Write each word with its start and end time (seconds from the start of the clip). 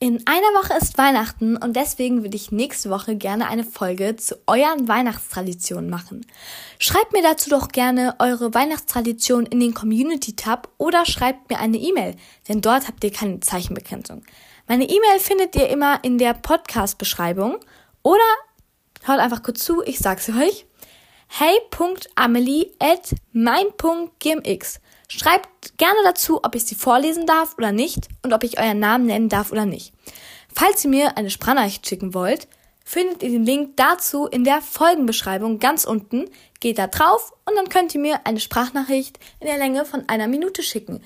In 0.00 0.24
einer 0.28 0.46
Woche 0.54 0.74
ist 0.74 0.96
Weihnachten 0.96 1.56
und 1.56 1.74
deswegen 1.74 2.22
würde 2.22 2.36
ich 2.36 2.52
nächste 2.52 2.88
Woche 2.88 3.16
gerne 3.16 3.48
eine 3.48 3.64
Folge 3.64 4.14
zu 4.14 4.36
euren 4.46 4.86
Weihnachtstraditionen 4.86 5.90
machen. 5.90 6.24
Schreibt 6.78 7.12
mir 7.12 7.22
dazu 7.22 7.50
doch 7.50 7.66
gerne 7.66 8.14
eure 8.20 8.54
Weihnachtstradition 8.54 9.44
in 9.46 9.58
den 9.58 9.74
Community-Tab 9.74 10.68
oder 10.78 11.04
schreibt 11.04 11.50
mir 11.50 11.58
eine 11.58 11.78
E-Mail, 11.78 12.14
denn 12.46 12.60
dort 12.60 12.86
habt 12.86 13.02
ihr 13.02 13.12
keine 13.12 13.40
Zeichenbegrenzung. 13.40 14.22
Meine 14.68 14.84
E-Mail 14.84 15.18
findet 15.18 15.56
ihr 15.56 15.68
immer 15.68 15.98
in 16.04 16.16
der 16.16 16.34
Podcast-Beschreibung 16.34 17.58
oder 18.04 18.20
hört 19.02 19.18
einfach 19.18 19.42
kurz 19.42 19.64
zu, 19.64 19.82
ich 19.82 19.98
sag's 19.98 20.28
euch. 20.28 20.64
hey.amelie 21.26 22.70
at 22.78 23.16
mein.gmx 23.32 24.80
Schreibt 25.10 25.78
gerne 25.78 25.98
dazu, 26.04 26.40
ob 26.42 26.54
ich 26.54 26.64
sie 26.64 26.74
vorlesen 26.74 27.26
darf 27.26 27.54
oder 27.56 27.72
nicht 27.72 28.08
und 28.22 28.32
ob 28.32 28.44
ich 28.44 28.58
euren 28.58 28.78
Namen 28.78 29.06
nennen 29.06 29.28
darf 29.28 29.52
oder 29.52 29.64
nicht. 29.64 29.92
Falls 30.54 30.84
ihr 30.84 30.90
mir 30.90 31.16
eine 31.16 31.30
Sprachnachricht 31.30 31.86
schicken 31.86 32.14
wollt, 32.14 32.46
findet 32.84 33.22
ihr 33.22 33.30
den 33.30 33.44
Link 33.44 33.76
dazu 33.76 34.26
in 34.26 34.44
der 34.44 34.60
Folgenbeschreibung 34.60 35.58
ganz 35.58 35.84
unten. 35.84 36.26
Geht 36.60 36.78
da 36.78 36.86
drauf 36.86 37.32
und 37.46 37.56
dann 37.56 37.68
könnt 37.68 37.94
ihr 37.94 38.00
mir 38.00 38.20
eine 38.24 38.40
Sprachnachricht 38.40 39.18
in 39.40 39.46
der 39.46 39.58
Länge 39.58 39.84
von 39.84 40.08
einer 40.08 40.26
Minute 40.26 40.62
schicken. 40.62 41.02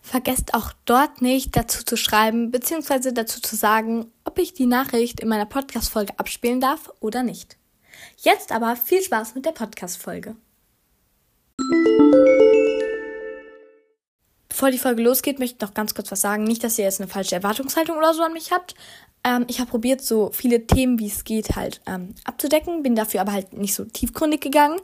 Vergesst 0.00 0.54
auch 0.54 0.72
dort 0.84 1.22
nicht 1.22 1.56
dazu 1.56 1.84
zu 1.84 1.96
schreiben 1.96 2.50
bzw. 2.50 3.12
dazu 3.12 3.40
zu 3.40 3.54
sagen, 3.54 4.10
ob 4.24 4.38
ich 4.38 4.52
die 4.52 4.66
Nachricht 4.66 5.20
in 5.20 5.28
meiner 5.28 5.46
Podcast-Folge 5.46 6.18
abspielen 6.18 6.60
darf 6.60 6.92
oder 6.98 7.22
nicht. 7.22 7.56
Jetzt 8.18 8.50
aber 8.50 8.74
viel 8.76 9.02
Spaß 9.02 9.36
mit 9.36 9.46
der 9.46 9.52
Podcast-Folge. 9.52 10.36
Bevor 14.52 14.70
die 14.70 14.76
Folge 14.76 15.02
losgeht, 15.02 15.38
möchte 15.38 15.56
ich 15.56 15.60
noch 15.62 15.72
ganz 15.72 15.94
kurz 15.94 16.12
was 16.12 16.20
sagen. 16.20 16.44
Nicht, 16.44 16.62
dass 16.62 16.78
ihr 16.78 16.84
jetzt 16.84 17.00
eine 17.00 17.08
falsche 17.08 17.34
Erwartungshaltung 17.34 17.96
oder 17.96 18.12
so 18.12 18.22
an 18.22 18.34
mich 18.34 18.52
habt. 18.52 18.74
Ähm, 19.24 19.46
ich 19.48 19.60
habe 19.60 19.70
probiert, 19.70 20.02
so 20.02 20.30
viele 20.30 20.66
Themen, 20.66 20.98
wie 20.98 21.06
es 21.06 21.24
geht, 21.24 21.56
halt 21.56 21.80
ähm, 21.86 22.14
abzudecken. 22.24 22.82
Bin 22.82 22.94
dafür 22.94 23.22
aber 23.22 23.32
halt 23.32 23.54
nicht 23.54 23.72
so 23.72 23.86
tiefgründig 23.86 24.42
gegangen. 24.42 24.78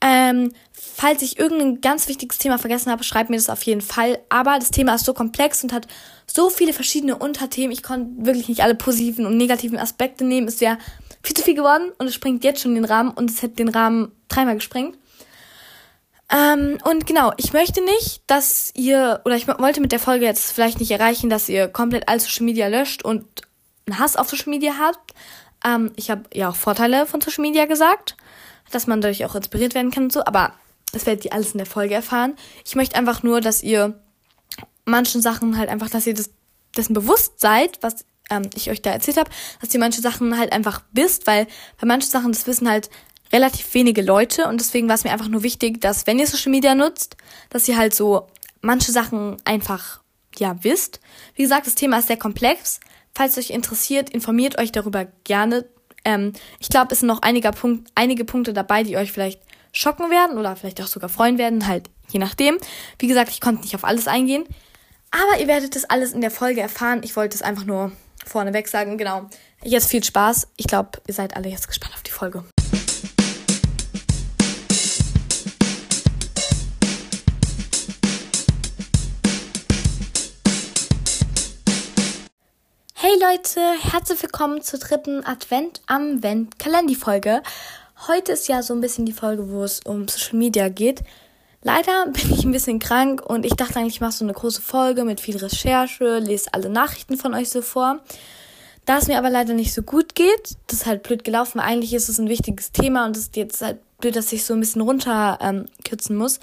Ähm, 0.00 0.52
falls 0.72 1.20
ich 1.20 1.38
irgendein 1.38 1.82
ganz 1.82 2.08
wichtiges 2.08 2.38
Thema 2.38 2.56
vergessen 2.56 2.90
habe, 2.90 3.04
schreibt 3.04 3.28
mir 3.28 3.36
das 3.36 3.50
auf 3.50 3.62
jeden 3.64 3.82
Fall. 3.82 4.20
Aber 4.30 4.58
das 4.58 4.70
Thema 4.70 4.94
ist 4.94 5.04
so 5.04 5.12
komplex 5.12 5.62
und 5.62 5.74
hat 5.74 5.86
so 6.26 6.48
viele 6.48 6.72
verschiedene 6.72 7.18
Unterthemen. 7.18 7.72
Ich 7.72 7.82
konnte 7.82 8.24
wirklich 8.24 8.48
nicht 8.48 8.62
alle 8.62 8.74
positiven 8.74 9.26
und 9.26 9.36
negativen 9.36 9.78
Aspekte 9.78 10.24
nehmen. 10.24 10.48
Es 10.48 10.62
wäre 10.62 10.78
viel 11.22 11.36
zu 11.36 11.42
viel 11.42 11.54
geworden 11.54 11.92
und 11.98 12.06
es 12.06 12.14
springt 12.14 12.42
jetzt 12.42 12.62
schon 12.62 12.74
den 12.74 12.86
Rahmen 12.86 13.10
und 13.10 13.30
es 13.30 13.42
hätte 13.42 13.56
den 13.56 13.68
Rahmen 13.68 14.12
dreimal 14.28 14.54
gesprengt. 14.54 14.96
Ähm, 16.30 16.78
und 16.84 17.06
genau, 17.06 17.32
ich 17.36 17.52
möchte 17.52 17.84
nicht, 17.84 18.22
dass 18.26 18.70
ihr, 18.74 19.20
oder 19.24 19.36
ich 19.36 19.46
wollte 19.46 19.80
mit 19.80 19.92
der 19.92 19.98
Folge 19.98 20.24
jetzt 20.24 20.52
vielleicht 20.52 20.80
nicht 20.80 20.90
erreichen, 20.90 21.28
dass 21.28 21.48
ihr 21.48 21.68
komplett 21.68 22.08
all 22.08 22.18
Social 22.18 22.44
Media 22.44 22.68
löscht 22.68 23.04
und 23.04 23.24
einen 23.86 23.98
Hass 23.98 24.16
auf 24.16 24.30
Social 24.30 24.50
Media 24.50 24.74
habt. 24.78 25.12
Ähm, 25.64 25.92
ich 25.96 26.10
habe 26.10 26.22
ja 26.32 26.48
auch 26.48 26.56
Vorteile 26.56 27.06
von 27.06 27.20
Social 27.20 27.42
Media 27.42 27.66
gesagt, 27.66 28.16
dass 28.70 28.86
man 28.86 29.00
dadurch 29.00 29.24
auch 29.24 29.34
inspiriert 29.34 29.74
werden 29.74 29.90
kann 29.90 30.04
und 30.04 30.12
so, 30.12 30.24
aber 30.24 30.54
das 30.92 31.06
werdet 31.06 31.24
ihr 31.24 31.32
alles 31.32 31.52
in 31.52 31.58
der 31.58 31.66
Folge 31.66 31.94
erfahren. 31.94 32.36
Ich 32.64 32.74
möchte 32.74 32.96
einfach 32.96 33.22
nur, 33.22 33.40
dass 33.40 33.62
ihr 33.62 34.00
manchen 34.84 35.20
Sachen 35.20 35.58
halt 35.58 35.68
einfach, 35.68 35.90
dass 35.90 36.06
ihr 36.06 36.14
das, 36.14 36.30
dessen 36.76 36.94
bewusst 36.94 37.40
seid, 37.40 37.82
was 37.82 38.04
ähm, 38.30 38.48
ich 38.54 38.70
euch 38.70 38.80
da 38.80 38.90
erzählt 38.90 39.16
habe, 39.16 39.30
dass 39.60 39.74
ihr 39.74 39.80
manche 39.80 40.00
Sachen 40.00 40.38
halt 40.38 40.52
einfach 40.52 40.82
wisst, 40.92 41.26
weil 41.26 41.46
bei 41.80 41.86
manchen 41.86 42.10
Sachen 42.10 42.32
das 42.32 42.46
Wissen 42.46 42.68
halt 42.68 42.90
relativ 43.34 43.74
wenige 43.74 44.00
Leute 44.00 44.46
und 44.46 44.60
deswegen 44.60 44.86
war 44.86 44.94
es 44.94 45.02
mir 45.02 45.10
einfach 45.10 45.26
nur 45.26 45.42
wichtig, 45.42 45.80
dass 45.80 46.06
wenn 46.06 46.20
ihr 46.20 46.26
Social 46.28 46.52
Media 46.52 46.76
nutzt, 46.76 47.16
dass 47.50 47.66
ihr 47.66 47.76
halt 47.76 47.92
so 47.92 48.28
manche 48.60 48.92
Sachen 48.92 49.36
einfach 49.44 50.00
ja 50.38 50.56
wisst. 50.62 51.00
Wie 51.34 51.42
gesagt, 51.42 51.66
das 51.66 51.74
Thema 51.74 51.98
ist 51.98 52.06
sehr 52.06 52.16
komplex. 52.16 52.78
Falls 53.12 53.36
euch 53.36 53.50
interessiert, 53.50 54.08
informiert 54.10 54.58
euch 54.58 54.70
darüber 54.70 55.06
gerne. 55.24 55.66
Ähm, 56.04 56.32
ich 56.60 56.68
glaube, 56.68 56.92
es 56.92 57.00
sind 57.00 57.08
noch 57.08 57.22
einige, 57.22 57.50
Punkt, 57.50 57.90
einige 57.96 58.24
Punkte 58.24 58.52
dabei, 58.52 58.84
die 58.84 58.96
euch 58.96 59.10
vielleicht 59.10 59.40
schocken 59.72 60.10
werden 60.10 60.38
oder 60.38 60.54
vielleicht 60.54 60.80
auch 60.80 60.86
sogar 60.86 61.08
freuen 61.08 61.36
werden, 61.36 61.66
halt 61.66 61.90
je 62.10 62.20
nachdem. 62.20 62.58
Wie 63.00 63.08
gesagt, 63.08 63.30
ich 63.30 63.40
konnte 63.40 63.62
nicht 63.62 63.74
auf 63.74 63.84
alles 63.84 64.06
eingehen. 64.06 64.44
Aber 65.10 65.40
ihr 65.40 65.48
werdet 65.48 65.74
das 65.74 65.84
alles 65.84 66.12
in 66.12 66.20
der 66.20 66.30
Folge 66.30 66.60
erfahren. 66.60 67.00
Ich 67.02 67.16
wollte 67.16 67.34
es 67.34 67.42
einfach 67.42 67.64
nur 67.64 67.90
vorneweg 68.24 68.68
sagen. 68.68 68.96
Genau. 68.96 69.28
Jetzt 69.64 69.88
viel 69.90 70.04
Spaß. 70.04 70.48
Ich 70.56 70.68
glaube, 70.68 71.02
ihr 71.08 71.14
seid 71.14 71.36
alle 71.36 71.48
jetzt 71.48 71.66
gespannt 71.66 71.94
auf 71.94 72.02
die 72.02 72.12
Folge. 72.12 72.44
Leute, 83.30 83.60
herzlich 83.80 84.22
willkommen 84.22 84.60
zur 84.60 84.80
dritten 84.80 85.24
Advent 85.24 85.80
am 85.86 86.22
Vent 86.22 86.58
Kalenderfolge. 86.58 87.42
Heute 88.06 88.32
ist 88.32 88.48
ja 88.48 88.62
so 88.62 88.74
ein 88.74 88.82
bisschen 88.82 89.06
die 89.06 89.14
Folge, 89.14 89.50
wo 89.50 89.62
es 89.62 89.80
um 89.80 90.06
Social 90.08 90.36
Media 90.36 90.68
geht. 90.68 91.00
Leider 91.62 92.06
bin 92.12 92.34
ich 92.34 92.44
ein 92.44 92.52
bisschen 92.52 92.80
krank 92.80 93.22
und 93.24 93.46
ich 93.46 93.54
dachte 93.54 93.76
eigentlich, 93.78 93.94
ich 93.94 94.00
mache 94.02 94.12
so 94.12 94.26
eine 94.26 94.34
große 94.34 94.60
Folge 94.60 95.04
mit 95.04 95.20
viel 95.20 95.38
Recherche, 95.38 96.18
lese 96.18 96.52
alle 96.52 96.68
Nachrichten 96.68 97.16
von 97.16 97.32
euch 97.32 97.48
so 97.48 97.62
vor. 97.62 98.00
Da 98.84 98.98
es 98.98 99.06
mir 99.06 99.16
aber 99.16 99.30
leider 99.30 99.54
nicht 99.54 99.72
so 99.72 99.80
gut 99.80 100.14
geht, 100.14 100.56
das 100.66 100.80
ist 100.80 100.86
halt 100.86 101.02
blöd 101.02 101.24
gelaufen. 101.24 101.60
Eigentlich 101.60 101.94
ist 101.94 102.10
es 102.10 102.18
ein 102.18 102.28
wichtiges 102.28 102.72
Thema 102.72 103.06
und 103.06 103.16
es 103.16 103.22
ist 103.22 103.36
jetzt 103.36 103.62
halt 103.62 103.78
blöd, 104.00 104.16
dass 104.16 104.34
ich 104.34 104.44
so 104.44 104.52
ein 104.52 104.60
bisschen 104.60 104.82
runterkürzen 104.82 106.16
ähm, 106.16 106.18
muss. 106.18 106.40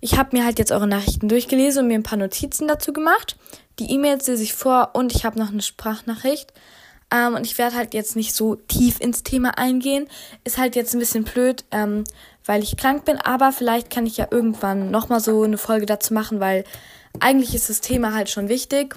Ich 0.00 0.16
habe 0.18 0.36
mir 0.36 0.44
halt 0.44 0.58
jetzt 0.58 0.72
eure 0.72 0.86
Nachrichten 0.86 1.28
durchgelesen 1.28 1.82
und 1.82 1.88
mir 1.88 1.94
ein 1.94 2.02
paar 2.02 2.18
Notizen 2.18 2.66
dazu 2.68 2.92
gemacht. 2.92 3.36
Die 3.78 3.90
E-Mails 3.90 4.26
lese 4.26 4.42
ich 4.42 4.54
vor 4.54 4.90
und 4.94 5.14
ich 5.14 5.24
habe 5.24 5.38
noch 5.38 5.50
eine 5.50 5.62
Sprachnachricht. 5.62 6.52
Ähm, 7.12 7.34
und 7.34 7.44
ich 7.44 7.58
werde 7.58 7.76
halt 7.76 7.92
jetzt 7.92 8.16
nicht 8.16 8.34
so 8.34 8.54
tief 8.54 9.00
ins 9.00 9.22
Thema 9.22 9.58
eingehen. 9.58 10.06
Ist 10.44 10.58
halt 10.58 10.76
jetzt 10.76 10.94
ein 10.94 11.00
bisschen 11.00 11.24
blöd, 11.24 11.64
ähm, 11.70 12.04
weil 12.44 12.62
ich 12.62 12.76
krank 12.76 13.04
bin, 13.04 13.18
aber 13.18 13.52
vielleicht 13.52 13.90
kann 13.90 14.06
ich 14.06 14.16
ja 14.16 14.28
irgendwann 14.30 14.90
nochmal 14.90 15.20
so 15.20 15.42
eine 15.42 15.58
Folge 15.58 15.86
dazu 15.86 16.14
machen, 16.14 16.40
weil 16.40 16.64
eigentlich 17.18 17.54
ist 17.54 17.68
das 17.68 17.80
Thema 17.80 18.14
halt 18.14 18.30
schon 18.30 18.48
wichtig. 18.48 18.96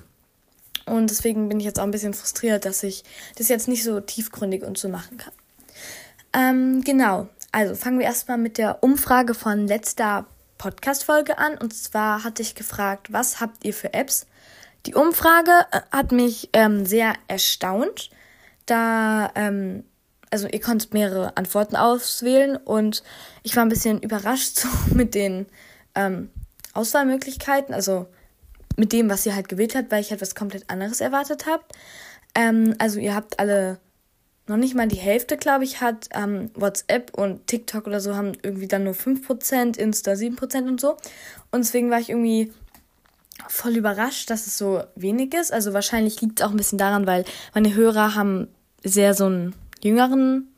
Und 0.86 1.10
deswegen 1.10 1.50
bin 1.50 1.60
ich 1.60 1.66
jetzt 1.66 1.80
auch 1.80 1.86
ein 1.86 1.92
bisschen 1.92 2.14
frustriert, 2.14 2.66
dass 2.66 2.84
ich 2.84 3.04
das 3.38 3.48
jetzt 3.48 3.68
nicht 3.68 3.84
so 3.84 4.00
tiefgründig 4.00 4.64
und 4.64 4.78
so 4.78 4.90
machen 4.90 5.18
kann. 5.18 5.34
Ähm, 6.34 6.82
genau. 6.84 7.30
Also 7.52 7.76
fangen 7.76 8.00
wir 8.00 8.06
erstmal 8.06 8.38
mit 8.38 8.58
der 8.58 8.84
Umfrage 8.84 9.34
von 9.34 9.68
letzter 9.68 10.26
Podcast-Folge 10.64 11.40
an. 11.40 11.58
Und 11.58 11.74
zwar 11.74 12.24
hatte 12.24 12.42
ich 12.42 12.56
gefragt, 12.56 13.12
was 13.12 13.42
habt 13.42 13.66
ihr 13.66 13.74
für 13.74 13.94
Apps? 13.94 14.28
Die 14.86 14.96
Umfrage 14.96 15.52
äh, 15.72 15.82
hat 15.92 16.14
mich 16.14 16.50
ähm, 16.54 16.86
sehr 16.86 17.16
erstaunt, 17.28 18.10
da, 18.66 19.30
ähm, 19.36 19.84
also 20.30 20.48
ihr 20.48 20.62
konntet 20.62 20.94
mehrere 20.94 21.36
Antworten 21.36 21.76
auswählen 21.76 22.56
und 22.56 23.04
ich 23.44 23.58
war 23.58 23.66
ein 23.66 23.70
bisschen 23.70 24.02
überrascht 24.02 24.58
so 24.60 24.70
mit 24.94 25.16
den 25.16 25.48
ähm, 25.96 26.30
Auswahlmöglichkeiten, 26.72 27.76
also 27.76 28.08
mit 28.78 28.94
dem, 28.94 29.10
was 29.10 29.26
ihr 29.26 29.36
halt 29.36 29.50
gewählt 29.50 29.76
habt, 29.76 29.92
weil 29.92 30.00
ich 30.00 30.14
etwas 30.14 30.34
komplett 30.34 30.70
anderes 30.70 31.02
erwartet 31.02 31.46
habt. 31.46 31.74
Ähm, 32.36 32.74
also 32.80 33.02
ihr 33.02 33.14
habt 33.14 33.38
alle 33.38 33.80
noch 34.48 34.58
nicht 34.58 34.76
mal 34.76 34.88
die 34.88 34.98
Hälfte, 34.98 35.38
glaube 35.38 35.64
ich, 35.64 35.80
hat 35.82 36.10
ähm, 36.14 36.52
WhatsApp 36.54 37.18
und 37.18 37.48
TikTok 37.48 37.88
oder 37.88 38.02
so 38.02 38.16
haben 38.16 38.34
irgendwie 38.44 38.68
dann 38.68 38.84
nur 38.84 38.94
5%, 38.94 39.78
Insta 39.78 40.12
7% 40.12 40.68
und 40.68 40.82
so. 40.82 40.98
Und 41.52 41.64
deswegen 41.64 41.90
war 41.90 42.00
ich 42.00 42.10
irgendwie 42.10 42.52
voll 43.48 43.78
überrascht, 43.78 44.30
dass 44.30 44.48
es 44.48 44.58
so 44.58 44.84
wenig 44.96 45.34
ist. 45.34 45.54
Also 45.54 45.74
wahrscheinlich 45.74 46.22
liegt 46.22 46.40
es 46.40 46.46
auch 46.46 46.52
ein 46.52 46.58
bisschen 46.58 46.78
daran, 46.78 47.08
weil 47.08 47.26
meine 47.54 47.74
Hörer 47.74 48.16
haben 48.16 48.48
sehr 48.84 49.14
so 49.14 49.26
einen 49.26 49.56
jüngeren, 49.82 50.50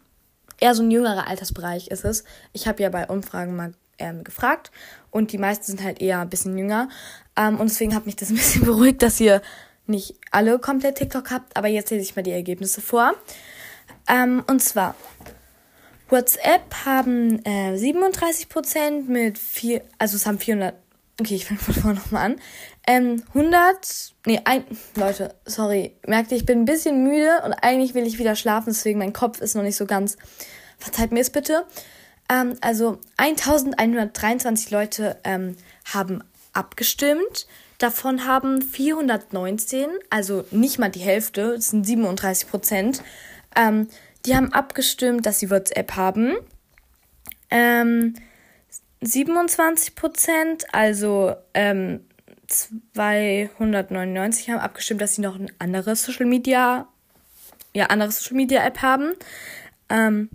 eher 0.60 0.74
so 0.74 0.84
ein 0.84 0.92
jüngerer 0.92 1.28
Altersbereich 1.28 1.88
ist 1.88 2.06
es. 2.06 2.24
Ich 2.54 2.68
habe 2.68 2.82
ja 2.82 2.90
bei 2.90 3.08
Umfragen 3.08 3.56
mal 3.56 3.74
ähm, 4.00 4.24
gefragt 4.24 4.72
und 5.12 5.32
die 5.32 5.38
meisten 5.38 5.66
sind 5.66 5.84
halt 5.84 6.02
eher 6.02 6.20
ein 6.20 6.30
bisschen 6.30 6.58
jünger. 6.58 6.90
Ähm, 7.36 7.60
und 7.60 7.70
deswegen 7.70 7.96
hat 7.96 8.06
mich 8.06 8.16
das 8.16 8.30
ein 8.30 8.36
bisschen 8.36 8.66
beruhigt, 8.66 9.04
dass 9.04 9.20
ihr 9.20 9.42
nicht 9.88 10.16
alle 10.32 10.58
komplett 10.58 10.96
TikTok 10.96 11.30
habt, 11.30 11.56
aber 11.56 11.68
jetzt 11.68 11.92
lese 11.92 12.02
ich 12.02 12.16
mal 12.16 12.24
die 12.24 12.32
Ergebnisse 12.32 12.82
vor. 12.82 13.14
Ähm, 14.08 14.44
und 14.48 14.62
zwar 14.62 14.96
WhatsApp 16.10 16.86
haben 16.86 17.44
äh, 17.46 17.76
37% 17.76 19.08
mit 19.08 19.38
vier, 19.38 19.82
also 19.98 20.16
es 20.16 20.26
haben 20.26 20.40
400 20.40 20.76
Okay, 21.18 21.36
ich 21.36 21.46
fange 21.46 21.62
von 21.62 21.74
vorne 21.74 22.00
nochmal 22.00 22.26
an. 22.26 22.42
Ähm, 22.86 23.24
100, 23.30 24.14
nee, 24.26 24.42
ein, 24.44 24.66
Leute, 24.96 25.34
sorry, 25.46 25.96
merkt 26.06 26.32
ihr, 26.32 26.38
ich 26.38 26.46
bin 26.46 26.62
ein 26.62 26.66
bisschen 26.66 27.04
müde 27.04 27.42
und 27.46 27.54
eigentlich 27.54 27.94
will 27.94 28.06
ich 28.06 28.20
wieder 28.20 28.36
schlafen, 28.36 28.72
deswegen 28.72 29.00
mein 29.00 29.14
Kopf 29.14 29.40
ist 29.40 29.56
noch 29.56 29.64
nicht 29.64 29.78
so 29.78 29.86
ganz, 29.86 30.18
verzeiht 30.78 31.14
mir 31.14 31.22
es 31.22 31.30
bitte. 31.30 31.66
Ähm, 32.30 32.58
also 32.60 33.00
1123 33.16 34.72
Leute 34.72 35.18
ähm, 35.24 35.56
haben 35.86 36.22
abgestimmt. 36.52 37.48
Davon 37.78 38.26
haben 38.26 38.62
419, 38.62 39.88
also 40.10 40.44
nicht 40.52 40.80
mal 40.80 40.90
die 40.90 41.00
Hälfte, 41.00 41.54
das 41.56 41.70
sind 41.70 41.86
37 41.86 42.50
Prozent, 42.50 43.02
ähm, 43.56 43.88
die 44.26 44.36
haben 44.36 44.54
abgestimmt, 44.54 45.26
dass 45.26 45.40
sie 45.40 45.50
WhatsApp 45.50 45.96
haben. 45.96 46.36
Ähm, 47.50 48.16
27 49.02 49.96
Prozent, 49.96 50.66
also 50.74 51.36
ähm, 51.54 52.02
299 52.48 54.50
haben 54.50 54.60
abgestimmt, 54.60 55.02
dass 55.02 55.16
sie 55.16 55.22
noch 55.22 55.38
ein 55.38 55.52
anderes 55.60 56.04
Social 56.04 56.26
Media, 56.26 56.88
ja, 57.74 57.88
anderes 57.88 58.20
Social 58.20 58.38
Media 58.38 58.66
App 58.66 58.82
haben. 58.82 59.14
Ähm, 59.90 60.30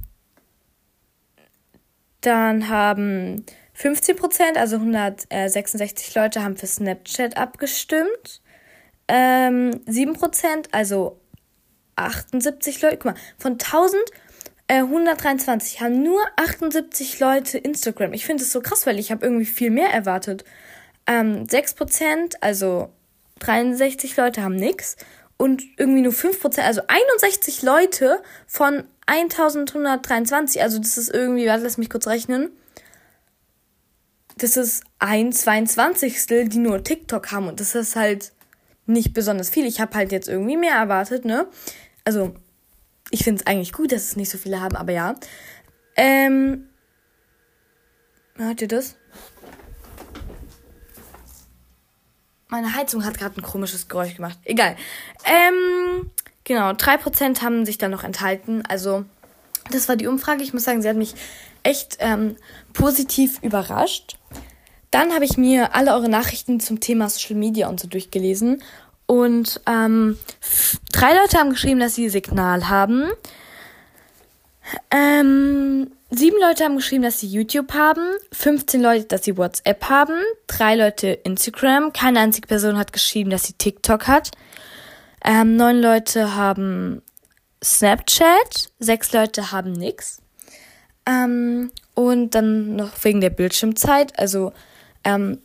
dann 2.20 2.68
haben 2.68 3.46
15 3.74 4.16
Prozent, 4.16 4.58
also 4.58 4.76
166 4.76 6.14
Leute, 6.14 6.42
haben 6.42 6.56
für 6.56 6.66
Snapchat 6.66 7.36
abgestimmt. 7.36 8.42
Ähm, 9.08 9.80
7 9.86 10.14
Prozent, 10.14 10.68
also 10.72 11.19
78 11.96 12.82
Leute, 12.82 12.96
guck 12.96 13.06
mal, 13.06 13.14
von 13.38 13.52
1123 13.52 15.76
äh, 15.76 15.84
haben 15.84 16.02
nur 16.02 16.20
78 16.36 17.20
Leute 17.20 17.58
Instagram. 17.58 18.12
Ich 18.12 18.24
finde 18.24 18.42
es 18.42 18.52
so 18.52 18.60
krass, 18.60 18.86
weil 18.86 18.98
ich 18.98 19.10
habe 19.10 19.24
irgendwie 19.24 19.46
viel 19.46 19.70
mehr 19.70 19.92
erwartet. 19.92 20.44
Ähm, 21.06 21.48
6 21.48 21.74
Prozent, 21.74 22.42
also 22.42 22.90
63 23.40 24.16
Leute 24.16 24.42
haben 24.42 24.56
nix 24.56 24.96
und 25.36 25.62
irgendwie 25.78 26.02
nur 26.02 26.12
5%, 26.12 26.60
also 26.60 26.82
61 26.86 27.62
Leute 27.62 28.22
von 28.46 28.84
1123, 29.06 30.62
also 30.62 30.78
das 30.78 30.98
ist 30.98 31.12
irgendwie, 31.12 31.46
warte, 31.46 31.64
lass 31.64 31.78
mich 31.78 31.90
kurz 31.90 32.06
rechnen. 32.06 32.50
Das 34.36 34.56
ist 34.56 34.84
ein 34.98 35.32
22. 35.32 36.26
die 36.26 36.58
nur 36.58 36.84
TikTok 36.84 37.32
haben 37.32 37.48
und 37.48 37.58
das 37.58 37.74
ist 37.74 37.96
halt 37.96 38.32
nicht 38.92 39.14
besonders 39.14 39.50
viel. 39.50 39.66
Ich 39.66 39.80
habe 39.80 39.96
halt 39.96 40.12
jetzt 40.12 40.28
irgendwie 40.28 40.56
mehr 40.56 40.74
erwartet, 40.74 41.24
ne? 41.24 41.48
Also, 42.04 42.34
ich 43.10 43.24
finde 43.24 43.40
es 43.40 43.46
eigentlich 43.46 43.72
gut, 43.72 43.92
dass 43.92 44.04
es 44.04 44.16
nicht 44.16 44.30
so 44.30 44.38
viele 44.38 44.60
haben, 44.60 44.76
aber 44.76 44.92
ja. 44.92 45.14
Ähm. 45.96 46.66
Hört 48.36 48.62
ihr 48.62 48.68
das? 48.68 48.96
Meine 52.48 52.74
Heizung 52.74 53.04
hat 53.04 53.18
gerade 53.18 53.40
ein 53.40 53.42
komisches 53.42 53.88
Geräusch 53.88 54.16
gemacht. 54.16 54.38
Egal. 54.44 54.76
Ähm, 55.24 56.10
genau, 56.42 56.70
3% 56.70 57.42
haben 57.42 57.64
sich 57.64 57.78
dann 57.78 57.90
noch 57.92 58.02
enthalten. 58.02 58.62
Also, 58.66 59.04
das 59.70 59.88
war 59.88 59.96
die 59.96 60.06
Umfrage. 60.06 60.42
Ich 60.42 60.52
muss 60.52 60.64
sagen, 60.64 60.82
sie 60.82 60.88
hat 60.88 60.96
mich 60.96 61.14
echt 61.62 61.98
ähm, 62.00 62.36
positiv 62.72 63.40
überrascht. 63.42 64.18
Dann 64.90 65.12
habe 65.12 65.24
ich 65.24 65.36
mir 65.36 65.74
alle 65.74 65.94
eure 65.94 66.08
Nachrichten 66.08 66.60
zum 66.60 66.80
Thema 66.80 67.08
Social 67.08 67.36
Media 67.36 67.68
und 67.68 67.80
so 67.80 67.88
durchgelesen. 67.88 68.62
Und 69.06 69.60
ähm, 69.66 70.18
drei 70.92 71.14
Leute 71.14 71.38
haben 71.38 71.50
geschrieben, 71.50 71.80
dass 71.80 71.94
sie 71.94 72.08
Signal 72.08 72.68
haben. 72.68 73.10
Ähm, 74.90 75.90
Sieben 76.12 76.40
Leute 76.40 76.64
haben 76.64 76.74
geschrieben, 76.74 77.04
dass 77.04 77.20
sie 77.20 77.28
YouTube 77.28 77.72
haben, 77.72 78.02
15 78.32 78.82
Leute, 78.82 79.04
dass 79.04 79.22
sie 79.22 79.36
WhatsApp 79.36 79.88
haben, 79.88 80.20
drei 80.48 80.74
Leute 80.74 81.06
Instagram, 81.06 81.92
keine 81.92 82.18
einzige 82.18 82.48
Person 82.48 82.76
hat 82.76 82.92
geschrieben, 82.92 83.30
dass 83.30 83.44
sie 83.44 83.52
TikTok 83.52 84.08
hat. 84.08 84.32
Ähm, 85.24 85.54
neun 85.54 85.80
Leute 85.80 86.34
haben 86.34 87.00
Snapchat, 87.62 88.72
sechs 88.80 89.12
Leute 89.12 89.52
haben 89.52 89.70
nix. 89.70 90.20
Ähm, 91.06 91.70
und 91.94 92.34
dann 92.34 92.74
noch 92.74 92.90
wegen 93.04 93.20
der 93.20 93.30
Bildschirmzeit, 93.30 94.18
also 94.18 94.52
ähm, 95.04 95.38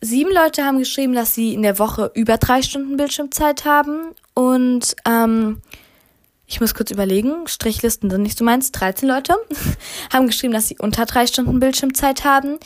sieben 0.00 0.32
Leute 0.32 0.64
haben 0.64 0.78
geschrieben, 0.78 1.14
dass 1.14 1.34
sie 1.34 1.54
in 1.54 1.62
der 1.62 1.78
Woche 1.78 2.10
über 2.14 2.38
drei 2.38 2.62
Stunden 2.62 2.96
Bildschirmzeit 2.96 3.64
haben 3.64 4.14
und 4.34 4.94
ähm, 5.06 5.62
ich 6.46 6.60
muss 6.60 6.74
kurz 6.74 6.90
überlegen, 6.90 7.46
Strichlisten 7.46 8.10
sind 8.10 8.22
nicht 8.22 8.38
so 8.38 8.44
meins, 8.44 8.70
13 8.72 9.08
Leute 9.08 9.34
haben 10.12 10.26
geschrieben, 10.26 10.52
dass 10.52 10.68
sie 10.68 10.76
unter 10.78 11.06
drei 11.06 11.26
Stunden 11.26 11.58
Bildschirmzeit 11.58 12.24
haben. 12.24 12.58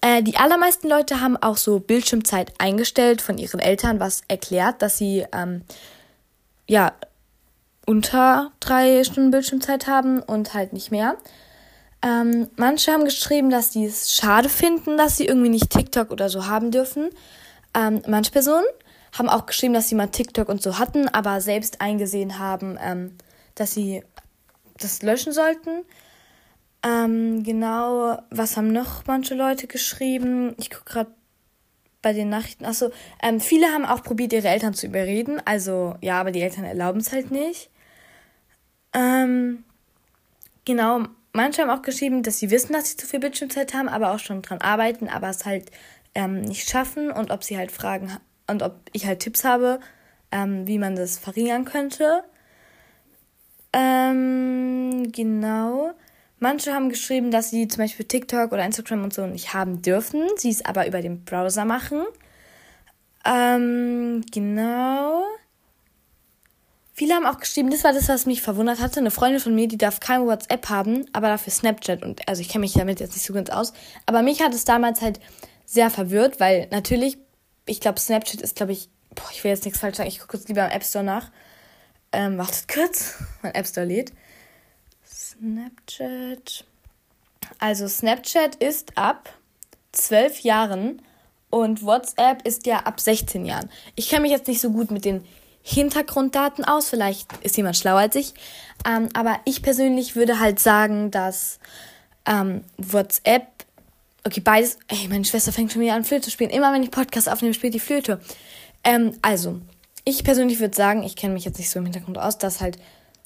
Äh, 0.00 0.22
die 0.22 0.36
allermeisten 0.36 0.88
Leute 0.88 1.20
haben 1.20 1.36
auch 1.36 1.56
so 1.56 1.78
Bildschirmzeit 1.78 2.52
eingestellt 2.58 3.22
von 3.22 3.38
ihren 3.38 3.60
Eltern, 3.60 4.00
was 4.00 4.22
erklärt, 4.26 4.82
dass 4.82 4.98
sie 4.98 5.24
ähm, 5.32 5.62
ja 6.68 6.92
unter 7.86 8.50
drei 8.60 9.04
Stunden 9.04 9.30
Bildschirmzeit 9.30 9.86
haben 9.86 10.20
und 10.20 10.54
halt 10.54 10.72
nicht 10.72 10.90
mehr. 10.90 11.16
Ähm, 12.04 12.48
manche 12.56 12.92
haben 12.92 13.04
geschrieben, 13.04 13.50
dass 13.50 13.72
sie 13.72 13.86
es 13.86 14.14
schade 14.14 14.48
finden, 14.48 14.96
dass 14.96 15.16
sie 15.16 15.26
irgendwie 15.26 15.50
nicht 15.50 15.70
TikTok 15.70 16.10
oder 16.10 16.28
so 16.28 16.46
haben 16.46 16.70
dürfen. 16.70 17.10
Ähm, 17.74 18.02
manche 18.08 18.32
Personen 18.32 18.66
haben 19.16 19.28
auch 19.28 19.46
geschrieben, 19.46 19.74
dass 19.74 19.88
sie 19.88 19.94
mal 19.94 20.08
TikTok 20.08 20.48
und 20.48 20.62
so 20.62 20.78
hatten, 20.78 21.08
aber 21.08 21.40
selbst 21.40 21.80
eingesehen 21.80 22.38
haben, 22.38 22.76
ähm, 22.80 23.16
dass 23.54 23.72
sie 23.72 24.02
das 24.78 25.02
löschen 25.02 25.32
sollten. 25.32 25.84
Ähm, 26.84 27.44
genau, 27.44 28.18
was 28.30 28.56
haben 28.56 28.72
noch 28.72 29.06
manche 29.06 29.34
Leute 29.34 29.68
geschrieben? 29.68 30.54
Ich 30.58 30.70
gucke 30.70 30.92
gerade 30.92 31.14
bei 32.00 32.12
den 32.12 32.28
Nachrichten. 32.28 32.64
Achso, 32.64 32.90
ähm, 33.22 33.40
viele 33.40 33.68
haben 33.68 33.84
auch 33.84 34.02
probiert, 34.02 34.32
ihre 34.32 34.48
Eltern 34.48 34.74
zu 34.74 34.86
überreden. 34.86 35.40
Also, 35.44 35.94
ja, 36.00 36.20
aber 36.20 36.32
die 36.32 36.42
Eltern 36.42 36.64
erlauben 36.64 37.00
es 37.00 37.12
halt 37.12 37.30
nicht. 37.30 37.70
Ähm, 38.92 39.62
genau, 40.64 41.04
manche 41.32 41.62
haben 41.62 41.70
auch 41.70 41.82
geschrieben, 41.82 42.22
dass 42.22 42.38
sie 42.38 42.50
wissen, 42.50 42.72
dass 42.72 42.90
sie 42.90 42.96
zu 42.96 43.06
viel 43.06 43.20
Bildschirmzeit 43.20 43.74
haben, 43.74 43.88
aber 43.88 44.12
auch 44.12 44.18
schon 44.18 44.42
dran 44.42 44.60
arbeiten, 44.60 45.08
aber 45.08 45.28
es 45.30 45.44
halt 45.44 45.70
ähm, 46.14 46.42
nicht 46.42 46.68
schaffen 46.68 47.10
und 47.10 47.30
ob 47.30 47.44
sie 47.44 47.56
halt 47.56 47.72
Fragen 47.72 48.16
und 48.46 48.62
ob 48.62 48.74
ich 48.92 49.06
halt 49.06 49.20
Tipps 49.20 49.44
habe, 49.44 49.80
ähm, 50.30 50.66
wie 50.66 50.78
man 50.78 50.96
das 50.96 51.18
verringern 51.18 51.64
könnte. 51.64 52.24
Ähm, 53.72 55.10
genau. 55.12 55.92
Manche 56.38 56.74
haben 56.74 56.88
geschrieben, 56.88 57.30
dass 57.30 57.50
sie 57.50 57.68
zum 57.68 57.84
Beispiel 57.84 58.04
TikTok 58.04 58.52
oder 58.52 58.64
Instagram 58.64 59.04
und 59.04 59.14
so 59.14 59.26
nicht 59.26 59.54
haben 59.54 59.80
dürfen, 59.80 60.28
sie 60.36 60.50
es 60.50 60.64
aber 60.64 60.86
über 60.86 61.00
den 61.00 61.24
Browser 61.24 61.64
machen. 61.64 62.02
Ähm, 63.24 64.24
genau. 64.32 65.24
Viele 66.92 67.14
haben 67.14 67.26
auch 67.26 67.38
geschrieben, 67.38 67.70
das 67.70 67.84
war 67.84 67.92
das, 67.92 68.08
was 68.08 68.26
mich 68.26 68.42
verwundert 68.42 68.80
hatte. 68.80 69.00
Eine 69.00 69.10
Freundin 69.10 69.40
von 69.40 69.54
mir, 69.54 69.66
die 69.66 69.78
darf 69.78 70.00
kein 70.00 70.26
WhatsApp 70.26 70.68
haben, 70.68 71.06
aber 71.12 71.28
dafür 71.28 71.52
Snapchat. 71.52 72.02
Und 72.02 72.28
also 72.28 72.42
ich 72.42 72.48
kenne 72.48 72.60
mich 72.60 72.74
damit 72.74 73.00
jetzt 73.00 73.14
nicht 73.14 73.24
so 73.24 73.32
ganz 73.32 73.48
aus. 73.48 73.72
Aber 74.04 74.22
mich 74.22 74.42
hat 74.42 74.54
es 74.54 74.64
damals 74.64 75.00
halt 75.00 75.18
sehr 75.64 75.88
verwirrt, 75.88 76.38
weil 76.38 76.68
natürlich 76.70 77.16
ich 77.66 77.80
glaube, 77.80 78.00
Snapchat 78.00 78.40
ist, 78.40 78.56
glaube 78.56 78.72
ich, 78.72 78.88
boah, 79.14 79.28
ich 79.30 79.44
will 79.44 79.50
jetzt 79.50 79.64
nichts 79.64 79.80
falsch 79.80 79.96
sagen, 79.96 80.08
ich 80.08 80.18
gucke 80.18 80.36
jetzt 80.36 80.48
lieber 80.48 80.64
im 80.64 80.70
App 80.70 80.84
Store 80.84 81.04
nach. 81.04 81.30
Ähm, 82.12 82.38
wartet 82.38 82.68
kurz, 82.68 83.14
mein 83.42 83.54
App 83.54 83.66
Store 83.66 83.86
lädt. 83.86 84.12
Snapchat. 85.06 86.64
Also 87.58 87.88
Snapchat 87.88 88.56
ist 88.56 88.96
ab 88.96 89.28
12 89.92 90.40
Jahren 90.40 91.02
und 91.50 91.84
WhatsApp 91.84 92.46
ist 92.46 92.66
ja 92.66 92.78
ab 92.78 93.00
16 93.00 93.44
Jahren. 93.44 93.68
Ich 93.94 94.08
kenne 94.08 94.22
mich 94.22 94.30
jetzt 94.30 94.48
nicht 94.48 94.60
so 94.60 94.70
gut 94.70 94.90
mit 94.90 95.04
den 95.04 95.24
Hintergrunddaten 95.62 96.64
aus, 96.64 96.88
vielleicht 96.88 97.32
ist 97.42 97.56
jemand 97.56 97.76
schlauer 97.76 98.00
als 98.00 98.16
ich. 98.16 98.34
Ähm, 98.86 99.08
aber 99.14 99.38
ich 99.44 99.62
persönlich 99.62 100.16
würde 100.16 100.40
halt 100.40 100.58
sagen, 100.58 101.10
dass 101.10 101.58
ähm, 102.26 102.64
WhatsApp 102.78 103.46
Okay, 104.24 104.40
beides. 104.40 104.78
Ey, 104.86 105.08
meine 105.08 105.24
Schwester 105.24 105.50
fängt 105.52 105.72
schon 105.72 105.82
wieder 105.82 105.94
an, 105.94 106.04
Flöte 106.04 106.22
zu 106.22 106.30
spielen. 106.30 106.50
Immer 106.50 106.72
wenn 106.72 106.82
ich 106.82 106.92
Podcast 106.92 107.28
aufnehme, 107.28 107.54
spielt 107.54 107.74
die 107.74 107.80
Flöte. 107.80 108.20
Ähm, 108.84 109.14
also, 109.20 109.60
ich 110.04 110.22
persönlich 110.22 110.60
würde 110.60 110.76
sagen, 110.76 111.02
ich 111.02 111.16
kenne 111.16 111.34
mich 111.34 111.44
jetzt 111.44 111.58
nicht 111.58 111.70
so 111.70 111.80
im 111.80 111.86
Hintergrund 111.86 112.18
aus, 112.18 112.38
dass 112.38 112.60
halt 112.60 112.78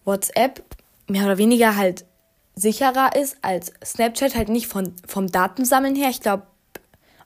WhatsApp 0.05 0.64
mehr 1.07 1.25
oder 1.25 1.37
weniger 1.37 1.76
halt 1.76 2.07
sicherer 2.55 3.14
ist 3.14 3.37
als 3.43 3.73
Snapchat, 3.85 4.35
halt 4.35 4.49
nicht 4.49 4.69
von, 4.69 4.95
vom 5.07 5.26
Datensammeln 5.26 5.95
her. 5.95 6.09
Ich 6.09 6.23
glaube, 6.23 6.45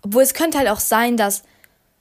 obwohl 0.02 0.22
es 0.22 0.34
könnte 0.34 0.58
halt 0.58 0.68
auch 0.68 0.80
sein, 0.80 1.16
dass. 1.16 1.42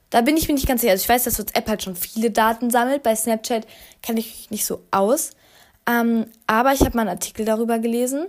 Da 0.09 0.21
bin 0.21 0.37
ich 0.37 0.47
mir 0.47 0.55
nicht 0.55 0.67
ganz 0.67 0.81
sicher. 0.81 0.91
Also 0.91 1.03
ich 1.03 1.09
weiß, 1.09 1.23
dass 1.25 1.39
WhatsApp 1.39 1.67
halt 1.67 1.83
schon 1.83 1.95
viele 1.95 2.31
Daten 2.31 2.69
sammelt. 2.69 3.03
Bei 3.03 3.15
Snapchat 3.15 3.67
kenne 4.01 4.19
ich 4.19 4.27
mich 4.27 4.51
nicht 4.51 4.65
so 4.65 4.81
aus. 4.91 5.31
Ähm, 5.87 6.25
aber 6.47 6.73
ich 6.73 6.81
habe 6.81 6.95
mal 6.95 7.01
einen 7.01 7.11
Artikel 7.11 7.45
darüber 7.45 7.79
gelesen, 7.79 8.27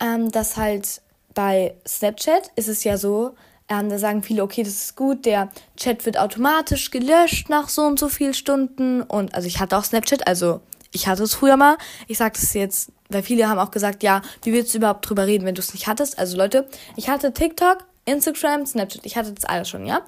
ähm, 0.00 0.30
dass 0.30 0.56
halt 0.56 1.00
bei 1.34 1.74
Snapchat 1.86 2.50
ist 2.56 2.68
es 2.68 2.84
ja 2.84 2.96
so, 2.96 3.34
ähm, 3.68 3.88
da 3.88 3.98
sagen 3.98 4.22
viele, 4.22 4.42
okay, 4.42 4.62
das 4.62 4.74
ist 4.74 4.96
gut, 4.96 5.24
der 5.24 5.50
Chat 5.76 6.04
wird 6.04 6.18
automatisch 6.18 6.90
gelöscht 6.90 7.48
nach 7.48 7.68
so 7.68 7.82
und 7.82 7.98
so 7.98 8.08
vielen 8.08 8.34
Stunden. 8.34 9.02
Und 9.02 9.34
also 9.34 9.48
ich 9.48 9.60
hatte 9.60 9.76
auch 9.78 9.84
Snapchat, 9.84 10.26
also 10.26 10.60
ich 10.92 11.06
hatte 11.06 11.22
es 11.22 11.34
früher 11.34 11.56
mal. 11.56 11.76
Ich 12.06 12.18
sage 12.18 12.38
das 12.38 12.52
jetzt, 12.54 12.92
weil 13.08 13.22
viele 13.22 13.48
haben 13.48 13.58
auch 13.58 13.70
gesagt, 13.70 14.02
ja, 14.02 14.22
wie 14.42 14.52
willst 14.52 14.74
du 14.74 14.78
überhaupt 14.78 15.08
drüber 15.08 15.26
reden, 15.26 15.44
wenn 15.46 15.54
du 15.54 15.60
es 15.60 15.72
nicht 15.72 15.86
hattest? 15.86 16.18
Also 16.18 16.36
Leute, 16.36 16.68
ich 16.96 17.08
hatte 17.08 17.32
TikTok, 17.32 17.78
Instagram, 18.04 18.66
Snapchat, 18.66 19.06
ich 19.06 19.16
hatte 19.16 19.32
das 19.32 19.44
alles 19.44 19.68
schon, 19.68 19.86
ja. 19.86 20.02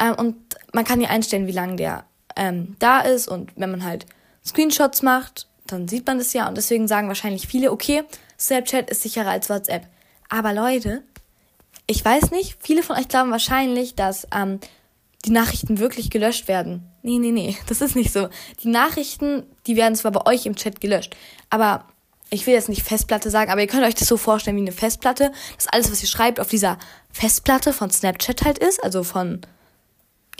Ähm, 0.00 0.14
und 0.14 0.36
man 0.72 0.84
kann 0.84 0.98
hier 0.98 1.10
einstellen, 1.10 1.46
wie 1.46 1.52
lange 1.52 1.76
der 1.76 2.04
ähm, 2.36 2.76
da 2.78 3.00
ist. 3.00 3.28
Und 3.28 3.52
wenn 3.56 3.70
man 3.70 3.84
halt 3.84 4.06
Screenshots 4.44 5.02
macht, 5.02 5.46
dann 5.66 5.86
sieht 5.86 6.06
man 6.06 6.18
das 6.18 6.32
ja. 6.32 6.48
Und 6.48 6.56
deswegen 6.56 6.88
sagen 6.88 7.08
wahrscheinlich 7.08 7.46
viele, 7.46 7.70
okay, 7.70 8.02
Snapchat 8.38 8.90
ist 8.90 9.02
sicherer 9.02 9.30
als 9.30 9.48
WhatsApp. 9.48 9.86
Aber 10.28 10.52
Leute, 10.52 11.02
ich 11.86 12.04
weiß 12.04 12.30
nicht, 12.30 12.56
viele 12.60 12.82
von 12.82 12.96
euch 12.96 13.08
glauben 13.08 13.30
wahrscheinlich, 13.30 13.94
dass 13.94 14.26
ähm, 14.34 14.60
die 15.24 15.30
Nachrichten 15.30 15.78
wirklich 15.78 16.10
gelöscht 16.10 16.48
werden. 16.48 16.86
Nee, 17.02 17.18
nee, 17.18 17.32
nee, 17.32 17.56
das 17.66 17.80
ist 17.80 17.96
nicht 17.96 18.12
so. 18.12 18.28
Die 18.62 18.68
Nachrichten, 18.68 19.44
die 19.66 19.76
werden 19.76 19.94
zwar 19.94 20.12
bei 20.12 20.26
euch 20.26 20.46
im 20.46 20.56
Chat 20.56 20.80
gelöscht, 20.80 21.14
aber 21.50 21.84
ich 22.32 22.46
will 22.46 22.54
jetzt 22.54 22.68
nicht 22.68 22.84
Festplatte 22.84 23.28
sagen, 23.28 23.50
aber 23.50 23.60
ihr 23.60 23.66
könnt 23.66 23.84
euch 23.84 23.96
das 23.96 24.06
so 24.06 24.16
vorstellen 24.16 24.56
wie 24.56 24.60
eine 24.60 24.72
Festplatte, 24.72 25.32
dass 25.56 25.66
alles, 25.66 25.90
was 25.90 26.00
ihr 26.00 26.08
schreibt, 26.08 26.38
auf 26.38 26.48
dieser 26.48 26.78
Festplatte 27.10 27.72
von 27.72 27.90
Snapchat 27.90 28.44
halt 28.44 28.58
ist, 28.58 28.82
also 28.84 29.02
von 29.02 29.40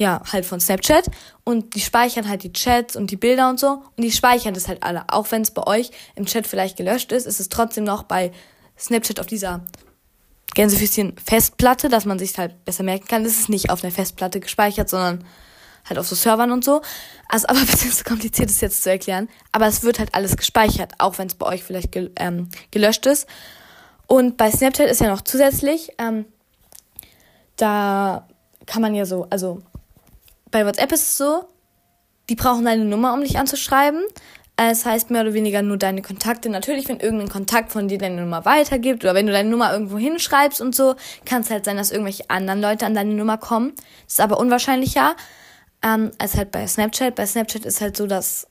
ja, 0.00 0.23
halt 0.33 0.47
von 0.47 0.61
Snapchat 0.61 1.11
und 1.45 1.75
die 1.75 1.80
speichern 1.80 2.26
halt 2.26 2.42
die 2.42 2.54
Chats 2.54 2.97
und 2.97 3.11
die 3.11 3.19
Bilder 3.19 3.50
und 3.50 3.61
so 3.61 3.83
und 3.97 4.02
die 4.02 4.11
speichern 4.11 4.54
das 4.54 4.66
halt 4.66 4.83
alle. 4.83 5.04
Auch 5.09 5.30
wenn 5.30 5.42
es 5.42 5.50
bei 5.50 5.62
euch 5.66 5.90
im 6.14 6.25
Chat 6.25 6.47
vielleicht 6.47 6.78
gelöscht 6.78 7.12
ist, 7.12 7.26
ist 7.26 7.38
es 7.38 7.50
trotzdem 7.50 7.85
noch 7.85 8.04
bei 8.04 8.33
Snapchat 8.78 9.21
auf 9.21 9.26
dieser 9.26 9.61
Gänsefüßchen 10.54 11.19
Festplatte, 11.23 11.90
dass 11.90 12.07
man 12.07 12.19
sich 12.19 12.38
halt 12.38 12.64
besser 12.64 12.83
merken 12.83 13.09
kann. 13.09 13.25
Das 13.25 13.35
ist 13.35 13.50
nicht 13.50 13.69
auf 13.69 13.85
einer 13.85 13.92
Festplatte 13.92 14.40
gespeichert, 14.40 14.88
sondern 14.88 15.23
halt 15.87 15.99
auf 15.99 16.09
so 16.09 16.14
Servern 16.14 16.50
und 16.50 16.64
so. 16.64 16.80
Also 17.28 17.49
aber 17.49 17.59
ein 17.61 17.66
bisschen 17.66 17.92
zu 17.92 18.02
kompliziert 18.02 18.49
ist 18.49 18.62
jetzt 18.62 18.83
zu 18.83 18.88
erklären. 18.88 19.28
Aber 19.52 19.66
es 19.66 19.83
wird 19.83 19.99
halt 19.99 20.14
alles 20.14 20.35
gespeichert, 20.38 20.95
auch 20.97 21.19
wenn 21.19 21.26
es 21.26 21.35
bei 21.35 21.45
euch 21.45 21.62
vielleicht 21.62 21.92
gel 21.92 22.11
ähm, 22.16 22.49
gelöscht 22.71 23.04
ist. 23.04 23.28
Und 24.07 24.38
bei 24.38 24.50
Snapchat 24.50 24.88
ist 24.88 25.02
ja 25.02 25.09
noch 25.09 25.21
zusätzlich, 25.21 25.90
ähm, 25.99 26.25
da 27.57 28.26
kann 28.64 28.80
man 28.80 28.95
ja 28.95 29.04
so, 29.04 29.26
also 29.28 29.61
bei 30.50 30.66
WhatsApp 30.66 30.92
ist 30.92 31.02
es 31.02 31.16
so, 31.19 31.45
die 32.28 32.37
brauchen 32.37 32.64
deine 32.64 32.85
Nummer, 32.85 33.14
um 33.14 33.23
dich 33.23 33.38
anzuschreiben. 33.38 34.02
Es 34.57 34.85
heißt 34.85 35.11
mehr 35.11 35.23
oder 35.23 35.33
weniger 35.33 35.62
nur 35.62 35.78
deine 35.78 36.02
Kontakte. 36.02 36.50
Natürlich, 36.50 36.88
wenn 36.88 37.00
irgendein 37.00 37.30
Kontakt 37.30 37.73
von 37.73 37.88
dir 37.88 37.97
deine 37.97 38.21
Nummer 38.21 38.45
weitergibt 38.45 39.02
oder 39.02 39.14
wenn 39.14 39.26
du 39.26 39.33
deine 39.33 39.49
Nummer 39.49 39.73
irgendwo 39.73 39.97
hinschreibst 39.97 40.61
und 40.61 40.75
so, 40.75 40.97
kann 41.25 41.42
es 41.42 41.50
halt 41.50 41.64
sein, 41.64 41.78
dass 41.78 41.90
irgendwelche 41.90 42.28
anderen 42.28 42.61
Leute 42.61 42.85
an 42.85 42.95
deine 42.95 43.14
Nummer 43.14 43.38
kommen. 43.38 43.73
Das 44.04 44.14
ist 44.14 44.21
aber 44.21 44.38
unwahrscheinlicher 44.38 45.16
ähm, 45.83 46.11
als 46.19 46.37
halt 46.37 46.50
bei 46.50 46.66
Snapchat. 46.66 47.14
Bei 47.14 47.26
Snapchat 47.26 47.64
ist 47.64 47.80
halt 47.80 47.97
so, 47.97 48.07
dass 48.07 48.47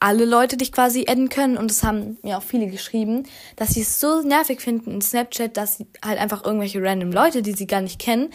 alle 0.00 0.24
Leute 0.24 0.56
dich 0.56 0.72
quasi 0.72 1.06
adden 1.08 1.28
können 1.28 1.56
und 1.56 1.70
es 1.70 1.84
haben 1.84 2.18
mir 2.22 2.38
auch 2.38 2.42
viele 2.42 2.66
geschrieben, 2.66 3.22
dass 3.54 3.74
sie 3.74 3.82
es 3.82 4.00
so 4.00 4.22
nervig 4.22 4.60
finden 4.60 4.90
in 4.90 5.00
Snapchat, 5.00 5.56
dass 5.56 5.76
sie 5.76 5.86
halt 6.04 6.18
einfach 6.18 6.44
irgendwelche 6.44 6.82
random 6.82 7.12
Leute, 7.12 7.40
die 7.42 7.52
sie 7.52 7.68
gar 7.68 7.82
nicht 7.82 8.00
kennen, 8.00 8.30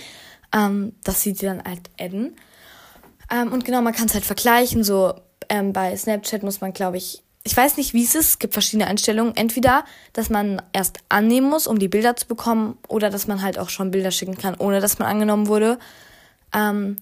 ähm, 0.55 0.93
dass 1.03 1.23
sie 1.23 1.33
die 1.33 1.45
dann 1.45 1.61
halt 1.61 1.89
adden. 1.99 2.37
Ähm, 3.31 3.51
und 3.51 3.65
genau, 3.65 3.81
man 3.81 3.93
kann 3.93 4.07
es 4.07 4.13
halt 4.13 4.25
vergleichen. 4.25 4.83
So 4.83 5.13
ähm, 5.49 5.73
bei 5.73 5.95
Snapchat 5.95 6.43
muss 6.43 6.61
man, 6.61 6.73
glaube 6.73 6.97
ich, 6.97 7.23
ich 7.43 7.55
weiß 7.55 7.77
nicht, 7.77 7.93
wie 7.93 8.03
es 8.03 8.15
ist. 8.15 8.27
Es 8.27 8.39
gibt 8.39 8.53
verschiedene 8.53 8.87
Einstellungen. 8.87 9.35
Entweder, 9.35 9.85
dass 10.13 10.29
man 10.29 10.61
erst 10.73 10.99
annehmen 11.09 11.49
muss, 11.49 11.65
um 11.65 11.79
die 11.79 11.87
Bilder 11.87 12.15
zu 12.15 12.27
bekommen, 12.27 12.77
oder 12.87 13.09
dass 13.09 13.27
man 13.27 13.41
halt 13.41 13.57
auch 13.57 13.69
schon 13.69 13.91
Bilder 13.91 14.11
schicken 14.11 14.37
kann, 14.37 14.55
ohne 14.55 14.81
dass 14.81 14.99
man 14.99 15.07
angenommen 15.07 15.47
wurde. 15.47 15.79
Ähm, 16.53 16.97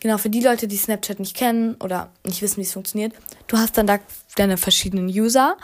genau, 0.00 0.18
für 0.18 0.30
die 0.30 0.40
Leute, 0.40 0.68
die 0.68 0.76
Snapchat 0.76 1.18
nicht 1.18 1.36
kennen 1.36 1.74
oder 1.80 2.10
nicht 2.24 2.42
wissen, 2.42 2.58
wie 2.58 2.62
es 2.62 2.72
funktioniert, 2.72 3.12
du 3.48 3.58
hast 3.58 3.76
dann 3.76 3.86
da 3.86 3.98
deine 4.36 4.56
verschiedenen 4.56 5.06
User 5.06 5.56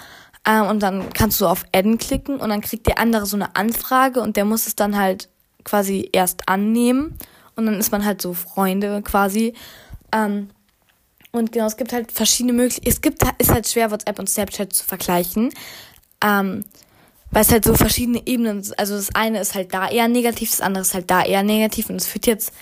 ähm, 0.47 0.67
und 0.67 0.83
dann 0.83 1.13
kannst 1.13 1.41
du 1.41 1.47
auf 1.47 1.65
Adden 1.73 1.99
klicken 1.99 2.39
und 2.39 2.49
dann 2.49 2.61
kriegt 2.61 2.87
der 2.87 2.99
andere 2.99 3.27
so 3.27 3.37
eine 3.37 3.55
Anfrage 3.57 4.21
und 4.21 4.37
der 4.37 4.45
muss 4.45 4.67
es 4.67 4.77
dann 4.77 4.97
halt 4.97 5.29
quasi 5.65 6.09
erst 6.13 6.49
annehmen 6.49 7.19
und 7.57 7.67
dann 7.67 7.79
ist 7.79 7.93
man 7.93 8.05
halt 8.05 8.23
so 8.23 8.35
Freunde 8.35 9.03
quasi. 9.03 9.55
Ähm, 10.13 10.51
und 11.33 11.53
genau, 11.53 11.67
es 11.67 11.77
gibt 11.77 11.93
halt 11.93 12.11
verschiedene 12.11 12.53
Möglichkeiten. 12.53 12.89
Es 12.89 13.01
gibt, 13.01 13.23
ist 13.39 13.51
halt 13.51 13.69
schwer, 13.69 13.91
WhatsApp 13.91 14.19
und 14.19 14.29
Snapchat 14.29 14.73
zu 14.73 14.85
vergleichen. 14.85 15.53
Ähm, 16.25 16.65
weil 17.31 17.43
es 17.43 17.53
halt 17.53 17.65
so 17.65 17.75
verschiedene 17.75 18.27
Ebenen, 18.27 18.65
also 18.77 18.97
das 18.97 19.15
eine 19.15 19.41
ist 19.41 19.55
halt 19.55 19.75
da 19.75 19.89
eher 19.89 20.09
negativ, 20.09 20.51
das 20.51 20.61
andere 20.61 20.83
ist 20.83 20.95
halt 20.95 21.11
da 21.11 21.23
eher 21.23 21.43
negativ 21.43 21.91
und 21.91 21.97
es 21.97 22.07
führt 22.07 22.27
jetzt 22.27 22.53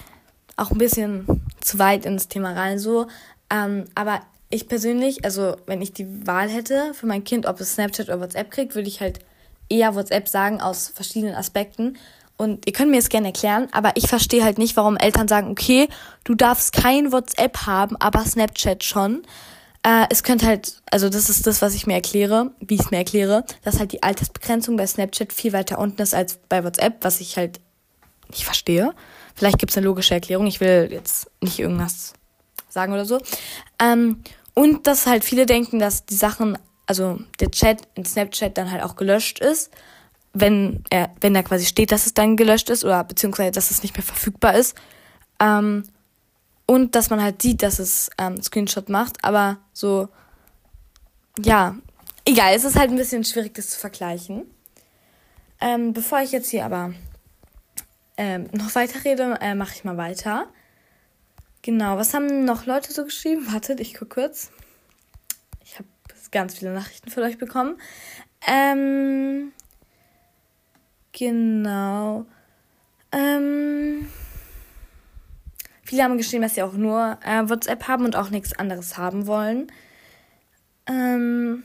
auch 0.56 0.70
ein 0.70 0.78
bisschen 0.78 1.42
zu 1.60 1.78
weit 1.78 2.04
ins 2.04 2.28
Thema 2.28 2.52
rein 2.52 2.78
so. 2.78 3.06
Ähm, 3.50 3.84
aber 3.94 4.22
ich 4.50 4.68
persönlich, 4.68 5.24
also 5.24 5.56
wenn 5.66 5.82
ich 5.82 5.92
die 5.92 6.26
Wahl 6.26 6.48
hätte 6.48 6.94
für 6.94 7.06
mein 7.06 7.24
Kind, 7.24 7.46
ob 7.46 7.60
es 7.60 7.74
Snapchat 7.74 8.08
oder 8.08 8.20
WhatsApp 8.20 8.50
kriegt, 8.50 8.74
würde 8.74 8.88
ich 8.88 9.00
halt 9.00 9.20
eher 9.68 9.94
WhatsApp 9.94 10.28
sagen 10.28 10.60
aus 10.60 10.88
verschiedenen 10.88 11.34
Aspekten. 11.34 11.96
Und 12.36 12.66
ihr 12.66 12.72
könnt 12.72 12.90
mir 12.90 12.98
das 12.98 13.08
gerne 13.08 13.28
erklären, 13.28 13.68
aber 13.72 13.92
ich 13.94 14.08
verstehe 14.08 14.44
halt 14.44 14.58
nicht, 14.58 14.76
warum 14.76 14.96
Eltern 14.96 15.26
sagen, 15.26 15.50
okay, 15.50 15.88
du 16.24 16.34
darfst 16.34 16.72
kein 16.72 17.10
WhatsApp 17.12 17.66
haben, 17.66 17.96
aber 17.96 18.24
Snapchat 18.24 18.84
schon. 18.84 19.22
Äh, 19.82 20.06
es 20.10 20.22
könnte 20.22 20.46
halt, 20.46 20.82
also 20.90 21.08
das 21.08 21.30
ist 21.30 21.46
das, 21.46 21.62
was 21.62 21.74
ich 21.74 21.86
mir 21.86 21.94
erkläre, 21.94 22.50
wie 22.60 22.74
ich 22.74 22.80
es 22.80 22.90
mir 22.90 22.98
erkläre, 22.98 23.44
dass 23.62 23.78
halt 23.78 23.92
die 23.92 24.02
Altersbegrenzung 24.02 24.76
bei 24.76 24.86
Snapchat 24.86 25.32
viel 25.32 25.54
weiter 25.54 25.78
unten 25.78 26.02
ist 26.02 26.14
als 26.14 26.38
bei 26.48 26.62
WhatsApp, 26.62 26.96
was 27.02 27.20
ich 27.20 27.38
halt 27.38 27.60
nicht 28.28 28.44
verstehe. 28.44 28.92
Vielleicht 29.34 29.58
gibt 29.58 29.70
es 29.70 29.78
eine 29.78 29.86
logische 29.86 30.14
Erklärung. 30.14 30.46
Ich 30.46 30.60
will 30.60 30.88
jetzt 30.90 31.30
nicht 31.40 31.58
irgendwas 31.58 32.14
sagen 32.68 32.92
oder 32.92 33.04
so. 33.06 33.18
Ähm, 33.80 34.22
und 34.54 34.86
dass 34.86 35.06
halt 35.06 35.24
viele 35.24 35.46
denken, 35.46 35.78
dass 35.78 36.04
die 36.04 36.16
Sachen, 36.16 36.58
also 36.86 37.18
der 37.40 37.50
Chat 37.50 37.82
in 37.94 38.04
Snapchat 38.04 38.58
dann 38.58 38.70
halt 38.70 38.82
auch 38.82 38.96
gelöscht 38.96 39.38
ist 39.38 39.70
wenn 40.40 40.84
er, 40.90 41.10
wenn 41.20 41.34
da 41.34 41.42
quasi 41.42 41.64
steht, 41.64 41.92
dass 41.92 42.06
es 42.06 42.14
dann 42.14 42.36
gelöscht 42.36 42.70
ist 42.70 42.84
oder 42.84 43.02
beziehungsweise 43.04 43.52
dass 43.52 43.70
es 43.70 43.82
nicht 43.82 43.96
mehr 43.96 44.04
verfügbar 44.04 44.54
ist. 44.54 44.76
Ähm, 45.40 45.84
und 46.66 46.94
dass 46.94 47.10
man 47.10 47.22
halt 47.22 47.42
sieht, 47.42 47.62
dass 47.62 47.78
es 47.78 48.10
ähm, 48.18 48.42
Screenshot 48.42 48.88
macht, 48.88 49.24
aber 49.24 49.58
so, 49.72 50.08
ja, 51.38 51.76
egal, 52.24 52.54
es 52.54 52.64
ist 52.64 52.76
halt 52.76 52.90
ein 52.90 52.96
bisschen 52.96 53.24
schwierig, 53.24 53.54
das 53.54 53.70
zu 53.70 53.78
vergleichen. 53.78 54.46
Ähm, 55.60 55.92
bevor 55.92 56.20
ich 56.20 56.32
jetzt 56.32 56.50
hier 56.50 56.64
aber 56.64 56.92
ähm, 58.16 58.48
noch 58.52 58.74
weiter 58.74 59.04
rede, 59.04 59.38
äh, 59.40 59.54
mache 59.54 59.74
ich 59.74 59.84
mal 59.84 59.96
weiter. 59.96 60.48
Genau, 61.62 61.96
was 61.96 62.14
haben 62.14 62.44
noch 62.44 62.66
Leute 62.66 62.92
so 62.92 63.04
geschrieben? 63.04 63.52
Wartet, 63.52 63.80
ich 63.80 63.94
gucke 63.94 64.22
kurz. 64.22 64.50
Ich 65.64 65.78
habe 65.78 65.88
ganz 66.30 66.58
viele 66.58 66.72
Nachrichten 66.72 67.10
von 67.10 67.22
euch 67.22 67.38
bekommen. 67.38 67.80
Ähm, 68.46 69.52
Genau. 71.18 72.26
Ähm, 73.10 74.06
viele 75.82 76.02
haben 76.02 76.18
geschrieben, 76.18 76.42
dass 76.42 76.56
sie 76.56 76.62
auch 76.62 76.74
nur 76.74 77.18
äh, 77.24 77.48
WhatsApp 77.48 77.88
haben 77.88 78.04
und 78.04 78.16
auch 78.16 78.28
nichts 78.28 78.58
anderes 78.58 78.98
haben 78.98 79.26
wollen. 79.26 79.72
Ähm, 80.86 81.62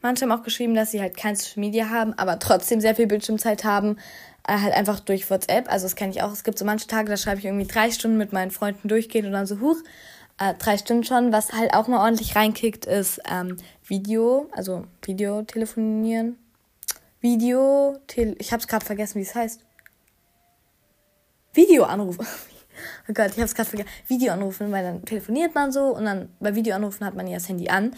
manche 0.00 0.24
haben 0.24 0.32
auch 0.32 0.44
geschrieben, 0.44 0.76
dass 0.76 0.92
sie 0.92 1.00
halt 1.00 1.16
kein 1.16 1.34
Social 1.34 1.60
Media 1.60 1.90
haben, 1.90 2.14
aber 2.16 2.38
trotzdem 2.38 2.80
sehr 2.80 2.94
viel 2.94 3.08
Bildschirmzeit 3.08 3.64
haben. 3.64 3.96
Äh, 4.46 4.60
halt 4.60 4.74
einfach 4.74 5.00
durch 5.00 5.28
WhatsApp. 5.28 5.68
Also 5.68 5.86
das 5.86 5.96
kenne 5.96 6.12
ich 6.12 6.22
auch. 6.22 6.32
Es 6.32 6.44
gibt 6.44 6.58
so 6.58 6.64
manche 6.64 6.86
Tage, 6.86 7.08
da 7.08 7.16
schreibe 7.16 7.40
ich 7.40 7.46
irgendwie 7.46 7.66
drei 7.66 7.90
Stunden 7.90 8.16
mit 8.16 8.32
meinen 8.32 8.52
Freunden 8.52 8.86
durchgehen 8.86 9.26
und 9.26 9.32
dann 9.32 9.46
so, 9.46 9.58
huch, 9.58 9.78
äh, 10.38 10.54
drei 10.54 10.78
Stunden 10.78 11.02
schon. 11.02 11.32
Was 11.32 11.52
halt 11.52 11.74
auch 11.74 11.88
mal 11.88 11.98
ordentlich 11.98 12.36
reinkickt, 12.36 12.86
ist 12.86 13.20
ähm, 13.28 13.56
Video, 13.82 14.48
also 14.52 14.84
Video 15.02 15.42
telefonieren. 15.42 16.38
Video, 17.26 17.98
ich 18.38 18.52
habe 18.52 18.60
es 18.60 18.68
gerade 18.68 18.84
vergessen, 18.84 19.16
wie 19.16 19.24
es 19.24 19.34
heißt. 19.34 19.60
Videoanrufe. 21.52 22.24
Oh 23.08 23.14
Gott, 23.14 23.28
ich 23.28 23.36
habe 23.36 23.44
es 23.44 23.54
gerade 23.54 23.70
vergessen. 23.70 23.88
Videoanrufen, 24.06 24.70
weil 24.70 24.84
dann 24.84 25.02
telefoniert 25.06 25.54
man 25.54 25.72
so 25.72 25.96
und 25.96 26.04
dann 26.04 26.28
bei 26.40 26.54
Videoanrufen 26.54 27.06
hat 27.06 27.14
man 27.14 27.26
ja 27.26 27.38
das 27.38 27.48
Handy 27.48 27.70
an. 27.70 27.96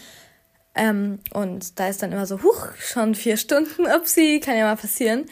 Ähm, 0.73 1.19
und 1.33 1.77
da 1.77 1.89
ist 1.89 2.01
dann 2.01 2.13
immer 2.13 2.25
so, 2.25 2.41
huch, 2.41 2.69
schon 2.77 3.13
vier 3.13 3.35
Stunden, 3.35 3.85
upsie, 3.93 4.39
kann 4.39 4.55
ja 4.55 4.65
mal 4.65 4.77
passieren. 4.77 5.25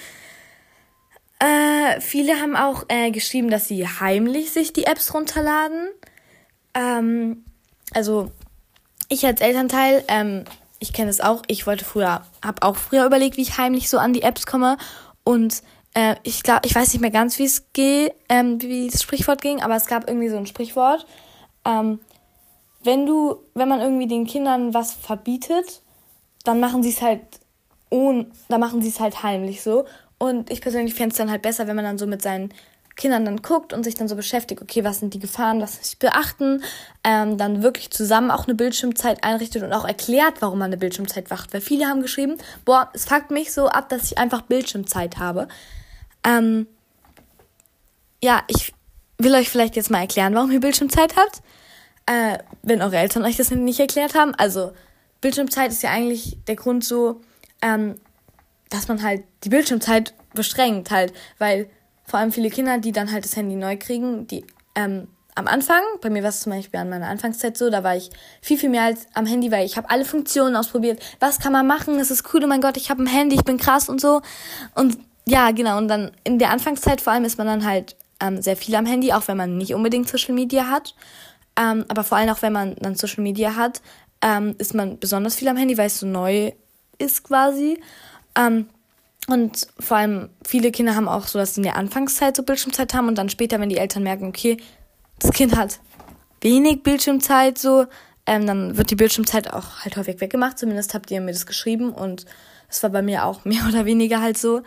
Äh, 1.40 2.02
viele 2.02 2.42
haben 2.42 2.58
auch 2.58 2.84
äh, 2.90 3.10
geschrieben, 3.12 3.50
dass 3.50 3.70
sie 3.70 3.88
heimlich 3.88 4.52
sich 4.52 4.74
die 4.74 4.84
Apps 4.84 5.14
runterladen. 5.14 5.88
Ähm, 6.74 7.46
also 7.94 8.32
ich 9.08 9.26
als 9.26 9.40
Elternteil 9.40 10.04
ähm, 10.10 10.44
ich 10.80 10.94
kenne 10.94 11.10
es 11.10 11.22
auch. 11.22 11.44
Ich 11.48 11.68
wollte 11.68 11.86
früher, 11.86 12.22
habe 12.44 12.62
auch 12.62 12.76
früher 12.76 13.06
überlegt, 13.06 13.38
wie 13.38 13.42
ich 13.42 13.58
heimlich 13.58 13.90
so 13.90 13.98
an 13.98 14.14
die 14.14 14.22
Apps 14.22 14.46
komme. 14.46 14.78
Und 15.24 15.62
äh, 15.94 16.16
ich 16.24 16.44
glaube, 16.44 16.62
ich 16.66 16.76
weiß 16.76 16.94
nicht 16.94 17.02
mehr 17.02 17.12
ganz, 17.12 17.40
wie 17.40 17.46
es 17.46 17.72
geht, 17.74 18.14
ähm, 18.30 18.62
wie 18.62 18.90
das 18.90 19.02
Sprichwort 19.02 19.42
ging, 19.42 19.62
aber 19.62 19.76
es 19.76 19.88
gab 19.88 20.08
irgendwie 20.08 20.30
so 20.30 20.38
ein 20.38 20.46
Sprichwort. 20.46 21.06
Ähm, 21.66 22.00
wenn 22.84 23.06
du, 23.06 23.38
wenn 23.54 23.68
man 23.68 23.82
irgendwie 23.82 24.08
den 24.08 24.26
Kindern 24.26 24.74
was 24.74 24.94
verbietet, 24.94 25.82
dann 26.44 26.60
machen 26.60 26.84
sie 26.84 26.90
es 26.90 27.02
halt 27.02 27.22
ohne, 27.90 28.28
dann 28.48 28.60
machen 28.60 28.82
sie 28.82 28.90
es 28.90 29.00
halt 29.00 29.24
heimlich 29.24 29.62
so. 29.62 29.86
Und 30.20 30.50
ich 30.50 30.62
persönlich 30.62 30.94
fände 30.94 31.12
es 31.12 31.18
dann 31.18 31.30
halt 31.30 31.42
besser, 31.42 31.68
wenn 31.68 31.76
man 31.76 31.86
dann 31.86 31.98
so 31.98 32.08
mit 32.08 32.22
seinen 32.22 32.54
Kindern 32.98 33.26
dann 33.26 33.42
guckt 33.42 33.72
und 33.72 33.84
sich 33.84 33.96
dann 33.96 34.08
so 34.08 34.16
beschäftigt, 34.16 34.62
okay, 34.62 34.84
was 34.84 35.00
sind 35.00 35.14
die 35.14 35.20
Gefahren, 35.20 35.62
was 35.62 35.78
muss 35.78 35.94
ich 35.94 36.00
beachten, 36.00 36.64
ähm, 37.04 37.38
dann 37.38 37.64
wirklich 37.64 37.92
zusammen 37.92 38.32
auch 38.32 38.46
eine 38.46 38.56
Bildschirmzeit 38.56 39.24
einrichtet 39.24 39.64
und 39.64 39.72
auch 39.72 39.86
erklärt, 39.86 40.42
warum 40.42 40.60
man 40.60 40.68
eine 40.68 40.78
Bildschirmzeit 40.78 41.30
wacht. 41.30 41.54
Weil 41.54 41.62
viele 41.62 41.86
haben 41.86 42.02
geschrieben, 42.02 42.38
boah, 42.66 42.90
es 42.94 43.06
fuckt 43.06 43.32
mich 43.32 43.54
so 43.54 43.68
ab, 43.68 43.88
dass 43.90 44.04
ich 44.04 44.18
einfach 44.18 44.42
Bildschirmzeit 44.42 45.18
habe. 45.18 45.48
Ähm, 46.26 46.68
ja, 48.22 48.42
ich 48.48 48.74
will 49.20 49.36
euch 49.36 49.50
vielleicht 49.50 49.76
jetzt 49.76 49.92
mal 49.92 50.02
erklären, 50.02 50.34
warum 50.34 50.52
ihr 50.52 50.60
Bildschirmzeit 50.60 51.16
habt. 51.16 51.42
Äh, 52.08 52.40
wenn 52.64 52.82
eure 52.82 52.98
Eltern 52.98 53.26
euch 53.26 53.38
das 53.38 53.52
nicht 53.52 53.80
erklärt 53.80 54.16
haben. 54.16 54.34
Also, 54.36 54.72
Bildschirmzeit 55.22 55.72
ist 55.72 55.84
ja 55.84 55.92
eigentlich 55.92 56.38
der 56.48 56.56
Grund 56.56 56.84
so, 56.84 57.22
ähm, 57.62 57.96
dass 58.70 58.88
man 58.88 59.04
halt 59.04 59.24
die 59.44 59.50
Bildschirmzeit 59.50 60.14
beschränkt 60.34 60.90
halt, 60.90 61.14
weil 61.38 61.70
vor 62.08 62.20
allem 62.20 62.32
viele 62.32 62.50
Kinder, 62.50 62.80
die 62.80 62.92
dann 62.92 63.12
halt 63.12 63.26
das 63.26 63.36
Handy 63.36 63.56
neu 63.56 63.78
kriegen, 63.78 64.26
die 64.28 64.46
ähm, 64.76 65.08
am 65.36 65.46
Anfang, 65.46 65.82
bei 66.02 66.10
mir 66.10 66.24
war 66.24 66.30
es 66.30 66.40
zum 66.40 66.52
Beispiel 66.52 66.80
an 66.80 66.90
meiner 66.90 67.10
Anfangszeit 67.10 67.56
so, 67.58 67.70
da 67.70 67.84
war 67.84 67.96
ich 67.96 68.10
viel, 68.42 68.58
viel 68.58 68.70
mehr 68.70 68.84
als 68.84 69.06
am 69.14 69.28
Handy, 69.28 69.52
weil 69.52 69.66
ich 69.68 69.78
habe 69.78 69.90
alle 69.92 70.04
Funktionen 70.04 70.56
ausprobiert. 70.56 71.00
Was 71.20 71.40
kann 71.40 71.54
man 71.54 71.68
machen? 71.68 72.00
Das 72.00 72.10
ist 72.10 72.34
cool, 72.34 72.44
oh 72.44 72.48
mein 72.48 72.62
Gott, 72.62 72.76
ich 72.76 72.90
habe 72.90 73.04
ein 73.04 73.08
Handy, 73.08 73.36
ich 73.36 73.44
bin 73.44 73.58
krass 73.58 73.88
und 73.88 74.02
so. 74.02 74.22
Und 74.74 74.98
ja, 75.28 75.52
genau, 75.52 75.78
und 75.78 75.90
dann 75.90 76.12
in 76.24 76.40
der 76.40 76.50
Anfangszeit 76.50 77.02
vor 77.02 77.14
allem 77.14 77.26
ist 77.26 77.38
man 77.38 77.46
dann 77.46 77.66
halt 77.66 77.96
ähm, 78.20 78.42
sehr 78.42 78.58
viel 78.58 78.74
am 78.76 78.88
Handy, 78.88 79.14
auch 79.14 79.28
wenn 79.28 79.38
man 79.38 79.58
nicht 79.58 79.76
unbedingt 79.76 80.10
Social 80.10 80.34
Media 80.34 80.70
hat. 80.70 80.96
Ähm, 81.56 81.86
aber 81.88 82.04
vor 82.04 82.18
allem 82.18 82.30
auch, 82.30 82.42
wenn 82.42 82.54
man 82.54 82.76
dann 82.78 82.96
Social 82.96 83.22
Media 83.22 83.56
hat, 83.56 83.82
ähm, 84.22 84.56
ist 84.58 84.74
man 84.74 84.98
besonders 84.98 85.36
viel 85.36 85.50
am 85.50 85.58
Handy, 85.58 85.78
weil 85.78 85.88
es 85.88 86.00
so 86.00 86.08
neu 86.08 86.52
ist 86.98 87.24
quasi. 87.24 87.80
Ähm, 88.36 88.70
und 89.28 89.68
vor 89.80 89.98
allem 89.98 90.30
viele 90.46 90.72
Kinder 90.72 90.96
haben 90.96 91.10
auch 91.10 91.28
so, 91.28 91.38
dass 91.38 91.54
sie 91.54 91.60
in 91.60 91.64
der 91.64 91.76
Anfangszeit 91.76 92.36
so 92.36 92.44
Bildschirmzeit 92.44 92.94
haben 92.94 93.08
und 93.10 93.18
dann 93.18 93.30
später, 93.30 93.60
wenn 93.60 93.70
die 93.70 93.78
Eltern 93.78 94.04
merken, 94.04 94.28
okay, 94.28 94.58
das 95.20 95.32
Kind 95.32 95.56
hat 95.56 95.80
wenig 96.42 96.84
Bildschirmzeit, 96.84 97.58
so, 97.58 97.86
ähm, 98.26 98.46
dann 98.46 98.78
wird 98.78 98.90
die 98.90 98.96
Bildschirmzeit 98.96 99.54
auch 99.54 99.80
halt 99.84 99.98
häufig 99.98 100.22
weggemacht. 100.22 100.58
Zumindest 100.58 100.94
habt 100.94 101.12
ihr 101.12 101.20
mir 101.20 101.34
das 101.34 101.46
geschrieben 101.46 101.92
und 101.92 102.26
das 102.70 102.84
war 102.84 102.90
bei 102.90 103.02
mir 103.02 103.26
auch 103.26 103.44
mehr 103.46 103.66
oder 103.68 103.86
weniger 103.86 104.22
halt 104.22 104.38
so. 104.38 104.62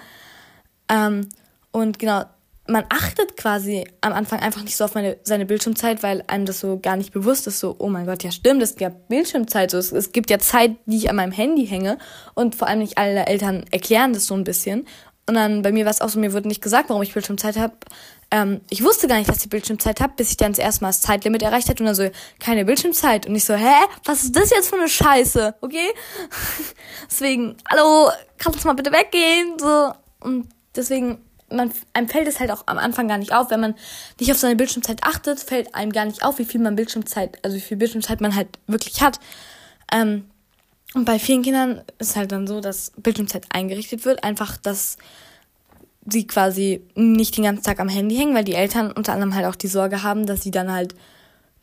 Ähm, 0.88 1.28
und 1.72 1.98
genau, 1.98 2.24
man 2.70 2.84
achtet 2.88 3.36
quasi 3.36 3.86
am 4.00 4.12
Anfang 4.12 4.40
einfach 4.40 4.62
nicht 4.62 4.76
so 4.76 4.84
auf 4.84 4.94
meine, 4.94 5.18
seine 5.24 5.46
Bildschirmzeit, 5.46 6.02
weil 6.02 6.24
einem 6.26 6.46
das 6.46 6.60
so 6.60 6.78
gar 6.78 6.96
nicht 6.96 7.12
bewusst 7.12 7.46
ist, 7.46 7.60
so, 7.60 7.74
oh 7.78 7.88
mein 7.88 8.06
Gott, 8.06 8.22
ja 8.22 8.30
stimmt, 8.30 8.62
es 8.62 8.76
gibt 8.76 9.08
Bildschirmzeit, 9.08 9.70
so, 9.70 9.78
es, 9.78 9.92
es 9.92 10.12
gibt 10.12 10.30
ja 10.30 10.38
Zeit, 10.38 10.76
die 10.86 10.96
ich 10.96 11.10
an 11.10 11.16
meinem 11.16 11.32
Handy 11.32 11.66
hänge 11.66 11.98
und 12.34 12.54
vor 12.54 12.68
allem 12.68 12.80
nicht 12.80 12.98
alle 12.98 13.26
Eltern 13.26 13.64
erklären 13.70 14.12
das 14.12 14.26
so 14.26 14.34
ein 14.34 14.44
bisschen. 14.44 14.86
Und 15.26 15.34
dann 15.34 15.62
bei 15.62 15.70
mir 15.70 15.84
war 15.84 15.92
es 15.92 16.00
auch 16.00 16.08
so, 16.08 16.18
mir 16.18 16.32
wurde 16.32 16.48
nicht 16.48 16.62
gesagt, 16.62 16.88
warum 16.88 17.02
ich 17.02 17.12
Bildschirmzeit 17.12 17.56
habe. 17.56 17.74
Ähm, 18.32 18.62
ich 18.68 18.82
wusste 18.82 19.06
gar 19.06 19.16
nicht, 19.16 19.28
dass 19.28 19.44
ich 19.44 19.50
Bildschirmzeit 19.50 20.00
habe, 20.00 20.14
bis 20.16 20.30
ich 20.30 20.36
dann 20.36 20.52
das 20.52 20.58
erste 20.58 20.82
Mal 20.82 20.88
das 20.88 21.02
Zeitlimit 21.02 21.42
erreicht 21.42 21.68
hatte 21.68 21.82
und 21.82 21.86
dann 21.86 21.94
so, 21.94 22.10
keine 22.40 22.64
Bildschirmzeit. 22.64 23.26
Und 23.26 23.36
ich 23.36 23.44
so, 23.44 23.54
hä? 23.54 23.74
Was 24.04 24.24
ist 24.24 24.34
das 24.34 24.50
jetzt 24.50 24.68
für 24.68 24.76
eine 24.76 24.88
Scheiße? 24.88 25.54
Okay? 25.60 25.86
deswegen, 27.10 27.56
hallo, 27.70 28.10
kannst 28.38 28.64
du 28.64 28.66
mal 28.66 28.74
bitte 28.74 28.90
weggehen? 28.90 29.56
So. 29.58 29.92
Und 30.20 30.48
deswegen 30.74 31.18
man, 31.50 31.72
einem 31.92 32.08
fällt 32.08 32.28
es 32.28 32.40
halt 32.40 32.50
auch 32.50 32.64
am 32.66 32.78
Anfang 32.78 33.08
gar 33.08 33.18
nicht 33.18 33.32
auf, 33.32 33.50
wenn 33.50 33.60
man 33.60 33.74
nicht 34.18 34.30
auf 34.30 34.38
seine 34.38 34.56
Bildschirmzeit 34.56 35.02
achtet, 35.02 35.40
fällt 35.40 35.74
einem 35.74 35.92
gar 35.92 36.04
nicht 36.04 36.22
auf, 36.22 36.38
wie 36.38 36.44
viel 36.44 36.60
man 36.60 36.76
Bildschirmzeit, 36.76 37.38
also 37.44 37.56
wie 37.56 37.60
viel 37.60 37.76
Bildschirmzeit 37.76 38.20
man 38.20 38.34
halt 38.34 38.48
wirklich 38.66 39.02
hat. 39.02 39.20
Ähm, 39.92 40.24
und 40.94 41.04
bei 41.04 41.18
vielen 41.18 41.42
Kindern 41.42 41.82
ist 41.98 42.16
halt 42.16 42.32
dann 42.32 42.46
so, 42.46 42.60
dass 42.60 42.92
Bildschirmzeit 42.96 43.46
eingerichtet 43.50 44.04
wird, 44.04 44.24
einfach, 44.24 44.56
dass 44.56 44.96
sie 46.06 46.26
quasi 46.26 46.82
nicht 46.94 47.36
den 47.36 47.44
ganzen 47.44 47.62
Tag 47.62 47.78
am 47.78 47.88
Handy 47.88 48.16
hängen, 48.16 48.34
weil 48.34 48.44
die 48.44 48.54
Eltern 48.54 48.90
unter 48.90 49.12
anderem 49.12 49.34
halt 49.34 49.46
auch 49.46 49.54
die 49.54 49.68
Sorge 49.68 50.02
haben, 50.02 50.26
dass 50.26 50.42
sie 50.42 50.50
dann 50.50 50.72
halt 50.72 50.94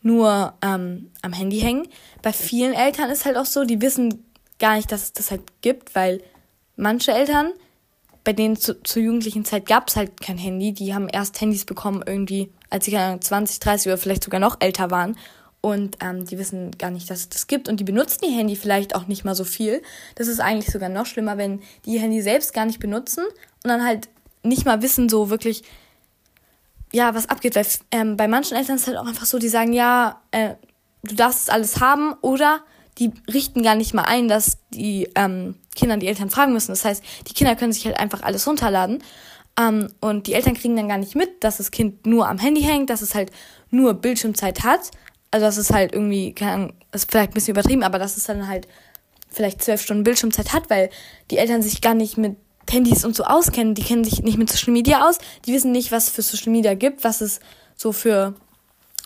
nur 0.02 0.54
ähm, 0.62 1.12
am 1.22 1.34
Handy 1.34 1.60
hängen. 1.60 1.88
Bei 2.22 2.32
vielen 2.32 2.74
Eltern 2.74 3.10
ist 3.10 3.26
halt 3.26 3.36
auch 3.36 3.46
so, 3.46 3.66
die 3.66 3.82
wissen 3.82 4.24
gar 4.60 4.76
nicht, 4.76 4.92
dass 4.92 5.04
es 5.04 5.14
das 5.14 5.32
halt 5.32 5.42
gibt, 5.62 5.96
weil 5.96 6.22
manche 6.76 7.12
Eltern 7.12 7.52
bei 8.28 8.34
denen 8.34 8.58
zu, 8.58 8.84
zur 8.84 9.02
jugendlichen 9.04 9.46
Zeit 9.46 9.66
gab 9.68 9.88
es 9.88 9.96
halt 9.96 10.20
kein 10.20 10.38
Handy. 10.38 10.74
Die 10.74 10.94
haben 10.94 11.08
erst 11.08 11.40
Handys 11.40 11.64
bekommen, 11.64 12.04
irgendwie, 12.06 12.52
als 12.70 12.84
sie 12.84 12.92
20, 12.92 13.62
30 13.62 13.88
oder 13.88 13.98
vielleicht 13.98 14.26
sogar 14.26 14.42
noch 14.42 14.58
älter 14.60 14.92
waren. 14.92 15.16
Und 15.62 15.96
ähm, 16.02 16.26
die 16.26 16.38
wissen 16.38 16.72
gar 16.78 16.92
nicht, 16.92 17.10
dass 17.10 17.20
es 17.20 17.30
das 17.30 17.48
gibt. 17.48 17.70
Und 17.70 17.80
die 17.80 17.86
benutzen 17.86 18.26
ihr 18.26 18.38
Handy 18.38 18.58
vielleicht 18.58 18.96
auch 18.96 19.08
nicht 19.08 19.24
mal 19.24 19.34
so 19.34 19.46
viel. 19.46 19.82
Das 20.16 20.28
ist 20.28 20.42
eigentlich 20.42 20.74
sogar 20.74 20.90
noch 20.90 21.06
schlimmer, 21.06 21.38
wenn 21.38 21.62
die 21.86 21.92
ihr 21.92 22.02
Handy 22.02 22.22
selbst 22.22 22.54
gar 22.54 22.66
nicht 22.66 22.80
benutzen 22.80 23.24
und 23.64 23.70
dann 23.70 23.86
halt 23.86 24.10
nicht 24.44 24.66
mal 24.66 24.82
wissen, 24.82 25.08
so 25.08 25.30
wirklich, 25.30 25.64
ja, 26.92 27.16
was 27.16 27.30
abgeht. 27.30 27.56
Weil 27.56 27.66
ähm, 27.92 28.18
bei 28.18 28.28
manchen 28.28 28.58
Eltern 28.58 28.76
ist 28.76 28.82
es 28.82 28.88
halt 28.88 28.98
auch 28.98 29.08
einfach 29.08 29.26
so, 29.26 29.40
die 29.40 29.48
sagen, 29.48 29.72
ja, 29.72 30.22
äh, 30.32 30.56
du 31.04 31.16
darfst 31.16 31.44
es 31.44 31.50
alles 31.50 31.80
haben 31.80 32.14
oder 32.20 32.60
die 32.98 33.14
richten 33.34 33.64
gar 33.64 33.76
nicht 33.76 33.94
mal 33.94 34.04
ein, 34.04 34.28
dass 34.28 34.58
die 34.72 35.08
ähm, 35.16 35.56
Kinder 35.78 35.98
die 35.98 36.08
Eltern 36.08 36.30
fragen 36.30 36.54
müssen. 36.54 36.72
Das 36.72 36.84
heißt, 36.84 37.04
die 37.28 37.34
Kinder 37.34 37.56
können 37.56 37.72
sich 37.72 37.86
halt 37.86 38.00
einfach 38.00 38.22
alles 38.24 38.48
runterladen. 38.48 39.04
Ähm, 39.60 39.88
und 40.02 40.28
die 40.28 40.34
Eltern 40.34 40.54
kriegen 40.54 40.76
dann 40.76 40.90
gar 40.90 40.98
nicht 40.98 41.16
mit, 41.16 41.44
dass 41.44 41.58
das 41.58 41.72
Kind 41.72 42.06
nur 42.06 42.28
am 42.28 42.38
Handy 42.38 42.62
hängt, 42.62 42.90
dass 42.90 43.02
es 43.02 43.16
halt 43.16 43.32
nur 43.70 43.94
Bildschirmzeit 43.94 44.64
hat. 44.64 44.92
Also 45.32 45.46
dass 45.46 45.58
es 45.58 45.72
halt 45.72 45.94
irgendwie, 45.94 46.34
keine 46.34 46.52
Ahnung, 46.52 46.74
ist 46.92 47.10
vielleicht 47.10 47.32
ein 47.32 47.34
bisschen 47.34 47.54
übertrieben, 47.54 47.84
aber 47.84 48.00
dass 48.00 48.18
es 48.18 48.26
dann 48.26 48.48
halt 48.48 48.68
vielleicht 49.30 49.62
zwölf 49.62 49.82
Stunden 49.82 50.04
Bildschirmzeit 50.04 50.54
hat, 50.54 50.70
weil 50.70 50.90
die 51.32 51.38
Eltern 51.38 51.62
sich 51.62 51.82
gar 51.82 51.94
nicht 51.94 52.18
mit 52.18 52.38
Handys 52.70 53.06
und 53.06 53.16
so 53.16 53.24
auskennen. 53.24 53.76
Die 53.76 53.84
kennen 53.84 54.04
sich 54.04 54.22
nicht 54.22 54.38
mit 54.38 54.50
Social 54.50 54.74
Media 54.74 55.08
aus. 55.08 55.18
Die 55.46 55.54
wissen 55.54 55.72
nicht, 55.72 55.92
was 55.92 56.08
es 56.08 56.10
für 56.12 56.22
Social 56.22 56.52
Media 56.52 56.74
gibt, 56.74 57.04
was 57.04 57.22
es 57.22 57.40
so 57.76 57.92
für 57.92 58.36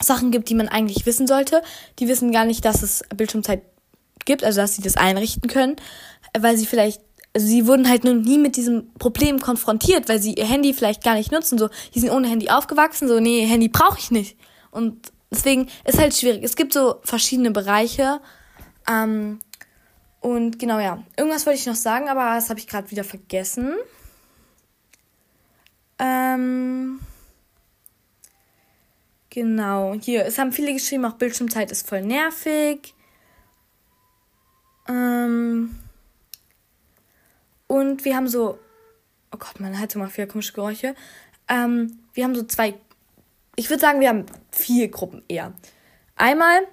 Sachen 0.02 0.32
gibt, 0.32 0.50
die 0.50 0.56
man 0.56 0.68
eigentlich 0.68 1.06
wissen 1.06 1.28
sollte. 1.28 1.62
Die 2.00 2.08
wissen 2.08 2.32
gar 2.32 2.46
nicht, 2.46 2.66
dass 2.66 2.82
es 2.82 3.04
Bildschirmzeit 3.16 3.62
gibt, 4.26 4.44
also 4.44 4.62
dass 4.62 4.76
sie 4.76 4.82
das 4.82 4.98
einrichten 4.98 5.50
können, 5.50 5.76
weil 6.38 6.58
sie 6.58 6.66
vielleicht, 6.66 7.02
also 7.34 7.48
sie 7.48 7.68
wurden 7.68 7.90
halt 7.90 8.04
noch 8.04 8.14
nie 8.14 8.38
mit 8.38 8.56
diesem 8.56 8.94
Problem 8.96 9.40
konfrontiert, 9.40 10.10
weil 10.10 10.20
sie 10.20 10.34
ihr 10.34 10.46
Handy 10.46 10.74
vielleicht 10.74 11.04
gar 11.04 11.16
nicht 11.16 11.32
nutzen, 11.32 11.58
so, 11.58 11.70
die 11.94 12.00
sind 12.00 12.12
ohne 12.12 12.28
Handy 12.28 12.50
aufgewachsen, 12.50 13.08
so, 13.08 13.20
nee, 13.20 13.46
Handy 13.46 13.70
brauche 13.70 14.00
ich 14.00 14.12
nicht. 14.12 14.38
Und 14.72 15.12
deswegen 15.30 15.70
ist 15.86 16.00
halt 16.00 16.16
schwierig. 16.16 16.44
Es 16.44 16.56
gibt 16.56 16.74
so 16.74 16.96
verschiedene 17.04 17.52
Bereiche, 17.52 18.20
ähm, 18.90 19.40
und 20.20 20.60
genau, 20.60 20.80
ja. 20.80 21.04
Irgendwas 21.18 21.46
wollte 21.46 21.60
ich 21.60 21.66
noch 21.66 21.76
sagen, 21.76 22.08
aber 22.10 22.36
das 22.36 22.50
habe 22.50 22.60
ich 22.60 22.68
gerade 22.68 22.90
wieder 22.92 23.04
vergessen. 23.04 23.74
Ähm, 25.98 27.00
genau, 29.30 29.96
hier. 30.00 30.26
Es 30.26 30.38
haben 30.38 30.52
viele 30.52 30.74
geschrieben, 30.74 31.06
auch 31.06 31.14
Bildschirmzeit 31.14 31.72
ist 31.72 31.88
voll 31.88 32.04
nervig. 32.04 32.94
Ähm, 34.88 35.76
und 37.72 38.04
wir 38.04 38.18
haben 38.18 38.28
so, 38.28 38.60
oh 39.32 39.38
Gott, 39.38 39.58
hat 39.62 39.94
so 39.94 40.00
mal 40.00 40.10
vier 40.10 40.28
komische 40.28 40.52
Geräusche. 40.52 40.94
Ähm, 41.48 42.00
wir 42.14 42.26
haben 42.26 42.36
so 42.36 42.44
zwei, 42.44 42.74
ich 43.56 43.70
würde 43.70 43.80
sagen, 43.80 44.02
wir 44.02 44.10
haben 44.10 44.26
vier 44.52 44.90
Gruppen 44.90 45.24
eher. 45.30 45.54
Einmal 46.18 46.68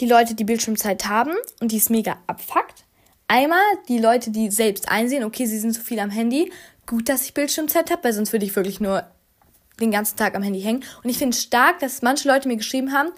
die 0.00 0.06
Leute, 0.06 0.34
die 0.34 0.44
Bildschirmzeit 0.44 1.04
haben 1.04 1.34
und 1.60 1.72
die 1.72 1.76
es 1.76 1.90
mega 1.90 2.16
abfuckt. 2.26 2.86
Einmal 3.28 3.60
die 3.86 3.98
Leute, 3.98 4.30
die 4.30 4.50
selbst 4.50 4.88
einsehen, 4.88 5.24
okay, 5.24 5.44
sie 5.44 5.58
sind 5.58 5.74
zu 5.74 5.82
viel 5.82 6.00
am 6.00 6.08
Handy. 6.08 6.50
Gut, 6.86 7.10
dass 7.10 7.26
ich 7.26 7.34
Bildschirmzeit 7.34 7.90
habe, 7.90 8.04
weil 8.04 8.14
sonst 8.14 8.32
würde 8.32 8.46
ich 8.46 8.56
wirklich 8.56 8.80
nur 8.80 9.06
den 9.78 9.90
ganzen 9.90 10.16
Tag 10.16 10.36
am 10.36 10.42
Handy 10.42 10.62
hängen. 10.62 10.84
Und 11.02 11.10
ich 11.10 11.18
finde 11.18 11.36
stark, 11.36 11.80
dass 11.80 12.00
manche 12.00 12.28
Leute 12.28 12.48
mir 12.48 12.56
geschrieben 12.56 12.94
haben, 12.94 13.10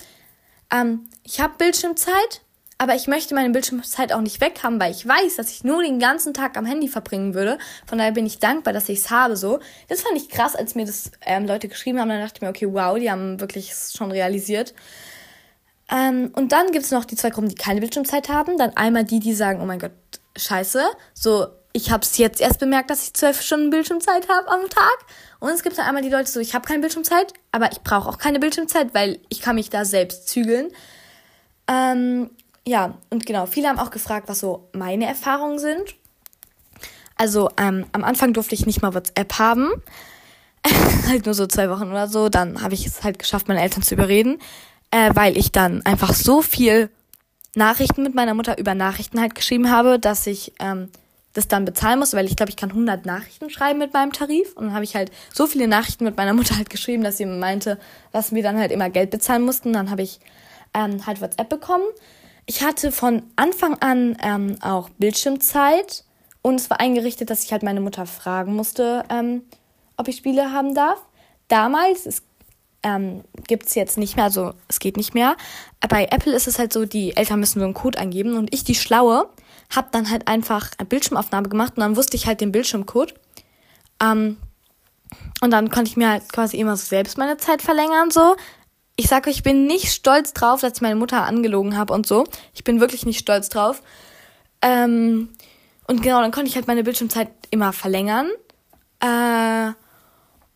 ähm, 0.72 1.08
ich 1.22 1.38
habe 1.38 1.54
Bildschirmzeit, 1.56 2.42
aber 2.78 2.94
ich 2.94 3.06
möchte 3.06 3.34
meine 3.34 3.50
Bildschirmzeit 3.50 4.12
auch 4.12 4.20
nicht 4.20 4.40
weghaben, 4.40 4.78
weil 4.78 4.90
ich 4.90 5.06
weiß, 5.06 5.36
dass 5.36 5.50
ich 5.50 5.64
nur 5.64 5.82
den 5.82 5.98
ganzen 5.98 6.34
Tag 6.34 6.58
am 6.58 6.66
Handy 6.66 6.88
verbringen 6.88 7.32
würde. 7.32 7.58
Von 7.86 7.98
daher 7.98 8.12
bin 8.12 8.26
ich 8.26 8.38
dankbar, 8.38 8.74
dass 8.74 8.88
ich 8.90 8.98
es 8.98 9.10
habe 9.10 9.36
so. 9.36 9.60
Das 9.88 10.02
fand 10.02 10.16
ich 10.16 10.28
krass, 10.28 10.54
als 10.54 10.74
mir 10.74 10.84
das 10.84 11.10
ähm, 11.24 11.46
Leute 11.46 11.68
geschrieben 11.68 11.98
haben. 11.98 12.10
Dann 12.10 12.20
dachte 12.20 12.34
ich 12.36 12.42
mir, 12.42 12.50
okay, 12.50 12.68
wow, 12.70 12.98
die 12.98 13.10
haben 13.10 13.40
wirklich 13.40 13.72
schon 13.74 14.10
realisiert. 14.10 14.74
Ähm, 15.90 16.32
und 16.34 16.52
dann 16.52 16.70
gibt 16.72 16.84
es 16.84 16.90
noch 16.90 17.06
die 17.06 17.16
zwei 17.16 17.30
Gruppen, 17.30 17.48
die 17.48 17.54
keine 17.54 17.80
Bildschirmzeit 17.80 18.28
haben. 18.28 18.58
Dann 18.58 18.76
einmal 18.76 19.04
die, 19.04 19.20
die 19.20 19.34
sagen, 19.34 19.60
oh 19.62 19.66
mein 19.66 19.78
Gott, 19.78 19.92
scheiße. 20.36 20.82
So, 21.14 21.46
ich 21.72 21.90
habe 21.90 22.02
es 22.02 22.18
jetzt 22.18 22.42
erst 22.42 22.60
bemerkt, 22.60 22.90
dass 22.90 23.04
ich 23.04 23.14
zwölf 23.14 23.40
Stunden 23.40 23.70
Bildschirmzeit 23.70 24.28
habe 24.28 24.48
am 24.48 24.68
Tag. 24.68 24.98
Und 25.40 25.50
es 25.50 25.62
gibt 25.62 25.78
dann 25.78 25.86
einmal 25.86 26.02
die 26.02 26.10
Leute 26.10 26.30
so, 26.30 26.40
ich 26.40 26.54
habe 26.54 26.66
keine 26.66 26.80
Bildschirmzeit, 26.80 27.32
aber 27.52 27.72
ich 27.72 27.80
brauche 27.80 28.08
auch 28.08 28.18
keine 28.18 28.38
Bildschirmzeit, 28.38 28.92
weil 28.92 29.20
ich 29.30 29.40
kann 29.40 29.54
mich 29.54 29.70
da 29.70 29.84
selbst 29.86 30.28
zügeln. 30.28 30.68
Ähm, 31.68 32.30
ja, 32.66 32.98
und 33.10 33.26
genau, 33.26 33.46
viele 33.46 33.68
haben 33.68 33.78
auch 33.78 33.90
gefragt, 33.90 34.28
was 34.28 34.40
so 34.40 34.68
meine 34.72 35.06
Erfahrungen 35.06 35.60
sind. 35.60 35.94
Also 37.16 37.48
ähm, 37.56 37.86
am 37.92 38.02
Anfang 38.02 38.32
durfte 38.32 38.56
ich 38.56 38.66
nicht 38.66 38.82
mal 38.82 38.92
WhatsApp 38.92 39.38
haben. 39.38 39.70
halt 41.06 41.26
nur 41.26 41.34
so 41.34 41.46
zwei 41.46 41.70
Wochen 41.70 41.88
oder 41.90 42.08
so. 42.08 42.28
Dann 42.28 42.62
habe 42.62 42.74
ich 42.74 42.84
es 42.84 43.04
halt 43.04 43.20
geschafft, 43.20 43.46
meine 43.46 43.62
Eltern 43.62 43.82
zu 43.82 43.94
überreden, 43.94 44.38
äh, 44.90 45.10
weil 45.14 45.36
ich 45.36 45.52
dann 45.52 45.86
einfach 45.86 46.12
so 46.12 46.42
viel 46.42 46.90
Nachrichten 47.54 48.02
mit 48.02 48.16
meiner 48.16 48.34
Mutter 48.34 48.58
über 48.58 48.74
Nachrichten 48.74 49.20
halt 49.20 49.36
geschrieben 49.36 49.70
habe, 49.70 50.00
dass 50.00 50.26
ich 50.26 50.52
ähm, 50.58 50.88
das 51.34 51.46
dann 51.46 51.64
bezahlen 51.64 52.00
muss, 52.00 52.14
weil 52.14 52.26
ich 52.26 52.34
glaube, 52.34 52.50
ich 52.50 52.56
kann 52.56 52.70
100 52.70 53.06
Nachrichten 53.06 53.48
schreiben 53.48 53.78
mit 53.78 53.94
meinem 53.94 54.12
Tarif. 54.12 54.56
Und 54.56 54.66
dann 54.66 54.74
habe 54.74 54.84
ich 54.84 54.96
halt 54.96 55.12
so 55.32 55.46
viele 55.46 55.68
Nachrichten 55.68 56.02
mit 56.02 56.16
meiner 56.16 56.34
Mutter 56.34 56.56
halt 56.56 56.68
geschrieben, 56.68 57.04
dass 57.04 57.16
sie 57.16 57.26
meinte, 57.26 57.78
dass 58.10 58.34
wir 58.34 58.42
dann 58.42 58.58
halt 58.58 58.72
immer 58.72 58.90
Geld 58.90 59.10
bezahlen 59.10 59.42
mussten. 59.42 59.72
Dann 59.72 59.90
habe 59.90 60.02
ich 60.02 60.18
ähm, 60.74 61.06
halt 61.06 61.20
WhatsApp 61.20 61.48
bekommen 61.48 61.84
ich 62.46 62.62
hatte 62.62 62.92
von 62.92 63.22
Anfang 63.34 63.74
an 63.80 64.16
ähm, 64.22 64.56
auch 64.62 64.88
Bildschirmzeit 64.90 66.04
und 66.42 66.60
es 66.60 66.70
war 66.70 66.80
eingerichtet, 66.80 67.28
dass 67.28 67.44
ich 67.44 67.52
halt 67.52 67.64
meine 67.64 67.80
Mutter 67.80 68.06
fragen 68.06 68.54
musste, 68.54 69.04
ähm, 69.10 69.42
ob 69.96 70.06
ich 70.08 70.16
Spiele 70.16 70.52
haben 70.52 70.74
darf. 70.74 71.04
Damals, 71.48 72.06
es 72.06 72.22
ähm, 72.84 73.24
gibt 73.48 73.66
es 73.66 73.74
jetzt 73.74 73.98
nicht 73.98 74.14
mehr, 74.14 74.26
also 74.26 74.54
es 74.68 74.78
geht 74.78 74.96
nicht 74.96 75.12
mehr. 75.12 75.36
Bei 75.88 76.04
Apple 76.04 76.34
ist 76.34 76.46
es 76.46 76.58
halt 76.58 76.72
so, 76.72 76.84
die 76.84 77.16
Eltern 77.16 77.40
müssen 77.40 77.58
so 77.58 77.64
einen 77.64 77.74
Code 77.74 77.98
eingeben 77.98 78.36
und 78.36 78.54
ich, 78.54 78.62
die 78.62 78.76
Schlaue, 78.76 79.28
habe 79.74 79.88
dann 79.90 80.08
halt 80.08 80.28
einfach 80.28 80.70
eine 80.78 80.86
Bildschirmaufnahme 80.86 81.48
gemacht 81.48 81.72
und 81.76 81.80
dann 81.80 81.96
wusste 81.96 82.16
ich 82.16 82.28
halt 82.28 82.40
den 82.40 82.52
Bildschirmcode. 82.52 83.14
Ähm, 84.00 84.36
und 85.40 85.50
dann 85.50 85.70
konnte 85.70 85.90
ich 85.90 85.96
mir 85.96 86.10
halt 86.10 86.32
quasi 86.32 86.58
immer 86.58 86.76
so 86.76 86.86
selbst 86.86 87.18
meine 87.18 87.36
Zeit 87.36 87.62
verlängern, 87.62 88.10
so 88.10 88.36
ich 88.96 89.08
sage 89.08 89.30
euch, 89.30 89.36
ich 89.36 89.42
bin 89.42 89.66
nicht 89.66 89.92
stolz 89.92 90.32
drauf, 90.32 90.60
dass 90.60 90.74
ich 90.74 90.80
meine 90.80 90.96
Mutter 90.96 91.24
angelogen 91.24 91.76
habe 91.76 91.92
und 91.92 92.06
so. 92.06 92.24
Ich 92.54 92.64
bin 92.64 92.80
wirklich 92.80 93.04
nicht 93.06 93.18
stolz 93.20 93.48
drauf. 93.48 93.82
Ähm, 94.62 95.28
und 95.86 96.02
genau, 96.02 96.20
dann 96.20 96.32
konnte 96.32 96.48
ich 96.48 96.56
halt 96.56 96.66
meine 96.66 96.82
Bildschirmzeit 96.82 97.28
immer 97.50 97.72
verlängern. 97.72 98.28
Äh, 99.00 99.72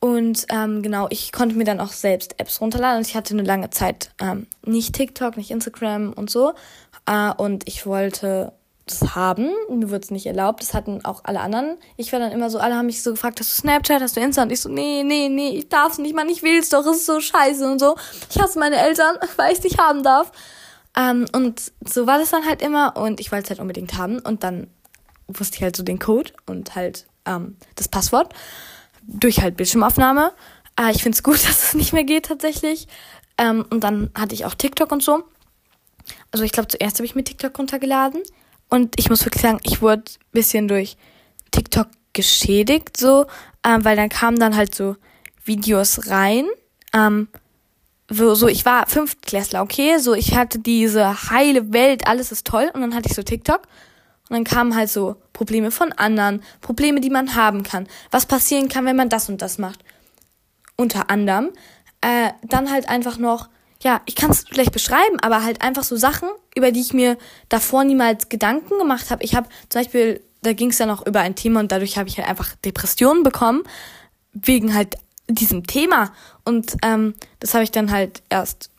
Und 0.03 0.47
ähm, 0.49 0.83
genau, 0.83 1.09
ich 1.11 1.31
konnte 1.31 1.57
mir 1.57 1.65
dann 1.65 1.79
auch 1.79 1.93
selbst 1.93 2.41
Apps 2.41 2.63
runterladen 2.63 2.99
und 2.99 3.07
ich 3.07 3.15
hatte 3.15 3.35
eine 3.35 3.43
lange 3.43 3.69
Zeit 3.69 4.13
ähm, 4.19 4.47
nicht 4.65 4.95
TikTok, 4.95 5.37
nicht 5.37 5.51
Instagram 5.51 6.15
und 6.15 6.31
so. 6.31 6.55
Äh, 7.05 7.33
und 7.37 7.69
ich 7.69 7.85
wollte 7.85 8.53
das 8.91 9.15
haben. 9.15 9.51
Mir 9.69 9.91
wurde 9.91 10.01
es 10.03 10.11
nicht 10.11 10.27
erlaubt. 10.27 10.63
Das 10.63 10.75
hatten 10.75 11.05
auch 11.05 11.23
alle 11.25 11.41
anderen. 11.41 11.79
Ich 11.97 12.13
war 12.13 12.21
dann 12.21 12.33
immer 12.33 12.51
so, 12.51 12.59
alle 12.59 12.75
haben 12.75 12.87
mich 12.87 13.03
so 13.03 13.13
gefragt, 13.13 13.41
hast 13.41 13.51
du 13.51 13.61
Snapchat, 13.61 14.03
hast 14.03 14.17
du 14.17 14.21
Insta? 14.21 14.43
Und 14.43 14.53
ich 14.53 14.61
so, 14.61 14.69
nee, 14.69 15.03
nee, 15.05 15.29
nee, 15.29 15.51
ich 15.51 15.69
darf's 15.69 15.99
nicht, 15.99 16.15
Mann, 16.15 16.29
ich 16.29 16.43
will's 16.43 16.69
doch, 16.69 16.85
es 16.87 16.99
ist 16.99 17.07
so 17.07 17.21
scheiße 17.21 17.71
und 17.71 17.79
so. 17.79 17.97
Ich 18.31 18.41
hasse 18.41 18.59
meine 18.59 18.77
Eltern, 18.77 19.17
weil 19.37 19.53
ich 19.53 19.63
nicht 19.63 19.79
haben 19.79 20.03
darf. 20.03 20.33
Ähm, 20.97 21.27
und 21.33 21.73
so 21.87 22.07
war 22.07 22.19
das 22.19 22.31
dann 22.31 22.47
halt 22.47 22.63
immer 22.63 22.97
und 22.97 23.21
ich 23.21 23.31
wollte 23.33 23.45
es 23.45 23.51
halt 23.51 23.61
unbedingt 23.61 23.97
haben. 23.97 24.19
Und 24.19 24.43
dann 24.43 24.69
wusste 25.29 25.57
ich 25.57 25.63
halt 25.63 25.77
so 25.77 25.83
den 25.83 25.99
Code 25.99 26.33
und 26.47 26.75
halt 26.75 27.07
ähm, 27.27 27.57
das 27.77 27.89
Passwort 27.89 28.35
durch 29.07 29.41
halt 29.41 29.57
Bildschirmaufnahme. 29.57 30.33
Äh, 30.79 30.93
ich 30.93 31.05
es 31.05 31.23
gut, 31.23 31.35
dass 31.49 31.65
es 31.65 31.75
nicht 31.75 31.93
mehr 31.93 32.05
geht 32.05 32.27
tatsächlich. 32.27 32.89
Ähm, 33.39 33.65
und 33.71 33.85
dann 33.85 34.11
hatte 34.15 34.35
ich 34.35 34.45
auch 34.45 34.55
TikTok 34.55 34.93
und 34.93 35.03
so. 35.03 35.25
Also 36.33 36.45
ich 36.45 36.53
glaube, 36.53 36.69
zuerst 36.69 36.97
habe 36.97 37.07
ich 37.07 37.15
mir 37.15 37.25
TikTok 37.25 37.59
runtergeladen. 37.59 38.23
Und 38.71 38.99
ich 38.99 39.11
muss 39.11 39.25
wirklich 39.25 39.43
sagen, 39.43 39.61
ich 39.65 39.83
wurde 39.83 40.05
ein 40.07 40.33
bisschen 40.33 40.69
durch 40.69 40.97
TikTok 41.51 41.89
geschädigt, 42.13 42.97
so, 42.97 43.27
ähm, 43.65 43.85
weil 43.85 43.97
dann 43.97 44.09
kamen 44.09 44.39
dann 44.39 44.57
halt 44.57 44.75
so 44.75 44.97
Videos 45.45 46.09
rein. 46.09 46.47
Ähm, 46.95 47.29
so, 48.09 48.49
ich 48.49 48.65
war 48.65 48.87
Fünftklässler, 48.87 49.63
okay, 49.63 49.99
so, 49.99 50.15
ich 50.15 50.35
hatte 50.35 50.59
diese 50.59 51.31
heile 51.31 51.73
Welt, 51.73 52.07
alles 52.07 52.33
ist 52.33 52.47
toll. 52.47 52.71
Und 52.73 52.81
dann 52.81 52.95
hatte 52.95 53.09
ich 53.09 53.15
so 53.15 53.23
TikTok. 53.23 53.63
Und 54.29 54.37
dann 54.37 54.45
kamen 54.45 54.77
halt 54.77 54.89
so 54.91 55.17
Probleme 55.33 55.71
von 55.71 55.93
anderen, 55.93 56.43
Probleme, 56.61 57.01
die 57.01 57.11
man 57.11 57.35
haben 57.35 57.65
kann, 57.65 57.89
was 58.13 58.27
passieren 58.27 58.69
kann, 58.69 58.85
wenn 58.85 58.97
man 58.97 59.09
das 59.09 59.29
und 59.29 59.43
das 59.43 59.59
macht. 59.59 59.85
Unter 60.77 61.11
anderem. 61.11 61.51
Äh, 62.01 62.31
dann 62.45 62.71
halt 62.71 62.89
einfach 62.89 63.19
noch, 63.19 63.49
ja, 63.83 64.03
ich 64.05 64.15
kann 64.15 64.31
es 64.31 64.45
vielleicht 64.51 64.73
beschreiben, 64.73 65.19
aber 65.21 65.43
halt 65.43 65.63
einfach 65.63 65.85
so 65.85 65.97
Sachen, 65.97 66.29
über 66.55 66.71
die 66.71 66.81
ich 66.81 66.93
mir 66.93 67.17
davor 67.49 67.85
niemals 67.85 68.29
Gedanken 68.29 68.79
gemacht 68.79 69.11
habe. 69.11 69.25
Ich 69.25 69.35
habe 69.35 69.49
zum 69.69 69.81
Beispiel, 69.81 70.23
da 70.43 70.53
ging 70.53 70.71
es 70.71 70.79
ja 70.79 70.87
noch 70.87 71.07
über 71.07 71.21
ein 71.21 71.35
Thema 71.35 71.61
und 71.61 71.73
dadurch 71.73 71.97
habe 71.97 72.09
ich 72.09 72.19
halt 72.19 72.29
einfach 72.29 72.55
Depressionen 72.65 73.23
bekommen, 73.23 73.63
wegen 74.33 74.75
halt 74.75 74.97
diesem 75.29 75.67
Thema. 75.67 76.13
Und 76.45 76.77
ähm, 76.83 77.15
das 77.39 77.55
habe 77.55 77.65
ich 77.65 77.71
dann 77.71 77.91
halt 77.91 78.23
erst 78.29 78.71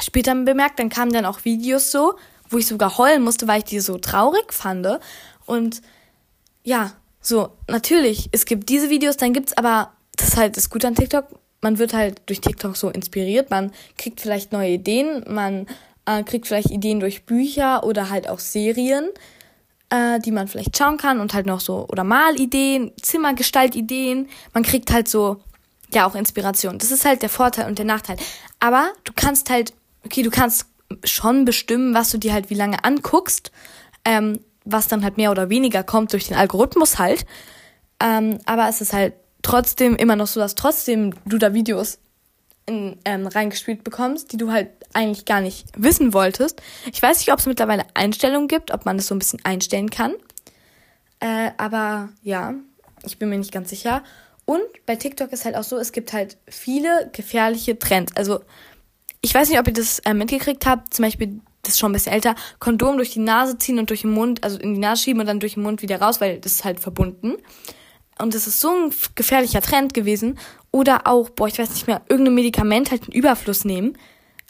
später 0.00 0.34
bemerkt. 0.34 0.78
Dann 0.78 0.88
kamen 0.88 1.12
dann 1.12 1.26
auch 1.26 1.44
Videos 1.44 1.90
so, 1.90 2.14
wo 2.48 2.58
ich 2.58 2.66
sogar 2.66 2.96
heulen 2.96 3.22
musste, 3.22 3.46
weil 3.48 3.58
ich 3.58 3.64
die 3.64 3.80
so 3.80 3.98
traurig 3.98 4.52
fand. 4.52 4.86
Und 5.44 5.82
ja, 6.62 6.92
so, 7.20 7.50
natürlich, 7.68 8.28
es 8.32 8.46
gibt 8.46 8.68
diese 8.68 8.88
Videos, 8.88 9.16
dann 9.16 9.32
gibt's 9.32 9.56
aber, 9.56 9.92
das 10.16 10.28
ist 10.28 10.36
halt 10.36 10.56
das 10.56 10.70
Gute 10.70 10.86
an 10.86 10.94
TikTok, 10.94 11.26
man 11.60 11.78
wird 11.78 11.94
halt 11.94 12.22
durch 12.26 12.40
TikTok 12.40 12.76
so 12.76 12.90
inspiriert, 12.90 13.50
man 13.50 13.72
kriegt 13.98 14.20
vielleicht 14.20 14.52
neue 14.52 14.70
Ideen, 14.70 15.24
man 15.28 15.66
äh, 16.04 16.22
kriegt 16.22 16.46
vielleicht 16.46 16.70
Ideen 16.70 17.00
durch 17.00 17.24
Bücher 17.24 17.84
oder 17.84 18.10
halt 18.10 18.28
auch 18.28 18.38
Serien, 18.38 19.08
äh, 19.90 20.18
die 20.20 20.32
man 20.32 20.48
vielleicht 20.48 20.76
schauen 20.76 20.96
kann 20.96 21.20
und 21.20 21.34
halt 21.34 21.46
noch 21.46 21.60
so, 21.60 21.86
oder 21.88 22.04
Malideen, 22.04 22.92
Zimmergestaltideen, 23.00 24.28
man 24.54 24.62
kriegt 24.62 24.92
halt 24.92 25.08
so, 25.08 25.40
ja, 25.92 26.06
auch 26.06 26.14
Inspiration. 26.14 26.78
Das 26.78 26.90
ist 26.90 27.04
halt 27.04 27.22
der 27.22 27.28
Vorteil 27.28 27.68
und 27.68 27.78
der 27.78 27.84
Nachteil. 27.84 28.16
Aber 28.58 28.90
du 29.04 29.12
kannst 29.14 29.50
halt, 29.50 29.72
okay, 30.04 30.22
du 30.22 30.30
kannst 30.30 30.66
schon 31.04 31.44
bestimmen, 31.44 31.94
was 31.94 32.10
du 32.10 32.18
dir 32.18 32.32
halt 32.32 32.50
wie 32.50 32.54
lange 32.54 32.84
anguckst, 32.84 33.52
ähm, 34.04 34.40
was 34.64 34.88
dann 34.88 35.04
halt 35.04 35.16
mehr 35.16 35.30
oder 35.30 35.48
weniger 35.48 35.82
kommt 35.84 36.12
durch 36.12 36.26
den 36.28 36.36
Algorithmus 36.36 36.98
halt. 36.98 37.24
Ähm, 38.00 38.38
aber 38.46 38.68
es 38.68 38.80
ist 38.80 38.92
halt 38.92 39.14
trotzdem 39.46 39.94
immer 39.94 40.16
noch 40.16 40.26
so, 40.26 40.40
dass 40.40 40.56
trotzdem 40.56 41.14
du 41.24 41.38
da 41.38 41.54
Videos 41.54 41.98
in, 42.66 42.98
ähm, 43.04 43.28
reingespielt 43.28 43.84
bekommst, 43.84 44.32
die 44.32 44.38
du 44.38 44.50
halt 44.50 44.70
eigentlich 44.92 45.24
gar 45.24 45.40
nicht 45.40 45.68
wissen 45.76 46.12
wolltest. 46.12 46.60
Ich 46.92 47.00
weiß 47.00 47.18
nicht, 47.18 47.32
ob 47.32 47.38
es 47.38 47.46
mittlerweile 47.46 47.84
Einstellungen 47.94 48.48
gibt, 48.48 48.72
ob 48.72 48.84
man 48.84 48.96
das 48.96 49.06
so 49.06 49.14
ein 49.14 49.20
bisschen 49.20 49.38
einstellen 49.44 49.90
kann. 49.90 50.14
Äh, 51.20 51.52
aber 51.58 52.08
ja, 52.22 52.54
ich 53.04 53.18
bin 53.18 53.28
mir 53.28 53.38
nicht 53.38 53.52
ganz 53.52 53.70
sicher. 53.70 54.02
Und 54.46 54.62
bei 54.84 54.96
TikTok 54.96 55.32
ist 55.32 55.44
halt 55.44 55.54
auch 55.54 55.62
so, 55.62 55.76
es 55.76 55.92
gibt 55.92 56.12
halt 56.12 56.38
viele 56.48 57.10
gefährliche 57.12 57.78
Trends. 57.78 58.16
Also 58.16 58.40
ich 59.20 59.32
weiß 59.32 59.48
nicht, 59.48 59.60
ob 59.60 59.68
ihr 59.68 59.74
das 59.74 60.00
äh, 60.00 60.12
mitgekriegt 60.12 60.66
habt, 60.66 60.92
zum 60.92 61.04
Beispiel, 61.04 61.40
das 61.62 61.74
ist 61.74 61.78
schon 61.78 61.90
ein 61.90 61.94
bisschen 61.94 62.12
älter, 62.12 62.34
Kondom 62.58 62.96
durch 62.96 63.12
die 63.12 63.20
Nase 63.20 63.58
ziehen 63.58 63.78
und 63.78 63.90
durch 63.90 64.02
den 64.02 64.10
Mund, 64.10 64.42
also 64.42 64.58
in 64.58 64.74
die 64.74 64.80
Nase 64.80 65.04
schieben 65.04 65.20
und 65.20 65.26
dann 65.26 65.38
durch 65.38 65.54
den 65.54 65.62
Mund 65.62 65.82
wieder 65.82 66.00
raus, 66.00 66.20
weil 66.20 66.40
das 66.40 66.52
ist 66.52 66.64
halt 66.64 66.80
verbunden. 66.80 67.36
Und 68.18 68.34
das 68.34 68.46
ist 68.46 68.60
so 68.60 68.70
ein 68.70 68.94
gefährlicher 69.14 69.60
Trend 69.60 69.94
gewesen. 69.94 70.38
Oder 70.70 71.06
auch, 71.06 71.30
boah, 71.30 71.48
ich 71.48 71.58
weiß 71.58 71.70
nicht 71.70 71.86
mehr, 71.86 72.02
irgendein 72.08 72.34
Medikament 72.34 72.90
halt 72.90 73.04
einen 73.04 73.12
Überfluss 73.12 73.64
nehmen. 73.64 73.96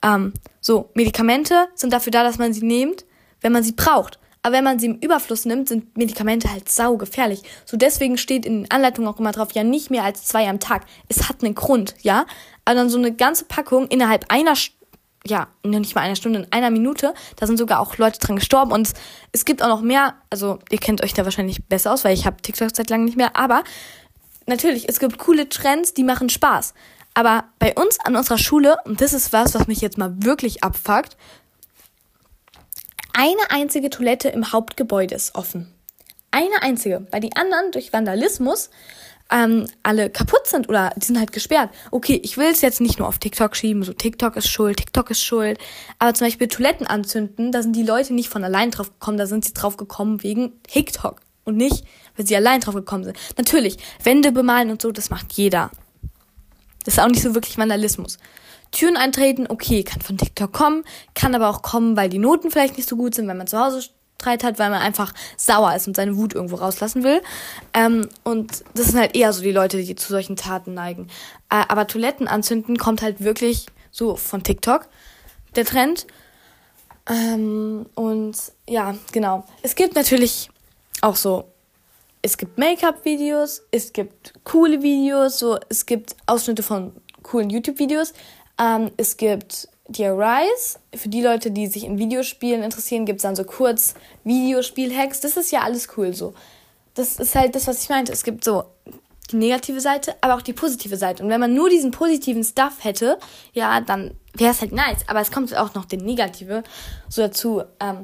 Ähm, 0.02 0.34
so, 0.60 0.90
Medikamente 0.94 1.68
sind 1.74 1.92
dafür 1.92 2.10
da, 2.10 2.22
dass 2.22 2.38
man 2.38 2.52
sie 2.52 2.64
nimmt, 2.64 3.04
wenn 3.40 3.52
man 3.52 3.62
sie 3.62 3.72
braucht. 3.72 4.18
Aber 4.42 4.54
wenn 4.54 4.64
man 4.64 4.78
sie 4.78 4.86
im 4.86 4.98
Überfluss 4.98 5.44
nimmt, 5.44 5.68
sind 5.68 5.96
Medikamente 5.96 6.52
halt 6.52 6.68
sau 6.68 6.96
gefährlich. 6.96 7.42
So 7.64 7.76
deswegen 7.76 8.16
steht 8.16 8.46
in 8.46 8.62
den 8.62 8.70
Anleitungen 8.70 9.12
auch 9.12 9.18
immer 9.18 9.32
drauf, 9.32 9.50
ja 9.52 9.64
nicht 9.64 9.90
mehr 9.90 10.04
als 10.04 10.24
zwei 10.24 10.48
am 10.48 10.60
Tag. 10.60 10.86
Es 11.08 11.28
hat 11.28 11.42
einen 11.42 11.56
Grund, 11.56 11.94
ja. 12.02 12.26
Aber 12.64 12.76
dann 12.76 12.88
so 12.88 12.98
eine 12.98 13.12
ganze 13.12 13.44
Packung 13.46 13.88
innerhalb 13.88 14.26
einer, 14.28 14.54
ja, 15.26 15.48
nicht 15.64 15.94
mal 15.94 16.02
einer 16.02 16.16
Stunde, 16.16 16.40
in 16.40 16.52
einer 16.52 16.70
Minute, 16.70 17.14
da 17.36 17.46
sind 17.46 17.58
sogar 17.58 17.80
auch 17.80 17.98
Leute 17.98 18.18
dran 18.18 18.36
gestorben. 18.36 18.72
Und 18.72 18.92
es 19.32 19.44
gibt 19.44 19.62
auch 19.62 19.68
noch 19.68 19.82
mehr, 19.82 20.14
also 20.30 20.58
ihr 20.70 20.78
kennt 20.78 21.02
euch 21.02 21.14
da 21.14 21.24
wahrscheinlich 21.24 21.64
besser 21.64 21.92
aus, 21.92 22.04
weil 22.04 22.14
ich 22.14 22.26
habe 22.26 22.40
TikTok 22.40 22.70
seit 22.74 22.90
langem 22.90 23.06
nicht 23.06 23.16
mehr, 23.16 23.36
aber 23.36 23.64
natürlich, 24.46 24.88
es 24.88 24.98
gibt 24.98 25.18
coole 25.18 25.48
Trends, 25.48 25.94
die 25.94 26.04
machen 26.04 26.28
Spaß. 26.28 26.74
Aber 27.14 27.44
bei 27.58 27.74
uns 27.74 27.98
an 28.00 28.14
unserer 28.14 28.38
Schule, 28.38 28.76
und 28.84 29.00
das 29.00 29.12
ist 29.12 29.32
was, 29.32 29.54
was 29.54 29.66
mich 29.66 29.80
jetzt 29.80 29.98
mal 29.98 30.12
wirklich 30.18 30.62
abfuckt, 30.62 31.16
eine 33.14 33.50
einzige 33.50 33.88
Toilette 33.88 34.28
im 34.28 34.52
Hauptgebäude 34.52 35.14
ist 35.14 35.34
offen. 35.34 35.72
Eine 36.30 36.60
einzige. 36.60 37.00
Bei 37.00 37.18
den 37.18 37.34
anderen 37.34 37.72
durch 37.72 37.94
Vandalismus 37.94 38.68
ähm, 39.30 39.66
alle 39.82 40.10
kaputt 40.10 40.46
sind 40.46 40.68
oder 40.68 40.92
die 40.96 41.04
sind 41.04 41.18
halt 41.18 41.32
gesperrt. 41.32 41.70
Okay, 41.90 42.20
ich 42.22 42.36
will 42.36 42.46
es 42.46 42.60
jetzt 42.60 42.80
nicht 42.80 42.98
nur 42.98 43.08
auf 43.08 43.18
TikTok 43.18 43.56
schieben, 43.56 43.82
so 43.82 43.92
TikTok 43.92 44.36
ist 44.36 44.48
schuld, 44.48 44.78
TikTok 44.78 45.10
ist 45.10 45.22
schuld. 45.22 45.58
Aber 45.98 46.14
zum 46.14 46.26
Beispiel 46.26 46.48
Toiletten 46.48 46.86
anzünden, 46.86 47.52
da 47.52 47.62
sind 47.62 47.74
die 47.74 47.82
Leute 47.82 48.14
nicht 48.14 48.28
von 48.28 48.44
allein 48.44 48.70
drauf 48.70 48.90
gekommen, 48.90 49.18
da 49.18 49.26
sind 49.26 49.44
sie 49.44 49.54
drauf 49.54 49.76
gekommen 49.76 50.22
wegen 50.22 50.52
TikTok 50.64 51.20
und 51.44 51.56
nicht, 51.56 51.84
weil 52.16 52.26
sie 52.26 52.36
allein 52.36 52.60
drauf 52.60 52.74
gekommen 52.74 53.04
sind. 53.04 53.16
Natürlich, 53.36 53.78
Wände 54.02 54.32
bemalen 54.32 54.70
und 54.70 54.80
so, 54.80 54.92
das 54.92 55.10
macht 55.10 55.32
jeder. 55.32 55.70
Das 56.84 56.94
ist 56.94 57.00
auch 57.00 57.08
nicht 57.08 57.22
so 57.22 57.34
wirklich 57.34 57.58
Vandalismus. 57.58 58.18
Türen 58.70 58.96
eintreten, 58.96 59.46
okay, 59.48 59.82
kann 59.82 60.02
von 60.02 60.18
TikTok 60.18 60.52
kommen, 60.52 60.84
kann 61.14 61.34
aber 61.34 61.48
auch 61.48 61.62
kommen, 61.62 61.96
weil 61.96 62.08
die 62.08 62.18
Noten 62.18 62.50
vielleicht 62.50 62.76
nicht 62.76 62.88
so 62.88 62.96
gut 62.96 63.14
sind, 63.14 63.26
wenn 63.28 63.36
man 63.36 63.46
zu 63.46 63.58
Hause 63.58 63.82
Streit 64.20 64.44
hat, 64.44 64.58
weil 64.58 64.70
man 64.70 64.80
einfach 64.80 65.12
sauer 65.36 65.74
ist 65.74 65.86
und 65.86 65.96
seine 65.96 66.16
Wut 66.16 66.34
irgendwo 66.34 66.56
rauslassen 66.56 67.04
will. 67.04 67.20
Ähm, 67.74 68.08
und 68.24 68.64
das 68.74 68.86
sind 68.86 68.98
halt 68.98 69.14
eher 69.14 69.32
so 69.32 69.42
die 69.42 69.52
Leute, 69.52 69.82
die 69.82 69.94
zu 69.94 70.08
solchen 70.08 70.36
Taten 70.36 70.74
neigen. 70.74 71.08
Äh, 71.50 71.64
aber 71.68 71.86
Toiletten 71.86 72.26
anzünden 72.26 72.76
kommt 72.76 73.02
halt 73.02 73.22
wirklich 73.22 73.66
so 73.90 74.16
von 74.16 74.42
TikTok, 74.42 74.88
der 75.54 75.64
Trend. 75.64 76.06
Ähm, 77.08 77.86
und 77.94 78.36
ja, 78.68 78.94
genau. 79.12 79.44
Es 79.62 79.74
gibt 79.74 79.94
natürlich 79.94 80.50
auch 81.02 81.16
so, 81.16 81.44
es 82.22 82.36
gibt 82.36 82.58
Make-up-Videos, 82.58 83.62
es 83.70 83.92
gibt 83.92 84.32
coole 84.44 84.82
Videos, 84.82 85.38
so, 85.38 85.58
es 85.68 85.86
gibt 85.86 86.16
Ausschnitte 86.26 86.62
von 86.62 86.92
coolen 87.22 87.50
YouTube-Videos, 87.50 88.12
ähm, 88.58 88.90
es 88.96 89.16
gibt 89.16 89.68
DRIs. 89.88 90.78
Für 90.94 91.08
die 91.08 91.22
Leute, 91.22 91.50
die 91.50 91.66
sich 91.66 91.84
in 91.84 91.98
Videospielen 91.98 92.62
interessieren, 92.62 93.06
gibt 93.06 93.18
es 93.18 93.22
dann 93.22 93.36
so 93.36 93.44
kurz 93.44 93.94
Videospiel-Hacks. 94.24 95.20
Das 95.20 95.36
ist 95.36 95.52
ja 95.52 95.60
alles 95.60 95.88
cool 95.96 96.14
so. 96.14 96.34
Das 96.94 97.16
ist 97.16 97.34
halt 97.34 97.54
das, 97.54 97.66
was 97.66 97.82
ich 97.82 97.88
meinte. 97.88 98.12
Es 98.12 98.24
gibt 98.24 98.44
so 98.44 98.64
die 99.30 99.36
negative 99.36 99.80
Seite, 99.80 100.14
aber 100.20 100.36
auch 100.36 100.42
die 100.42 100.52
positive 100.52 100.96
Seite. 100.96 101.22
Und 101.22 101.28
wenn 101.28 101.40
man 101.40 101.54
nur 101.54 101.68
diesen 101.68 101.90
positiven 101.90 102.44
Stuff 102.44 102.84
hätte, 102.84 103.18
ja, 103.52 103.80
dann 103.80 104.12
wäre 104.34 104.52
es 104.52 104.60
halt 104.60 104.72
nice. 104.72 105.00
Aber 105.06 105.20
es 105.20 105.30
kommt 105.30 105.54
auch 105.56 105.74
noch 105.74 105.84
den 105.84 106.04
negative 106.04 106.62
so 107.08 107.22
dazu. 107.22 107.62
Ähm, 107.80 108.02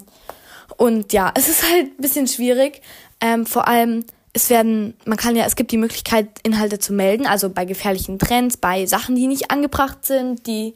und 0.77 1.13
ja, 1.13 1.33
es 1.35 1.49
ist 1.49 1.63
halt 1.63 1.99
ein 1.99 2.03
bisschen 2.03 2.27
schwierig. 2.27 2.83
Ähm, 3.21 3.47
vor 3.47 3.69
allem, 3.69 4.05
es 4.33 4.51
werden, 4.51 4.95
man 5.05 5.19
kann 5.19 5.37
ja, 5.37 5.45
es 5.45 5.57
gibt 5.57 5.71
die 5.73 5.77
Möglichkeit, 5.77 6.29
Inhalte 6.43 6.79
zu 6.79 6.93
melden, 6.93 7.27
also 7.27 7.51
bei 7.51 7.65
gefährlichen 7.65 8.19
Trends, 8.19 8.57
bei 8.57 8.87
Sachen, 8.87 9.15
die 9.15 9.27
nicht 9.27 9.51
angebracht 9.51 10.05
sind, 10.05 10.47
die 10.47 10.75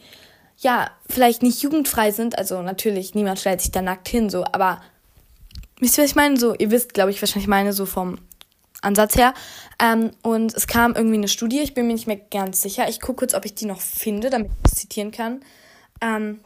ja, 0.58 0.90
vielleicht 1.08 1.42
nicht 1.42 1.62
jugendfrei 1.62 2.10
sind. 2.10 2.38
Also 2.38 2.62
natürlich, 2.62 3.14
niemand 3.14 3.38
stellt 3.38 3.60
sich 3.60 3.70
da 3.70 3.82
nackt 3.82 4.08
hin, 4.08 4.30
so, 4.30 4.44
aber 4.44 4.80
wisst 5.80 5.98
ihr, 5.98 6.04
was 6.04 6.10
ich 6.10 6.16
meine? 6.16 6.36
So, 6.36 6.54
ihr 6.54 6.70
wisst, 6.70 6.94
glaube 6.94 7.10
ich, 7.10 7.20
wahrscheinlich 7.20 7.48
meine, 7.48 7.72
so 7.72 7.86
vom 7.86 8.18
Ansatz 8.82 9.16
her. 9.16 9.34
Ähm, 9.82 10.12
und 10.22 10.54
es 10.54 10.66
kam 10.66 10.94
irgendwie 10.94 11.16
eine 11.16 11.28
Studie, 11.28 11.60
ich 11.60 11.74
bin 11.74 11.86
mir 11.86 11.94
nicht 11.94 12.06
mehr 12.06 12.20
ganz 12.30 12.62
sicher. 12.62 12.88
Ich 12.88 13.00
gucke 13.00 13.20
kurz, 13.20 13.34
ob 13.34 13.44
ich 13.44 13.54
die 13.54 13.66
noch 13.66 13.80
finde, 13.80 14.30
damit 14.30 14.50
ich 14.64 14.72
es 14.72 14.78
zitieren 14.78 15.10
kann. 15.10 15.40
Ähm, 16.00 16.40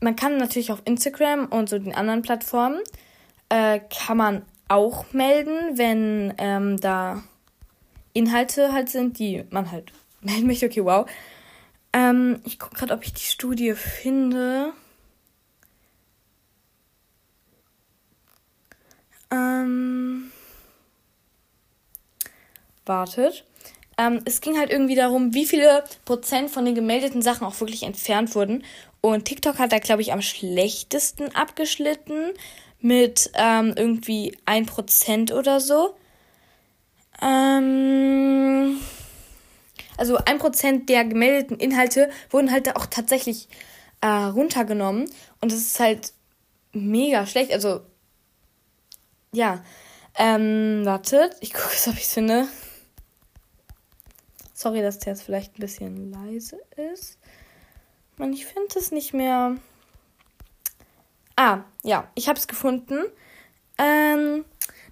man 0.00 0.16
kann 0.16 0.36
natürlich 0.36 0.72
auf 0.72 0.82
Instagram 0.84 1.46
und 1.46 1.68
so 1.68 1.78
den 1.78 1.94
anderen 1.94 2.22
Plattformen, 2.22 2.80
äh, 3.48 3.80
kann 3.80 4.16
man 4.16 4.42
auch 4.68 5.12
melden, 5.12 5.78
wenn 5.78 6.34
ähm, 6.38 6.80
da 6.80 7.22
Inhalte 8.14 8.72
halt 8.72 8.88
sind, 8.88 9.18
die 9.18 9.44
man 9.50 9.70
halt 9.70 9.92
melden 10.22 10.46
möchte. 10.46 10.66
Okay, 10.66 10.84
wow. 10.84 11.06
Ähm, 11.92 12.40
ich 12.44 12.58
gucke 12.58 12.76
gerade, 12.76 12.94
ob 12.94 13.04
ich 13.04 13.12
die 13.12 13.20
Studie 13.26 13.74
finde. 13.74 14.72
Ähm, 19.30 20.30
wartet. 22.84 23.44
Ähm, 23.98 24.20
es 24.24 24.40
ging 24.40 24.58
halt 24.58 24.70
irgendwie 24.70 24.94
darum, 24.94 25.34
wie 25.34 25.46
viele 25.46 25.84
Prozent 26.04 26.50
von 26.50 26.64
den 26.64 26.74
gemeldeten 26.74 27.22
Sachen 27.22 27.46
auch 27.46 27.60
wirklich 27.60 27.82
entfernt 27.82 28.34
wurden. 28.34 28.64
Und 29.00 29.24
TikTok 29.24 29.58
hat 29.58 29.72
da, 29.72 29.78
glaube 29.78 30.02
ich, 30.02 30.12
am 30.12 30.22
schlechtesten 30.22 31.34
abgeschnitten 31.34 32.32
mit 32.80 33.30
ähm, 33.34 33.74
irgendwie 33.76 34.36
1% 34.46 35.32
oder 35.32 35.60
so. 35.60 35.94
Ähm, 37.20 38.80
also 39.96 40.18
1% 40.18 40.86
der 40.86 41.04
gemeldeten 41.04 41.58
Inhalte 41.58 42.10
wurden 42.30 42.50
halt 42.50 42.74
auch 42.76 42.86
tatsächlich 42.86 43.48
äh, 44.00 44.06
runtergenommen. 44.06 45.10
Und 45.40 45.52
das 45.52 45.60
ist 45.60 45.80
halt 45.80 46.12
mega 46.72 47.26
schlecht. 47.26 47.52
Also, 47.52 47.82
ja. 49.32 49.64
Ähm, 50.14 50.82
wartet, 50.84 51.36
ich 51.40 51.54
gucke 51.54 51.74
ob 51.88 51.94
ich 51.94 52.04
es 52.04 52.12
finde. 52.12 52.46
Sorry, 54.52 54.82
dass 54.82 54.98
der 54.98 55.14
jetzt 55.14 55.22
vielleicht 55.22 55.56
ein 55.56 55.60
bisschen 55.60 56.12
leise 56.12 56.58
ist. 56.92 57.18
Man, 58.18 58.32
ich 58.32 58.44
finde 58.44 58.78
es 58.78 58.92
nicht 58.92 59.14
mehr. 59.14 59.56
Ah, 61.34 61.60
ja, 61.82 62.08
ich 62.14 62.28
habe 62.28 62.38
es 62.38 62.46
gefunden. 62.46 63.06
Ähm, 63.78 64.44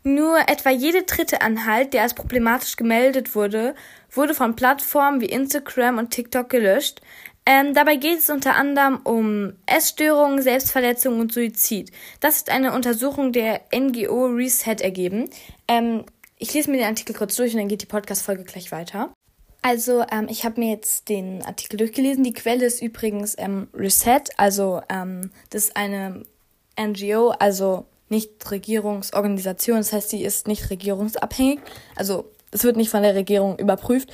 nur 0.03 0.39
etwa 0.49 0.71
jede 0.71 1.03
dritte 1.03 1.43
Anhalt, 1.43 1.93
der 1.93 2.03
als 2.03 2.15
problematisch 2.15 2.77
gemeldet 2.77 3.35
wurde, 3.35 3.75
wurde 4.11 4.35
von 4.35 4.57
Plattformen 4.57 5.21
wie 5.21 5.27
Instagram 5.27 5.99
und 5.99 6.11
TikTok 6.11 6.49
gelöscht. 6.49 7.01
Ähm, 7.47 7.75
dabei 7.75 7.97
geht 7.97 8.19
es 8.19 8.31
unter 8.31 8.55
anderem 8.55 9.01
um 9.05 9.55
Essstörungen, 9.67 10.43
Selbstverletzung 10.43 11.21
und 11.21 11.33
Suizid. 11.33 11.91
Das 12.21 12.37
ist 12.37 12.51
eine 12.51 12.73
Untersuchung 12.73 13.33
der 13.33 13.63
NGO 13.75 14.27
Reset 14.27 14.77
ergeben. 14.81 15.29
Ähm, 15.67 16.05
ich 16.39 16.55
lese 16.55 16.71
mir 16.71 16.79
den 16.79 16.87
Artikel 16.87 17.15
kurz 17.15 17.37
durch 17.37 17.53
und 17.53 17.59
dann 17.59 17.69
geht 17.69 17.83
die 17.83 17.87
Podcast-Folge 17.87 18.45
gleich 18.45 18.73
weiter. 18.73 19.13
Also, 19.63 20.05
ähm, 20.11 20.27
ich 20.31 20.45
habe 20.45 20.61
mir 20.61 20.71
jetzt 20.71 21.09
den 21.09 21.43
Artikel 21.45 21.77
durchgelesen. 21.77 22.25
Die 22.25 22.33
Quelle 22.33 22.65
ist 22.65 22.81
übrigens 22.81 23.35
ähm, 23.37 23.69
Reset, 23.75 24.23
also 24.39 24.81
ähm, 24.89 25.31
das 25.51 25.65
ist 25.65 25.77
eine 25.77 26.23
NGO, 26.79 27.31
also 27.31 27.85
nicht 28.11 28.51
Regierungsorganisation. 28.51 29.79
Das 29.79 29.93
heißt, 29.93 30.11
sie 30.11 30.23
ist 30.23 30.49
nicht 30.49 30.71
regierungsabhängig. 30.71 31.61
Also 31.97 32.31
es 32.51 32.65
wird 32.65 32.77
nicht 32.77 32.91
von 32.91 33.03
der 33.03 33.15
Regierung 33.15 33.59
überprüft. 33.59 34.11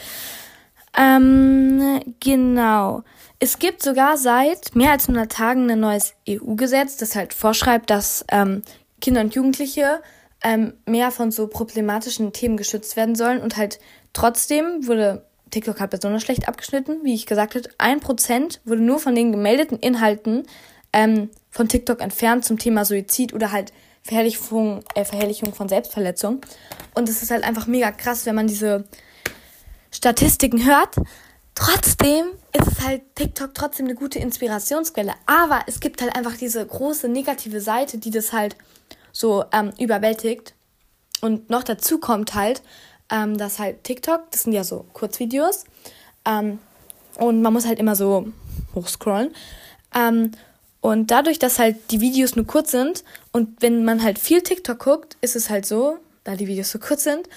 Ähm, 0.96 2.00
genau. 2.20 3.02
Es 3.38 3.58
gibt 3.58 3.82
sogar 3.82 4.16
seit 4.16 4.74
mehr 4.74 4.92
als 4.92 5.08
100 5.08 5.30
Tagen 5.30 5.70
ein 5.70 5.80
neues 5.80 6.14
EU-Gesetz, 6.28 6.96
das 6.96 7.14
halt 7.14 7.34
vorschreibt, 7.34 7.90
dass 7.90 8.24
ähm, 8.30 8.62
Kinder 9.00 9.20
und 9.20 9.34
Jugendliche 9.34 10.00
ähm, 10.42 10.72
mehr 10.86 11.10
von 11.10 11.30
so 11.30 11.46
problematischen 11.46 12.32
Themen 12.32 12.56
geschützt 12.56 12.96
werden 12.96 13.14
sollen 13.14 13.42
und 13.42 13.56
halt 13.56 13.78
trotzdem 14.12 14.86
wurde 14.86 15.26
TikTok 15.50 15.80
halt 15.80 15.90
besonders 15.90 16.22
schlecht 16.22 16.48
abgeschnitten. 16.48 17.00
Wie 17.02 17.14
ich 17.14 17.26
gesagt 17.26 17.54
habe, 17.54 17.68
ein 17.78 18.00
Prozent 18.00 18.60
wurde 18.64 18.82
nur 18.82 18.98
von 18.98 19.14
den 19.14 19.32
gemeldeten 19.32 19.78
Inhalten 19.78 20.44
ähm, 20.92 21.30
von 21.50 21.68
TikTok 21.68 22.00
entfernt 22.00 22.44
zum 22.44 22.58
Thema 22.58 22.84
Suizid 22.84 23.34
oder 23.34 23.52
halt 23.52 23.72
Verherrlichung, 24.06 24.82
äh, 24.94 25.04
Verherrlichung 25.04 25.52
von 25.54 25.68
Selbstverletzung. 25.68 26.40
Und 26.94 27.08
es 27.08 27.22
ist 27.22 27.30
halt 27.30 27.44
einfach 27.44 27.66
mega 27.66 27.90
krass, 27.90 28.24
wenn 28.24 28.34
man 28.34 28.46
diese 28.46 28.84
Statistiken 29.90 30.64
hört. 30.64 30.96
Trotzdem 31.54 32.26
ist 32.52 32.68
es 32.68 32.86
halt 32.86 33.02
TikTok 33.14 33.54
trotzdem 33.54 33.86
eine 33.86 33.94
gute 33.94 34.18
Inspirationsquelle. 34.18 35.14
Aber 35.26 35.60
es 35.66 35.80
gibt 35.80 36.00
halt 36.02 36.14
einfach 36.14 36.36
diese 36.36 36.64
große 36.64 37.08
negative 37.08 37.60
Seite, 37.60 37.98
die 37.98 38.10
das 38.10 38.32
halt 38.32 38.56
so 39.12 39.44
ähm, 39.52 39.72
überwältigt. 39.78 40.54
Und 41.22 41.50
noch 41.50 41.62
dazu 41.62 41.98
kommt 41.98 42.34
halt, 42.34 42.62
ähm, 43.10 43.38
dass 43.38 43.58
halt 43.58 43.84
TikTok, 43.84 44.30
das 44.30 44.42
sind 44.42 44.52
ja 44.52 44.64
so 44.64 44.84
Kurzvideos, 44.92 45.64
ähm, 46.26 46.58
und 47.18 47.40
man 47.40 47.52
muss 47.52 47.66
halt 47.66 47.78
immer 47.78 47.96
so 47.96 48.28
hochscrollen. 48.74 49.34
Ähm, 49.94 50.32
und 50.86 51.10
dadurch, 51.10 51.40
dass 51.40 51.58
halt 51.58 51.90
die 51.90 52.00
Videos 52.00 52.36
nur 52.36 52.46
kurz 52.46 52.70
sind 52.70 53.02
und 53.32 53.60
wenn 53.60 53.84
man 53.84 54.04
halt 54.04 54.20
viel 54.20 54.40
TikTok 54.40 54.78
guckt, 54.78 55.16
ist 55.20 55.34
es 55.34 55.50
halt 55.50 55.66
so, 55.66 55.98
da 56.22 56.36
die 56.36 56.46
Videos 56.46 56.70
so 56.70 56.78
kurz 56.78 57.02
sind, 57.02 57.28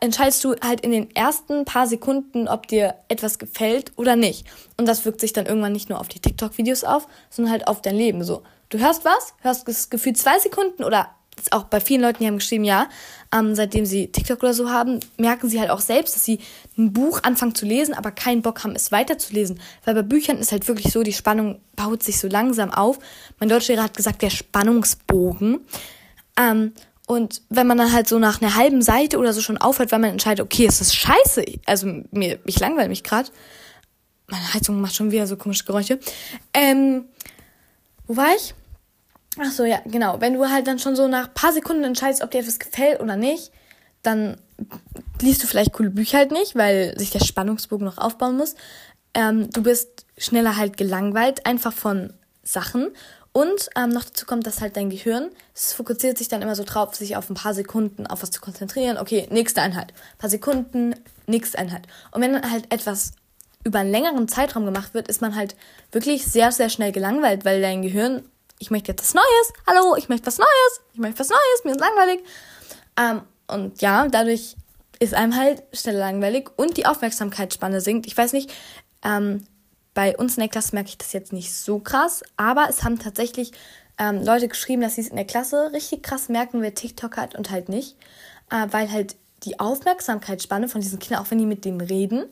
entscheidest 0.00 0.42
du 0.42 0.56
halt 0.60 0.80
in 0.80 0.90
den 0.90 1.14
ersten 1.14 1.64
paar 1.64 1.86
Sekunden, 1.86 2.48
ob 2.48 2.66
dir 2.66 2.96
etwas 3.06 3.38
gefällt 3.38 3.92
oder 3.94 4.16
nicht. 4.16 4.48
Und 4.78 4.88
das 4.88 5.04
wirkt 5.04 5.20
sich 5.20 5.32
dann 5.32 5.46
irgendwann 5.46 5.70
nicht 5.70 5.90
nur 5.90 6.00
auf 6.00 6.08
die 6.08 6.18
TikTok-Videos 6.18 6.82
auf, 6.82 7.06
sondern 7.30 7.52
halt 7.52 7.68
auf 7.68 7.82
dein 7.82 7.94
Leben. 7.94 8.24
So, 8.24 8.42
du 8.68 8.80
hörst 8.80 9.04
was, 9.04 9.34
hörst 9.42 9.68
das 9.68 9.88
Gefühl 9.88 10.14
zwei 10.16 10.40
Sekunden 10.40 10.82
oder 10.82 11.08
auch 11.50 11.64
bei 11.64 11.80
vielen 11.80 12.02
Leuten, 12.02 12.18
die 12.20 12.26
haben 12.26 12.38
geschrieben, 12.38 12.64
ja, 12.64 12.88
ähm, 13.34 13.54
seitdem 13.54 13.86
sie 13.86 14.08
TikTok 14.08 14.42
oder 14.42 14.54
so 14.54 14.70
haben, 14.70 15.00
merken 15.16 15.48
sie 15.48 15.60
halt 15.60 15.70
auch 15.70 15.80
selbst, 15.80 16.14
dass 16.14 16.24
sie 16.24 16.38
ein 16.76 16.92
Buch 16.92 17.20
anfangen 17.22 17.54
zu 17.54 17.66
lesen, 17.66 17.94
aber 17.94 18.10
keinen 18.10 18.42
Bock 18.42 18.62
haben, 18.62 18.74
es 18.74 18.92
weiterzulesen. 18.92 19.60
Weil 19.84 19.94
bei 19.94 20.02
Büchern 20.02 20.38
ist 20.38 20.52
halt 20.52 20.68
wirklich 20.68 20.92
so, 20.92 21.02
die 21.02 21.12
Spannung 21.12 21.60
baut 21.74 22.02
sich 22.02 22.18
so 22.18 22.28
langsam 22.28 22.72
auf. 22.72 22.98
Mein 23.40 23.48
Deutschlehrer 23.48 23.84
hat 23.84 23.96
gesagt, 23.96 24.22
der 24.22 24.30
Spannungsbogen. 24.30 25.60
Ähm, 26.38 26.72
und 27.06 27.42
wenn 27.48 27.66
man 27.66 27.78
dann 27.78 27.92
halt 27.92 28.08
so 28.08 28.18
nach 28.18 28.40
einer 28.40 28.54
halben 28.54 28.82
Seite 28.82 29.18
oder 29.18 29.32
so 29.32 29.40
schon 29.40 29.58
aufhört, 29.58 29.92
weil 29.92 29.98
man 29.98 30.10
entscheidet, 30.10 30.44
okay, 30.44 30.66
es 30.66 30.80
ist 30.80 30.94
scheiße, 30.94 31.44
also 31.66 31.86
mir, 32.10 32.38
ich 32.44 32.60
langweile 32.60 32.88
mich 32.88 33.02
gerade. 33.02 33.30
Meine 34.28 34.54
Heizung 34.54 34.80
macht 34.80 34.94
schon 34.94 35.10
wieder 35.10 35.26
so 35.26 35.36
komische 35.36 35.64
Geräusche. 35.64 35.98
Ähm, 36.54 37.06
wo 38.06 38.16
war 38.16 38.34
ich? 38.36 38.54
Ach 39.38 39.50
so, 39.50 39.64
ja, 39.64 39.80
genau. 39.86 40.20
Wenn 40.20 40.34
du 40.34 40.48
halt 40.48 40.66
dann 40.66 40.78
schon 40.78 40.96
so 40.96 41.08
nach 41.08 41.32
paar 41.32 41.52
Sekunden 41.52 41.84
entscheidest, 41.84 42.22
ob 42.22 42.30
dir 42.30 42.40
etwas 42.40 42.58
gefällt 42.58 43.00
oder 43.00 43.16
nicht, 43.16 43.50
dann 44.02 44.36
liest 45.20 45.42
du 45.42 45.46
vielleicht 45.46 45.72
coole 45.72 45.90
Bücher 45.90 46.18
halt 46.18 46.32
nicht, 46.32 46.54
weil 46.54 46.98
sich 46.98 47.10
der 47.10 47.24
Spannungsbogen 47.24 47.86
noch 47.86 47.98
aufbauen 47.98 48.36
muss. 48.36 48.54
Ähm, 49.14 49.50
du 49.50 49.62
bist 49.62 50.06
schneller 50.18 50.56
halt 50.56 50.76
gelangweilt, 50.76 51.46
einfach 51.46 51.72
von 51.72 52.12
Sachen. 52.42 52.88
Und 53.32 53.70
ähm, 53.76 53.88
noch 53.90 54.04
dazu 54.04 54.26
kommt, 54.26 54.46
dass 54.46 54.60
halt 54.60 54.76
dein 54.76 54.90
Gehirn, 54.90 55.30
es 55.54 55.72
fokussiert 55.72 56.18
sich 56.18 56.28
dann 56.28 56.42
immer 56.42 56.54
so 56.54 56.64
drauf, 56.64 56.94
sich 56.94 57.16
auf 57.16 57.30
ein 57.30 57.34
paar 57.34 57.54
Sekunden 57.54 58.06
auf 58.06 58.22
was 58.22 58.30
zu 58.30 58.42
konzentrieren. 58.42 58.98
Okay, 58.98 59.26
nächste 59.30 59.62
Einheit. 59.62 59.92
Ein 59.92 60.18
paar 60.18 60.30
Sekunden, 60.30 60.94
nächste 61.26 61.58
Einheit. 61.58 61.86
Und 62.10 62.20
wenn 62.20 62.34
dann 62.34 62.50
halt 62.50 62.70
etwas 62.70 63.12
über 63.64 63.78
einen 63.78 63.90
längeren 63.90 64.28
Zeitraum 64.28 64.66
gemacht 64.66 64.92
wird, 64.92 65.08
ist 65.08 65.22
man 65.22 65.34
halt 65.34 65.56
wirklich 65.92 66.26
sehr, 66.26 66.52
sehr 66.52 66.68
schnell 66.68 66.92
gelangweilt, 66.92 67.46
weil 67.46 67.62
dein 67.62 67.80
Gehirn 67.80 68.22
ich 68.62 68.70
möchte 68.70 68.92
jetzt 68.92 69.02
was 69.02 69.14
Neues. 69.14 69.52
Hallo, 69.66 69.96
ich 69.96 70.08
möchte 70.08 70.26
was 70.26 70.38
Neues. 70.38 70.80
Ich 70.92 71.00
möchte 71.00 71.18
was 71.18 71.28
Neues. 71.28 71.64
Mir 71.64 71.72
ist 71.72 71.80
langweilig. 71.80 72.24
Ähm, 72.96 73.22
und 73.48 73.82
ja, 73.82 74.06
dadurch 74.06 74.56
ist 75.00 75.14
einem 75.14 75.36
halt 75.36 75.64
schneller 75.72 75.98
langweilig 75.98 76.48
und 76.56 76.76
die 76.76 76.86
Aufmerksamkeitsspanne 76.86 77.80
sinkt. 77.80 78.06
Ich 78.06 78.16
weiß 78.16 78.32
nicht, 78.32 78.52
ähm, 79.04 79.44
bei 79.94 80.16
uns 80.16 80.36
in 80.36 80.42
der 80.42 80.48
Klasse 80.48 80.76
merke 80.76 80.90
ich 80.90 80.98
das 80.98 81.12
jetzt 81.12 81.32
nicht 81.32 81.52
so 81.52 81.80
krass, 81.80 82.22
aber 82.36 82.68
es 82.70 82.84
haben 82.84 83.00
tatsächlich 83.00 83.50
ähm, 83.98 84.24
Leute 84.24 84.46
geschrieben, 84.46 84.80
dass 84.80 84.94
sie 84.94 85.02
es 85.02 85.08
in 85.08 85.16
der 85.16 85.26
Klasse 85.26 85.72
richtig 85.72 86.04
krass 86.04 86.28
merken, 86.28 86.62
wer 86.62 86.72
TikTok 86.72 87.16
hat 87.16 87.34
und 87.34 87.50
halt 87.50 87.68
nicht. 87.68 87.96
Äh, 88.50 88.68
weil 88.70 88.92
halt 88.92 89.16
die 89.42 89.58
Aufmerksamkeitsspanne 89.58 90.68
von 90.68 90.80
diesen 90.80 91.00
Kindern, 91.00 91.24
auch 91.24 91.30
wenn 91.32 91.38
die 91.38 91.46
mit 91.46 91.64
denen 91.64 91.80
reden, 91.80 92.26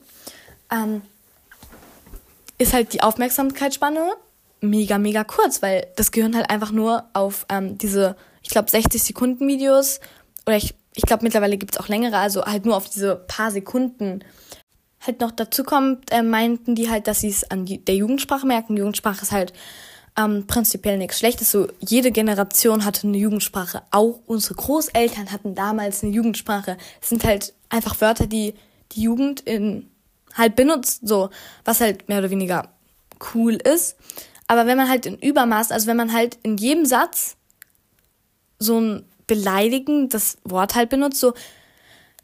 ähm, 0.71 1.01
ist 2.57 2.73
halt 2.73 2.93
die 2.93 3.03
Aufmerksamkeitsspanne 3.03 4.15
mega, 4.61 4.97
mega 4.97 5.23
kurz, 5.23 5.61
weil 5.61 5.87
das 5.95 6.11
Gehirn 6.11 6.35
halt 6.35 6.49
einfach 6.49 6.71
nur 6.71 7.05
auf 7.13 7.45
ähm, 7.49 7.77
diese, 7.77 8.15
ich 8.41 8.49
glaube, 8.49 8.69
60 8.69 9.01
Sekunden 9.01 9.47
Videos 9.47 9.99
oder 10.45 10.57
ich, 10.57 10.75
ich 10.93 11.03
glaube, 11.03 11.23
mittlerweile 11.23 11.57
gibt 11.57 11.75
es 11.75 11.79
auch 11.79 11.87
längere, 11.87 12.17
also 12.17 12.45
halt 12.45 12.65
nur 12.65 12.77
auf 12.77 12.89
diese 12.89 13.15
paar 13.15 13.51
Sekunden 13.51 14.23
halt 14.99 15.19
noch 15.19 15.31
dazu 15.31 15.63
kommt, 15.63 16.11
äh, 16.11 16.21
meinten 16.21 16.75
die 16.75 16.89
halt, 16.89 17.07
dass 17.07 17.21
sie 17.21 17.29
es 17.29 17.49
an 17.49 17.65
die, 17.65 17.83
der 17.83 17.95
Jugendsprache 17.95 18.45
merken. 18.45 18.77
Jugendsprache 18.77 19.23
ist 19.23 19.31
halt 19.31 19.51
ähm, 20.17 20.45
prinzipiell 20.47 20.97
nichts 20.97 21.19
Schlechtes. 21.19 21.51
So 21.51 21.67
jede 21.79 22.11
Generation 22.11 22.85
hatte 22.85 23.07
eine 23.07 23.17
Jugendsprache. 23.17 23.81
Auch 23.91 24.19
unsere 24.25 24.55
Großeltern 24.55 25.31
hatten 25.31 25.55
damals 25.55 26.03
eine 26.03 26.13
Jugendsprache. 26.13 26.77
Es 27.01 27.09
sind 27.09 27.23
halt 27.23 27.53
einfach 27.69 27.99
Wörter, 28.01 28.27
die 28.27 28.53
die 28.91 29.03
Jugend 29.03 29.41
in 29.41 29.89
halt 30.33 30.55
benutzt, 30.55 31.01
so 31.03 31.29
was 31.65 31.81
halt 31.81 32.07
mehr 32.07 32.19
oder 32.19 32.29
weniger 32.29 32.69
cool 33.33 33.55
ist. 33.55 33.97
Aber 34.51 34.65
wenn 34.65 34.75
man 34.75 34.89
halt 34.89 35.05
in 35.05 35.17
Übermaß, 35.17 35.71
also 35.71 35.87
wenn 35.87 35.95
man 35.95 36.11
halt 36.11 36.37
in 36.43 36.57
jedem 36.57 36.85
Satz 36.85 37.37
so 38.59 38.81
ein 38.81 39.05
beleidigendes 39.25 40.39
Wort 40.43 40.75
halt 40.75 40.89
benutzt, 40.89 41.21
so, 41.21 41.33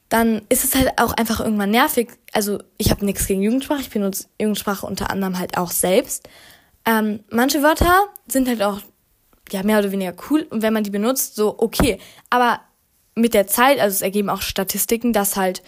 dann 0.10 0.42
ist 0.50 0.66
es 0.66 0.76
halt 0.76 0.92
auch 0.98 1.14
einfach 1.14 1.40
irgendwann 1.40 1.72
nervig. 1.72 2.10
Also 2.34 2.60
ich 2.78 2.92
habe 2.92 3.06
nichts 3.06 3.28
gegen 3.28 3.42
Jugendsprache, 3.44 3.80
ich 3.80 3.92
benutze 3.92 4.28
Jugendsprache 4.42 4.86
unter 4.86 5.10
anderem 5.10 5.40
halt 5.40 5.58
auch 5.58 5.72
selbst. 5.72 6.28
Ähm, 6.86 7.24
manche 7.30 7.64
Wörter 7.64 8.08
sind 8.28 8.50
halt 8.50 8.62
auch 8.62 8.82
ja 9.54 9.64
mehr 9.64 9.80
oder 9.80 9.94
weniger 9.94 10.14
cool 10.30 10.46
und 10.50 10.62
wenn 10.62 10.74
man 10.74 10.84
die 10.84 10.90
benutzt, 10.90 11.38
so 11.38 11.56
okay. 11.58 11.98
Aber 12.30 12.60
mit 13.16 13.34
der 13.36 13.48
Zeit, 13.48 13.80
also 13.80 13.96
es 13.96 14.02
ergeben 14.02 14.30
auch 14.30 14.42
Statistiken, 14.42 15.14
dass 15.14 15.38
halt 15.38 15.64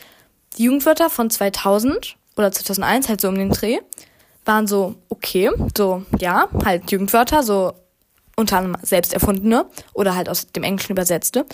die 0.57 0.63
Jugendwörter 0.63 1.09
von 1.09 1.29
2000 1.29 2.17
oder 2.35 2.51
2001, 2.51 3.07
halt 3.07 3.21
so 3.21 3.29
um 3.29 3.35
den 3.35 3.49
Dreh, 3.49 3.79
waren 4.49 4.67
so 4.67 4.95
okay, 5.09 5.51
so 5.77 6.03
ja, 6.19 6.49
halt 6.65 6.91
Jugendwörter, 6.91 7.43
so 7.43 7.73
unter 8.35 8.57
anderem 8.57 8.77
selbst 8.81 9.13
erfundene 9.13 9.65
oder 9.93 10.15
halt 10.15 10.27
aus 10.27 10.47
dem 10.47 10.63
Englischen 10.63 10.93
übersetzte, 10.93 11.45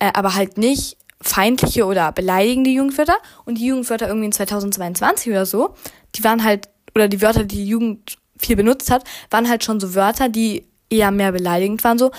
äh, 0.00 0.10
aber 0.14 0.34
halt 0.34 0.58
nicht 0.58 0.96
feindliche 1.22 1.86
oder 1.86 2.12
beleidigende 2.12 2.70
Jugendwörter 2.70 3.16
und 3.44 3.56
die 3.56 3.66
Jugendwörter 3.66 4.08
irgendwie 4.08 4.26
in 4.26 4.32
2022 4.32 5.30
oder 5.30 5.46
so, 5.46 5.74
die 6.16 6.24
waren 6.24 6.42
halt, 6.42 6.68
oder 6.94 7.08
die 7.08 7.22
Wörter, 7.22 7.44
die 7.44 7.56
die 7.56 7.68
Jugend 7.68 8.16
viel 8.36 8.56
benutzt 8.56 8.90
hat, 8.90 9.04
waren 9.30 9.48
halt 9.48 9.64
schon 9.64 9.78
so 9.78 9.94
Wörter, 9.94 10.28
die 10.28 10.66
eher 10.90 11.12
mehr 11.12 11.32
beleidigend 11.32 11.82
waren, 11.84 11.98
so. 11.98 12.10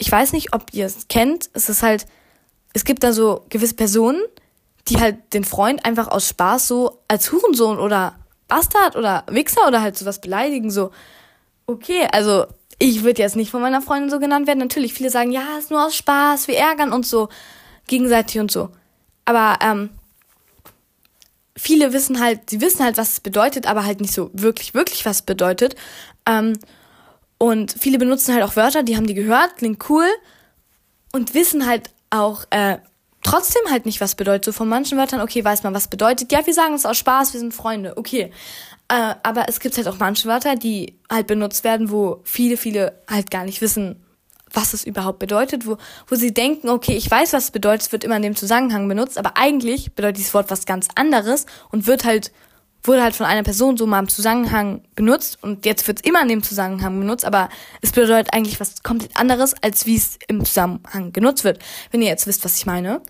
Ich 0.00 0.10
weiß 0.10 0.32
nicht, 0.32 0.54
ob 0.54 0.72
ihr 0.72 0.86
es 0.86 1.08
kennt, 1.08 1.50
es 1.54 1.68
ist 1.68 1.82
halt, 1.82 2.06
es 2.72 2.84
gibt 2.84 3.02
da 3.02 3.12
so 3.12 3.44
gewisse 3.48 3.74
Personen, 3.74 4.22
die 4.88 4.98
halt 4.98 5.34
den 5.34 5.44
Freund 5.44 5.84
einfach 5.84 6.08
aus 6.08 6.28
Spaß 6.28 6.68
so 6.68 7.00
als 7.08 7.32
Hurensohn 7.32 7.78
oder 7.78 8.14
Bastard 8.48 8.96
oder 8.96 9.24
Wichser 9.28 9.66
oder 9.68 9.82
halt 9.82 9.96
sowas 9.96 10.20
beleidigen, 10.20 10.70
so. 10.70 10.90
Okay, 11.66 12.08
also 12.12 12.46
ich 12.78 13.04
würde 13.04 13.22
jetzt 13.22 13.36
nicht 13.36 13.50
von 13.50 13.60
meiner 13.60 13.82
Freundin 13.82 14.10
so 14.10 14.18
genannt 14.18 14.46
werden. 14.46 14.60
Natürlich, 14.60 14.94
viele 14.94 15.10
sagen, 15.10 15.32
ja, 15.32 15.58
ist 15.58 15.70
nur 15.70 15.84
aus 15.84 15.96
Spaß, 15.96 16.48
wir 16.48 16.56
ärgern 16.56 16.92
uns 16.92 17.10
so 17.10 17.28
gegenseitig 17.86 18.40
und 18.40 18.50
so. 18.50 18.70
Aber 19.24 19.58
ähm, 19.60 19.90
viele 21.56 21.92
wissen 21.92 22.20
halt, 22.20 22.48
sie 22.50 22.60
wissen 22.60 22.84
halt, 22.84 22.96
was 22.96 23.12
es 23.12 23.20
bedeutet, 23.20 23.66
aber 23.66 23.84
halt 23.84 24.00
nicht 24.00 24.14
so 24.14 24.30
wirklich, 24.32 24.74
wirklich, 24.74 25.04
was 25.04 25.16
es 25.16 25.22
bedeutet. 25.22 25.76
Ähm, 26.26 26.58
und 27.36 27.74
viele 27.78 27.98
benutzen 27.98 28.34
halt 28.34 28.44
auch 28.44 28.56
Wörter, 28.56 28.82
die 28.82 28.96
haben 28.96 29.06
die 29.06 29.14
gehört, 29.14 29.56
klingt 29.56 29.88
cool 29.90 30.06
und 31.12 31.34
wissen 31.34 31.66
halt 31.66 31.90
auch 32.10 32.44
äh, 32.50 32.78
trotzdem 33.28 33.62
halt 33.70 33.86
nicht, 33.86 34.00
was 34.00 34.14
bedeutet. 34.14 34.44
So 34.44 34.52
von 34.52 34.68
manchen 34.68 34.98
Wörtern, 34.98 35.20
okay, 35.20 35.44
weiß 35.44 35.62
man, 35.62 35.74
was 35.74 35.88
bedeutet. 35.88 36.32
Ja, 36.32 36.46
wir 36.46 36.54
sagen 36.54 36.74
es 36.74 36.86
aus 36.86 36.96
Spaß, 36.96 37.32
wir 37.32 37.40
sind 37.40 37.54
Freunde, 37.54 37.96
okay. 37.96 38.32
Äh, 38.88 39.14
aber 39.22 39.48
es 39.48 39.60
gibt 39.60 39.76
halt 39.76 39.86
auch 39.88 39.98
manche 39.98 40.28
Wörter, 40.28 40.56
die 40.56 40.98
halt 41.10 41.26
benutzt 41.26 41.62
werden, 41.62 41.90
wo 41.90 42.20
viele, 42.24 42.56
viele 42.56 43.02
halt 43.08 43.30
gar 43.30 43.44
nicht 43.44 43.60
wissen, 43.60 44.02
was 44.50 44.72
es 44.72 44.84
überhaupt 44.84 45.18
bedeutet, 45.18 45.66
wo, 45.66 45.76
wo 46.06 46.14
sie 46.14 46.32
denken, 46.32 46.70
okay, 46.70 46.96
ich 46.96 47.10
weiß, 47.10 47.34
was 47.34 47.44
es 47.44 47.50
bedeutet, 47.50 47.92
wird 47.92 48.04
immer 48.04 48.16
in 48.16 48.22
dem 48.22 48.36
Zusammenhang 48.36 48.88
benutzt, 48.88 49.18
aber 49.18 49.36
eigentlich 49.36 49.92
bedeutet 49.92 50.18
dieses 50.18 50.32
Wort 50.32 50.50
was 50.50 50.64
ganz 50.64 50.88
anderes 50.94 51.44
und 51.70 51.86
wird 51.86 52.04
halt, 52.04 52.32
wurde 52.82 53.02
halt 53.02 53.14
von 53.14 53.26
einer 53.26 53.42
Person 53.42 53.76
so 53.76 53.86
mal 53.86 53.98
im 53.98 54.08
Zusammenhang 54.08 54.82
benutzt 54.94 55.38
und 55.42 55.66
jetzt 55.66 55.86
wird 55.88 56.00
es 56.00 56.08
immer 56.08 56.22
in 56.22 56.28
dem 56.28 56.42
Zusammenhang 56.42 56.98
benutzt, 56.98 57.24
aber 57.24 57.48
es 57.82 57.92
bedeutet 57.92 58.32
eigentlich 58.32 58.60
was 58.60 58.82
komplett 58.82 59.16
anderes, 59.16 59.54
als 59.62 59.86
wie 59.86 59.96
es 59.96 60.18
im 60.28 60.44
Zusammenhang 60.44 61.12
genutzt 61.12 61.44
wird. 61.44 61.58
Wenn 61.90 62.02
ihr 62.02 62.08
jetzt 62.08 62.26
wisst, 62.26 62.44
was 62.44 62.56
ich 62.56 62.66
meine. 62.66 63.02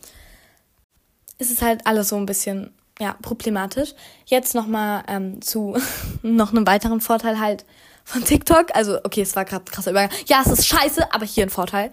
ist 1.39 1.51
Es 1.51 1.63
halt 1.63 1.87
alles 1.87 2.09
so 2.09 2.17
ein 2.17 2.27
bisschen, 2.27 2.73
ja, 2.99 3.15
problematisch. 3.23 3.95
Jetzt 4.27 4.55
nochmal 4.55 5.05
ähm, 5.09 5.41
zu 5.43 5.77
noch 6.23 6.51
einem 6.51 6.67
weiteren 6.67 7.01
Vorteil 7.01 7.39
halt 7.39 7.65
von 8.05 8.25
TikTok. 8.25 8.75
Also, 8.75 8.99
okay, 9.05 9.23
es 9.23 9.37
war 9.37 9.45
gerade 9.45 9.65
krasser 9.71 9.91
Übergang. 9.91 10.11
Ja, 10.27 10.43
es 10.45 10.51
ist 10.51 10.67
scheiße, 10.67 11.13
aber 11.13 11.27
hier 11.27 11.45
ein 11.45 11.51
Vorteil. 11.51 11.93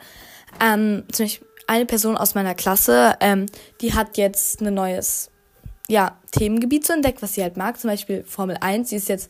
Ähm, 0.62 1.04
zum 1.12 1.26
Beispiel 1.26 1.48
eine 1.68 1.86
Person 1.86 2.18
aus 2.18 2.36
meiner 2.36 2.56
Klasse, 2.56 3.16
ähm, 3.20 3.48
die 3.82 3.94
hat 3.94 4.18
jetzt 4.18 4.62
ein 4.62 4.74
neues, 4.74 5.30
ja, 5.88 6.18
Themengebiet 6.32 6.86
so 6.86 6.94
entdeckt, 6.94 7.22
was 7.22 7.36
sie 7.36 7.44
halt 7.44 7.58
mag. 7.58 7.80
Zum 7.80 7.90
Beispiel 7.90 8.24
Formel 8.24 8.58
1. 8.60 8.90
Sie 8.90 8.96
ist 8.96 9.10
jetzt, 9.10 9.30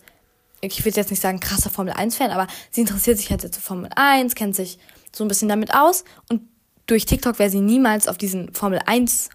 ich 0.62 0.84
will 0.84 0.94
jetzt 0.94 1.10
nicht 1.10 1.22
sagen 1.22 1.40
krasser 1.40 1.70
Formel 1.70 1.94
1-Fan, 1.94 2.32
aber 2.32 2.48
sie 2.72 2.82
interessiert 2.82 3.18
sich 3.18 3.30
halt 3.30 3.44
jetzt 3.44 3.56
für 3.56 3.62
Formel 3.62 3.90
1, 3.96 4.36
kennt 4.36 4.56
sich 4.56 4.80
so 5.14 5.24
ein 5.24 5.28
bisschen 5.28 5.50
damit 5.50 5.74
aus. 5.74 6.04
Und 6.30 6.42
durch 6.88 7.06
TikTok 7.06 7.40
wäre 7.40 7.50
sie 7.50 7.62
niemals 7.62 8.08
auf 8.08 8.18
diesen 8.18 8.54
Formel 8.54 8.80
1, 8.86 9.30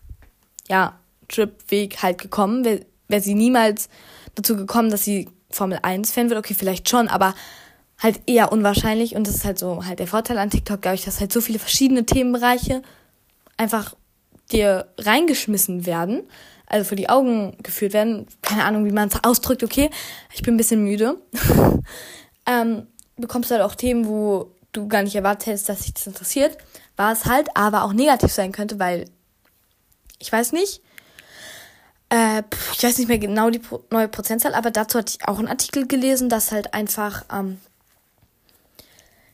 ja, 0.68 0.98
Trip-Weg 1.28 2.02
halt 2.02 2.18
gekommen. 2.18 2.64
Wäre 2.64 2.87
wär 3.09 3.20
sie 3.20 3.35
niemals 3.35 3.88
dazu 4.35 4.56
gekommen, 4.56 4.90
dass 4.90 5.04
sie 5.04 5.28
Formel 5.50 5.78
1-Fan 5.78 6.30
wird, 6.30 6.38
okay, 6.38 6.54
vielleicht 6.54 6.88
schon, 6.88 7.09
aber 7.09 7.35
halt 7.98 8.20
eher 8.26 8.52
unwahrscheinlich. 8.52 9.16
Und 9.16 9.26
das 9.26 9.35
ist 9.35 9.44
halt 9.44 9.59
so 9.59 9.85
halt 9.85 9.98
der 9.98 10.06
Vorteil 10.06 10.38
an 10.38 10.50
TikTok, 10.50 10.80
glaube 10.80 10.94
ich, 10.94 11.04
dass 11.04 11.20
halt 11.20 11.33
so 11.33 11.40
viele 11.40 11.59
verschiedene 11.59 12.06
Themenbereiche 12.06 12.83
einfach 13.56 13.94
dir 14.52 14.88
reingeschmissen 14.98 15.87
werden, 15.87 16.22
also 16.70 16.88
vor 16.88 16.96
die 16.96 17.09
Augen 17.09 17.56
geführt 17.62 17.92
werden. 17.92 18.26
Keine 18.42 18.64
Ahnung, 18.64 18.87
wie 18.87 18.92
man 18.92 19.09
es 19.09 19.22
ausdrückt, 19.22 19.62
okay, 19.62 19.90
ich 20.33 20.42
bin 20.42 20.54
ein 20.54 20.56
bisschen 20.56 20.85
müde. 20.85 21.16
ähm, 22.46 22.87
bekommst 23.16 23.50
halt 23.50 23.61
auch 23.61 23.74
Themen, 23.74 24.06
wo 24.06 24.52
du 24.72 24.88
gar 24.88 25.02
nicht 25.02 25.16
erwartet 25.16 25.46
hättest, 25.46 25.68
dass 25.68 25.83
sich 25.83 25.94
das 25.94 26.06
interessiert, 26.06 26.56
war 26.96 27.12
es 27.12 27.26
halt, 27.26 27.48
aber 27.56 27.83
auch 27.83 27.92
negativ 27.92 28.33
sein 28.33 28.52
könnte, 28.52 28.78
weil 28.78 29.06
ich 30.18 30.30
weiß 30.30 30.52
nicht, 30.52 30.80
äh, 32.11 32.42
ich 32.72 32.83
weiß 32.83 32.98
nicht 32.98 33.09
mehr 33.09 33.18
genau 33.18 33.50
die 33.50 33.61
neue 33.90 34.09
Prozentzahl, 34.09 34.54
aber 34.54 34.70
dazu 34.70 34.98
hatte 34.98 35.16
ich 35.16 35.28
auch 35.28 35.38
einen 35.38 35.48
Artikel 35.48 35.87
gelesen, 35.87 36.28
dass 36.28 36.52
halt 36.52 36.72
einfach, 36.72 37.24
ähm, 37.33 37.59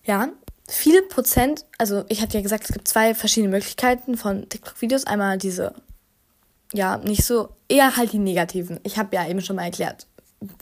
ja, 0.04 0.28
viele 0.68 1.02
Prozent, 1.02 1.66
also 1.78 2.04
ich 2.08 2.22
hatte 2.22 2.38
ja 2.38 2.42
gesagt, 2.42 2.64
es 2.64 2.72
gibt 2.72 2.88
zwei 2.88 3.14
verschiedene 3.14 3.52
Möglichkeiten 3.52 4.16
von 4.16 4.48
TikTok-Videos. 4.48 5.04
Einmal 5.04 5.38
diese, 5.38 5.74
ja, 6.76 6.98
nicht 6.98 7.24
so, 7.24 7.48
eher 7.68 7.96
halt 7.96 8.12
die 8.12 8.18
negativen. 8.18 8.80
Ich 8.82 8.98
habe 8.98 9.16
ja 9.16 9.26
eben 9.26 9.40
schon 9.40 9.56
mal 9.56 9.64
erklärt, 9.64 10.06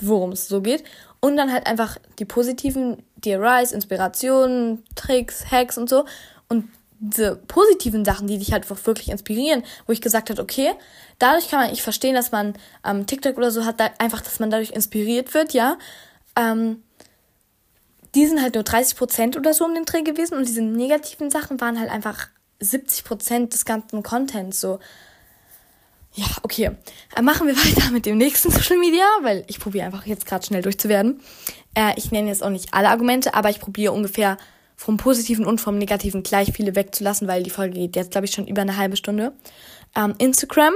worum 0.01 0.33
es 0.33 0.49
so 0.49 0.61
geht. 0.61 0.85
Und 1.21 1.37
dann 1.37 1.53
halt 1.53 1.67
einfach 1.67 1.99
die 2.19 2.25
positiven, 2.25 3.03
DRIs, 3.17 3.73
Inspirationen, 3.73 4.85
Tricks, 4.95 5.51
Hacks 5.51 5.77
und 5.77 5.89
so. 5.89 6.05
Und 6.49 6.69
diese 7.01 7.37
positiven 7.37 8.05
Sachen, 8.05 8.29
die 8.29 8.39
dich 8.39 8.53
halt 8.53 8.69
wirklich 8.87 9.11
inspirieren, 9.11 9.65
wo 9.87 9.93
ich 9.93 10.01
gesagt 10.01 10.31
habe, 10.31 10.41
okay, 10.41 10.73
dadurch 11.19 11.49
kann 11.49 11.61
man 11.61 11.73
ich 11.73 11.83
verstehen, 11.83 12.15
dass 12.15 12.31
man 12.31 12.55
ähm, 12.85 13.07
TikTok 13.07 13.37
oder 13.37 13.51
so 13.51 13.65
hat, 13.65 13.81
da, 13.81 13.91
einfach, 13.99 14.21
dass 14.21 14.39
man 14.39 14.51
dadurch 14.51 14.71
inspiriert 14.71 15.35
wird, 15.35 15.53
ja. 15.53 15.77
Ähm, 16.37 16.83
die 18.15 18.27
sind 18.27 18.41
halt 18.41 18.55
nur 18.55 18.63
30 18.63 18.97
Prozent 18.97 19.37
oder 19.37 19.53
so 19.53 19.65
um 19.65 19.75
den 19.75 19.85
Dreh 19.85 20.03
gewesen 20.03 20.39
und 20.39 20.47
diese 20.47 20.63
negativen 20.63 21.31
Sachen 21.31 21.61
waren 21.61 21.81
halt 21.81 21.91
einfach 21.91 22.29
70 22.61 23.05
Prozent 23.05 23.53
des 23.53 23.65
ganzen 23.65 24.05
Contents, 24.05 24.61
so. 24.61 24.79
Ja, 26.15 26.27
okay. 26.43 26.71
Äh, 27.17 27.23
machen 27.23 27.47
wir 27.47 27.57
weiter 27.57 27.91
mit 27.91 28.07
dem 28.07 28.19
nächsten 28.19 28.51
Social 28.51 28.79
Media, 28.79 29.05
weil 29.23 29.45
ich 29.49 29.59
probiere 29.59 29.87
einfach 29.87 30.07
jetzt 30.07 30.27
gerade 30.27 30.47
schnell 30.47 30.63
durchzuwerden. 30.63 31.21
Äh, 31.75 31.93
ich 31.97 32.11
nenne 32.13 32.29
jetzt 32.29 32.43
auch 32.43 32.51
nicht 32.51 32.73
alle 32.73 32.89
Argumente, 32.89 33.35
aber 33.35 33.51
ich 33.51 33.61
probiere 33.61 33.93
ungefähr 33.93 34.37
vom 34.77 34.97
Positiven 34.97 35.47
und 35.47 35.61
vom 35.61 35.79
Negativen 35.79 36.23
gleich 36.23 36.53
viele 36.53 36.75
wegzulassen, 36.75 37.29
weil 37.29 37.43
die 37.43 37.51
Folge 37.51 37.75
geht 37.75 37.97
jetzt, 37.97 38.13
glaube 38.13 38.27
ich, 38.27 38.33
schon 38.33 38.47
über 38.47 38.63
eine 38.63 38.77
halbe 38.77 38.97
Stunde. 38.97 39.33
Ähm, 39.97 40.15
Instagram. 40.19 40.75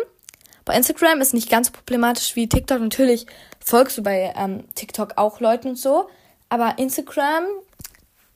Bei 0.64 0.76
Instagram 0.76 1.20
ist 1.20 1.34
nicht 1.34 1.50
ganz 1.50 1.68
so 1.68 1.72
problematisch 1.72 2.36
wie 2.36 2.48
TikTok. 2.48 2.80
Natürlich 2.80 3.26
folgst 3.64 3.96
du 3.98 4.02
bei 4.02 4.32
ähm, 4.36 4.64
TikTok 4.74 5.14
auch 5.16 5.40
Leuten 5.40 5.68
und 5.70 5.78
so. 5.78 6.08
Aber 6.48 6.78
Instagram, 6.78 7.44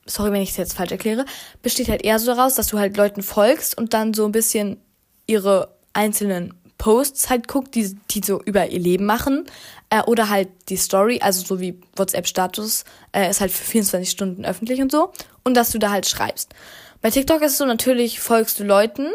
sorry, 0.07 0.33
wenn 0.33 0.43
ich 0.43 0.51
es 0.51 0.57
jetzt 0.57 0.75
falsch 0.75 0.93
erkläre, 0.93 1.25
besteht 1.63 1.89
halt 1.89 2.03
eher 2.03 2.19
so 2.19 2.35
daraus, 2.35 2.55
dass 2.55 2.69
du 2.69 2.79
halt 2.79 2.97
Leuten 2.97 3.23
folgst 3.23 3.77
und 3.77 3.93
dann 3.93 4.15
so 4.15 4.25
ein 4.25 4.33
bisschen 4.33 4.79
ihre 5.27 5.77
einzelnen 5.93 6.55
Posts 6.83 7.31
halt 7.31 7.47
guckt, 7.47 7.77
die, 7.77 7.97
die 8.11 8.23
so 8.25 8.43
über 8.43 8.67
ihr 8.67 8.81
Leben 8.81 9.07
machen. 9.07 9.45
Äh, 9.89 10.03
oder 10.03 10.29
halt 10.29 10.49
die 10.69 10.77
Story, 10.77 11.21
also 11.23 11.45
so 11.45 11.61
wie 11.61 11.79
WhatsApp-Status, 11.95 12.85
äh, 13.13 13.31
ist 13.31 13.41
halt 13.41 13.53
für 13.53 13.63
24 13.63 14.11
Stunden 14.11 14.45
öffentlich 14.45 14.83
und 14.83 14.91
so. 14.91 15.13
Und 15.45 15.55
dass 15.55 15.71
du 15.71 15.79
da 15.79 15.93
halt 15.93 16.09
schreibst. 16.09 16.53
Bei 17.01 17.11
TikTok 17.11 17.41
ist 17.43 17.53
es 17.53 17.59
so, 17.59 17.67
natürlich 17.67 18.19
folgst 18.19 18.59
du 18.59 18.65
Leuten. 18.65 19.07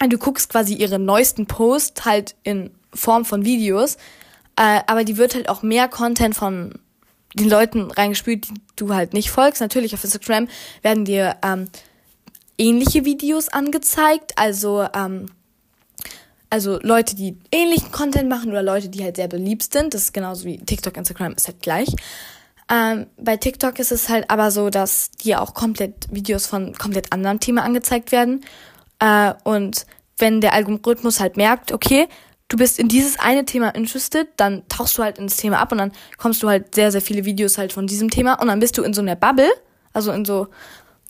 Du 0.00 0.18
guckst 0.18 0.48
quasi 0.48 0.74
ihre 0.74 0.98
neuesten 0.98 1.46
Posts 1.46 2.04
halt 2.04 2.34
in 2.42 2.72
Form 2.92 3.24
von 3.24 3.44
Videos. 3.44 3.94
Äh, 4.56 4.80
aber 4.88 5.04
die 5.04 5.16
wird 5.16 5.36
halt 5.36 5.48
auch 5.48 5.62
mehr 5.62 5.86
Content 5.86 6.34
von 6.34 6.74
den 7.34 7.48
Leuten 7.48 7.92
reingespült, 7.92 8.48
die 8.48 8.54
du 8.74 8.92
halt 8.92 9.12
nicht 9.12 9.30
folgst. 9.30 9.60
Natürlich 9.60 9.94
auf 9.94 10.02
Instagram 10.02 10.48
werden 10.82 11.04
dir 11.04 11.36
ähm, 11.44 11.66
ähnliche 12.58 13.04
Videos 13.04 13.48
angezeigt. 13.48 14.32
Also 14.34 14.88
ähm, 14.92 15.26
also 16.50 16.78
Leute, 16.82 17.16
die 17.16 17.36
ähnlichen 17.50 17.90
Content 17.90 18.28
machen 18.28 18.50
oder 18.50 18.62
Leute, 18.62 18.88
die 18.88 19.02
halt 19.02 19.16
sehr 19.16 19.28
beliebt 19.28 19.72
sind. 19.72 19.94
Das 19.94 20.02
ist 20.02 20.14
genauso 20.14 20.44
wie 20.44 20.58
TikTok, 20.58 20.96
Instagram 20.96 21.32
ist 21.32 21.48
halt 21.48 21.60
gleich. 21.62 21.88
Ähm, 22.70 23.06
bei 23.18 23.36
TikTok 23.36 23.78
ist 23.78 23.92
es 23.92 24.08
halt 24.08 24.30
aber 24.30 24.50
so, 24.50 24.70
dass 24.70 25.10
dir 25.10 25.42
auch 25.42 25.54
komplett 25.54 26.06
Videos 26.10 26.46
von 26.46 26.74
komplett 26.74 27.12
anderen 27.12 27.40
Themen 27.40 27.58
angezeigt 27.58 28.12
werden. 28.12 28.44
Äh, 29.00 29.34
und 29.44 29.86
wenn 30.18 30.40
der 30.40 30.54
Algorithmus 30.54 31.20
halt 31.20 31.36
merkt, 31.36 31.72
okay, 31.72 32.08
du 32.48 32.56
bist 32.56 32.78
in 32.78 32.88
dieses 32.88 33.18
eine 33.18 33.44
Thema 33.44 33.70
interested, 33.70 34.28
dann 34.36 34.62
tauchst 34.68 34.96
du 34.96 35.02
halt 35.02 35.18
ins 35.18 35.36
Thema 35.36 35.58
ab 35.58 35.72
und 35.72 35.78
dann 35.78 35.92
kommst 36.18 36.42
du 36.42 36.48
halt 36.48 36.74
sehr, 36.74 36.92
sehr 36.92 37.00
viele 37.00 37.24
Videos 37.24 37.58
halt 37.58 37.72
von 37.72 37.86
diesem 37.86 38.10
Thema 38.10 38.34
und 38.40 38.48
dann 38.48 38.60
bist 38.60 38.78
du 38.78 38.82
in 38.82 38.94
so 38.94 39.02
einer 39.02 39.16
Bubble, 39.16 39.50
also 39.92 40.12
in 40.12 40.24
so, 40.24 40.48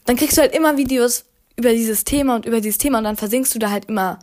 dann 0.05 0.15
kriegst 0.15 0.37
du 0.37 0.41
halt 0.41 0.55
immer 0.55 0.77
Videos 0.77 1.25
über 1.55 1.71
dieses 1.71 2.03
Thema 2.03 2.35
und 2.35 2.45
über 2.45 2.61
dieses 2.61 2.77
Thema 2.77 2.97
und 2.97 3.03
dann 3.03 3.15
versinkst 3.15 3.53
du 3.53 3.59
da 3.59 3.69
halt 3.69 3.85
immer 3.85 4.19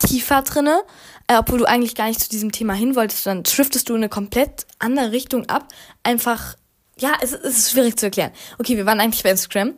tiefer 0.00 0.42
drinne, 0.42 0.82
äh, 1.28 1.36
obwohl 1.36 1.58
du 1.58 1.64
eigentlich 1.66 1.94
gar 1.94 2.08
nicht 2.08 2.20
zu 2.20 2.28
diesem 2.28 2.50
Thema 2.50 2.74
hin 2.74 2.96
wolltest, 2.96 3.26
dann 3.26 3.44
driftest 3.44 3.88
du 3.88 3.94
in 3.94 4.00
eine 4.00 4.08
komplett 4.08 4.66
andere 4.78 5.12
Richtung 5.12 5.48
ab. 5.48 5.68
Einfach, 6.02 6.56
ja, 6.98 7.12
es, 7.20 7.32
es 7.32 7.58
ist 7.58 7.70
schwierig 7.70 7.98
zu 7.98 8.06
erklären. 8.06 8.32
Okay, 8.58 8.76
wir 8.76 8.86
waren 8.86 9.00
eigentlich 9.00 9.22
bei 9.22 9.30
Instagram. 9.30 9.74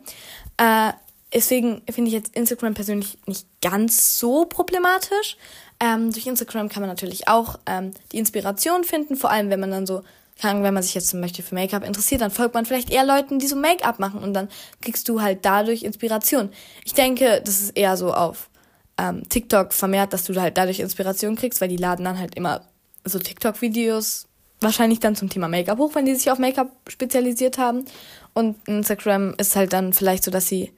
Äh, 0.57 0.93
deswegen 1.33 1.81
finde 1.91 2.09
ich 2.09 2.13
jetzt 2.13 2.35
Instagram 2.35 2.73
persönlich 2.73 3.17
nicht 3.27 3.47
ganz 3.61 4.17
so 4.17 4.45
problematisch. 4.45 5.37
Ähm, 5.79 6.11
durch 6.11 6.25
Instagram 6.25 6.69
kann 6.69 6.81
man 6.81 6.89
natürlich 6.89 7.27
auch 7.27 7.59
ähm, 7.65 7.93
die 8.11 8.19
Inspiration 8.19 8.83
finden, 8.83 9.15
vor 9.15 9.31
allem 9.31 9.49
wenn 9.49 9.59
man 9.59 9.71
dann 9.71 9.85
so, 9.85 10.03
kann, 10.41 10.63
wenn 10.63 10.73
man 10.73 10.83
sich 10.83 10.95
jetzt 10.95 11.09
zum 11.09 11.21
Beispiel 11.21 11.43
für 11.43 11.55
Make-up 11.55 11.85
interessiert, 11.85 12.21
dann 12.21 12.31
folgt 12.31 12.55
man 12.55 12.65
vielleicht 12.65 12.89
eher 12.89 13.05
Leuten, 13.05 13.39
die 13.39 13.47
so 13.47 13.55
Make-up 13.55 13.99
machen 13.99 14.23
und 14.23 14.33
dann 14.33 14.49
kriegst 14.81 15.07
du 15.07 15.21
halt 15.21 15.45
dadurch 15.45 15.83
Inspiration. 15.83 16.49
Ich 16.85 16.93
denke, 16.93 17.41
das 17.45 17.59
ist 17.59 17.77
eher 17.77 17.97
so 17.97 18.13
auf 18.13 18.49
ähm, 18.97 19.27
TikTok 19.27 19.73
vermehrt, 19.73 20.13
dass 20.13 20.23
du 20.25 20.39
halt 20.39 20.57
dadurch 20.57 20.79
Inspiration 20.79 21.35
kriegst, 21.35 21.61
weil 21.61 21.69
die 21.69 21.77
laden 21.77 22.05
dann 22.05 22.19
halt 22.19 22.35
immer 22.35 22.61
so 23.03 23.19
TikTok-Videos 23.19 24.27
wahrscheinlich 24.61 24.99
dann 24.99 25.15
zum 25.15 25.29
Thema 25.29 25.47
Make-up 25.47 25.77
hoch, 25.77 25.95
wenn 25.95 26.05
die 26.05 26.15
sich 26.15 26.31
auf 26.31 26.39
Make-up 26.39 26.69
spezialisiert 26.87 27.57
haben. 27.57 27.85
Und 28.33 28.57
Instagram 28.67 29.35
ist 29.37 29.55
halt 29.55 29.73
dann 29.73 29.93
vielleicht 29.93 30.23
so, 30.23 30.31
dass 30.31 30.47
sie 30.47 30.71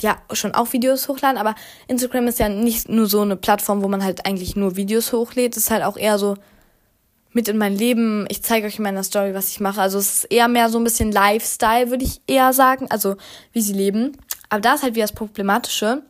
ja 0.00 0.16
schon 0.32 0.54
auch 0.54 0.72
Videos 0.72 1.08
hochladen, 1.08 1.38
aber 1.38 1.54
Instagram 1.88 2.28
ist 2.28 2.38
ja 2.38 2.48
nicht 2.48 2.88
nur 2.88 3.06
so 3.06 3.20
eine 3.20 3.36
Plattform, 3.36 3.82
wo 3.82 3.88
man 3.88 4.04
halt 4.04 4.26
eigentlich 4.26 4.56
nur 4.56 4.76
Videos 4.76 5.12
hochlädt. 5.12 5.56
Es 5.56 5.64
ist 5.64 5.70
halt 5.70 5.82
auch 5.82 5.96
eher 5.96 6.18
so 6.18 6.36
mit 7.32 7.48
in 7.48 7.58
mein 7.58 7.76
Leben. 7.76 8.26
Ich 8.28 8.42
zeige 8.42 8.66
euch 8.66 8.78
in 8.78 8.84
meiner 8.84 9.02
Story, 9.02 9.34
was 9.34 9.50
ich 9.50 9.60
mache. 9.60 9.80
Also 9.80 9.98
es 9.98 10.14
ist 10.14 10.24
eher 10.24 10.48
mehr 10.48 10.68
so 10.68 10.78
ein 10.78 10.84
bisschen 10.84 11.12
Lifestyle, 11.12 11.90
würde 11.90 12.04
ich 12.04 12.20
eher 12.26 12.52
sagen. 12.52 12.86
Also 12.90 13.16
wie 13.52 13.60
sie 13.60 13.74
leben. 13.74 14.16
Aber 14.48 14.60
da 14.60 14.74
ist 14.74 14.82
halt 14.82 14.94
wieder 14.94 15.04
das 15.04 15.12
Problematische, 15.12 16.02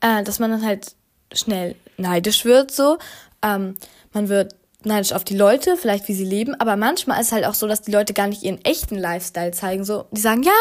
äh, 0.00 0.22
dass 0.22 0.38
man 0.38 0.50
dann 0.50 0.64
halt 0.64 0.94
schnell 1.32 1.76
neidisch 1.96 2.44
wird, 2.44 2.70
so. 2.70 2.98
Ähm, 3.42 3.76
man 4.12 4.28
wird 4.28 4.54
neidisch 4.84 5.12
auf 5.12 5.24
die 5.24 5.36
Leute, 5.36 5.76
vielleicht 5.76 6.08
wie 6.08 6.14
sie 6.14 6.24
leben, 6.24 6.54
aber 6.54 6.76
manchmal 6.76 7.20
ist 7.20 7.28
es 7.28 7.32
halt 7.32 7.44
auch 7.44 7.54
so, 7.54 7.66
dass 7.66 7.82
die 7.82 7.92
Leute 7.92 8.14
gar 8.14 8.26
nicht 8.26 8.42
ihren 8.42 8.64
echten 8.64 8.96
Lifestyle 8.96 9.50
zeigen. 9.50 9.84
So, 9.84 10.06
die 10.10 10.20
sagen, 10.20 10.42
ja, 10.42 10.52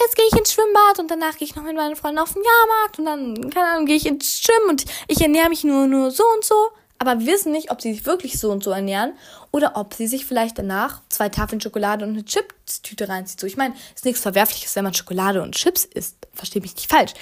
jetzt 0.00 0.16
gehe 0.16 0.24
ich 0.30 0.38
ins 0.38 0.52
Schwimmbad 0.52 0.98
und 0.98 1.10
danach 1.10 1.36
gehe 1.36 1.46
ich 1.46 1.56
noch 1.56 1.62
mit 1.62 1.76
meinen 1.76 1.96
Freunden 1.96 2.18
auf 2.18 2.32
den 2.32 2.42
Jahrmarkt 2.42 2.98
und 2.98 3.04
dann, 3.04 3.50
keine 3.50 3.72
Ahnung, 3.72 3.86
gehe 3.86 3.96
ich 3.96 4.06
ins 4.06 4.40
Schwimmen 4.40 4.70
und 4.70 4.84
ich 5.08 5.20
ernähre 5.20 5.48
mich 5.48 5.64
nur, 5.64 5.86
nur 5.86 6.10
so 6.10 6.24
und 6.34 6.44
so. 6.44 6.54
Aber 6.98 7.20
wir 7.20 7.26
wissen 7.26 7.52
nicht, 7.52 7.70
ob 7.70 7.82
sie 7.82 7.92
sich 7.92 8.06
wirklich 8.06 8.38
so 8.38 8.50
und 8.50 8.64
so 8.64 8.70
ernähren 8.70 9.12
oder 9.50 9.72
ob 9.76 9.92
sie 9.92 10.06
sich 10.06 10.24
vielleicht 10.24 10.58
danach 10.58 11.02
zwei 11.10 11.28
Tafeln 11.28 11.60
Schokolade 11.60 12.06
und 12.06 12.12
eine 12.12 12.24
Chips-Tüte 12.24 13.10
reinzieht. 13.10 13.38
So, 13.38 13.46
ich 13.46 13.58
meine, 13.58 13.74
ist 13.94 14.06
nichts 14.06 14.22
Verwerfliches, 14.22 14.74
wenn 14.76 14.84
man 14.84 14.94
Schokolade 14.94 15.42
und 15.42 15.54
Chips 15.54 15.84
isst. 15.84 16.16
Verstehe 16.32 16.62
mich 16.62 16.74
nicht 16.74 16.90
falsch. 16.90 17.12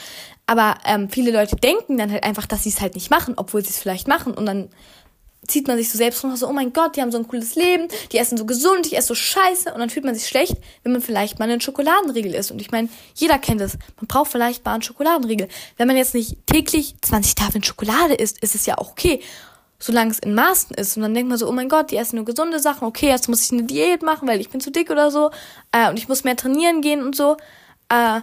Aber 0.47 0.77
ähm, 0.85 1.09
viele 1.09 1.31
Leute 1.31 1.57
denken 1.57 1.97
dann 1.97 2.13
halt 2.13 2.25
einfach, 2.25 2.47
dass 2.47 2.65
sie 2.65 2.69
es 2.69 2.81
halt 2.81 2.95
nicht 2.95 3.11
machen, 3.11 3.35
obwohl 3.37 3.63
sie 3.63 3.71
es 3.71 3.79
vielleicht 3.79 4.09
machen. 4.09 4.35
Und 4.35 4.47
dann 4.47 4.69
zieht 5.47 5.69
man 5.69 5.77
sich 5.77 5.91
so 5.91 5.99
selbst 5.99 6.23
runter, 6.23 6.37
so, 6.37 6.49
oh 6.49 6.53
mein 6.53 6.73
Gott, 6.73 6.97
die 6.97 7.03
haben 7.03 7.13
so 7.13 7.19
ein 7.19 7.29
cooles 7.29 7.55
Leben, 7.55 7.89
die 8.13 8.19
essen 8.19 8.37
so 8.37 8.47
gesund, 8.47 8.87
ich 8.87 8.97
esse 8.97 9.09
so 9.09 9.15
scheiße. 9.15 9.73
Und 9.73 9.81
dann 9.81 9.91
fühlt 9.91 10.05
man 10.05 10.15
sich 10.15 10.27
schlecht, 10.27 10.57
wenn 10.83 10.93
man 10.93 11.01
vielleicht 11.01 11.39
mal 11.39 11.51
einen 11.51 11.61
Schokoladenriegel 11.61 12.35
isst. 12.35 12.51
Und 12.51 12.61
ich 12.61 12.71
meine, 12.71 12.89
jeder 13.15 13.39
kennt 13.39 13.61
es. 13.61 13.79
Man 13.97 14.07
braucht 14.07 14.31
vielleicht 14.33 14.65
mal 14.65 14.75
einen 14.75 14.83
Schokoladenriegel. 14.83 15.49
Wenn 15.77 15.87
man 15.87 15.97
jetzt 15.97 16.15
nicht 16.15 16.37
täglich 16.47 16.95
20 17.01 17.35
Tafeln 17.35 17.65
Schokolade 17.65 18.15
isst, 18.15 18.43
ist 18.43 18.55
es 18.55 18.67
ja 18.67 18.79
auch 18.79 18.91
okay. 18.91 19.21
Solange 19.79 20.13
es 20.13 20.19
in 20.19 20.35
Maßen 20.35 20.77
ist. 20.77 20.97
Und 20.97 21.03
dann 21.03 21.15
denkt 21.15 21.29
man 21.29 21.39
so, 21.39 21.49
oh 21.49 21.53
mein 21.53 21.69
Gott, 21.69 21.91
die 21.91 21.97
essen 21.97 22.17
nur 22.17 22.25
gesunde 22.25 22.59
Sachen. 22.59 22.87
Okay, 22.87 23.09
jetzt 23.09 23.29
muss 23.29 23.45
ich 23.45 23.53
eine 23.53 23.65
Diät 23.65 24.03
machen, 24.03 24.29
weil 24.29 24.41
ich 24.41 24.51
bin 24.51 24.61
zu 24.61 24.71
dick 24.71 24.91
oder 24.91 25.11
so. 25.11 25.31
Äh, 25.73 25.91
und 25.91 25.99
ich 25.99 26.09
muss 26.09 26.25
mehr 26.25 26.37
trainieren 26.37 26.81
gehen 26.81 27.03
und 27.03 27.17
so. 27.17 27.37
Äh, 27.89 28.21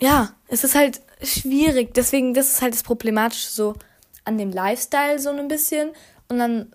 ja, 0.00 0.30
es 0.48 0.64
ist 0.64 0.74
halt 0.74 1.00
schwierig. 1.22 1.94
Deswegen, 1.94 2.34
das 2.34 2.48
ist 2.48 2.62
halt 2.62 2.74
das 2.74 2.82
Problematische 2.82 3.50
so 3.50 3.74
an 4.24 4.38
dem 4.38 4.50
Lifestyle 4.50 5.18
so 5.18 5.30
ein 5.30 5.48
bisschen 5.48 5.90
und 6.28 6.38
dann, 6.38 6.72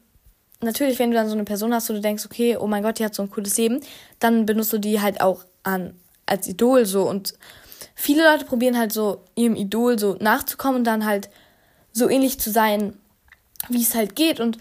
natürlich, 0.61 0.99
wenn 0.99 1.11
du 1.11 1.17
dann 1.17 1.27
so 1.27 1.33
eine 1.33 1.43
Person 1.43 1.73
hast, 1.73 1.89
wo 1.89 1.93
du 1.93 2.01
denkst, 2.01 2.25
okay, 2.25 2.57
oh 2.57 2.67
mein 2.67 2.83
Gott, 2.83 2.99
die 2.99 3.05
hat 3.05 3.15
so 3.15 3.23
ein 3.23 3.29
cooles 3.29 3.57
Leben, 3.57 3.79
dann 4.19 4.45
benutzt 4.45 4.73
du 4.73 4.77
die 4.77 5.01
halt 5.01 5.21
auch 5.21 5.45
an, 5.63 5.95
als 6.25 6.47
Idol 6.47 6.85
so. 6.85 7.09
Und 7.09 7.33
viele 7.95 8.23
Leute 8.23 8.45
probieren 8.45 8.77
halt 8.77 8.93
so 8.93 9.23
ihrem 9.35 9.55
Idol 9.55 9.97
so 9.97 10.15
nachzukommen 10.19 10.77
und 10.79 10.83
dann 10.83 11.05
halt 11.05 11.29
so 11.91 12.09
ähnlich 12.09 12.39
zu 12.39 12.51
sein, 12.51 12.97
wie 13.69 13.81
es 13.81 13.95
halt 13.95 14.15
geht. 14.15 14.39
Und 14.39 14.57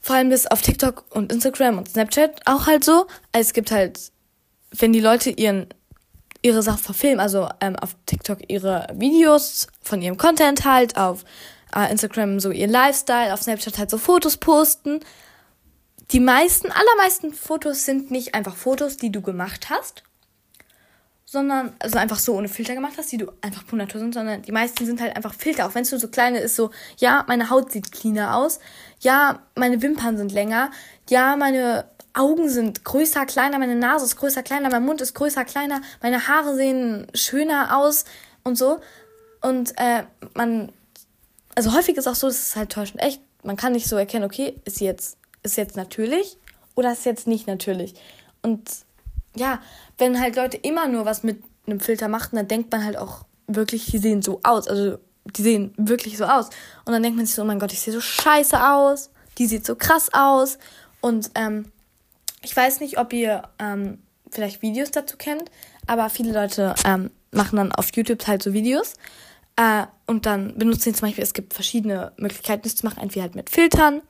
vor 0.00 0.16
allem 0.16 0.30
das 0.30 0.48
auf 0.48 0.62
TikTok 0.62 1.04
und 1.10 1.30
Instagram 1.32 1.78
und 1.78 1.88
Snapchat 1.88 2.40
auch 2.46 2.66
halt 2.66 2.82
so. 2.82 3.06
Also 3.30 3.48
es 3.48 3.52
gibt 3.52 3.70
halt, 3.70 4.10
wenn 4.72 4.92
die 4.92 5.00
Leute 5.00 5.30
ihren 5.30 5.68
ihre 6.42 6.62
Sachen 6.62 6.82
verfilmen, 6.82 7.20
also 7.20 7.48
ähm, 7.60 7.76
auf 7.76 7.96
TikTok 8.06 8.38
ihre 8.48 8.88
Videos 8.94 9.68
von 9.80 10.02
ihrem 10.02 10.16
Content 10.16 10.64
halt, 10.64 10.96
auf 10.96 11.24
äh, 11.74 11.90
Instagram 11.90 12.40
so 12.40 12.50
ihr 12.50 12.66
Lifestyle, 12.66 13.32
auf 13.32 13.42
Snapchat 13.42 13.78
halt 13.78 13.90
so 13.90 13.98
Fotos 13.98 14.36
posten. 14.36 15.00
Die 16.10 16.20
meisten, 16.20 16.70
allermeisten 16.70 17.32
Fotos 17.32 17.84
sind 17.84 18.10
nicht 18.10 18.34
einfach 18.34 18.56
Fotos, 18.56 18.96
die 18.96 19.10
du 19.10 19.22
gemacht 19.22 19.70
hast, 19.70 20.02
sondern 21.24 21.72
also 21.78 21.98
einfach 21.98 22.18
so 22.18 22.34
ohne 22.34 22.48
Filter 22.48 22.74
gemacht 22.74 22.94
hast, 22.98 23.10
die 23.12 23.16
du 23.16 23.32
einfach 23.40 23.66
pur 23.66 23.78
Natur 23.78 24.00
sind, 24.00 24.12
sondern 24.12 24.42
die 24.42 24.52
meisten 24.52 24.84
sind 24.84 25.00
halt 25.00 25.16
einfach 25.16 25.32
Filter, 25.32 25.66
auch 25.66 25.74
wenn 25.74 25.82
es 25.82 25.90
nur 25.90 26.00
so 26.00 26.08
kleine 26.08 26.40
ist, 26.40 26.56
so, 26.56 26.70
ja, 26.98 27.24
meine 27.28 27.48
Haut 27.48 27.72
sieht 27.72 27.90
cleaner 27.92 28.36
aus, 28.36 28.60
ja, 29.00 29.40
meine 29.54 29.80
Wimpern 29.80 30.18
sind 30.18 30.32
länger, 30.32 30.70
ja, 31.08 31.36
meine 31.36 31.86
Augen 32.14 32.48
sind 32.48 32.84
größer, 32.84 33.24
kleiner, 33.26 33.58
meine 33.58 33.76
Nase 33.76 34.04
ist 34.04 34.16
größer, 34.16 34.42
kleiner, 34.42 34.70
mein 34.70 34.84
Mund 34.84 35.00
ist 35.00 35.14
größer, 35.14 35.44
kleiner, 35.44 35.80
meine 36.02 36.28
Haare 36.28 36.54
sehen 36.54 37.06
schöner 37.14 37.76
aus 37.78 38.04
und 38.44 38.56
so. 38.56 38.80
Und 39.40 39.72
äh, 39.78 40.04
man 40.34 40.72
also 41.54 41.74
häufig 41.74 41.96
ist 41.96 42.06
auch 42.06 42.14
so, 42.14 42.28
das 42.28 42.48
ist 42.48 42.56
halt 42.56 42.70
täuschend 42.70 43.02
echt. 43.02 43.20
Man 43.42 43.56
kann 43.56 43.72
nicht 43.72 43.88
so 43.88 43.96
erkennen, 43.96 44.24
okay, 44.24 44.60
ist 44.64 44.80
jetzt, 44.80 45.18
ist 45.42 45.56
jetzt 45.56 45.76
natürlich 45.76 46.38
oder 46.74 46.92
ist 46.92 47.04
jetzt 47.04 47.26
nicht 47.26 47.46
natürlich. 47.46 47.94
Und 48.42 48.70
ja, 49.36 49.60
wenn 49.98 50.20
halt 50.20 50.36
Leute 50.36 50.56
immer 50.56 50.88
nur 50.88 51.04
was 51.04 51.22
mit 51.22 51.42
einem 51.66 51.80
Filter 51.80 52.08
machen, 52.08 52.36
dann 52.36 52.48
denkt 52.48 52.72
man 52.72 52.84
halt 52.84 52.96
auch 52.96 53.24
wirklich, 53.46 53.86
die 53.86 53.98
sehen 53.98 54.22
so 54.22 54.40
aus. 54.42 54.68
Also 54.68 54.98
die 55.24 55.42
sehen 55.42 55.74
wirklich 55.76 56.16
so 56.16 56.24
aus. 56.24 56.50
Und 56.84 56.92
dann 56.92 57.02
denkt 57.02 57.16
man 57.16 57.26
sich 57.26 57.34
so, 57.34 57.42
oh 57.42 57.46
mein 57.46 57.58
Gott, 57.58 57.72
ich 57.72 57.80
sehe 57.80 57.92
so 57.92 58.00
scheiße 58.00 58.70
aus. 58.70 59.10
Die 59.38 59.46
sieht 59.46 59.66
so 59.66 59.76
krass 59.76 60.10
aus. 60.12 60.58
Und 61.00 61.30
ähm, 61.34 61.70
ich 62.42 62.56
weiß 62.56 62.80
nicht, 62.80 62.98
ob 62.98 63.12
ihr 63.12 63.42
ähm, 63.58 63.98
vielleicht 64.30 64.62
Videos 64.62 64.90
dazu 64.90 65.16
kennt, 65.16 65.50
aber 65.86 66.10
viele 66.10 66.32
Leute 66.32 66.74
ähm, 66.84 67.10
machen 67.30 67.56
dann 67.56 67.72
auf 67.72 67.94
YouTube 67.94 68.26
halt 68.26 68.42
so 68.42 68.52
Videos. 68.52 68.94
Äh, 69.56 69.86
und 70.06 70.26
dann 70.26 70.56
benutzen 70.56 70.82
sie 70.82 70.92
zum 70.92 71.08
Beispiel, 71.08 71.24
es 71.24 71.34
gibt 71.34 71.54
verschiedene 71.54 72.12
Möglichkeiten, 72.16 72.62
das 72.62 72.76
zu 72.76 72.86
machen, 72.86 73.00
entweder 73.00 73.24
halt 73.24 73.34
mit 73.34 73.50
Filtern, 73.50 74.02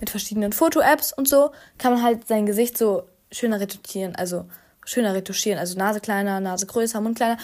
mit 0.00 0.10
verschiedenen 0.10 0.52
Foto-Apps 0.52 1.12
und 1.12 1.28
so, 1.28 1.50
kann 1.78 1.92
man 1.92 2.02
halt 2.02 2.26
sein 2.26 2.46
Gesicht 2.46 2.76
so 2.76 3.04
schöner 3.30 3.60
retuschieren, 3.60 4.16
also 4.16 4.46
schöner 4.84 5.14
retuschieren, 5.14 5.58
also 5.58 5.78
Nase 5.78 6.00
kleiner, 6.00 6.40
Nase 6.40 6.66
größer, 6.66 7.00
Mund 7.00 7.16
kleiner. 7.16 7.38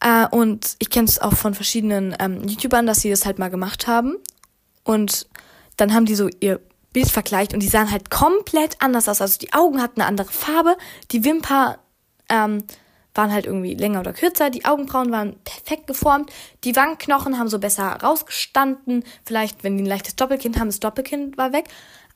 Äh, 0.00 0.26
und 0.28 0.76
ich 0.78 0.90
kenne 0.90 1.08
es 1.08 1.18
auch 1.18 1.34
von 1.34 1.54
verschiedenen 1.54 2.14
ähm, 2.20 2.46
YouTubern, 2.46 2.86
dass 2.86 3.00
sie 3.00 3.10
das 3.10 3.26
halt 3.26 3.38
mal 3.38 3.50
gemacht 3.50 3.86
haben. 3.86 4.16
Und 4.84 5.26
dann 5.76 5.94
haben 5.94 6.04
die 6.04 6.14
so 6.14 6.28
ihr 6.40 6.60
Bild 6.94 7.10
vergleicht 7.10 7.52
und 7.52 7.60
die 7.60 7.68
sahen 7.68 7.90
halt 7.90 8.08
komplett 8.08 8.80
anders 8.80 9.08
aus. 9.08 9.20
Also 9.20 9.38
die 9.38 9.52
Augen 9.52 9.82
hatten 9.82 10.00
eine 10.00 10.08
andere 10.08 10.32
Farbe, 10.32 10.78
die 11.10 11.24
Wimper 11.24 11.78
ähm, 12.30 12.64
waren 13.14 13.32
halt 13.32 13.44
irgendwie 13.44 13.74
länger 13.74 14.00
oder 14.00 14.14
kürzer, 14.14 14.48
die 14.48 14.64
Augenbrauen 14.64 15.12
waren 15.12 15.36
perfekt 15.44 15.86
geformt, 15.86 16.32
die 16.64 16.74
Wangenknochen 16.74 17.38
haben 17.38 17.48
so 17.48 17.58
besser 17.58 17.84
rausgestanden, 17.84 19.04
vielleicht 19.24 19.62
wenn 19.62 19.76
die 19.76 19.82
ein 19.82 19.88
leichtes 19.88 20.16
Doppelkind 20.16 20.58
haben, 20.58 20.68
das 20.68 20.80
Doppelkind 20.80 21.36
war 21.36 21.52
weg, 21.52 21.66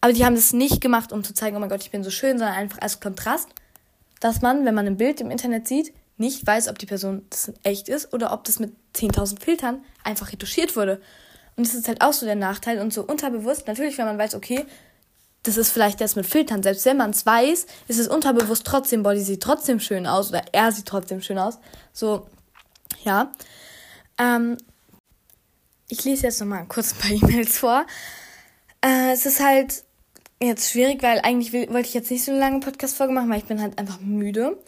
aber 0.00 0.12
die 0.12 0.24
haben 0.24 0.34
das 0.34 0.52
nicht 0.52 0.80
gemacht, 0.80 1.12
um 1.12 1.22
zu 1.22 1.34
zeigen, 1.34 1.56
oh 1.56 1.60
mein 1.60 1.68
Gott, 1.68 1.82
ich 1.82 1.90
bin 1.90 2.02
so 2.02 2.10
schön, 2.10 2.38
sondern 2.38 2.56
einfach 2.56 2.80
als 2.80 3.00
Kontrast, 3.00 3.48
dass 4.20 4.40
man, 4.40 4.64
wenn 4.64 4.74
man 4.74 4.86
ein 4.86 4.96
Bild 4.96 5.20
im 5.20 5.30
Internet 5.30 5.68
sieht, 5.68 5.92
nicht 6.16 6.44
weiß, 6.44 6.68
ob 6.68 6.78
die 6.78 6.86
Person 6.86 7.24
das 7.30 7.52
echt 7.62 7.88
ist 7.88 8.12
oder 8.12 8.32
ob 8.32 8.44
das 8.44 8.58
mit 8.58 8.72
10.000 8.96 9.40
Filtern 9.40 9.84
einfach 10.02 10.32
retuschiert 10.32 10.76
wurde. 10.76 11.00
Und 11.58 11.66
das 11.66 11.74
ist 11.74 11.88
halt 11.88 12.02
auch 12.02 12.12
so 12.12 12.24
der 12.24 12.36
Nachteil 12.36 12.80
und 12.80 12.92
so 12.92 13.02
unterbewusst. 13.02 13.66
Natürlich, 13.66 13.98
wenn 13.98 14.04
man 14.04 14.16
weiß, 14.16 14.36
okay, 14.36 14.64
das 15.42 15.56
ist 15.56 15.72
vielleicht 15.72 16.00
das 16.00 16.14
mit 16.14 16.24
Filtern. 16.24 16.62
Selbst 16.62 16.84
wenn 16.84 16.96
man 16.96 17.10
es 17.10 17.26
weiß, 17.26 17.66
ist 17.88 17.98
es 17.98 18.06
unterbewusst 18.06 18.64
trotzdem, 18.64 19.02
Body 19.02 19.20
sieht 19.20 19.42
trotzdem 19.42 19.80
schön 19.80 20.06
aus 20.06 20.28
oder 20.28 20.44
er 20.52 20.70
sieht 20.70 20.86
trotzdem 20.86 21.20
schön 21.20 21.36
aus. 21.36 21.58
So, 21.92 22.28
ja. 23.02 23.32
Ähm, 24.18 24.56
ich 25.88 26.04
lese 26.04 26.28
jetzt 26.28 26.38
nochmal 26.38 26.64
kurz 26.68 26.92
ein 26.92 26.98
paar 27.00 27.10
E-Mails 27.28 27.58
vor. 27.58 27.86
Äh, 28.80 29.10
es 29.12 29.26
ist 29.26 29.40
halt 29.40 29.82
jetzt 30.40 30.70
schwierig, 30.70 31.02
weil 31.02 31.18
eigentlich 31.24 31.52
will, 31.52 31.68
wollte 31.72 31.88
ich 31.88 31.94
jetzt 31.94 32.12
nicht 32.12 32.24
so 32.24 32.30
eine 32.30 32.38
lange 32.38 32.60
Podcast-Folge 32.60 33.12
machen, 33.12 33.30
weil 33.30 33.38
ich 33.38 33.46
bin 33.46 33.60
halt 33.60 33.80
einfach 33.80 33.98
müde. 33.98 34.62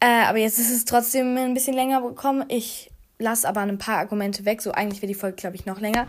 Äh, 0.00 0.24
aber 0.24 0.38
jetzt 0.38 0.58
ist 0.58 0.72
es 0.72 0.86
trotzdem 0.86 1.36
ein 1.36 1.54
bisschen 1.54 1.74
länger 1.74 2.02
gekommen. 2.02 2.46
Ich 2.48 2.90
lasse 3.18 3.48
aber 3.48 3.60
ein 3.60 3.78
paar 3.78 3.98
Argumente 3.98 4.44
weg. 4.44 4.62
So 4.62 4.72
eigentlich 4.72 5.02
wäre 5.02 5.12
die 5.12 5.18
Folge, 5.18 5.36
glaube 5.36 5.56
ich, 5.56 5.66
noch 5.66 5.80
länger 5.80 6.06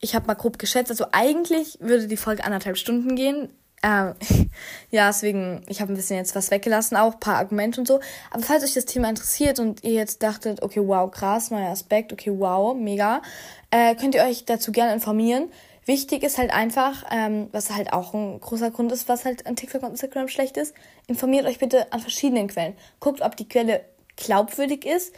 ich 0.00 0.14
habe 0.14 0.26
mal 0.26 0.34
grob 0.34 0.58
geschätzt, 0.58 0.90
also 0.90 1.06
eigentlich 1.12 1.78
würde 1.80 2.08
die 2.08 2.16
Folge 2.16 2.44
anderthalb 2.44 2.76
Stunden 2.76 3.14
gehen. 3.14 3.50
Ähm, 3.82 4.14
ja, 4.90 5.08
deswegen, 5.08 5.62
ich 5.68 5.80
habe 5.80 5.92
ein 5.92 5.96
bisschen 5.96 6.16
jetzt 6.16 6.34
was 6.34 6.50
weggelassen, 6.50 6.96
auch 6.96 7.14
ein 7.14 7.20
paar 7.20 7.36
Argumente 7.36 7.80
und 7.80 7.86
so. 7.86 8.00
Aber 8.30 8.42
falls 8.42 8.64
euch 8.64 8.74
das 8.74 8.86
Thema 8.86 9.10
interessiert 9.10 9.58
und 9.58 9.84
ihr 9.84 9.92
jetzt 9.92 10.22
dachtet, 10.22 10.62
okay, 10.62 10.80
wow, 10.82 11.10
krass, 11.10 11.50
neuer 11.50 11.70
Aspekt, 11.70 12.12
okay, 12.12 12.32
wow, 12.34 12.74
mega, 12.74 13.22
äh, 13.70 13.94
könnt 13.94 14.14
ihr 14.14 14.24
euch 14.24 14.44
dazu 14.46 14.72
gerne 14.72 14.92
informieren. 14.92 15.50
Wichtig 15.86 16.22
ist 16.22 16.38
halt 16.38 16.52
einfach, 16.52 17.04
ähm, 17.10 17.48
was 17.52 17.74
halt 17.74 17.92
auch 17.92 18.14
ein 18.14 18.38
großer 18.40 18.70
Grund 18.70 18.92
ist, 18.92 19.08
was 19.08 19.24
halt 19.24 19.46
an 19.46 19.56
TikTok 19.56 19.82
und 19.82 19.90
Instagram 19.90 20.28
schlecht 20.28 20.56
ist, 20.56 20.74
informiert 21.06 21.46
euch 21.46 21.58
bitte 21.58 21.92
an 21.92 22.00
verschiedenen 22.00 22.48
Quellen. 22.48 22.74
Guckt, 23.00 23.22
ob 23.22 23.36
die 23.36 23.48
Quelle 23.48 23.84
glaubwürdig 24.16 24.84
ist 24.84 25.14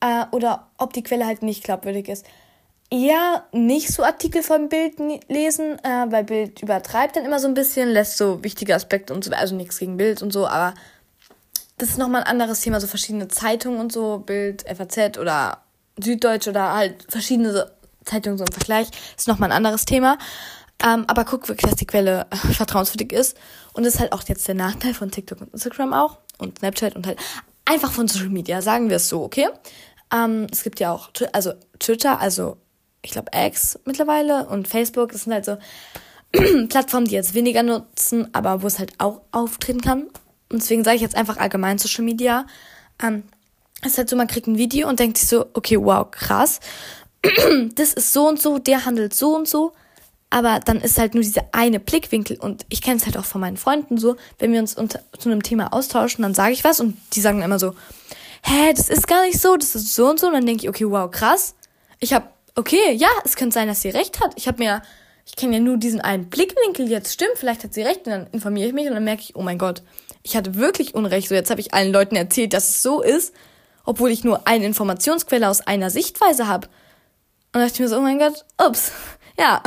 äh, 0.00 0.24
oder 0.32 0.70
ob 0.78 0.92
die 0.92 1.02
Quelle 1.02 1.26
halt 1.26 1.42
nicht 1.42 1.64
glaubwürdig 1.64 2.08
ist 2.08 2.26
eher 2.90 3.44
nicht 3.52 3.88
so 3.92 4.04
Artikel 4.04 4.42
vom 4.42 4.68
Bild 4.68 4.94
lesen, 5.28 5.78
äh, 5.82 6.06
weil 6.10 6.24
Bild 6.24 6.62
übertreibt 6.62 7.16
dann 7.16 7.24
immer 7.24 7.40
so 7.40 7.48
ein 7.48 7.54
bisschen, 7.54 7.88
lässt 7.88 8.16
so 8.16 8.42
wichtige 8.44 8.74
Aspekte 8.74 9.12
und 9.12 9.24
so, 9.24 9.32
also 9.32 9.54
nichts 9.54 9.78
gegen 9.78 9.96
Bild 9.96 10.22
und 10.22 10.32
so, 10.32 10.46
aber 10.46 10.74
das 11.78 11.90
ist 11.90 11.98
nochmal 11.98 12.22
ein 12.22 12.28
anderes 12.28 12.60
Thema, 12.60 12.80
so 12.80 12.86
verschiedene 12.86 13.28
Zeitungen 13.28 13.80
und 13.80 13.92
so, 13.92 14.18
Bild, 14.18 14.64
FAZ 14.68 15.18
oder 15.18 15.62
Süddeutsch 15.98 16.48
oder 16.48 16.74
halt 16.74 17.06
verschiedene 17.08 17.70
Zeitungen 18.04 18.38
so 18.38 18.44
im 18.44 18.52
Vergleich, 18.52 18.88
ist 19.16 19.28
nochmal 19.28 19.50
ein 19.50 19.56
anderes 19.56 19.84
Thema. 19.84 20.16
Ähm, 20.84 21.04
aber 21.06 21.24
guck 21.24 21.48
wirklich, 21.48 21.70
dass 21.70 21.78
die 21.78 21.86
Quelle 21.86 22.26
vertrauenswürdig 22.52 23.12
ist. 23.12 23.36
Und 23.72 23.84
das 23.84 23.94
ist 23.94 24.00
halt 24.00 24.12
auch 24.12 24.22
jetzt 24.24 24.46
der 24.46 24.54
Nachteil 24.54 24.92
von 24.92 25.10
TikTok 25.10 25.40
und 25.40 25.52
Instagram 25.54 25.94
auch 25.94 26.18
und 26.38 26.58
Snapchat 26.58 26.94
und 26.96 27.06
halt 27.06 27.18
einfach 27.66 27.92
von 27.92 28.08
Social 28.08 28.30
Media, 28.30 28.62
sagen 28.62 28.88
wir 28.88 28.96
es 28.96 29.08
so, 29.08 29.22
okay? 29.22 29.48
Ähm, 30.12 30.46
es 30.50 30.62
gibt 30.62 30.80
ja 30.80 30.92
auch, 30.92 31.10
also 31.32 31.52
Twitter, 31.78 32.20
also 32.20 32.56
ich 33.02 33.10
glaube 33.10 33.30
X 33.34 33.78
mittlerweile 33.84 34.46
und 34.46 34.66
Facebook, 34.66 35.12
das 35.12 35.24
sind 35.24 35.34
halt 35.34 35.44
so 35.44 35.58
Plattformen, 36.68 37.06
die 37.06 37.14
jetzt 37.14 37.34
weniger 37.34 37.62
nutzen, 37.62 38.28
aber 38.32 38.62
wo 38.62 38.66
es 38.66 38.78
halt 38.78 38.94
auch 38.98 39.20
auftreten 39.32 39.80
kann. 39.80 40.02
Und 40.48 40.62
deswegen 40.62 40.84
sage 40.84 40.96
ich 40.96 41.02
jetzt 41.02 41.16
einfach 41.16 41.36
allgemein 41.36 41.78
Social 41.78 42.04
Media. 42.04 42.46
Ähm, 43.02 43.24
es 43.82 43.92
ist 43.92 43.98
halt 43.98 44.08
so, 44.08 44.16
man 44.16 44.26
kriegt 44.26 44.46
ein 44.46 44.58
Video 44.58 44.88
und 44.88 44.98
denkt 44.98 45.18
sich 45.18 45.28
so, 45.28 45.46
okay, 45.54 45.78
wow, 45.78 46.10
krass. 46.10 46.60
das 47.74 47.92
ist 47.92 48.12
so 48.12 48.28
und 48.28 48.40
so, 48.40 48.58
der 48.58 48.84
handelt 48.84 49.14
so 49.14 49.34
und 49.34 49.48
so. 49.48 49.72
Aber 50.36 50.60
dann 50.60 50.82
ist 50.82 50.98
halt 50.98 51.14
nur 51.14 51.22
dieser 51.22 51.46
eine 51.52 51.80
Blickwinkel 51.80 52.36
und 52.38 52.66
ich 52.68 52.82
kenne 52.82 52.98
es 52.98 53.06
halt 53.06 53.16
auch 53.16 53.24
von 53.24 53.40
meinen 53.40 53.56
Freunden 53.56 53.96
so, 53.96 54.16
wenn 54.38 54.52
wir 54.52 54.60
uns 54.60 54.74
unter, 54.74 55.00
zu 55.18 55.30
einem 55.30 55.42
Thema 55.42 55.72
austauschen, 55.72 56.20
dann 56.20 56.34
sage 56.34 56.52
ich 56.52 56.62
was 56.62 56.78
und 56.78 56.98
die 57.14 57.22
sagen 57.22 57.40
immer 57.40 57.58
so, 57.58 57.72
hä, 58.42 58.74
das 58.74 58.90
ist 58.90 59.08
gar 59.08 59.24
nicht 59.24 59.40
so, 59.40 59.56
das 59.56 59.74
ist 59.74 59.94
so 59.94 60.10
und 60.10 60.20
so. 60.20 60.26
Und 60.26 60.34
dann 60.34 60.44
denke 60.44 60.64
ich, 60.64 60.68
okay, 60.68 60.84
wow, 60.90 61.10
krass. 61.10 61.54
Ich 62.00 62.12
habe, 62.12 62.26
okay, 62.54 62.92
ja, 62.92 63.08
es 63.24 63.36
könnte 63.36 63.54
sein, 63.54 63.66
dass 63.66 63.80
sie 63.80 63.88
recht 63.88 64.20
hat. 64.20 64.34
Ich 64.36 64.46
habe 64.46 64.58
mir, 64.58 64.82
ich 65.24 65.36
kenne 65.36 65.54
ja 65.54 65.60
nur 65.60 65.78
diesen 65.78 66.02
einen 66.02 66.28
Blickwinkel 66.28 66.86
jetzt, 66.86 67.14
stimmt, 67.14 67.32
vielleicht 67.36 67.64
hat 67.64 67.72
sie 67.72 67.80
recht. 67.80 68.00
Und 68.06 68.12
dann 68.12 68.26
informiere 68.32 68.68
ich 68.68 68.74
mich 68.74 68.88
und 68.88 68.92
dann 68.92 69.04
merke 69.04 69.22
ich, 69.22 69.36
oh 69.36 69.42
mein 69.42 69.56
Gott, 69.56 69.82
ich 70.22 70.36
hatte 70.36 70.56
wirklich 70.56 70.94
Unrecht. 70.94 71.30
So, 71.30 71.34
jetzt 71.34 71.48
habe 71.48 71.62
ich 71.62 71.72
allen 71.72 71.94
Leuten 71.94 72.14
erzählt, 72.14 72.52
dass 72.52 72.68
es 72.68 72.82
so 72.82 73.00
ist, 73.00 73.32
obwohl 73.86 74.10
ich 74.10 74.22
nur 74.22 74.46
eine 74.46 74.66
Informationsquelle 74.66 75.48
aus 75.48 75.62
einer 75.62 75.88
Sichtweise 75.88 76.46
habe. 76.46 76.68
Und 77.54 77.62
dachte 77.62 77.72
ich 77.72 77.80
mir 77.80 77.88
so, 77.88 77.96
oh 77.96 78.02
mein 78.02 78.18
Gott, 78.18 78.44
ups. 78.62 78.92
Ja. 79.38 79.62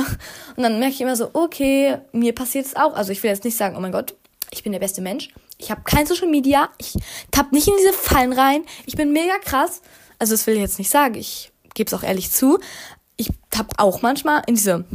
Und 0.55 0.63
dann 0.63 0.79
merke 0.79 0.93
ich 0.93 1.01
immer 1.01 1.15
so, 1.15 1.29
okay, 1.33 1.97
mir 2.11 2.33
passiert 2.33 2.65
es 2.65 2.75
auch. 2.75 2.93
Also 2.95 3.11
ich 3.11 3.21
will 3.23 3.29
jetzt 3.29 3.43
nicht 3.43 3.57
sagen, 3.57 3.75
oh 3.75 3.79
mein 3.79 3.91
Gott, 3.91 4.15
ich 4.51 4.63
bin 4.63 4.71
der 4.71 4.79
beste 4.79 5.01
Mensch. 5.01 5.29
Ich 5.57 5.71
habe 5.71 5.81
kein 5.83 6.07
Social 6.07 6.27
Media. 6.27 6.69
Ich 6.77 6.95
tapp 7.31 7.51
nicht 7.51 7.67
in 7.67 7.75
diese 7.77 7.93
Fallen 7.93 8.33
rein. 8.33 8.63
Ich 8.85 8.95
bin 8.95 9.11
mega 9.11 9.37
krass. 9.39 9.81
Also 10.17 10.33
das 10.33 10.47
will 10.47 10.55
ich 10.55 10.61
jetzt 10.61 10.79
nicht 10.79 10.89
sagen. 10.89 11.15
Ich 11.15 11.51
gebe 11.73 11.87
es 11.87 11.93
auch 11.93 12.03
ehrlich 12.03 12.31
zu. 12.31 12.59
Ich 13.17 13.29
tapp 13.49 13.73
auch 13.77 14.01
manchmal 14.01 14.41
in 14.47 14.55
diese 14.55 14.85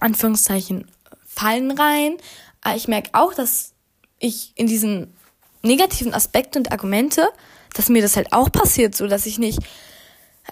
Anführungszeichen 0.00 0.90
Fallen 1.26 1.70
rein. 1.70 2.16
Aber 2.62 2.76
ich 2.76 2.88
merke 2.88 3.10
auch, 3.12 3.34
dass 3.34 3.72
ich 4.18 4.52
in 4.54 4.66
diesen 4.66 5.14
negativen 5.62 6.14
Aspekte 6.14 6.58
und 6.58 6.72
Argumente, 6.72 7.28
dass 7.74 7.88
mir 7.88 8.02
das 8.02 8.16
halt 8.16 8.32
auch 8.32 8.50
passiert, 8.50 8.94
so 8.94 9.06
dass 9.06 9.26
ich 9.26 9.38
nicht 9.38 9.58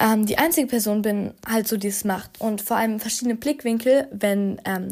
ähm, 0.00 0.26
die 0.26 0.38
einzige 0.38 0.66
Person 0.66 1.02
bin, 1.02 1.34
halt 1.46 1.68
so, 1.68 1.76
die 1.76 1.88
es 1.88 2.04
macht. 2.04 2.40
Und 2.40 2.62
vor 2.62 2.76
allem 2.76 3.00
verschiedene 3.00 3.36
Blickwinkel, 3.36 4.08
wenn 4.12 4.60
ähm, 4.64 4.88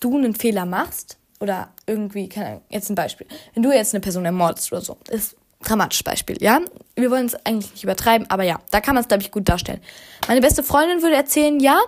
du 0.00 0.16
einen 0.16 0.34
Fehler 0.34 0.66
machst 0.66 1.18
oder 1.40 1.72
irgendwie, 1.86 2.28
keine 2.28 2.46
Ahnung, 2.46 2.62
jetzt 2.70 2.90
ein 2.90 2.94
Beispiel. 2.94 3.26
Wenn 3.54 3.62
du 3.62 3.72
jetzt 3.72 3.94
eine 3.94 4.00
Person 4.00 4.24
ermordest 4.24 4.72
oder 4.72 4.80
so, 4.80 4.96
ist 5.10 5.36
dramatisches 5.62 6.02
Beispiel, 6.02 6.36
ja? 6.42 6.60
Wir 6.94 7.10
wollen 7.10 7.26
es 7.26 7.34
eigentlich 7.46 7.72
nicht 7.72 7.84
übertreiben, 7.84 8.28
aber 8.30 8.42
ja, 8.42 8.60
da 8.70 8.80
kann 8.80 8.94
man 8.94 9.02
es, 9.02 9.08
glaube 9.08 9.22
ich, 9.22 9.30
gut 9.30 9.48
darstellen. 9.48 9.80
Meine 10.28 10.40
beste 10.40 10.62
Freundin 10.62 11.02
würde 11.02 11.16
erzählen, 11.16 11.58
ja, 11.58 11.80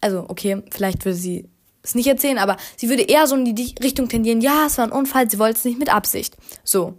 also 0.00 0.26
okay, 0.28 0.62
vielleicht 0.70 1.04
würde 1.04 1.16
sie 1.16 1.48
es 1.82 1.94
nicht 1.94 2.06
erzählen, 2.06 2.38
aber 2.38 2.56
sie 2.76 2.88
würde 2.88 3.02
eher 3.02 3.26
so 3.26 3.34
in 3.34 3.54
die 3.54 3.74
Richtung 3.82 4.08
tendieren, 4.08 4.40
ja, 4.40 4.66
es 4.66 4.78
war 4.78 4.84
ein 4.84 4.92
Unfall, 4.92 5.30
sie 5.30 5.38
wollte 5.38 5.58
es 5.58 5.64
nicht 5.64 5.78
mit 5.78 5.92
Absicht. 5.92 6.36
So. 6.62 6.94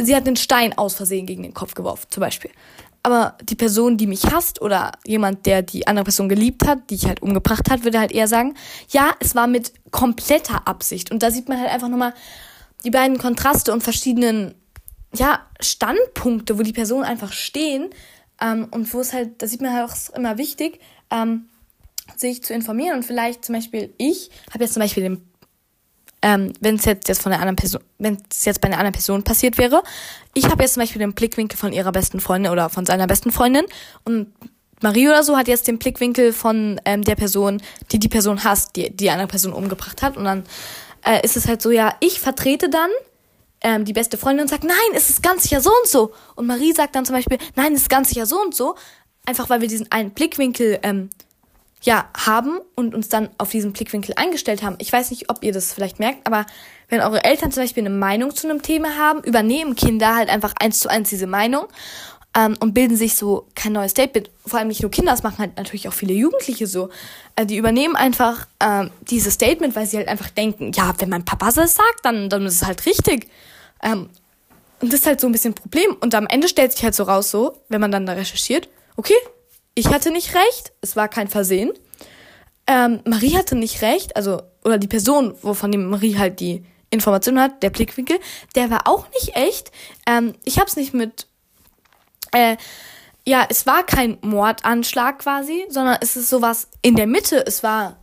Sie 0.00 0.14
hat 0.14 0.26
einen 0.26 0.36
Stein 0.36 0.76
aus 0.76 0.94
Versehen 0.94 1.26
gegen 1.26 1.42
den 1.42 1.54
Kopf 1.54 1.74
geworfen, 1.74 2.06
zum 2.10 2.20
Beispiel. 2.20 2.50
Aber 3.06 3.36
die 3.40 3.54
Person, 3.54 3.96
die 3.96 4.08
mich 4.08 4.24
hasst 4.32 4.60
oder 4.60 4.90
jemand, 5.06 5.46
der 5.46 5.62
die 5.62 5.86
andere 5.86 6.02
Person 6.02 6.28
geliebt 6.28 6.66
hat, 6.66 6.90
die 6.90 6.96
ich 6.96 7.06
halt 7.06 7.22
umgebracht 7.22 7.70
hat, 7.70 7.84
würde 7.84 8.00
halt 8.00 8.10
eher 8.10 8.26
sagen, 8.26 8.54
ja, 8.88 9.14
es 9.20 9.36
war 9.36 9.46
mit 9.46 9.72
kompletter 9.92 10.66
Absicht. 10.66 11.12
Und 11.12 11.22
da 11.22 11.30
sieht 11.30 11.48
man 11.48 11.60
halt 11.60 11.70
einfach 11.70 11.86
nochmal 11.86 12.14
die 12.82 12.90
beiden 12.90 13.16
Kontraste 13.18 13.72
und 13.72 13.84
verschiedenen, 13.84 14.56
ja, 15.14 15.46
Standpunkte, 15.60 16.58
wo 16.58 16.62
die 16.62 16.72
Personen 16.72 17.04
einfach 17.04 17.32
stehen. 17.32 17.90
Ähm, 18.40 18.66
und 18.72 18.92
wo 18.92 18.98
es 18.98 19.12
halt, 19.12 19.40
da 19.40 19.46
sieht 19.46 19.60
man 19.60 19.72
halt 19.72 19.88
auch 19.88 20.16
immer 20.16 20.36
wichtig, 20.36 20.80
ähm, 21.12 21.44
sich 22.16 22.42
zu 22.42 22.54
informieren. 22.54 22.96
Und 22.96 23.04
vielleicht 23.04 23.44
zum 23.44 23.54
Beispiel, 23.54 23.94
ich 23.98 24.30
habe 24.52 24.64
jetzt 24.64 24.72
zum 24.72 24.82
Beispiel 24.82 25.04
den 25.04 25.22
ähm, 26.26 26.52
wenn 26.58 26.74
es 26.74 26.84
jetzt, 26.84 27.06
jetzt 27.06 27.22
von 27.22 27.30
der 27.30 27.38
anderen 27.38 27.54
Person, 27.54 27.80
wenn 27.98 28.18
es 28.32 28.44
jetzt 28.44 28.60
bei 28.60 28.66
einer 28.66 28.78
anderen 28.78 28.94
Person 28.94 29.22
passiert 29.22 29.58
wäre. 29.58 29.84
Ich 30.34 30.46
habe 30.46 30.60
jetzt 30.60 30.74
zum 30.74 30.80
Beispiel 30.80 30.98
den 30.98 31.12
Blickwinkel 31.12 31.56
von 31.56 31.72
ihrer 31.72 31.92
besten 31.92 32.18
Freundin 32.18 32.50
oder 32.50 32.68
von 32.68 32.84
seiner 32.84 33.06
besten 33.06 33.30
Freundin 33.30 33.64
und 34.02 34.32
Marie 34.82 35.08
oder 35.08 35.22
so 35.22 35.36
hat 35.36 35.46
jetzt 35.46 35.68
den 35.68 35.78
Blickwinkel 35.78 36.32
von 36.32 36.80
ähm, 36.84 37.02
der 37.02 37.14
Person, 37.14 37.62
die 37.92 38.00
die 38.00 38.08
Person 38.08 38.42
hasst, 38.42 38.74
die 38.74 38.90
die 38.90 39.08
andere 39.08 39.28
Person 39.28 39.52
umgebracht 39.52 40.02
hat. 40.02 40.16
Und 40.16 40.24
dann 40.24 40.42
äh, 41.06 41.24
ist 41.24 41.36
es 41.36 41.46
halt 41.46 41.62
so, 41.62 41.70
ja, 41.70 41.94
ich 42.00 42.18
vertrete 42.18 42.68
dann 42.68 42.90
ähm, 43.60 43.84
die 43.84 43.92
beste 43.92 44.18
Freundin 44.18 44.42
und 44.42 44.48
sagt, 44.48 44.64
nein, 44.64 44.76
es 44.94 45.08
ist 45.08 45.22
ganz 45.22 45.44
sicher 45.44 45.60
so 45.60 45.70
und 45.70 45.88
so. 45.88 46.12
Und 46.34 46.46
Marie 46.46 46.72
sagt 46.72 46.96
dann 46.96 47.06
zum 47.06 47.14
Beispiel, 47.14 47.38
nein, 47.54 47.72
es 47.72 47.82
ist 47.82 47.88
ganz 47.88 48.08
sicher 48.08 48.26
so 48.26 48.38
und 48.42 48.52
so. 48.52 48.74
Einfach 49.26 49.48
weil 49.48 49.60
wir 49.60 49.68
diesen 49.68 49.90
einen 49.92 50.10
Blickwinkel 50.10 50.80
ähm, 50.82 51.08
ja, 51.86 52.10
haben 52.16 52.58
und 52.74 52.94
uns 52.94 53.08
dann 53.08 53.30
auf 53.38 53.50
diesen 53.50 53.72
Blickwinkel 53.72 54.14
eingestellt 54.16 54.62
haben. 54.64 54.74
Ich 54.78 54.92
weiß 54.92 55.10
nicht, 55.10 55.30
ob 55.30 55.42
ihr 55.44 55.52
das 55.52 55.72
vielleicht 55.72 56.00
merkt, 56.00 56.26
aber 56.26 56.44
wenn 56.88 57.00
eure 57.00 57.22
Eltern 57.24 57.52
zum 57.52 57.62
Beispiel 57.62 57.84
eine 57.84 57.94
Meinung 57.94 58.34
zu 58.34 58.48
einem 58.48 58.60
Thema 58.60 58.96
haben, 58.98 59.22
übernehmen 59.22 59.76
Kinder 59.76 60.16
halt 60.16 60.28
einfach 60.28 60.52
eins 60.60 60.80
zu 60.80 60.90
eins 60.90 61.10
diese 61.10 61.28
Meinung 61.28 61.66
ähm, 62.36 62.56
und 62.58 62.74
bilden 62.74 62.96
sich 62.96 63.14
so 63.14 63.46
kein 63.54 63.72
neues 63.72 63.92
Statement. 63.92 64.30
Vor 64.44 64.58
allem 64.58 64.68
nicht 64.68 64.82
nur 64.82 64.90
Kinder, 64.90 65.12
das 65.12 65.22
machen 65.22 65.38
halt 65.38 65.56
natürlich 65.56 65.86
auch 65.86 65.92
viele 65.92 66.12
Jugendliche 66.12 66.66
so. 66.66 66.90
Äh, 67.36 67.46
die 67.46 67.56
übernehmen 67.56 67.94
einfach 67.94 68.48
ähm, 68.58 68.90
dieses 69.02 69.34
Statement, 69.34 69.76
weil 69.76 69.86
sie 69.86 69.96
halt 69.96 70.08
einfach 70.08 70.30
denken, 70.30 70.72
ja, 70.72 70.92
wenn 70.98 71.08
mein 71.08 71.24
Papa 71.24 71.52
das 71.52 71.76
sagt, 71.76 72.00
dann, 72.02 72.28
dann 72.28 72.44
ist 72.46 72.56
es 72.56 72.66
halt 72.66 72.84
richtig. 72.84 73.28
Ähm, 73.80 74.10
und 74.80 74.92
das 74.92 75.00
ist 75.00 75.06
halt 75.06 75.20
so 75.20 75.28
ein 75.28 75.32
bisschen 75.32 75.52
ein 75.52 75.54
Problem. 75.54 75.96
Und 76.00 76.16
am 76.16 76.26
Ende 76.26 76.48
stellt 76.48 76.72
sich 76.72 76.82
halt 76.82 76.96
so 76.96 77.04
raus, 77.04 77.30
so, 77.30 77.62
wenn 77.68 77.80
man 77.80 77.92
dann 77.92 78.06
da 78.06 78.14
recherchiert, 78.14 78.68
okay, 78.96 79.14
ich 79.76 79.88
hatte 79.88 80.10
nicht 80.10 80.34
recht, 80.34 80.72
es 80.80 80.96
war 80.96 81.06
kein 81.06 81.28
Versehen. 81.28 81.72
Ähm, 82.66 83.00
Marie 83.04 83.36
hatte 83.36 83.54
nicht 83.54 83.82
recht, 83.82 84.16
also, 84.16 84.42
oder 84.64 84.78
die 84.78 84.88
Person, 84.88 85.36
wovon 85.42 85.70
die 85.70 85.78
Marie 85.78 86.18
halt 86.18 86.40
die 86.40 86.64
Information 86.90 87.38
hat, 87.38 87.62
der 87.62 87.70
Blickwinkel, 87.70 88.18
der 88.56 88.70
war 88.70 88.88
auch 88.88 89.06
nicht 89.10 89.36
echt. 89.36 89.70
Ähm, 90.06 90.34
ich 90.44 90.58
hab's 90.58 90.76
nicht 90.76 90.94
mit, 90.94 91.28
äh, 92.32 92.56
ja, 93.24 93.46
es 93.48 93.66
war 93.66 93.84
kein 93.84 94.18
Mordanschlag 94.22 95.18
quasi, 95.20 95.66
sondern 95.68 95.98
es 96.00 96.16
ist 96.16 96.30
sowas 96.30 96.68
in 96.82 96.96
der 96.96 97.06
Mitte. 97.06 97.44
Es 97.46 97.62
war 97.62 97.98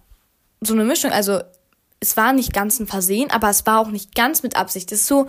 so 0.62 0.74
eine 0.74 0.84
Mischung, 0.84 1.12
also 1.12 1.42
es 2.00 2.16
war 2.18 2.34
nicht 2.34 2.54
ganz 2.54 2.80
ein 2.80 2.88
Versehen, 2.88 3.32
aber 3.32 3.50
es 3.50 3.66
war 3.66 3.80
auch 3.80 3.90
nicht 3.90 4.14
ganz 4.14 4.44
mit 4.44 4.56
Absicht. 4.56 4.92
Es 4.92 5.02
ist 5.02 5.08
so 5.08 5.28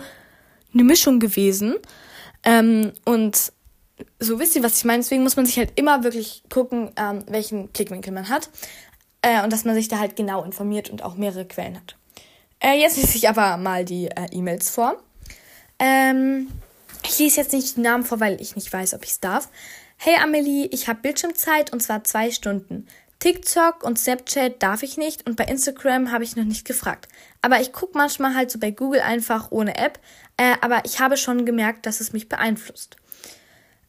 eine 0.73 0.83
Mischung 0.83 1.19
gewesen. 1.19 1.75
Ähm, 2.43 2.93
und 3.05 3.51
so 4.19 4.39
wisst 4.39 4.55
ihr, 4.55 4.63
was 4.63 4.77
ich 4.77 4.85
meine. 4.85 4.99
Deswegen 4.99 5.23
muss 5.23 5.35
man 5.35 5.45
sich 5.45 5.57
halt 5.57 5.73
immer 5.75 6.03
wirklich 6.03 6.43
gucken, 6.49 6.91
ähm, 6.97 7.23
welchen 7.27 7.67
Blickwinkel 7.69 8.13
man 8.13 8.29
hat. 8.29 8.49
Äh, 9.21 9.43
und 9.43 9.51
dass 9.51 9.65
man 9.65 9.75
sich 9.75 9.87
da 9.87 9.99
halt 9.99 10.15
genau 10.15 10.43
informiert 10.43 10.89
und 10.89 11.03
auch 11.03 11.15
mehrere 11.15 11.45
Quellen 11.45 11.75
hat. 11.75 11.95
Äh, 12.59 12.79
jetzt 12.79 12.97
lese 12.97 13.17
ich 13.17 13.29
aber 13.29 13.57
mal 13.57 13.85
die 13.85 14.07
äh, 14.07 14.27
E-Mails 14.31 14.69
vor. 14.69 15.01
Ähm, 15.79 16.47
ich 17.03 17.19
lese 17.19 17.41
jetzt 17.41 17.53
nicht 17.53 17.77
die 17.77 17.81
Namen 17.81 18.03
vor, 18.03 18.19
weil 18.19 18.41
ich 18.41 18.55
nicht 18.55 18.71
weiß, 18.71 18.93
ob 18.93 19.03
ich 19.03 19.11
es 19.11 19.19
darf. 19.19 19.49
Hey 19.97 20.15
Amelie, 20.21 20.67
ich 20.71 20.87
habe 20.87 21.01
Bildschirmzeit 21.01 21.71
und 21.71 21.81
zwar 21.81 22.03
zwei 22.03 22.31
Stunden. 22.31 22.87
TikTok 23.19 23.83
und 23.83 23.97
Snapchat 23.97 24.61
darf 24.61 24.83
ich 24.83 24.97
nicht 24.97 25.25
und 25.25 25.35
bei 25.35 25.45
Instagram 25.45 26.11
habe 26.11 26.23
ich 26.23 26.35
noch 26.35 26.43
nicht 26.43 26.65
gefragt. 26.65 27.07
Aber 27.41 27.61
ich 27.61 27.71
gucke 27.71 27.97
manchmal 27.97 28.35
halt 28.35 28.51
so 28.51 28.59
bei 28.59 28.71
Google 28.71 29.01
einfach 29.01 29.51
ohne 29.51 29.77
App. 29.77 29.99
Äh, 30.37 30.55
aber 30.61 30.83
ich 30.85 30.99
habe 30.99 31.17
schon 31.17 31.45
gemerkt, 31.45 31.85
dass 31.85 32.01
es 32.01 32.13
mich 32.13 32.29
beeinflusst. 32.29 32.97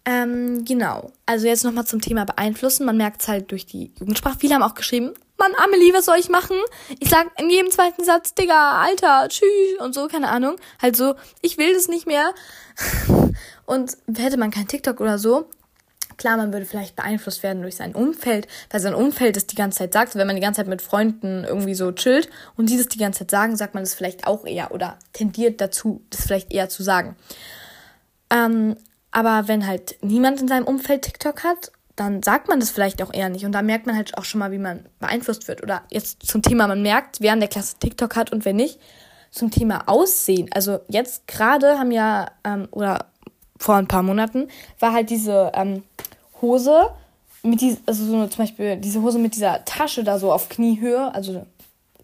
Ähm, 0.08 0.64
genau. 0.64 1.12
Also 1.26 1.48
jetzt 1.48 1.64
nochmal 1.64 1.84
zum 1.84 2.00
Thema 2.00 2.24
beeinflussen. 2.24 2.86
Man 2.86 2.96
merkt 2.96 3.22
es 3.22 3.28
halt 3.28 3.50
durch 3.50 3.66
die 3.66 3.92
Jugendsprache. 3.98 4.38
Viele 4.38 4.54
haben 4.54 4.62
auch 4.62 4.74
geschrieben, 4.74 5.12
Mann, 5.36 5.52
Amelie, 5.62 5.92
was 5.92 6.06
soll 6.06 6.16
ich 6.18 6.28
machen? 6.28 6.56
Ich 7.00 7.10
sag 7.10 7.28
in 7.38 7.50
jedem 7.50 7.70
zweiten 7.70 8.04
Satz, 8.04 8.32
Digga, 8.32 8.80
Alter, 8.80 9.28
tschüss 9.28 9.80
und 9.80 9.94
so, 9.94 10.06
keine 10.06 10.28
Ahnung. 10.28 10.56
Halt 10.80 10.96
so, 10.96 11.14
ich 11.42 11.58
will 11.58 11.74
das 11.74 11.88
nicht 11.88 12.06
mehr. 12.06 12.32
Und 13.66 13.96
hätte 14.16 14.36
man 14.36 14.52
kein 14.52 14.68
TikTok 14.68 15.00
oder 15.00 15.18
so, 15.18 15.50
klar, 16.16 16.36
man 16.36 16.52
würde 16.52 16.66
vielleicht 16.66 16.96
beeinflusst 16.96 17.42
werden 17.42 17.62
durch 17.62 17.76
sein 17.76 17.94
Umfeld, 17.94 18.46
weil 18.70 18.80
sein 18.80 18.94
Umfeld 18.94 19.36
das 19.36 19.46
die 19.46 19.56
ganze 19.56 19.78
Zeit 19.78 19.92
sagt. 19.92 20.14
Wenn 20.14 20.26
man 20.26 20.36
die 20.36 20.42
ganze 20.42 20.60
Zeit 20.60 20.68
mit 20.68 20.82
Freunden 20.82 21.44
irgendwie 21.44 21.74
so 21.74 21.90
chillt 21.92 22.30
und 22.56 22.70
die 22.70 22.76
das 22.76 22.88
die 22.88 22.98
ganze 22.98 23.20
Zeit 23.20 23.30
sagen, 23.30 23.56
sagt 23.56 23.74
man 23.74 23.82
das 23.82 23.94
vielleicht 23.94 24.26
auch 24.26 24.46
eher 24.46 24.72
oder 24.72 24.98
tendiert 25.12 25.60
dazu, 25.60 26.02
das 26.10 26.22
vielleicht 26.22 26.52
eher 26.52 26.68
zu 26.68 26.82
sagen. 26.82 27.16
Ähm, 28.30 28.76
aber 29.16 29.48
wenn 29.48 29.66
halt 29.66 29.96
niemand 30.02 30.42
in 30.42 30.48
seinem 30.48 30.66
Umfeld 30.66 31.00
TikTok 31.00 31.42
hat, 31.42 31.72
dann 31.96 32.22
sagt 32.22 32.48
man 32.48 32.60
das 32.60 32.68
vielleicht 32.68 33.02
auch 33.02 33.14
eher 33.14 33.30
nicht. 33.30 33.46
Und 33.46 33.52
da 33.52 33.62
merkt 33.62 33.86
man 33.86 33.96
halt 33.96 34.18
auch 34.18 34.24
schon 34.24 34.40
mal, 34.40 34.52
wie 34.52 34.58
man 34.58 34.84
beeinflusst 35.00 35.48
wird. 35.48 35.62
Oder 35.62 35.84
jetzt 35.90 36.26
zum 36.26 36.42
Thema, 36.42 36.68
man 36.68 36.82
merkt, 36.82 37.22
wer 37.22 37.32
an 37.32 37.40
der 37.40 37.48
Klasse 37.48 37.76
TikTok 37.80 38.14
hat 38.14 38.30
und 38.30 38.44
wer 38.44 38.52
nicht. 38.52 38.78
Zum 39.30 39.50
Thema 39.50 39.84
Aussehen. 39.88 40.50
Also 40.52 40.80
jetzt 40.88 41.26
gerade 41.28 41.78
haben 41.78 41.92
ja, 41.92 42.30
ähm, 42.44 42.68
oder 42.72 43.06
vor 43.56 43.76
ein 43.76 43.88
paar 43.88 44.02
Monaten, 44.02 44.48
war 44.80 44.92
halt 44.92 45.08
diese 45.08 45.50
ähm, 45.54 45.82
Hose 46.42 46.90
mit 47.42 47.62
die, 47.62 47.78
also 47.86 48.04
so 48.04 48.26
zum 48.26 48.44
Beispiel 48.44 48.76
diese 48.76 49.00
Hose 49.00 49.18
mit 49.18 49.34
dieser 49.34 49.64
Tasche 49.64 50.04
da 50.04 50.18
so 50.18 50.30
auf 50.30 50.50
Kniehöhe, 50.50 51.14
also 51.14 51.46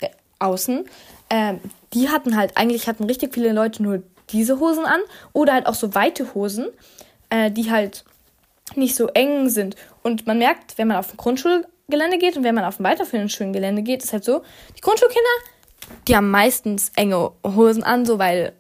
äh, 0.01 0.09
außen, 0.39 0.87
ähm, 1.29 1.61
die 1.93 2.09
hatten 2.09 2.39
halt, 2.39 2.57
eigentlich 2.57 2.89
hatten 2.89 3.05
richtig 3.05 3.35
viele 3.35 3.53
Leute 3.53 3.83
nur 3.83 4.03
diese 4.31 4.59
Hosen 4.61 4.87
an 4.87 5.01
oder 5.33 5.53
halt 5.53 5.67
auch 5.67 5.75
so 5.75 5.95
weite 5.95 6.35
Hosen, 6.35 6.69
äh, 7.33 7.51
die 7.51 7.71
halt 7.71 8.05
nicht 8.77 8.95
so 8.95 9.09
eng 9.09 9.49
sind. 9.49 9.75
Und 10.03 10.27
man 10.27 10.39
merkt, 10.39 10.77
wenn 10.77 10.87
man 10.87 10.99
auf 10.99 11.13
ein 11.13 11.17
Grundschulgelände 11.17 12.19
geht 12.19 12.37
und 12.37 12.45
wenn 12.45 12.55
man 12.55 12.65
auf 12.65 12.79
ein 12.79 12.85
weiterführenden 12.85 13.31
Schulengelände 13.31 13.83
geht, 13.83 14.03
ist 14.05 14.13
halt 14.13 14.25
so, 14.25 14.43
die 14.77 14.81
Grundschulkinder, 14.83 15.31
die 16.07 16.15
haben 16.15 16.31
meistens 16.31 16.93
enge 16.95 17.33
Hosen 17.45 17.83
an, 17.83 18.05
so 18.05 18.19
weil, 18.19 18.53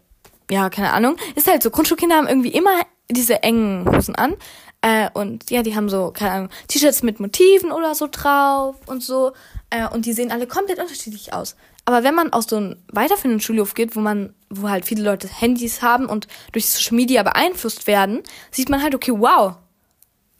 ja, 0.50 0.70
keine 0.70 0.92
Ahnung, 0.92 1.16
ist 1.34 1.48
halt 1.48 1.62
so, 1.62 1.70
Grundschulkinder 1.70 2.16
haben 2.16 2.26
irgendwie 2.26 2.52
immer 2.52 2.80
diese 3.10 3.42
engen 3.42 3.86
Hosen 3.94 4.14
an. 4.14 4.36
Äh, 4.80 5.10
und 5.12 5.50
ja, 5.50 5.62
die 5.62 5.76
haben 5.76 5.90
so, 5.90 6.10
keine 6.10 6.32
Ahnung, 6.32 6.48
T-Shirts 6.68 7.02
mit 7.02 7.20
Motiven 7.20 7.72
oder 7.72 7.94
so 7.94 8.08
drauf 8.10 8.76
und 8.86 9.02
so. 9.02 9.32
Äh, 9.70 9.86
und 9.88 10.06
die 10.06 10.14
sehen 10.14 10.32
alle 10.32 10.46
komplett 10.46 10.78
unterschiedlich 10.78 11.34
aus. 11.34 11.56
Aber 11.84 12.04
wenn 12.04 12.14
man 12.14 12.32
aus 12.32 12.46
so 12.48 12.56
einem 12.56 12.76
weiterführenden 12.88 13.40
Schulhof 13.40 13.74
geht, 13.74 13.96
wo 13.96 14.00
man, 14.00 14.34
wo 14.52 14.68
halt 14.68 14.84
viele 14.84 15.02
Leute 15.02 15.28
Handys 15.28 15.82
haben 15.82 16.06
und 16.06 16.28
durch 16.52 16.66
Social 16.68 16.96
Media 16.96 17.22
beeinflusst 17.22 17.86
werden, 17.86 18.22
sieht 18.50 18.68
man 18.68 18.82
halt, 18.82 18.94
okay, 18.94 19.12
wow, 19.14 19.56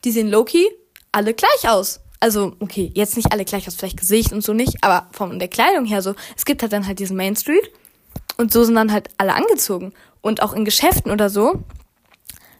die 0.03 0.11
sehen 0.11 0.29
Loki 0.29 0.69
alle 1.11 1.33
gleich 1.33 1.69
aus. 1.69 1.99
Also, 2.19 2.55
okay, 2.59 2.91
jetzt 2.93 3.17
nicht 3.17 3.31
alle 3.31 3.43
gleich 3.43 3.67
aus, 3.67 3.75
vielleicht 3.75 3.99
Gesicht 3.99 4.31
und 4.31 4.43
so 4.43 4.53
nicht, 4.53 4.83
aber 4.83 5.07
von 5.11 5.39
der 5.39 5.49
Kleidung 5.49 5.85
her 5.85 6.01
so. 6.01 6.15
Es 6.37 6.45
gibt 6.45 6.61
halt 6.61 6.71
dann 6.71 6.87
halt 6.87 6.99
diesen 6.99 7.17
Main 7.17 7.35
Street 7.35 7.71
und 8.37 8.51
so 8.51 8.63
sind 8.63 8.75
dann 8.75 8.91
halt 8.91 9.09
alle 9.17 9.33
angezogen. 9.33 9.93
Und 10.21 10.41
auch 10.41 10.53
in 10.53 10.63
Geschäften 10.63 11.11
oder 11.11 11.29
so. 11.29 11.63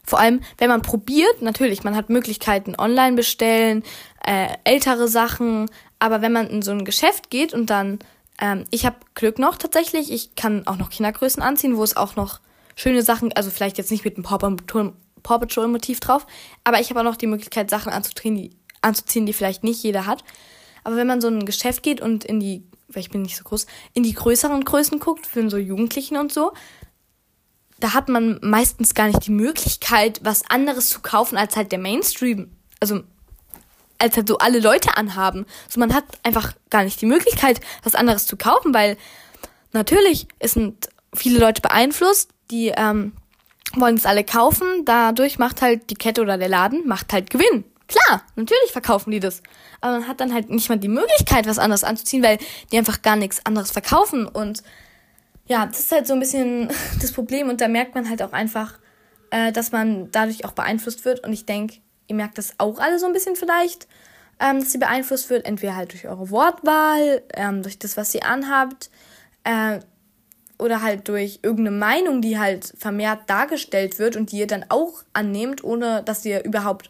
Vor 0.06 0.20
allem, 0.20 0.42
wenn 0.58 0.70
man 0.70 0.82
probiert, 0.82 1.42
natürlich, 1.42 1.86
man 1.86 1.96
hat 1.96 2.10
Möglichkeiten 2.10 2.76
online 2.78 3.16
bestellen, 3.16 3.84
äh, 4.26 4.50
ältere 4.66 5.08
Sachen, 5.08 5.70
aber 5.98 6.22
wenn 6.22 6.34
man 6.34 6.48
in 6.48 6.62
so 6.62 6.72
ein 6.72 6.84
Geschäft 6.84 7.30
geht 7.30 7.54
und 7.54 7.70
dann, 7.70 8.00
ähm, 8.40 8.66
ich 8.72 8.86
habe 8.86 8.98
Glück 9.16 9.40
noch 9.40 9.58
tatsächlich, 9.58 10.12
ich 10.12 10.36
kann 10.36 10.68
auch 10.68 10.78
noch 10.78 10.90
Kindergrößen 10.90 11.42
anziehen, 11.42 11.78
wo 11.78 11.84
es 11.84 11.98
auch 11.98 12.16
noch 12.16 12.40
schöne 12.76 13.04
Sachen, 13.04 13.32
also 13.34 13.50
vielleicht 13.52 13.78
jetzt 13.78 13.92
nicht 13.92 14.06
mit 14.06 14.18
dem 14.18 14.24
Paw 14.24 14.38
Paw 14.38 15.40
Patrol 15.40 15.68
Motiv 15.68 16.00
drauf. 16.00 16.28
Aber 16.64 16.80
ich 16.80 16.90
habe 16.90 17.00
auch 17.00 17.06
noch 17.06 17.16
die 17.16 17.28
Möglichkeit, 17.28 17.70
Sachen 17.70 17.92
anzuziehen 17.92 18.36
die, 18.36 18.52
anzuziehen, 18.82 19.26
die 19.26 19.34
vielleicht 19.34 19.64
nicht 19.64 19.82
jeder 19.82 20.06
hat. 20.06 20.24
Aber 20.84 20.98
wenn 20.98 21.08
man 21.08 21.22
so 21.22 21.30
in 21.30 21.40
ein 21.40 21.46
Geschäft 21.46 21.82
geht 21.82 22.02
und 22.02 22.26
in 22.26 22.40
die, 22.40 22.64
weil 22.90 23.02
ich 23.02 23.10
bin 23.10 23.22
nicht 23.22 23.38
so 23.38 23.44
groß, 23.44 23.66
in 23.94 24.04
die 24.04 24.14
größeren 24.14 24.66
Größen 24.66 25.00
guckt, 25.00 25.26
für 25.26 25.50
so 25.50 25.58
Jugendlichen 25.58 26.18
und 26.18 26.34
so, 26.34 26.52
da 27.80 27.94
hat 27.94 28.10
man 28.10 28.40
meistens 28.42 28.94
gar 28.94 29.08
nicht 29.08 29.26
die 29.26 29.32
Möglichkeit, 29.32 30.20
was 30.24 30.50
anderes 30.50 30.90
zu 30.90 31.02
kaufen 31.02 31.38
als 31.38 31.56
halt 31.56 31.72
der 31.72 31.80
Mainstream. 31.80 32.52
Also, 32.80 33.04
als 34.04 34.18
halt 34.18 34.28
so 34.28 34.38
alle 34.38 34.60
Leute 34.60 34.98
anhaben. 34.98 35.46
So, 35.70 35.80
man 35.80 35.94
hat 35.94 36.04
einfach 36.24 36.54
gar 36.70 36.84
nicht 36.84 37.02
die 37.02 37.06
Möglichkeit, 37.06 37.62
was 37.84 37.96
anderes 37.96 38.28
zu 38.28 38.36
kaufen, 38.38 38.74
weil 38.74 38.98
natürlich 39.72 40.28
sind 40.44 40.90
viele 41.14 41.40
Leute 41.40 41.62
beeinflusst, 41.62 42.30
die 42.52 42.74
ähm, 42.76 43.14
wollen 43.76 43.96
es 43.96 44.06
alle 44.06 44.24
kaufen. 44.24 44.68
Dadurch 44.86 45.40
macht 45.40 45.62
halt 45.62 45.90
die 45.90 45.96
Kette 45.96 46.22
oder 46.22 46.38
der 46.38 46.50
Laden 46.50 46.86
macht 46.86 47.14
halt 47.14 47.30
Gewinn. 47.30 47.64
Klar, 47.88 48.24
natürlich 48.36 48.72
verkaufen 48.72 49.12
die 49.12 49.20
das. 49.20 49.42
Aber 49.80 50.00
man 50.00 50.08
hat 50.08 50.20
dann 50.20 50.34
halt 50.34 50.50
nicht 50.50 50.70
mal 50.70 50.78
die 50.78 50.88
Möglichkeit, 50.90 51.48
was 51.48 51.60
anderes 51.60 51.84
anzuziehen, 51.84 52.24
weil 52.24 52.38
die 52.72 52.78
einfach 52.78 53.02
gar 53.02 53.16
nichts 53.16 53.46
anderes 53.46 53.72
verkaufen. 53.72 54.28
Und 54.28 54.64
ja, 55.48 55.66
das 55.66 55.80
ist 55.80 55.92
halt 55.92 56.08
so 56.08 56.14
ein 56.14 56.20
bisschen 56.20 56.70
das 57.02 57.14
Problem. 57.14 57.50
Und 57.50 57.62
da 57.62 57.68
merkt 57.68 57.96
man 57.96 58.10
halt 58.10 58.22
auch 58.22 58.34
einfach, 58.34 58.80
äh, 59.32 59.52
dass 59.52 59.72
man 59.72 60.12
dadurch 60.12 60.44
auch 60.46 60.54
beeinflusst 60.54 61.06
wird. 61.06 61.24
Und 61.24 61.32
ich 61.32 61.46
denke, 61.46 61.78
ihr 62.08 62.16
merkt 62.16 62.38
das 62.38 62.54
auch 62.58 62.80
alle 62.80 63.00
so 63.00 63.06
ein 63.06 63.14
bisschen 63.14 63.36
vielleicht, 63.36 63.88
ähm, 64.40 64.60
dass 64.60 64.72
sie 64.72 64.78
beeinflusst 64.78 65.30
wird. 65.30 65.46
Entweder 65.46 65.76
halt 65.76 65.94
durch 65.94 66.08
eure 66.08 66.30
Wortwahl, 66.30 67.22
ähm, 67.34 67.64
durch 67.64 67.80
das, 67.80 67.98
was 67.98 68.14
ihr 68.14 68.26
anhabt. 68.26 68.90
Äh, 69.44 69.80
oder 70.60 70.82
halt 70.82 71.08
durch 71.08 71.40
irgendeine 71.42 71.78
Meinung, 71.78 72.22
die 72.22 72.40
halt 72.40 72.74
vermehrt 72.78 73.30
dargestellt 73.30 74.00
wird 74.00 74.16
und 74.16 74.32
die 74.32 74.38
ihr 74.38 74.48
dann 74.48 74.66
auch 74.70 75.04
annehmt, 75.12 75.64
ohne 75.64 76.04
dass 76.04 76.24
ihr 76.26 76.44
überhaupt 76.46 76.90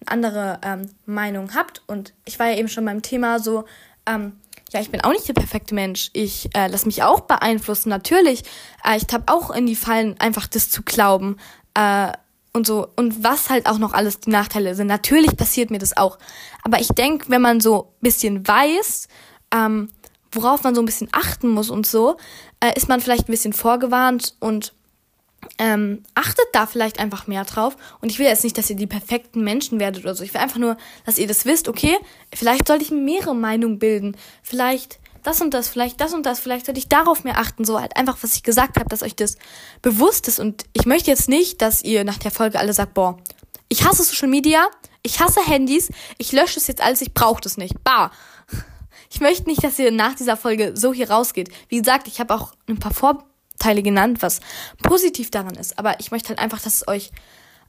eine 0.00 0.10
andere 0.10 0.60
ähm, 0.62 0.90
Meinung 1.06 1.54
habt. 1.54 1.82
Und 1.86 2.12
ich 2.24 2.38
war 2.38 2.48
ja 2.48 2.58
eben 2.58 2.68
schon 2.68 2.84
beim 2.84 3.02
Thema 3.02 3.38
so, 3.38 3.64
ähm, 4.06 4.32
ja, 4.72 4.80
ich 4.80 4.90
bin 4.90 5.00
auch 5.02 5.12
nicht 5.12 5.28
der 5.28 5.34
perfekte 5.34 5.74
Mensch. 5.74 6.10
Ich 6.12 6.54
äh, 6.54 6.66
lasse 6.66 6.86
mich 6.86 7.02
auch 7.02 7.20
beeinflussen, 7.20 7.88
natürlich. 7.88 8.42
Äh, 8.84 8.96
ich 8.96 9.06
tapp 9.06 9.30
auch 9.30 9.50
in 9.50 9.66
die 9.66 9.76
Fallen, 9.76 10.18
einfach 10.18 10.46
das 10.46 10.68
zu 10.68 10.82
glauben. 10.82 11.36
Äh, 11.74 12.12
und 12.54 12.66
so. 12.66 12.88
Und 12.96 13.22
was 13.22 13.50
halt 13.50 13.66
auch 13.66 13.78
noch 13.78 13.92
alles 13.92 14.20
die 14.20 14.30
Nachteile 14.30 14.74
sind. 14.74 14.86
Natürlich 14.86 15.36
passiert 15.36 15.70
mir 15.70 15.78
das 15.78 15.96
auch. 15.96 16.18
Aber 16.62 16.80
ich 16.80 16.88
denke, 16.88 17.26
wenn 17.28 17.42
man 17.42 17.60
so 17.60 17.92
ein 17.98 18.00
bisschen 18.00 18.46
weiß, 18.46 19.08
ähm, 19.52 19.90
worauf 20.32 20.62
man 20.62 20.74
so 20.74 20.80
ein 20.80 20.86
bisschen 20.86 21.08
achten 21.12 21.50
muss 21.50 21.68
und 21.68 21.86
so, 21.86 22.16
äh, 22.60 22.72
ist 22.76 22.88
man 22.88 23.00
vielleicht 23.00 23.28
ein 23.28 23.32
bisschen 23.32 23.52
vorgewarnt 23.52 24.34
und 24.40 24.72
ähm, 25.58 26.02
achtet 26.14 26.46
da 26.52 26.66
vielleicht 26.66 26.98
einfach 26.98 27.26
mehr 27.26 27.44
drauf. 27.44 27.76
Und 28.00 28.10
ich 28.10 28.18
will 28.18 28.26
jetzt 28.26 28.44
nicht, 28.44 28.56
dass 28.56 28.70
ihr 28.70 28.76
die 28.76 28.86
perfekten 28.86 29.44
Menschen 29.44 29.78
werdet 29.78 30.04
oder 30.04 30.14
so. 30.14 30.24
Ich 30.24 30.32
will 30.32 30.40
einfach 30.40 30.58
nur, 30.58 30.76
dass 31.04 31.18
ihr 31.18 31.26
das 31.26 31.44
wisst, 31.44 31.68
okay, 31.68 31.96
vielleicht 32.34 32.68
sollte 32.68 32.84
ich 32.84 32.90
mehrere 32.90 33.34
Meinungen 33.34 33.78
bilden. 33.78 34.16
Vielleicht 34.42 34.98
das 35.24 35.40
und 35.40 35.52
das, 35.52 35.68
vielleicht 35.68 36.00
das 36.00 36.14
und 36.14 36.24
das, 36.24 36.38
vielleicht 36.38 36.66
sollte 36.66 36.78
ich 36.78 36.88
darauf 36.88 37.24
mehr 37.24 37.38
achten. 37.38 37.64
So 37.64 37.80
halt 37.80 37.96
einfach, 37.96 38.18
was 38.20 38.36
ich 38.36 38.42
gesagt 38.42 38.76
habe, 38.78 38.88
dass 38.88 39.02
euch 39.02 39.16
das 39.16 39.36
bewusst 39.82 40.28
ist. 40.28 40.38
Und 40.38 40.64
ich 40.72 40.86
möchte 40.86 41.10
jetzt 41.10 41.28
nicht, 41.28 41.60
dass 41.62 41.82
ihr 41.82 42.04
nach 42.04 42.18
der 42.18 42.30
Folge 42.30 42.58
alle 42.58 42.72
sagt, 42.72 42.94
boah, 42.94 43.18
ich 43.68 43.84
hasse 43.84 44.04
Social 44.04 44.28
Media, 44.28 44.68
ich 45.02 45.20
hasse 45.20 45.40
Handys, 45.44 45.90
ich 46.18 46.32
lösche 46.32 46.58
es 46.58 46.66
jetzt 46.66 46.82
alles, 46.82 47.00
ich 47.00 47.12
brauche 47.12 47.40
das 47.40 47.56
nicht. 47.56 47.82
Bah. 47.82 48.12
Ich 49.10 49.20
möchte 49.20 49.48
nicht, 49.48 49.62
dass 49.62 49.78
ihr 49.78 49.92
nach 49.92 50.14
dieser 50.14 50.36
Folge 50.36 50.72
so 50.74 50.92
hier 50.92 51.10
rausgeht. 51.10 51.48
Wie 51.68 51.78
gesagt, 51.78 52.08
ich 52.08 52.20
habe 52.20 52.34
auch 52.34 52.52
ein 52.68 52.78
paar 52.78 52.92
Vorteile 52.92 53.82
genannt, 53.82 54.22
was 54.22 54.40
positiv 54.82 55.30
daran 55.30 55.54
ist. 55.54 55.78
Aber 55.78 56.00
ich 56.00 56.10
möchte 56.10 56.30
halt 56.30 56.38
einfach, 56.38 56.60
dass 56.60 56.74
es 56.74 56.88
euch 56.88 57.12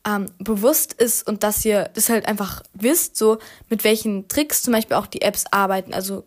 ähm, 0.08 0.28
bewusst 0.40 0.94
ist 0.94 1.28
und 1.28 1.44
dass 1.44 1.64
ihr 1.66 1.90
das 1.94 2.10
halt 2.10 2.28
einfach 2.28 2.64
wisst, 2.74 3.18
so 3.18 3.38
mit 3.70 3.84
welchen 3.84 4.28
Tricks 4.28 4.64
zum 4.64 4.74
Beispiel 4.74 4.98
auch 4.98 5.08
die 5.08 5.22
Apps 5.22 5.46
arbeiten. 5.52 5.94
Also 5.94 6.26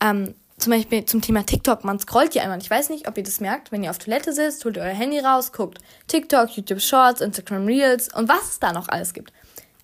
ähm, 0.00 0.34
zum 0.58 0.72
Beispiel 0.72 1.04
zum 1.06 1.22
Thema 1.22 1.44
TikTok, 1.44 1.84
man 1.84 1.98
scrollt 1.98 2.34
hier 2.34 2.42
einmal. 2.42 2.60
Ich 2.60 2.70
weiß 2.70 2.90
nicht, 2.90 3.08
ob 3.08 3.16
ihr 3.16 3.22
das 3.22 3.40
merkt. 3.40 3.72
Wenn 3.72 3.82
ihr 3.82 3.90
auf 3.90 3.98
Toilette 3.98 4.32
sitzt, 4.32 4.64
holt 4.64 4.76
ihr 4.76 4.82
euer 4.82 4.94
Handy 4.94 5.18
raus, 5.18 5.52
guckt 5.52 5.78
TikTok, 6.06 6.50
YouTube 6.50 6.80
Shorts, 6.80 7.20
Instagram 7.20 7.66
Reels 7.66 8.12
und 8.14 8.28
was 8.28 8.50
es 8.50 8.58
da 8.60 8.72
noch 8.72 8.88
alles 8.88 9.14
gibt. 9.14 9.32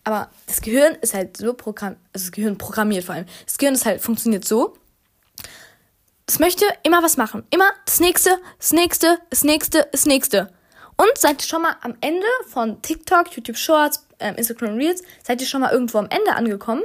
Aber 0.05 0.31
das 0.47 0.61
Gehirn 0.61 0.95
ist 1.01 1.15
halt 1.15 1.37
so 1.37 1.55
programmiert, 1.55 2.01
also 2.13 2.27
das 2.27 2.33
Gehirn 2.33 2.59
programmiert 2.59 3.05
vor 3.05 3.15
allem. 3.15 3.27
Das 3.45 3.59
Gehirn 3.59 3.75
ist 3.75 3.87
halt, 3.87 4.01
funktioniert 4.01 4.45
so. 4.45 4.77
Es 6.27 6.39
möchte 6.39 6.65
immer 6.83 7.03
was 7.03 7.17
machen. 7.17 7.45
Immer 7.51 7.71
das 7.87 8.01
nächste, 8.01 8.39
das 8.59 8.73
nächste, 8.73 9.19
das 9.31 9.45
nächste, 9.45 9.89
das 9.91 10.07
nächste. 10.07 10.53
Und 10.97 11.11
seid 11.19 11.43
ihr 11.43 11.49
schon 11.49 11.63
mal 11.63 11.77
am 11.83 11.97
Ende 12.01 12.27
von 12.49 12.81
TikTok, 12.83 13.35
YouTube 13.35 13.57
Shorts, 13.57 14.07
ähm, 14.19 14.37
Instagram 14.37 14.77
Reels, 14.77 15.03
seid 15.23 15.41
ihr 15.41 15.47
schon 15.47 15.61
mal 15.61 15.73
irgendwo 15.73 15.99
am 15.99 16.09
Ende 16.09 16.35
angekommen? 16.35 16.83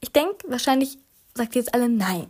Ich 0.00 0.12
denke, 0.12 0.36
wahrscheinlich 0.48 0.98
sagt 1.36 1.54
jetzt 1.54 1.74
alle 1.74 1.88
nein. 1.88 2.26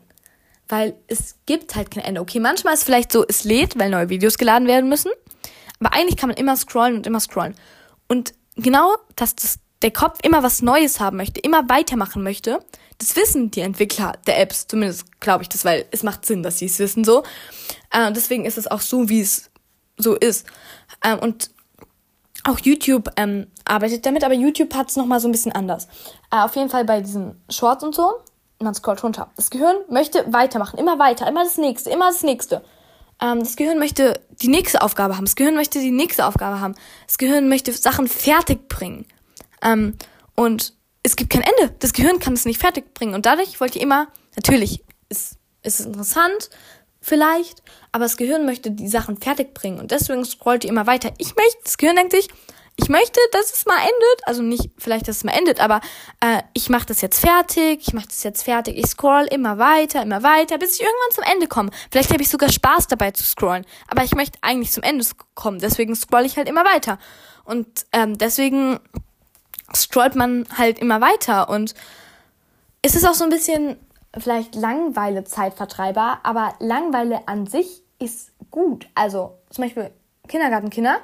Weil 0.68 0.96
es 1.06 1.36
gibt 1.46 1.76
halt 1.76 1.92
kein 1.92 2.04
Ende. 2.04 2.20
Okay, 2.20 2.40
manchmal 2.40 2.74
ist 2.74 2.80
es 2.80 2.84
vielleicht 2.84 3.12
so, 3.12 3.24
es 3.26 3.44
lädt, 3.44 3.78
weil 3.78 3.90
neue 3.90 4.08
Videos 4.08 4.36
geladen 4.36 4.66
werden 4.66 4.88
müssen. 4.88 5.12
Aber 5.78 5.92
eigentlich 5.92 6.16
kann 6.16 6.28
man 6.28 6.36
immer 6.36 6.56
scrollen 6.56 6.96
und 6.96 7.06
immer 7.06 7.20
scrollen. 7.20 7.54
Und 8.08 8.34
genau, 8.56 8.96
dass 9.14 9.36
das 9.36 9.58
der 9.82 9.90
Kopf 9.90 10.18
immer 10.22 10.42
was 10.42 10.62
Neues 10.62 11.00
haben 11.00 11.16
möchte, 11.18 11.40
immer 11.40 11.68
weitermachen 11.68 12.22
möchte. 12.22 12.60
Das 12.98 13.14
wissen 13.14 13.50
die 13.50 13.60
Entwickler 13.60 14.14
der 14.26 14.40
Apps, 14.40 14.66
zumindest 14.66 15.20
glaube 15.20 15.42
ich 15.42 15.48
das, 15.48 15.64
weil 15.64 15.84
es 15.90 16.02
macht 16.02 16.24
Sinn, 16.24 16.42
dass 16.42 16.58
sie 16.58 16.66
es 16.66 16.78
wissen 16.78 17.04
so. 17.04 17.22
Äh, 17.90 18.10
deswegen 18.12 18.46
ist 18.46 18.58
es 18.58 18.66
auch 18.66 18.80
so, 18.80 19.08
wie 19.08 19.20
es 19.20 19.50
so 19.98 20.14
ist. 20.14 20.46
Ähm, 21.04 21.18
und 21.18 21.50
auch 22.44 22.58
YouTube 22.60 23.10
ähm, 23.16 23.48
arbeitet 23.64 24.06
damit, 24.06 24.24
aber 24.24 24.34
YouTube 24.34 24.74
hat 24.74 24.88
es 24.88 24.96
nochmal 24.96 25.20
so 25.20 25.28
ein 25.28 25.32
bisschen 25.32 25.52
anders. 25.52 25.88
Äh, 26.30 26.38
auf 26.38 26.56
jeden 26.56 26.70
Fall 26.70 26.84
bei 26.84 27.00
diesen 27.00 27.40
Shorts 27.50 27.84
und 27.84 27.94
so, 27.94 28.14
man 28.58 28.74
scrollt 28.74 29.02
runter. 29.02 29.30
Das 29.36 29.50
Gehirn 29.50 29.76
möchte 29.88 30.32
weitermachen, 30.32 30.78
immer 30.78 30.98
weiter, 30.98 31.26
immer 31.26 31.44
das 31.44 31.58
nächste, 31.58 31.90
immer 31.90 32.10
das 32.10 32.22
nächste. 32.22 32.62
Ähm, 33.20 33.40
das 33.40 33.56
Gehirn 33.56 33.78
möchte 33.78 34.20
die 34.42 34.48
nächste 34.48 34.82
Aufgabe 34.82 35.16
haben. 35.16 35.24
Das 35.24 35.36
Gehirn 35.36 35.54
möchte 35.54 35.80
die 35.80 35.90
nächste 35.90 36.26
Aufgabe 36.26 36.60
haben. 36.60 36.74
Das 37.06 37.18
Gehirn 37.18 37.48
möchte 37.48 37.72
Sachen 37.72 38.08
fertig 38.08 38.68
bringen. 38.68 39.06
Ähm, 39.62 39.94
und 40.34 40.74
es 41.02 41.16
gibt 41.16 41.30
kein 41.30 41.42
Ende. 41.42 41.74
Das 41.78 41.92
Gehirn 41.92 42.18
kann 42.18 42.34
es 42.34 42.44
nicht 42.44 42.60
fertig 42.60 42.92
bringen. 42.94 43.14
Und 43.14 43.26
dadurch 43.26 43.60
wollt 43.60 43.76
ihr 43.76 43.82
immer, 43.82 44.08
natürlich 44.34 44.82
ist, 45.08 45.38
ist 45.62 45.80
es 45.80 45.86
interessant, 45.86 46.50
vielleicht, 47.00 47.62
aber 47.92 48.04
das 48.04 48.16
Gehirn 48.16 48.44
möchte 48.44 48.70
die 48.70 48.88
Sachen 48.88 49.16
fertig 49.16 49.54
bringen. 49.54 49.78
Und 49.78 49.92
deswegen 49.92 50.24
scrollt 50.24 50.64
ihr 50.64 50.70
immer 50.70 50.86
weiter. 50.86 51.12
Ich 51.18 51.36
möchte, 51.36 51.58
das 51.62 51.78
Gehirn 51.78 51.96
denkt 51.96 52.12
sich, 52.12 52.28
ich 52.78 52.88
möchte, 52.90 53.18
dass 53.32 53.52
es 53.52 53.64
mal 53.64 53.78
endet. 53.78 54.26
Also 54.26 54.42
nicht 54.42 54.70
vielleicht, 54.78 55.08
dass 55.08 55.16
es 55.16 55.24
mal 55.24 55.32
endet, 55.32 55.60
aber 55.60 55.80
äh, 56.20 56.42
ich 56.52 56.68
mache 56.68 56.86
das 56.86 57.00
jetzt 57.00 57.20
fertig, 57.20 57.80
ich 57.86 57.94
mache 57.94 58.06
das 58.06 58.22
jetzt 58.22 58.42
fertig. 58.42 58.76
Ich 58.76 58.86
scroll 58.86 59.26
immer 59.30 59.58
weiter, 59.58 60.02
immer 60.02 60.22
weiter, 60.22 60.58
bis 60.58 60.74
ich 60.74 60.80
irgendwann 60.82 61.12
zum 61.12 61.24
Ende 61.24 61.46
komme. 61.46 61.70
Vielleicht 61.90 62.12
habe 62.12 62.22
ich 62.22 62.28
sogar 62.28 62.50
Spaß 62.50 62.86
dabei 62.88 63.12
zu 63.12 63.24
scrollen, 63.24 63.64
aber 63.88 64.04
ich 64.04 64.14
möchte 64.14 64.38
eigentlich 64.42 64.72
zum 64.72 64.82
Ende 64.82 65.04
kommen. 65.34 65.58
Deswegen 65.58 65.96
scroll 65.96 66.26
ich 66.26 66.36
halt 66.36 66.48
immer 66.48 66.64
weiter. 66.64 66.98
Und 67.44 67.86
ähm, 67.92 68.18
deswegen 68.18 68.78
scrollt 69.74 70.14
man 70.14 70.46
halt 70.56 70.78
immer 70.78 71.00
weiter. 71.00 71.48
Und 71.48 71.74
es 72.82 72.94
ist 72.94 73.06
auch 73.06 73.14
so 73.14 73.24
ein 73.24 73.30
bisschen 73.30 73.78
vielleicht 74.18 74.54
Langweile 74.54 75.24
Zeitvertreiber, 75.24 76.20
aber 76.22 76.54
Langweile 76.58 77.26
an 77.26 77.46
sich 77.46 77.82
ist 77.98 78.32
gut. 78.50 78.86
Also 78.94 79.38
zum 79.50 79.64
Beispiel 79.64 79.90
Kindergartenkinder, 80.28 80.98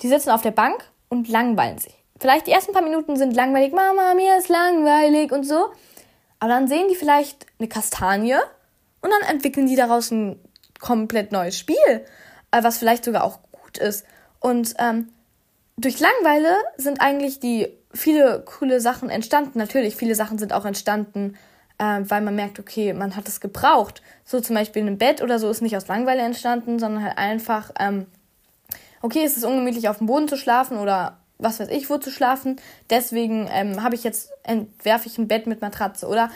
die 0.00 0.08
sitzen 0.08 0.30
auf 0.30 0.42
der 0.42 0.52
Bank 0.52 0.84
und 1.08 1.28
langweilen 1.28 1.78
sich. 1.78 1.94
Vielleicht 2.20 2.46
die 2.46 2.52
ersten 2.52 2.72
paar 2.72 2.82
Minuten 2.82 3.16
sind 3.16 3.34
langweilig, 3.34 3.72
Mama, 3.72 4.14
mir 4.14 4.38
ist 4.38 4.48
langweilig 4.48 5.32
und 5.32 5.44
so. 5.44 5.68
Aber 6.40 6.50
dann 6.50 6.68
sehen 6.68 6.88
die 6.88 6.94
vielleicht 6.94 7.46
eine 7.58 7.68
Kastanie 7.68 8.36
und 9.00 9.10
dann 9.10 9.30
entwickeln 9.30 9.66
die 9.66 9.76
daraus 9.76 10.10
ein 10.10 10.40
komplett 10.80 11.32
neues 11.32 11.58
Spiel, 11.58 11.76
äh, 12.50 12.62
was 12.62 12.78
vielleicht 12.78 13.04
sogar 13.04 13.24
auch 13.24 13.40
gut 13.52 13.78
ist. 13.78 14.04
Und 14.40 14.74
ähm, 14.78 15.08
durch 15.76 16.00
Langweile 16.00 16.56
sind 16.76 17.00
eigentlich 17.00 17.40
die 17.40 17.68
viele 17.92 18.42
coole 18.44 18.80
Sachen 18.80 19.10
entstanden. 19.10 19.58
Natürlich, 19.58 19.96
viele 19.96 20.14
Sachen 20.14 20.38
sind 20.38 20.52
auch 20.52 20.64
entstanden, 20.64 21.36
äh, 21.78 22.00
weil 22.02 22.20
man 22.20 22.34
merkt, 22.34 22.58
okay, 22.58 22.92
man 22.92 23.16
hat 23.16 23.28
es 23.28 23.40
gebraucht. 23.40 24.02
So 24.24 24.40
zum 24.40 24.56
Beispiel 24.56 24.86
ein 24.86 24.98
Bett 24.98 25.22
oder 25.22 25.38
so 25.38 25.48
ist 25.50 25.62
nicht 25.62 25.76
aus 25.76 25.88
Langweile 25.88 26.22
entstanden, 26.22 26.78
sondern 26.78 27.04
halt 27.04 27.18
einfach, 27.18 27.70
ähm, 27.78 28.06
okay, 29.02 29.24
es 29.24 29.36
ist 29.36 29.44
ungemütlich 29.44 29.88
auf 29.88 29.98
dem 29.98 30.06
Boden 30.06 30.28
zu 30.28 30.36
schlafen 30.36 30.78
oder 30.78 31.18
was 31.38 31.60
weiß 31.60 31.68
ich, 31.68 31.88
wo 31.88 31.98
zu 31.98 32.10
schlafen. 32.10 32.60
Deswegen 32.90 33.48
ähm, 33.52 33.82
habe 33.82 33.94
ich 33.94 34.04
jetzt, 34.04 34.30
entwerfe 34.42 35.06
ich 35.06 35.18
ein 35.18 35.28
Bett 35.28 35.46
mit 35.46 35.60
Matratze. 35.60 36.08
Oder, 36.08 36.30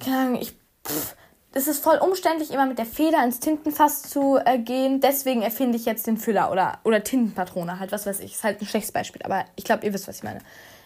keine 0.00 0.18
Ahnung, 0.18 0.40
ich, 0.40 0.54
pff, 0.86 1.16
es 1.54 1.68
ist 1.68 1.82
voll 1.84 1.98
umständlich, 1.98 2.50
immer 2.50 2.66
mit 2.66 2.78
der 2.78 2.86
Feder 2.86 3.22
ins 3.22 3.40
Tintenfass 3.40 4.02
zu 4.02 4.38
äh, 4.44 4.58
gehen. 4.58 5.00
Deswegen 5.00 5.42
erfinde 5.42 5.76
ich 5.76 5.84
jetzt 5.84 6.06
den 6.06 6.16
Füller 6.16 6.50
oder, 6.50 6.78
oder 6.84 7.04
Tintenpatrone, 7.04 7.78
halt, 7.78 7.92
was 7.92 8.06
weiß 8.06 8.20
ich. 8.20 8.34
Ist 8.34 8.44
halt 8.44 8.60
ein 8.60 8.66
schlechtes 8.66 8.92
Beispiel, 8.92 9.22
aber 9.22 9.44
ich 9.56 9.64
glaube, 9.64 9.84
ihr 9.84 9.92
wisst, 9.92 10.08
was 10.08 10.16
ich 10.16 10.22
meine. 10.22 10.40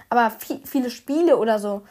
Aber 0.08 0.30
viel, 0.30 0.60
viele 0.64 0.90
Spiele 0.90 1.36
oder 1.36 1.58
so 1.58 1.82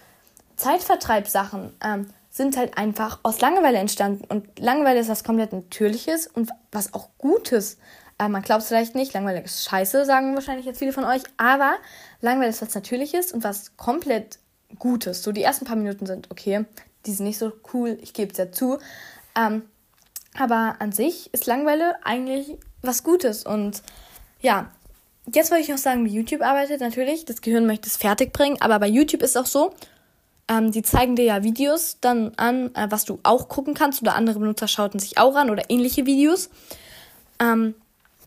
Zeitvertreibsachen 0.58 1.74
ähm, 1.84 2.08
sind 2.30 2.58
halt 2.58 2.78
einfach 2.78 3.20
aus 3.24 3.40
Langeweile 3.40 3.78
entstanden. 3.78 4.26
Und 4.26 4.60
Langeweile 4.60 5.00
ist 5.00 5.10
was 5.10 5.24
komplett 5.24 5.54
Natürliches 5.54 6.28
und 6.28 6.50
was 6.72 6.94
auch 6.94 7.10
Gutes. 7.18 7.78
Äh, 8.18 8.30
man 8.30 8.42
glaubt 8.42 8.62
es 8.62 8.70
vielleicht 8.70 8.96
nicht, 8.96 9.14
Langeweile 9.14 9.42
ist 9.42 9.66
scheiße, 9.66 10.06
sagen 10.06 10.36
wahrscheinlich 10.36 10.66
jetzt 10.66 10.80
viele 10.80 10.94
von 10.94 11.04
euch. 11.04 11.24
Aber 11.38 11.76
Langeweile 12.22 12.50
ist 12.50 12.62
was 12.62 12.74
Natürliches 12.74 13.32
und 13.32 13.44
was 13.44 13.76
komplett 13.78 14.40
Gutes. 14.80 15.24
So 15.24 15.32
die 15.32 15.44
ersten 15.44 15.66
paar 15.66 15.76
Minuten 15.76 16.06
sind 16.06 16.32
okay, 16.32 16.66
die 17.06 17.12
sind 17.12 17.26
nicht 17.26 17.38
so 17.38 17.52
cool, 17.74 17.98
ich 18.02 18.14
gebe 18.14 18.32
es 18.32 18.38
ja 18.38 18.52
zu. 18.52 18.80
Ähm, 19.36 19.64
aber 20.38 20.76
an 20.80 20.92
sich 20.92 21.34
ist 21.34 21.46
Langeweile 21.46 21.96
eigentlich 22.04 22.58
was 22.82 23.04
Gutes. 23.04 23.46
Und 23.46 23.82
ja, 24.42 24.70
jetzt 25.32 25.52
wollte 25.52 25.64
ich 25.64 25.70
noch 25.70 25.78
sagen, 25.78 26.06
wie 26.06 26.14
YouTube 26.14 26.42
arbeitet. 26.42 26.82
Natürlich, 26.82 27.26
das 27.26 27.42
Gehirn 27.42 27.66
möchte 27.66 27.88
es 27.88 27.98
fertig 27.98 28.34
bringen, 28.34 28.58
aber 28.62 28.80
bei 28.80 28.88
YouTube 28.88 29.22
ist 29.22 29.32
es 29.32 29.38
auch 29.38 29.46
so, 29.46 29.74
ähm, 30.48 30.72
die 30.72 30.84
zeigen 30.84 31.16
dir 31.16 31.26
ja 31.26 31.44
Videos 31.44 31.98
dann 32.02 32.34
an, 32.38 32.74
äh, 32.76 32.88
was 32.90 33.06
du 33.06 33.20
auch 33.24 33.50
gucken 33.50 33.74
kannst 33.74 34.02
oder 34.02 34.16
andere 34.16 34.40
Benutzer 34.40 34.68
schauten 34.68 35.00
sich 35.00 35.18
auch 35.18 35.36
an 35.36 35.50
oder 35.50 35.70
ähnliche 35.70 36.06
Videos. 36.06 36.50
Ähm, 37.40 37.76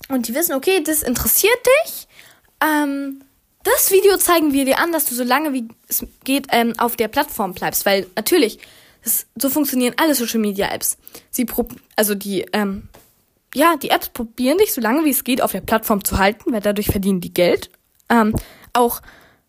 und 0.08 0.28
die 0.28 0.34
wissen, 0.34 0.54
okay, 0.54 0.82
das 0.82 1.02
interessiert 1.02 1.58
dich. 1.84 2.08
Ähm, 2.62 3.22
das 3.64 3.90
Video 3.90 4.16
zeigen 4.16 4.52
wir 4.52 4.64
dir 4.64 4.78
an, 4.78 4.92
dass 4.92 5.06
du 5.06 5.14
so 5.14 5.24
lange 5.24 5.52
wie 5.52 5.68
es 5.88 6.06
geht 6.24 6.46
ähm, 6.50 6.74
auf 6.78 6.96
der 6.96 7.08
Plattform 7.08 7.54
bleibst, 7.54 7.84
weil 7.86 8.06
natürlich, 8.16 8.58
das, 9.04 9.26
so 9.36 9.50
funktionieren 9.50 9.94
alle 9.96 10.14
Social 10.14 10.40
Media 10.40 10.72
Apps. 10.72 10.96
Sie 11.30 11.46
also 11.96 12.14
die 12.14 12.46
ähm, 12.52 12.88
ja, 13.54 13.76
die 13.76 13.90
Apps 13.90 14.10
probieren 14.10 14.58
dich 14.58 14.72
so 14.72 14.80
lange 14.80 15.04
wie 15.04 15.10
es 15.10 15.24
geht 15.24 15.42
auf 15.42 15.52
der 15.52 15.60
Plattform 15.60 16.04
zu 16.04 16.18
halten, 16.18 16.52
weil 16.52 16.60
dadurch 16.60 16.88
verdienen 16.88 17.20
die 17.20 17.32
Geld. 17.32 17.70
Ähm, 18.10 18.34
auch 18.72 19.00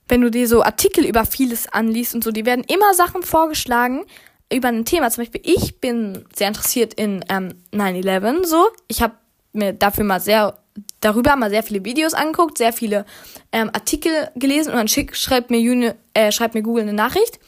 wenn 0.08 0.22
du 0.22 0.32
dir 0.32 0.48
so 0.48 0.64
Artikel 0.64 1.06
über 1.06 1.26
vieles 1.26 1.68
anliest 1.68 2.16
und 2.16 2.24
so, 2.24 2.32
die 2.32 2.46
werden 2.46 2.64
immer 2.64 2.94
Sachen 2.94 3.24
vorgeschlagen 3.24 4.06
über 4.52 4.70
ein 4.70 4.86
Thema. 4.86 5.12
Zum 5.12 5.24
Beispiel, 5.24 5.42
ich 5.44 5.80
bin 5.80 6.26
sehr 6.36 6.48
interessiert 6.48 6.94
in 6.94 7.24
ähm, 7.30 7.54
9-11 7.74 8.46
so. 8.46 8.70
Ich 8.88 9.02
habe 9.02 9.16
mir 9.60 9.74
dafür 9.74 10.04
mal 10.04 10.20
sehr 10.20 10.58
darüber 11.02 11.36
mal 11.36 11.50
sehr 11.50 11.64
viele 11.64 11.84
Videos 11.86 12.14
angeguckt, 12.14 12.58
sehr 12.58 12.74
viele 12.74 13.06
ähm, 13.52 13.70
Artikel 13.74 14.30
gelesen 14.36 14.72
und 14.72 14.78
dann 14.78 14.88
schick, 14.88 15.16
schreibt 15.16 15.50
mir, 15.50 15.60
Juni, 15.60 15.92
äh, 16.14 16.32
schreibt 16.32 16.56
mir 16.56 16.62
Google 16.62 16.84
eine 16.84 16.94
Nachricht. 16.94 17.40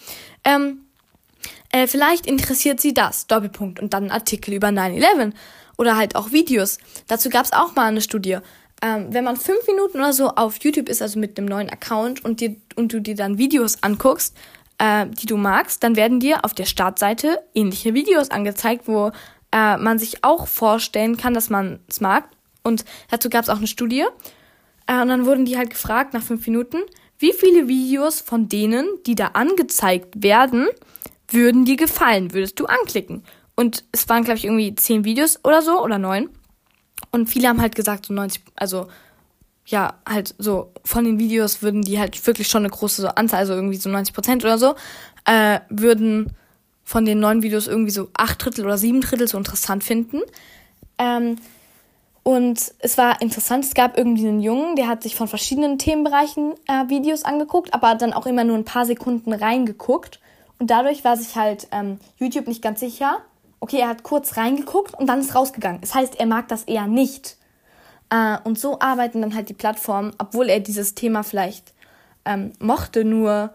Ähm, 0.44 0.82
äh, 1.72 1.88
vielleicht 1.88 2.26
interessiert 2.26 2.80
sie 2.80 2.94
das, 2.94 3.28
Doppelpunkt, 3.28 3.80
und 3.80 3.94
dann 3.94 4.06
ein 4.06 4.12
Artikel 4.12 4.54
über 4.54 4.68
9-11 4.68 5.34
oder 5.78 5.98
halt 5.98 6.16
auch 6.16 6.32
Videos. 6.32 6.78
Dazu 7.08 7.30
gab 7.30 7.46
es 7.46 7.54
auch 7.54 7.76
mal 7.76 7.88
eine 7.88 8.02
Studie. 8.02 8.38
Ähm, 8.82 9.08
wenn 9.12 9.24
man 9.24 9.38
fünf 9.38 9.66
Minuten 9.68 9.98
oder 9.98 10.14
so 10.14 10.30
auf 10.30 10.58
YouTube 10.64 10.90
ist, 10.90 11.02
also 11.02 11.20
mit 11.20 11.38
einem 11.38 11.48
neuen 11.48 11.70
Account 11.70 12.26
und, 12.26 12.42
dir, 12.42 12.56
und 12.76 12.94
du 12.94 13.00
dir 13.00 13.16
dann 13.16 13.38
Videos 13.38 13.84
anguckst, 13.84 14.36
äh, 14.80 15.06
die 15.08 15.28
du 15.28 15.38
magst, 15.38 15.84
dann 15.84 15.96
werden 15.96 16.20
dir 16.20 16.44
auf 16.44 16.54
der 16.54 16.66
Startseite 16.66 17.40
ähnliche 17.54 17.94
Videos 17.94 18.32
angezeigt, 18.32 18.88
wo 18.88 19.12
äh, 19.52 19.78
man 19.78 20.00
sich 20.00 20.24
auch 20.24 20.48
vorstellen 20.48 21.18
kann, 21.18 21.34
dass 21.34 21.50
man 21.50 21.80
es 21.88 22.02
mag. 22.02 22.26
Und 22.64 22.86
dazu 23.10 23.30
gab 23.30 23.44
es 23.44 23.50
auch 23.50 23.58
eine 23.58 23.68
Studie. 23.68 24.06
Äh, 24.88 25.02
und 25.02 25.08
dann 25.10 25.26
wurden 25.26 25.46
die 25.46 25.58
halt 25.58 25.70
gefragt 25.70 26.14
nach 26.14 26.24
fünf 26.24 26.46
Minuten, 26.48 26.78
wie 27.20 27.34
viele 27.34 27.68
Videos 27.68 28.20
von 28.20 28.50
denen, 28.50 28.88
die 29.06 29.16
da 29.16 29.28
angezeigt 29.28 30.24
werden, 30.24 30.68
würden 31.28 31.66
dir 31.66 31.78
gefallen, 31.78 32.34
würdest 32.34 32.60
du 32.60 32.66
anklicken? 32.66 33.24
Und 33.56 33.84
es 33.92 34.10
waren, 34.10 34.24
glaube 34.24 34.38
ich, 34.38 34.46
irgendwie 34.46 34.74
zehn 34.76 35.04
Videos 35.04 35.40
oder 35.44 35.62
so 35.62 35.82
oder 35.84 36.00
neun. 36.00 36.30
Und 37.12 37.28
viele 37.28 37.48
haben 37.48 37.62
halt 37.62 37.76
gesagt, 37.76 38.08
so 38.08 38.14
90, 38.14 38.44
also 38.56 38.88
ja, 39.66 40.00
halt 40.08 40.34
so 40.38 40.74
von 40.84 41.04
den 41.04 41.20
Videos 41.20 41.62
würden 41.62 41.82
die 41.82 42.00
halt 42.00 42.26
wirklich 42.26 42.48
schon 42.48 42.64
eine 42.64 42.72
große 42.72 43.16
Anzahl, 43.16 43.40
also 43.40 43.54
irgendwie 43.54 43.78
so 43.78 43.90
90 43.90 44.14
Prozent 44.14 44.44
oder 44.44 44.58
so, 44.58 44.76
äh, 45.26 45.60
würden 45.70 46.36
von 46.92 47.06
den 47.06 47.22
neun 47.22 47.42
Videos 47.42 47.68
irgendwie 47.68 47.92
so 47.92 48.10
acht 48.14 48.44
Drittel 48.44 48.66
oder 48.66 48.78
sieben 48.78 49.00
Drittel 49.00 49.26
so 49.26 49.38
interessant 49.38 49.82
finden. 49.82 50.20
Ähm, 50.98 51.38
und 52.22 52.74
es 52.80 52.98
war 52.98 53.22
interessant, 53.22 53.64
es 53.64 53.74
gab 53.74 53.98
irgendwie 53.98 54.28
einen 54.28 54.42
Jungen, 54.42 54.76
der 54.76 54.90
hat 54.90 55.02
sich 55.02 55.16
von 55.16 55.30
verschiedenen 55.30 55.80
Themenbereichen 55.80 56.54
äh, 56.68 56.90
Videos 56.90 57.24
angeguckt, 57.24 57.74
aber 57.74 57.96
dann 57.96 58.12
auch 58.12 58.26
immer 58.26 58.44
nur 58.44 58.58
ein 58.58 58.66
paar 58.66 58.86
Sekunden 58.86 59.32
reingeguckt. 59.32 60.20
Und 60.60 60.70
dadurch 60.70 61.06
war 61.06 61.16
sich 61.16 61.38
halt 61.38 61.70
ähm, 61.72 61.98
YouTube 62.18 62.48
nicht 62.48 62.62
ganz 62.62 62.82
sicher, 62.82 63.20
okay, 63.62 63.78
er 63.80 63.88
hat 63.88 64.04
kurz 64.04 64.36
reingeguckt 64.36 64.94
und 64.94 65.08
dann 65.08 65.22
ist 65.22 65.34
rausgegangen. 65.34 65.80
Das 65.80 65.96
heißt, 65.96 66.20
er 66.20 66.26
mag 66.26 66.50
das 66.50 66.64
eher 66.66 66.88
nicht. 66.88 67.38
Äh, 68.10 68.38
und 68.44 68.60
so 68.60 68.82
arbeiten 68.82 69.22
dann 69.22 69.34
halt 69.34 69.48
die 69.48 69.54
Plattformen, 69.54 70.12
obwohl 70.18 70.50
er 70.50 70.60
dieses 70.60 70.94
Thema 70.94 71.24
vielleicht 71.24 71.74
ähm, 72.26 72.52
mochte, 72.60 73.06
nur 73.06 73.52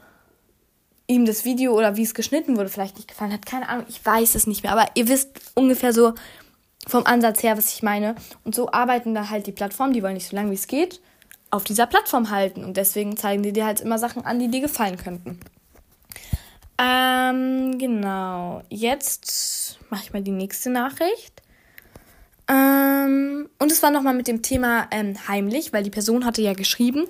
ihm 1.06 1.24
das 1.24 1.44
Video 1.44 1.72
oder 1.72 1.96
wie 1.96 2.02
es 2.02 2.14
geschnitten 2.14 2.56
wurde 2.56 2.68
vielleicht 2.68 2.96
nicht 2.96 3.08
gefallen 3.08 3.32
hat. 3.32 3.46
Keine 3.46 3.68
Ahnung, 3.68 3.86
ich 3.88 4.04
weiß 4.04 4.34
es 4.34 4.46
nicht 4.46 4.62
mehr. 4.62 4.72
Aber 4.72 4.86
ihr 4.94 5.08
wisst 5.08 5.40
ungefähr 5.54 5.92
so 5.92 6.14
vom 6.86 7.06
Ansatz 7.06 7.42
her, 7.42 7.56
was 7.56 7.72
ich 7.72 7.82
meine. 7.82 8.14
Und 8.44 8.54
so 8.54 8.70
arbeiten 8.70 9.14
da 9.14 9.30
halt 9.30 9.46
die 9.46 9.52
Plattformen, 9.52 9.92
die 9.92 10.02
wollen 10.02 10.14
nicht 10.14 10.28
so 10.28 10.36
lange 10.36 10.50
wie 10.50 10.56
es 10.56 10.66
geht, 10.66 11.00
auf 11.50 11.64
dieser 11.64 11.86
Plattform 11.86 12.30
halten. 12.30 12.64
Und 12.64 12.76
deswegen 12.76 13.16
zeigen 13.16 13.42
die 13.42 13.52
dir 13.52 13.66
halt 13.66 13.80
immer 13.80 13.98
Sachen 13.98 14.24
an, 14.24 14.38
die 14.38 14.48
dir 14.48 14.60
gefallen 14.60 14.96
könnten. 14.96 15.40
Ähm, 16.78 17.78
genau. 17.78 18.62
Jetzt 18.68 19.78
mache 19.90 20.02
ich 20.04 20.12
mal 20.12 20.22
die 20.22 20.32
nächste 20.32 20.70
Nachricht. 20.70 21.42
Ähm, 22.48 23.48
und 23.58 23.72
es 23.72 23.82
war 23.82 23.90
nochmal 23.90 24.14
mit 24.14 24.28
dem 24.28 24.42
Thema 24.42 24.86
ähm, 24.90 25.16
heimlich, 25.26 25.72
weil 25.72 25.82
die 25.82 25.90
Person 25.90 26.24
hatte 26.24 26.42
ja 26.42 26.52
geschrieben, 26.52 27.06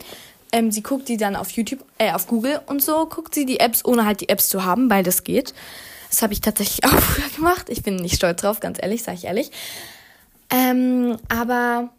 ähm, 0.53 0.71
sie 0.71 0.83
guckt 0.83 1.09
die 1.09 1.17
dann 1.17 1.37
auf 1.37 1.51
YouTube, 1.51 1.85
äh, 1.99 2.13
auf 2.13 2.27
Google 2.27 2.61
und 2.67 2.83
so 2.83 3.07
guckt 3.07 3.35
sie 3.35 3.47
die 3.47 3.61
Apps, 3.61 3.85
ohne 3.85 4.05
halt 4.05 4.21
die 4.21 4.29
Apps 4.29 4.49
zu 4.49 4.65
haben, 4.65 4.91
weil 4.91 5.03
das 5.03 5.25
geht. 5.25 5.55
Das 6.09 6.23
habe 6.23 6.33
ich 6.33 6.41
tatsächlich 6.41 6.85
auch 6.85 6.99
früher 6.99 7.29
gemacht. 7.31 7.69
Ich 7.69 7.83
bin 7.83 7.97
nicht 7.97 8.17
stolz 8.17 8.41
drauf, 8.41 8.61
ganz 8.61 8.79
ehrlich, 8.81 9.03
sage 9.03 9.19
ich 9.19 9.25
ehrlich. 9.25 9.51
Ähm, 10.51 11.17
aber 11.29 11.91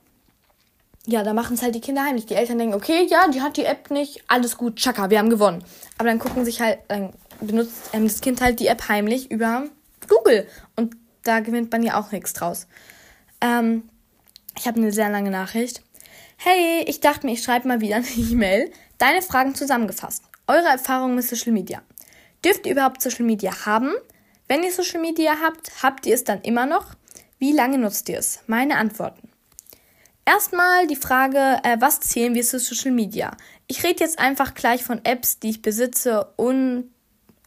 ja, 1.06 1.24
da 1.24 1.34
machen 1.34 1.56
es 1.56 1.62
halt 1.62 1.76
die 1.76 1.82
Kinder 1.82 2.04
heimlich. 2.04 2.26
Die 2.26 2.36
Eltern 2.36 2.58
denken, 2.58 2.76
okay, 2.76 3.08
ja, 3.10 3.28
die 3.30 3.42
hat 3.42 3.58
die 3.58 3.66
App 3.66 3.92
nicht, 3.92 4.24
alles 4.28 4.58
gut, 4.58 4.76
tschakka, 4.76 5.10
wir 5.10 5.20
haben 5.20 5.30
gewonnen. 5.30 5.64
Aber 5.98 6.10
dann 6.10 6.20
gucken 6.20 6.46
sich 6.46 6.62
halt, 6.62 6.80
dann 6.90 7.14
benutzt 7.40 7.90
ähm, 7.94 8.04
das 8.04 8.22
Kind 8.22 8.42
halt 8.42 8.60
die 8.60 8.68
App 8.68 8.88
heimlich 8.90 9.32
über 9.32 9.64
Google. 10.08 10.48
Und 10.76 10.96
da 11.24 11.40
gewinnt 11.40 11.72
man 11.72 11.84
ja 11.84 12.00
auch 12.00 12.12
nichts 12.12 12.34
draus. 12.34 12.68
Ähm, 13.42 13.84
ich 14.58 14.68
habe 14.68 14.78
eine 14.80 14.92
sehr 14.92 15.10
lange 15.10 15.32
Nachricht. 15.32 15.82
Hey, 16.40 16.84
ich 16.86 17.00
dachte 17.00 17.26
mir, 17.26 17.34
ich 17.34 17.42
schreibe 17.42 17.68
mal 17.68 17.82
wieder 17.82 17.96
eine 17.96 18.06
E-Mail. 18.16 18.72
Deine 19.00 19.24
Fragen 19.24 19.56
zusammengefasst. 19.56 20.22
Eure 20.46 20.68
Erfahrungen 20.68 21.16
mit 21.16 21.26
Social 21.26 21.52
Media. 21.52 21.82
Dürft 22.46 22.68
ihr 22.68 22.74
überhaupt 22.74 23.02
Social 23.02 23.26
Media 23.26 23.66
haben? 23.66 23.92
Wenn 24.48 24.62
ihr 24.62 24.72
Social 24.72 25.02
Media 25.02 25.38
habt, 25.42 25.82
habt 25.82 26.06
ihr 26.06 26.14
es 26.14 26.24
dann 26.24 26.42
immer 26.42 26.68
noch? 26.68 26.94
Wie 27.40 27.54
lange 27.54 27.80
nutzt 27.80 28.08
ihr 28.10 28.20
es? 28.20 28.42
Meine 28.46 28.78
Antworten. 28.78 29.30
Erstmal 30.26 30.86
die 30.86 30.96
Frage, 30.96 31.60
äh, 31.64 31.78
was 31.80 32.02
zählen 32.02 32.36
wir 32.36 32.44
zu 32.44 32.60
Social 32.60 32.92
Media? 32.92 33.36
Ich 33.66 33.84
rede 33.84 34.04
jetzt 34.04 34.20
einfach 34.20 34.54
gleich 34.54 34.84
von 34.84 35.04
Apps, 35.06 35.40
die 35.40 35.50
ich 35.50 35.64
besitze 35.64 36.34
und, 36.36 36.92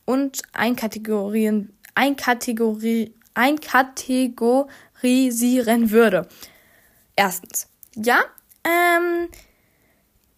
und 0.05 0.43
einkategorien, 0.53 1.73
einkategorie, 1.95 3.15
einkategorisieren 3.35 5.93
würde. 5.93 6.27
Erstens, 7.15 7.69
ja, 7.95 8.25
ähm, 8.65 9.29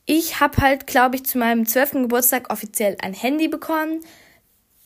ich 0.05 0.41
habe 0.41 0.59
halt, 0.59 0.87
glaube 0.87 1.17
ich, 1.17 1.25
zu 1.25 1.39
meinem 1.39 1.67
12. 1.67 1.93
Geburtstag 1.93 2.51
offiziell 2.53 2.97
ein 3.01 3.15
Handy 3.15 3.49
bekommen. 3.49 4.01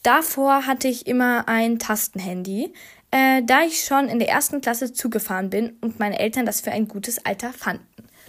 Davor 0.03 0.66
hatte 0.66 0.89
ich 0.89 1.07
immer 1.07 1.49
ein 1.49 1.78
Tastenhandy, 1.78 2.72
äh, 3.11 3.43
da 3.45 3.62
ich 3.62 3.84
schon 3.84 4.09
in 4.09 4.18
der 4.18 4.28
ersten 4.28 4.61
Klasse 4.61 4.93
zugefahren 4.93 5.51
bin 5.51 5.76
und 5.80 5.99
meine 5.99 6.18
Eltern 6.18 6.47
das 6.47 6.61
für 6.61 6.70
ein 6.70 6.87
gutes 6.87 7.24
Alter 7.24 7.53
fanden. 7.53 7.87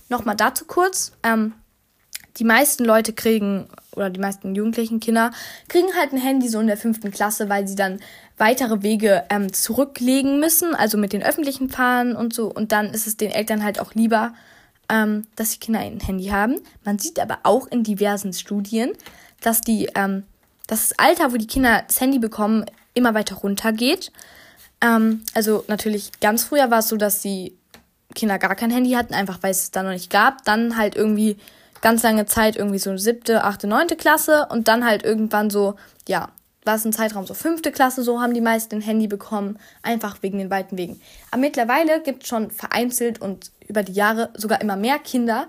Nochmal 0.09 0.35
dazu 0.35 0.65
kurz. 0.65 1.11
Ähm, 1.23 1.53
die 2.37 2.43
meisten 2.43 2.85
Leute 2.85 3.13
kriegen, 3.13 3.67
oder 3.95 4.09
die 4.09 4.19
meisten 4.19 4.55
jugendlichen 4.55 4.99
Kinder, 4.99 5.31
kriegen 5.67 5.93
halt 5.99 6.13
ein 6.13 6.21
Handy 6.21 6.47
so 6.47 6.59
in 6.59 6.67
der 6.67 6.77
fünften 6.77 7.11
Klasse, 7.11 7.49
weil 7.49 7.67
sie 7.67 7.75
dann 7.75 7.99
weitere 8.37 8.83
Wege 8.83 9.23
ähm, 9.29 9.51
zurücklegen 9.51 10.39
müssen, 10.39 10.75
also 10.75 10.97
mit 10.97 11.13
den 11.13 11.23
öffentlichen 11.23 11.69
fahren 11.69 12.15
und 12.15 12.33
so. 12.33 12.51
Und 12.51 12.71
dann 12.71 12.93
ist 12.93 13.07
es 13.07 13.17
den 13.17 13.31
Eltern 13.31 13.63
halt 13.63 13.79
auch 13.79 13.93
lieber, 13.95 14.33
ähm, 14.89 15.27
dass 15.35 15.51
die 15.51 15.59
Kinder 15.59 15.79
ein 15.79 15.99
Handy 15.99 16.25
haben. 16.25 16.61
Man 16.83 16.99
sieht 16.99 17.19
aber 17.19 17.39
auch 17.43 17.67
in 17.67 17.83
diversen 17.83 18.33
Studien, 18.33 18.93
dass 19.41 19.61
die, 19.61 19.89
ähm, 19.95 20.23
dass 20.67 20.89
das 20.89 20.99
Alter, 20.99 21.31
wo 21.31 21.37
die 21.37 21.47
Kinder 21.47 21.83
das 21.87 22.01
Handy 22.01 22.19
bekommen, 22.19 22.65
immer 22.93 23.13
weiter 23.13 23.35
runtergeht. 23.35 24.11
Ähm, 24.81 25.23
also 25.33 25.63
natürlich 25.67 26.11
ganz 26.19 26.43
früher 26.43 26.71
war 26.71 26.79
es 26.79 26.87
so, 26.87 26.97
dass 26.97 27.21
die 27.21 27.55
Kinder 28.15 28.39
gar 28.39 28.55
kein 28.55 28.71
Handy 28.71 28.91
hatten, 28.91 29.13
einfach 29.13 29.39
weil 29.41 29.51
es 29.51 29.71
da 29.71 29.83
noch 29.83 29.91
nicht 29.91 30.09
gab. 30.09 30.43
Dann 30.45 30.77
halt 30.77 30.95
irgendwie 30.95 31.37
ganz 31.81 32.03
lange 32.03 32.25
Zeit 32.25 32.55
irgendwie 32.55 32.79
so 32.79 32.95
siebte, 32.97 33.43
achte, 33.43 33.67
neunte 33.67 33.95
Klasse 33.95 34.47
und 34.49 34.67
dann 34.67 34.85
halt 34.85 35.03
irgendwann 35.03 35.49
so, 35.49 35.75
ja, 36.07 36.29
war 36.65 36.75
es 36.75 36.85
ein 36.85 36.93
Zeitraum 36.93 37.25
so 37.25 37.33
fünfte 37.33 37.71
Klasse, 37.71 38.03
so 38.03 38.19
haben 38.21 38.33
die 38.33 38.41
meisten 38.41 38.75
ein 38.75 38.81
Handy 38.81 39.07
bekommen, 39.07 39.57
einfach 39.83 40.17
wegen 40.21 40.37
den 40.37 40.49
weiten 40.49 40.77
Wegen. 40.77 40.99
Aber 41.31 41.39
mittlerweile 41.39 42.01
gibt 42.01 42.23
es 42.23 42.29
schon 42.29 42.51
vereinzelt 42.51 43.21
und 43.21 43.51
über 43.67 43.83
die 43.83 43.93
Jahre 43.93 44.31
sogar 44.35 44.61
immer 44.61 44.75
mehr 44.75 44.99
Kinder, 44.99 45.47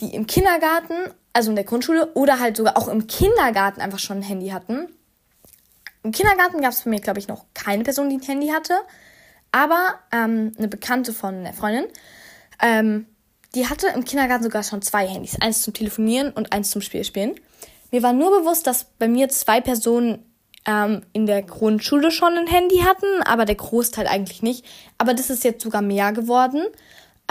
die 0.00 0.14
im 0.14 0.26
Kindergarten, 0.26 0.94
also 1.32 1.50
in 1.50 1.56
der 1.56 1.64
Grundschule 1.64 2.12
oder 2.14 2.40
halt 2.40 2.56
sogar 2.56 2.76
auch 2.76 2.88
im 2.88 3.06
Kindergarten 3.06 3.80
einfach 3.80 3.98
schon 3.98 4.18
ein 4.18 4.22
Handy 4.22 4.48
hatten. 4.48 4.88
Im 6.02 6.12
Kindergarten 6.12 6.60
gab 6.60 6.72
es 6.72 6.82
bei 6.82 6.90
mir, 6.90 7.00
glaube 7.00 7.20
ich, 7.20 7.28
noch 7.28 7.44
keine 7.54 7.84
Person, 7.84 8.10
die 8.10 8.16
ein 8.16 8.22
Handy 8.22 8.48
hatte. 8.48 8.74
Aber 9.52 9.94
ähm, 10.12 10.52
eine 10.58 10.68
Bekannte 10.68 11.12
von 11.12 11.34
einer 11.34 11.52
Freundin, 11.52 11.86
ähm, 12.60 13.06
die 13.54 13.68
hatte 13.68 13.88
im 13.88 14.04
Kindergarten 14.04 14.44
sogar 14.44 14.62
schon 14.62 14.82
zwei 14.82 15.06
Handys. 15.06 15.36
Eins 15.40 15.62
zum 15.62 15.74
Telefonieren 15.74 16.32
und 16.32 16.52
eins 16.52 16.70
zum 16.70 16.80
Spielspielen. 16.80 17.34
Mir 17.90 18.02
war 18.02 18.14
nur 18.14 18.40
bewusst, 18.40 18.66
dass 18.66 18.84
bei 18.98 19.08
mir 19.08 19.28
zwei 19.28 19.60
Personen 19.60 20.24
ähm, 20.66 21.02
in 21.12 21.26
der 21.26 21.42
Grundschule 21.42 22.10
schon 22.10 22.36
ein 22.36 22.46
Handy 22.46 22.78
hatten, 22.78 23.22
aber 23.24 23.44
der 23.44 23.56
Großteil 23.56 24.06
eigentlich 24.06 24.42
nicht. 24.42 24.64
Aber 24.96 25.12
das 25.12 25.28
ist 25.28 25.44
jetzt 25.44 25.62
sogar 25.62 25.82
mehr 25.82 26.12
geworden. 26.12 26.62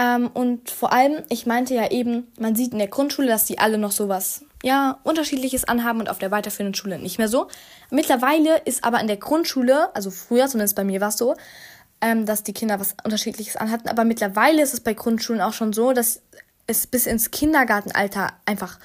Ähm, 0.02 0.32
und 0.34 0.72
vor 0.72 0.94
allem, 0.94 1.24
ich 1.30 1.46
meinte 1.46 1.76
ja 1.76 1.92
eben, 1.92 2.28
man 2.40 2.56
sieht 2.56 2.72
in 2.72 2.80
der 2.80 2.88
Grundschule, 2.88 3.28
dass 3.28 3.46
die 3.46 3.60
alle 3.60 3.78
noch 3.78 3.92
sowas, 3.92 4.44
ja, 4.64 5.00
unterschiedliches 5.04 5.66
anhaben 5.66 6.00
und 6.00 6.10
auf 6.10 6.18
der 6.18 6.32
weiterführenden 6.32 6.74
Schule 6.74 6.98
nicht 6.98 7.20
mehr 7.20 7.28
so. 7.28 7.48
Mittlerweile 7.92 8.58
ist 8.66 8.84
aber 8.84 9.00
in 9.00 9.08
der 9.08 9.18
Grundschule, 9.18 9.94
also 9.96 10.10
früher, 10.10 10.48
zumindest 10.48 10.76
bei 10.76 10.84
mir 10.84 11.02
war 11.02 11.10
es 11.10 11.18
so, 11.18 11.36
ähm, 12.02 12.26
dass 12.26 12.42
die 12.42 12.54
Kinder 12.54 12.80
was 12.80 12.96
unterschiedliches 13.04 13.58
anhatten. 13.58 13.90
Aber 13.90 14.04
mittlerweile 14.04 14.64
ist 14.64 14.74
es 14.74 14.80
bei 14.80 14.96
Grundschulen 14.96 15.42
auch 15.42 15.54
schon 15.54 15.72
so, 15.72 15.94
dass 15.94 16.24
es 16.66 16.88
bis 16.88 17.06
ins 17.06 17.30
Kindergartenalter 17.30 18.34
einfach 18.46 18.80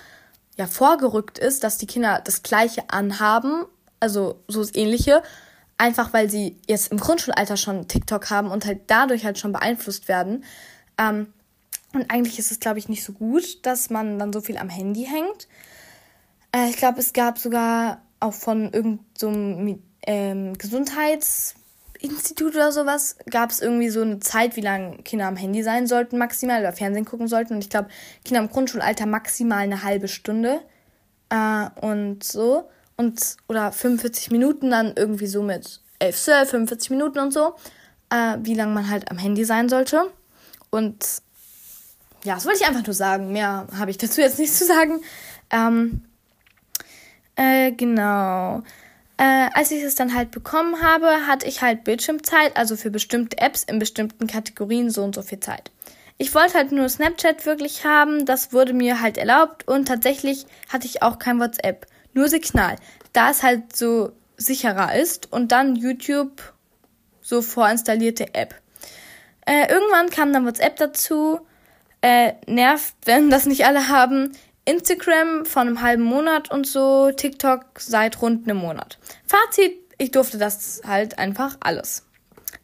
ja 0.59 0.67
vorgerückt 0.67 1.39
ist, 1.39 1.65
dass 1.65 1.79
die 1.79 1.87
Kinder 1.87 2.21
das 2.23 2.43
gleiche 2.43 2.91
anhaben, 2.91 3.65
also 4.01 4.43
so 4.49 4.61
das 4.61 4.75
ähnliche, 4.75 5.23
einfach 5.79 6.13
weil 6.13 6.29
sie 6.29 6.59
jetzt 6.67 6.93
im 6.93 6.99
Grundschulalter 6.99 7.57
schon 7.57 7.89
TikTok 7.89 8.29
haben 8.29 8.51
und 8.51 8.67
halt 8.67 8.83
dadurch 8.89 9.25
halt 9.25 9.39
schon 9.39 9.53
beeinflusst 9.53 10.09
werden. 10.09 10.45
Ähm, 10.99 11.33
und 11.93 12.11
eigentlich 12.11 12.39
ist 12.39 12.51
es, 12.51 12.61
glaube 12.61 12.79
ich, 12.79 12.89
nicht 12.89 13.05
so 13.05 13.13
gut, 13.13 13.65
dass 13.65 13.91
man 13.91 14.19
dann 14.19 14.33
so 14.33 14.41
viel 14.41 14.59
am 14.59 14.69
Handy 14.69 15.05
hängt. 15.05 15.49
Äh, 16.53 16.69
ich 16.71 16.77
glaube, 16.77 17.01
es 17.01 17.13
gab 17.13 17.39
sogar 17.39 18.03
auch 18.21 18.35
von 18.35 18.73
irgendeinem 18.73 19.01
so 19.17 19.79
ähm, 20.07 20.59
Gesundheitsinstitut 20.59 22.55
oder 22.55 22.73
sowas, 22.73 23.17
gab 23.31 23.51
es 23.51 23.61
irgendwie 23.61 23.89
so 23.89 24.03
eine 24.03 24.21
Zeit, 24.21 24.57
wie 24.57 24.61
lange 24.63 24.99
Kinder 24.99 25.27
am 25.27 25.37
Handy 25.37 25.63
sein 25.63 25.87
sollten, 25.87 26.19
maximal, 26.19 26.61
oder 26.61 26.73
Fernsehen 26.73 27.05
gucken 27.05 27.29
sollten. 27.29 27.55
Und 27.55 27.65
ich 27.65 27.71
glaube, 27.71 27.89
Kinder 28.25 28.41
im 28.41 28.51
Grundschulalter 28.51 29.07
maximal 29.07 29.61
eine 29.61 29.83
halbe 29.83 30.09
Stunde. 30.09 30.61
Äh, 31.29 31.69
und 31.81 32.25
so. 32.25 32.69
Und, 32.97 33.37
oder 33.49 33.73
45 33.73 34.31
Minuten 34.31 34.71
dann 34.71 34.95
irgendwie 34.97 35.27
so 35.27 35.43
mit 35.43 35.81
11, 35.99 36.17
12, 36.17 36.51
45 36.51 36.91
Minuten 36.91 37.19
und 37.19 37.33
so, 37.33 37.55
äh, 38.11 38.39
wie 38.43 38.55
lange 38.55 38.73
man 38.73 38.89
halt 38.89 39.11
am 39.11 39.19
Handy 39.19 39.45
sein 39.45 39.69
sollte. 39.69 40.11
Und 40.71 41.23
ja, 42.25 42.35
das 42.35 42.45
wollte 42.45 42.61
ich 42.61 42.67
einfach 42.67 42.87
nur 42.87 42.95
sagen. 42.95 43.33
Mehr 43.33 43.67
habe 43.77 43.91
ich 43.91 43.99
dazu 43.99 44.21
jetzt 44.21 44.39
nicht 44.39 44.53
zu 44.55 44.65
sagen. 44.65 45.01
Ähm, 45.51 46.03
äh, 47.37 47.73
genau. 47.73 48.63
Äh, 49.19 49.49
als 49.55 49.71
ich 49.71 49.83
es 49.83 49.95
dann 49.95 50.15
halt 50.15 50.31
bekommen 50.31 50.83
habe, 50.83 51.27
hatte 51.27 51.47
ich 51.47 51.63
halt 51.63 51.85
Bildschirmzeit, 51.85 52.57
also 52.57 52.77
für 52.77 52.91
bestimmte 52.91 53.39
Apps 53.39 53.63
in 53.63 53.79
bestimmten 53.79 54.27
Kategorien 54.27 54.91
so 54.91 55.03
und 55.05 55.15
so 55.15 55.23
viel 55.23 55.41
Zeit. 55.41 55.71
Ich 56.19 56.35
wollte 56.35 56.55
halt 56.55 56.73
nur 56.73 56.89
Snapchat 56.89 57.47
wirklich 57.47 57.85
haben, 57.85 58.25
das 58.27 58.53
wurde 58.53 58.73
mir 58.73 59.01
halt 59.01 59.19
erlaubt 59.19 59.69
und 59.69 59.87
tatsächlich 59.87 60.47
hatte 60.69 60.87
ich 60.87 61.03
auch 61.03 61.19
kein 61.19 61.39
WhatsApp, 61.41 61.87
nur 62.15 62.29
Signal, 62.29 62.77
da 63.13 63.31
es 63.31 63.43
halt 63.43 63.77
so 63.77 64.13
sicherer 64.37 64.95
ist 64.95 65.31
und 65.33 65.53
dann 65.53 65.77
YouTube 65.77 66.55
so 67.21 67.43
vorinstallierte 67.43 68.35
App. 68.35 68.55
Äh, 69.47 69.73
irgendwann 69.73 70.11
kam 70.11 70.33
dann 70.33 70.45
WhatsApp 70.45 70.77
dazu. 70.77 71.41
Äh, 72.03 72.35
nervt, 72.47 72.95
wenn 73.05 73.31
das 73.31 73.47
nicht 73.47 73.65
alle 73.65 73.89
haben. 73.89 74.37
Instagram 74.65 75.47
von 75.47 75.69
einem 75.69 75.83
halben 75.83 76.03
Monat 76.03 76.51
und 76.51 76.67
so. 76.67 77.11
TikTok 77.13 77.65
seit 77.79 78.21
rund 78.21 78.49
einem 78.49 78.59
Monat. 78.59 78.99
Fazit, 79.27 79.73
ich 79.97 80.11
durfte 80.11 80.39
das 80.39 80.83
halt 80.85 81.19
einfach 81.19 81.57
alles. 81.61 82.05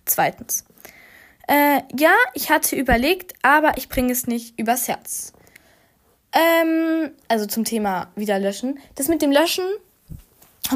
Zweitens. 0.04 0.64
Äh, 1.48 1.82
ja, 1.96 2.14
ich 2.34 2.50
hatte 2.50 2.76
überlegt, 2.76 3.34
aber 3.42 3.76
ich 3.76 3.88
bringe 3.88 4.12
es 4.12 4.26
nicht 4.26 4.58
übers 4.58 4.88
Herz. 4.88 5.32
Ähm, 6.32 7.10
also 7.28 7.46
zum 7.46 7.64
Thema 7.64 8.10
wieder 8.16 8.38
löschen. 8.38 8.78
Das 8.96 9.08
mit 9.08 9.22
dem 9.22 9.32
Löschen, 9.32 9.64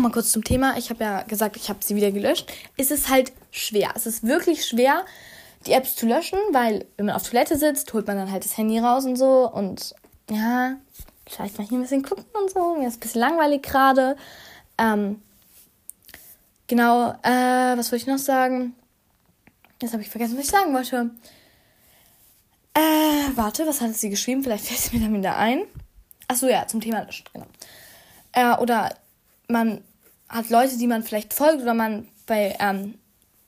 mal 0.00 0.10
kurz 0.10 0.32
zum 0.32 0.44
Thema. 0.44 0.76
Ich 0.76 0.90
habe 0.90 1.04
ja 1.04 1.22
gesagt, 1.22 1.56
ich 1.56 1.68
habe 1.68 1.78
sie 1.82 1.96
wieder 1.96 2.10
gelöscht. 2.12 2.52
Es 2.76 2.90
ist 2.90 3.08
halt 3.08 3.32
schwer. 3.50 3.92
Es 3.94 4.06
ist 4.06 4.24
wirklich 4.24 4.66
schwer, 4.66 5.04
die 5.66 5.72
Apps 5.72 5.96
zu 5.96 6.06
löschen, 6.06 6.38
weil 6.52 6.86
wenn 6.96 7.06
man 7.06 7.16
auf 7.16 7.28
Toilette 7.28 7.56
sitzt, 7.56 7.92
holt 7.92 8.06
man 8.06 8.16
dann 8.16 8.30
halt 8.30 8.44
das 8.44 8.56
Handy 8.56 8.78
raus 8.78 9.04
und 9.04 9.16
so 9.16 9.50
und 9.50 9.94
ja, 10.30 10.76
vielleicht 11.28 11.58
mal 11.58 11.66
hier 11.66 11.78
ein 11.78 11.82
bisschen 11.82 12.02
gucken 12.02 12.24
und 12.40 12.50
so. 12.50 12.76
Mir 12.76 12.88
ist 12.88 12.96
ein 12.96 13.00
bisschen 13.00 13.20
langweilig 13.20 13.62
gerade. 13.62 14.16
Ähm, 14.78 15.22
genau, 16.66 17.10
äh, 17.22 17.76
was 17.76 17.90
wollte 17.92 18.02
ich 18.02 18.06
noch 18.06 18.18
sagen? 18.18 18.74
Jetzt 19.80 19.92
habe 19.92 20.02
ich 20.02 20.10
vergessen, 20.10 20.36
was 20.36 20.44
ich 20.44 20.50
sagen 20.50 20.72
wollte. 20.72 21.10
Äh, 22.74 23.36
warte, 23.36 23.66
was 23.66 23.80
hat 23.80 23.94
sie 23.94 24.10
geschrieben? 24.10 24.42
Vielleicht 24.42 24.66
fällt 24.66 24.80
es 24.80 24.92
mir 24.92 25.00
dann 25.00 25.14
wieder 25.14 25.36
ein. 25.36 25.62
Achso, 26.28 26.46
ja, 26.46 26.66
zum 26.66 26.80
Thema 26.80 27.02
Löschen, 27.02 27.26
genau. 27.32 27.46
Äh, 28.32 28.56
oder 28.60 28.94
man 29.48 29.82
hat 30.28 30.50
Leute, 30.50 30.76
die 30.76 30.86
man 30.86 31.02
vielleicht 31.02 31.32
folgt, 31.32 31.62
oder 31.62 31.74
man 31.74 32.08
bei 32.26 32.56
ähm, 32.58 32.98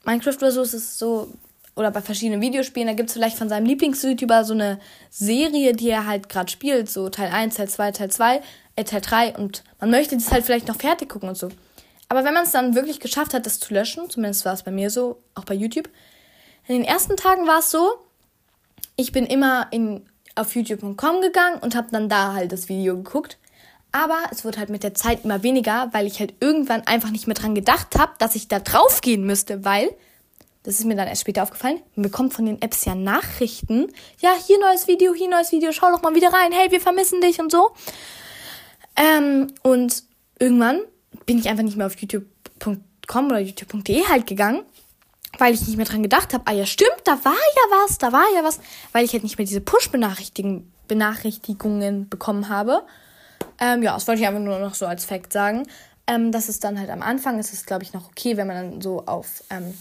Minecraft 0.05 0.37
oder 0.37 0.51
so 0.51 0.61
ist 0.61 0.73
es 0.73 0.97
so, 0.97 1.33
oder 1.79 1.91
bei 1.91 2.01
verschiedenen 2.01 2.41
Videospielen, 2.41 2.87
da 2.87 2.93
gibt 2.93 3.09
es 3.09 3.13
vielleicht 3.13 3.37
von 3.37 3.47
seinem 3.47 3.65
Lieblings-YouTuber 3.65 4.43
so 4.43 4.53
eine 4.53 4.79
Serie, 5.09 5.73
die 5.73 5.89
er 5.89 6.05
halt 6.05 6.27
gerade 6.27 6.51
spielt, 6.51 6.89
so 6.89 7.09
Teil 7.09 7.31
1, 7.31 7.55
Teil 7.55 7.69
2, 7.69 7.91
Teil 7.93 8.11
2, 8.11 8.41
äh, 8.75 8.83
Teil 8.83 9.01
3 9.01 9.37
und 9.37 9.63
man 9.79 9.89
möchte 9.89 10.17
das 10.17 10.29
halt 10.29 10.45
vielleicht 10.45 10.67
noch 10.67 10.75
fertig 10.75 11.07
gucken 11.07 11.29
und 11.29 11.37
so. 11.37 11.47
Aber 12.09 12.25
wenn 12.25 12.33
man 12.33 12.43
es 12.43 12.51
dann 12.51 12.75
wirklich 12.75 12.99
geschafft 12.99 13.33
hat, 13.33 13.45
das 13.45 13.59
zu 13.59 13.73
löschen, 13.73 14.09
zumindest 14.09 14.43
war 14.43 14.53
es 14.53 14.63
bei 14.63 14.71
mir 14.71 14.89
so, 14.89 15.21
auch 15.35 15.45
bei 15.45 15.53
YouTube, 15.53 15.89
in 16.67 16.75
den 16.75 16.83
ersten 16.83 17.15
Tagen 17.15 17.47
war 17.47 17.59
es 17.59 17.71
so, 17.71 17.93
ich 18.97 19.13
bin 19.13 19.25
immer 19.25 19.67
in, 19.71 20.05
auf 20.35 20.55
youtube.com 20.55 21.21
gegangen 21.21 21.59
und 21.61 21.75
habe 21.75 21.87
dann 21.91 22.09
da 22.09 22.33
halt 22.33 22.51
das 22.51 22.67
Video 22.67 22.97
geguckt. 22.97 23.37
Aber 23.91 24.17
es 24.31 24.43
wurde 24.43 24.59
halt 24.59 24.69
mit 24.69 24.83
der 24.83 24.93
Zeit 24.93 25.23
immer 25.23 25.43
weniger, 25.43 25.89
weil 25.93 26.05
ich 26.05 26.19
halt 26.19 26.33
irgendwann 26.41 26.85
einfach 26.85 27.09
nicht 27.09 27.25
mehr 27.25 27.35
dran 27.35 27.55
gedacht 27.55 27.97
habe, 27.97 28.11
dass 28.19 28.35
ich 28.35 28.49
da 28.49 28.59
drauf 28.59 29.01
gehen 29.01 29.25
müsste, 29.25 29.63
weil 29.63 29.89
das 30.63 30.79
ist 30.79 30.85
mir 30.85 30.95
dann 30.95 31.07
erst 31.07 31.21
später 31.21 31.43
aufgefallen, 31.43 31.79
man 31.95 32.03
bekommt 32.03 32.33
von 32.33 32.45
den 32.45 32.61
Apps 32.61 32.85
ja 32.85 32.95
Nachrichten. 32.95 33.91
Ja, 34.19 34.31
hier 34.45 34.59
neues 34.59 34.87
Video, 34.87 35.13
hier 35.13 35.29
neues 35.29 35.51
Video, 35.51 35.71
schau 35.71 35.91
doch 35.91 36.01
mal 36.01 36.15
wieder 36.15 36.33
rein, 36.33 36.51
hey, 36.51 36.71
wir 36.71 36.81
vermissen 36.81 37.21
dich 37.21 37.39
und 37.39 37.51
so. 37.51 37.71
Ähm, 38.95 39.47
und 39.63 40.03
irgendwann 40.39 40.81
bin 41.25 41.39
ich 41.39 41.47
einfach 41.47 41.63
nicht 41.63 41.77
mehr 41.77 41.87
auf 41.87 41.99
youtube.com 41.99 43.25
oder 43.27 43.39
youtube.de 43.39 44.03
halt 44.07 44.27
gegangen, 44.27 44.63
weil 45.37 45.53
ich 45.53 45.65
nicht 45.65 45.77
mehr 45.77 45.85
dran 45.85 46.03
gedacht 46.03 46.33
habe, 46.33 46.43
ah 46.47 46.53
ja, 46.53 46.65
stimmt, 46.65 47.01
da 47.05 47.13
war 47.23 47.33
ja 47.33 47.83
was, 47.83 47.97
da 47.97 48.11
war 48.11 48.25
ja 48.35 48.43
was, 48.43 48.59
weil 48.91 49.05
ich 49.05 49.13
halt 49.13 49.23
nicht 49.23 49.37
mehr 49.37 49.47
diese 49.47 49.61
Push-Benachrichtigungen 49.61 50.73
Benachrichtigungen 50.89 52.09
bekommen 52.09 52.49
habe. 52.49 52.83
Ähm, 53.59 53.83
ja, 53.83 53.93
das 53.93 54.07
wollte 54.07 54.21
ich 54.21 54.27
einfach 54.27 54.41
nur 54.41 54.59
noch 54.59 54.75
so 54.75 54.85
als 54.85 55.05
Fact 55.05 55.31
sagen. 55.31 55.67
Ähm, 56.07 56.33
das 56.33 56.49
ist 56.49 56.65
dann 56.65 56.77
halt 56.77 56.89
am 56.89 57.01
Anfang, 57.01 57.39
ist 57.39 57.53
es 57.53 57.65
glaube 57.65 57.83
ich 57.83 57.93
noch 57.93 58.09
okay, 58.09 58.35
wenn 58.35 58.47
man 58.47 58.71
dann 58.71 58.81
so 58.81 59.05
auf 59.05 59.43
ähm, 59.49 59.73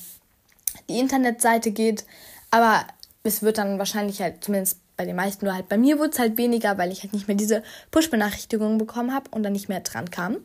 die 0.88 0.98
Internetseite 0.98 1.70
geht. 1.70 2.04
Aber 2.50 2.86
es 3.22 3.42
wird 3.42 3.58
dann 3.58 3.78
wahrscheinlich 3.78 4.20
halt, 4.20 4.44
zumindest 4.44 4.78
bei 4.96 5.04
den 5.04 5.16
meisten, 5.16 5.44
nur 5.44 5.54
halt 5.54 5.68
bei 5.68 5.78
mir 5.78 5.98
wurde 5.98 6.10
es 6.10 6.18
halt 6.18 6.36
weniger, 6.36 6.76
weil 6.76 6.90
ich 6.90 7.02
halt 7.02 7.12
nicht 7.12 7.28
mehr 7.28 7.36
diese 7.36 7.62
Push-Benachrichtigungen 7.90 8.78
bekommen 8.78 9.14
habe 9.14 9.30
und 9.30 9.42
dann 9.42 9.52
nicht 9.52 9.68
mehr 9.68 9.80
dran 9.80 10.10
kam. 10.10 10.38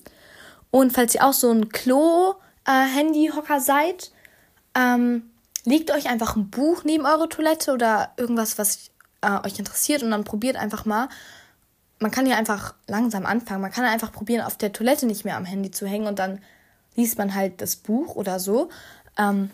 Und 0.70 0.94
falls 0.94 1.16
ihr 1.16 1.26
auch 1.26 1.34
so 1.34 1.52
ein 1.52 1.70
Klo-Handy-Hocker 1.70 3.60
seid, 3.60 4.12
ähm, 4.76 5.30
legt 5.66 5.92
euch 5.92 6.10
einfach 6.10 6.36
ein 6.36 6.50
Buch 6.50 6.84
neben 6.84 7.06
eure 7.06 7.30
Toilette 7.30 7.74
oder 7.74 8.12
irgendwas, 8.18 8.58
was 8.58 8.92
äh, 9.22 9.46
euch 9.46 9.58
interessiert 9.58 10.04
und 10.04 10.12
dann 10.12 10.24
probiert 10.24 10.56
einfach 10.56 10.86
mal. 10.86 11.10
Man 12.00 12.12
kann 12.12 12.28
ja 12.28 12.38
einfach 12.38 12.76
langsam 12.88 13.26
anfangen. 13.26 13.62
Man 13.62 13.72
kann 13.72 13.86
einfach 13.86 14.12
probieren, 14.12 14.46
auf 14.46 14.58
der 14.58 14.74
Toilette 14.74 15.06
nicht 15.06 15.26
mehr 15.26 15.38
am 15.38 15.46
Handy 15.46 15.72
zu 15.72 15.88
hängen 15.88 16.08
und 16.08 16.20
dann 16.20 16.42
liest 16.96 17.18
man 17.18 17.34
halt 17.34 17.62
das 17.62 17.76
Buch 17.76 18.16
oder 18.16 18.40
so. 18.40 18.70
Ähm, 19.18 19.50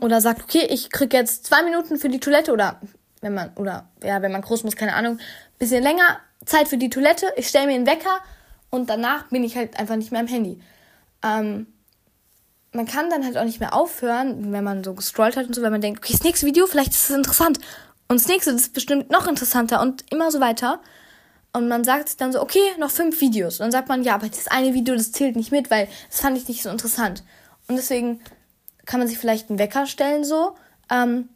oder 0.00 0.20
sagt, 0.20 0.42
okay, 0.42 0.66
ich 0.70 0.90
kriege 0.90 1.16
jetzt 1.16 1.46
zwei 1.46 1.62
Minuten 1.62 1.98
für 1.98 2.08
die 2.08 2.20
Toilette 2.20 2.52
oder 2.52 2.80
wenn 3.20 3.34
man, 3.34 3.52
oder 3.56 3.88
ja, 4.02 4.22
wenn 4.22 4.32
man 4.32 4.42
groß 4.42 4.64
muss, 4.64 4.76
keine 4.76 4.94
Ahnung, 4.94 5.18
bisschen 5.58 5.82
länger 5.82 6.18
Zeit 6.44 6.68
für 6.68 6.76
die 6.76 6.90
Toilette. 6.90 7.32
Ich 7.36 7.48
stelle 7.48 7.66
mir 7.66 7.74
einen 7.74 7.86
Wecker 7.86 8.20
und 8.70 8.90
danach 8.90 9.28
bin 9.28 9.44
ich 9.44 9.56
halt 9.56 9.78
einfach 9.78 9.96
nicht 9.96 10.12
mehr 10.12 10.20
am 10.20 10.26
Handy. 10.26 10.60
Ähm, 11.22 11.66
man 12.72 12.86
kann 12.86 13.08
dann 13.08 13.24
halt 13.24 13.38
auch 13.38 13.44
nicht 13.44 13.60
mehr 13.60 13.74
aufhören, 13.74 14.52
wenn 14.52 14.64
man 14.64 14.82
so 14.82 14.94
gescrollt 14.94 15.36
hat 15.36 15.46
und 15.46 15.54
so, 15.54 15.62
wenn 15.62 15.72
man 15.72 15.80
denkt, 15.80 16.00
okay, 16.00 16.12
das 16.12 16.24
nächste 16.24 16.46
Video, 16.46 16.66
vielleicht 16.66 16.90
ist 16.90 17.08
es 17.08 17.16
interessant. 17.16 17.58
Und 18.08 18.20
das 18.20 18.28
nächste 18.28 18.50
ist 18.50 18.74
bestimmt 18.74 19.10
noch 19.10 19.26
interessanter 19.26 19.80
und 19.80 20.04
immer 20.12 20.30
so 20.30 20.40
weiter. 20.40 20.80
Und 21.52 21.68
man 21.68 21.84
sagt 21.84 22.20
dann 22.20 22.32
so, 22.32 22.42
okay, 22.42 22.58
noch 22.78 22.90
fünf 22.90 23.20
Videos. 23.20 23.60
Und 23.60 23.66
dann 23.66 23.72
sagt 23.72 23.88
man, 23.88 24.02
ja, 24.02 24.16
aber 24.16 24.28
das 24.28 24.48
eine 24.48 24.74
Video, 24.74 24.96
das 24.96 25.12
zählt 25.12 25.36
nicht 25.36 25.52
mit, 25.52 25.70
weil 25.70 25.88
das 26.10 26.20
fand 26.20 26.36
ich 26.36 26.48
nicht 26.48 26.62
so 26.62 26.68
interessant. 26.68 27.22
Und 27.68 27.76
deswegen 27.76 28.20
kann 28.84 29.00
man 29.00 29.08
sich 29.08 29.18
vielleicht 29.18 29.50
einen 29.50 29.58
Wecker 29.58 29.86
stellen, 29.86 30.24
so, 30.24 30.54
ähm, 30.90 31.28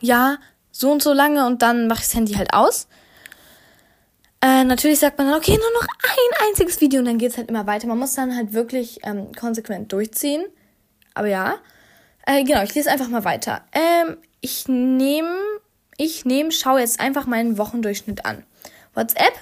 ja, 0.00 0.38
so 0.70 0.90
und 0.90 1.02
so 1.02 1.12
lange 1.12 1.46
und 1.46 1.62
dann 1.62 1.86
mache 1.86 2.00
ich 2.00 2.06
das 2.06 2.14
Handy 2.14 2.34
halt 2.34 2.52
aus. 2.54 2.88
Äh, 4.40 4.64
natürlich 4.64 4.98
sagt 4.98 5.18
man 5.18 5.28
dann, 5.28 5.36
okay, 5.36 5.52
nur 5.52 5.80
noch 5.80 5.86
ein 6.02 6.48
einziges 6.48 6.80
Video 6.80 6.98
und 6.98 7.06
dann 7.06 7.18
geht 7.18 7.30
es 7.30 7.36
halt 7.36 7.48
immer 7.48 7.66
weiter. 7.66 7.86
Man 7.86 7.98
muss 7.98 8.14
dann 8.14 8.34
halt 8.34 8.52
wirklich 8.52 8.98
ähm, 9.04 9.30
konsequent 9.32 9.92
durchziehen. 9.92 10.44
Aber 11.14 11.28
ja, 11.28 11.58
äh, 12.26 12.42
genau, 12.42 12.62
ich 12.62 12.74
lese 12.74 12.90
einfach 12.90 13.08
mal 13.08 13.24
weiter. 13.24 13.62
Ähm, 13.72 14.16
ich 14.40 14.66
nehme, 14.66 15.38
ich 15.96 16.24
nehme, 16.24 16.50
schaue 16.50 16.80
jetzt 16.80 16.98
einfach 16.98 17.26
meinen 17.26 17.56
Wochendurchschnitt 17.56 18.24
an. 18.24 18.44
WhatsApp, 18.94 19.34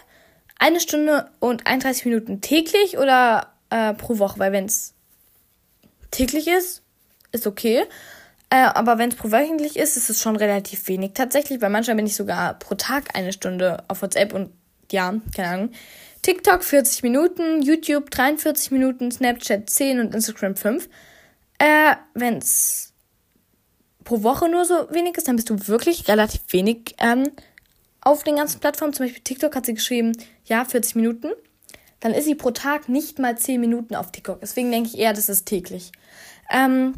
eine 0.59 0.81
Stunde 0.81 1.31
und 1.39 1.67
31 1.67 2.05
Minuten 2.05 2.43
täglich 2.43 2.99
oder 2.99 3.55
äh, 3.71 3.95
pro 3.95 4.19
Woche, 4.19 4.39
weil 4.39 4.53
wenn 4.53 4.67
es 4.67 4.93
täglich 6.11 6.47
ist, 6.47 6.80
ist 7.33 7.47
okay. 7.47 7.85
Äh, 8.51 8.57
aber 8.57 8.99
wenn 8.99 9.11
es 9.11 9.17
pro 9.17 9.31
wöchentlich 9.31 9.77
ist, 9.77 9.97
ist 9.97 10.11
es 10.11 10.21
schon 10.21 10.37
relativ 10.37 10.89
wenig 10.89 11.13
tatsächlich, 11.15 11.61
weil 11.61 11.71
manchmal 11.71 11.97
bin 11.97 12.07
ich 12.07 12.17
sogar 12.17 12.55
pro 12.59 12.75
Tag 12.75 13.17
eine 13.17 13.33
Stunde 13.33 13.85
auf 13.89 14.03
WhatsApp 14.03 14.35
und 14.35 14.51
ja, 14.91 15.15
keine 15.37 15.49
Ahnung. 15.49 15.71
TikTok 16.23 16.65
40 16.65 17.03
Minuten, 17.05 17.63
YouTube 17.63 18.11
43 18.11 18.73
Minuten, 18.73 19.11
Snapchat 19.11 19.71
10 19.71 20.01
und 20.01 20.15
Instagram 20.15 20.57
5. 20.57 20.89
Äh, 21.59 21.95
wenn 22.15 22.39
es 22.39 22.93
pro 24.05 24.23
Woche 24.23 24.49
nur 24.49 24.65
so 24.65 24.75
wenig 24.91 25.17
ist, 25.17 25.29
dann 25.29 25.37
bist 25.37 25.49
du 25.49 25.69
wirklich 25.69 26.09
relativ 26.09 26.41
wenig 26.51 26.97
ähm, 26.99 27.31
auf 28.01 28.25
den 28.25 28.37
ganzen 28.37 28.61
Plattformen. 28.61 28.93
Zum 28.93 29.07
Beispiel 29.07 29.23
TikTok 29.23 29.55
hat 29.55 29.67
sie 29.67 29.75
geschrieben, 29.75 30.13
ja, 30.45 30.65
40 30.65 30.97
Minuten. 30.97 31.31
Dann 32.01 32.13
ist 32.13 32.25
sie 32.25 32.35
pro 32.35 32.51
Tag 32.51 32.89
nicht 32.89 33.19
mal 33.19 33.39
10 33.39 33.61
Minuten 33.61 33.95
auf 33.95 34.11
TikTok. 34.11 34.41
Deswegen 34.41 34.71
denke 34.71 34.89
ich 34.89 34.99
eher, 34.99 35.13
das 35.13 35.29
ist 35.29 35.47
täglich. 35.47 35.93
Ähm, 36.51 36.95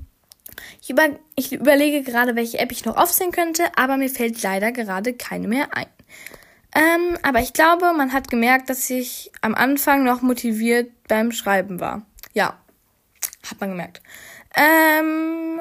ich, 0.81 0.91
über, 0.91 1.09
ich 1.37 1.53
überlege 1.53 2.03
gerade, 2.03 2.37
welche 2.37 2.59
App 2.59 2.73
ich 2.73 2.85
noch 2.85 2.97
aufsehen 2.97 3.33
könnte, 3.33 3.65
aber 3.77 3.97
mir 3.97 4.11
fällt 4.11 4.43
leider 4.43 4.73
gerade 4.73 5.15
keine 5.15 5.49
mehr 5.49 5.69
ein. 5.77 5.87
Ähm, 6.75 7.19
aber 7.23 7.41
ich 7.41 7.53
glaube, 7.53 7.93
man 7.93 8.13
hat 8.13 8.29
gemerkt, 8.29 8.71
dass 8.71 8.89
ich 8.89 9.31
am 9.43 9.55
Anfang 9.55 10.05
noch 10.05 10.23
motiviert 10.23 10.91
beim 11.07 11.33
Schreiben 11.33 11.81
war. 11.81 12.03
Ja, 12.33 12.59
hat 13.49 13.61
man 13.61 13.71
gemerkt. 13.71 14.03
Ähm, 14.57 15.61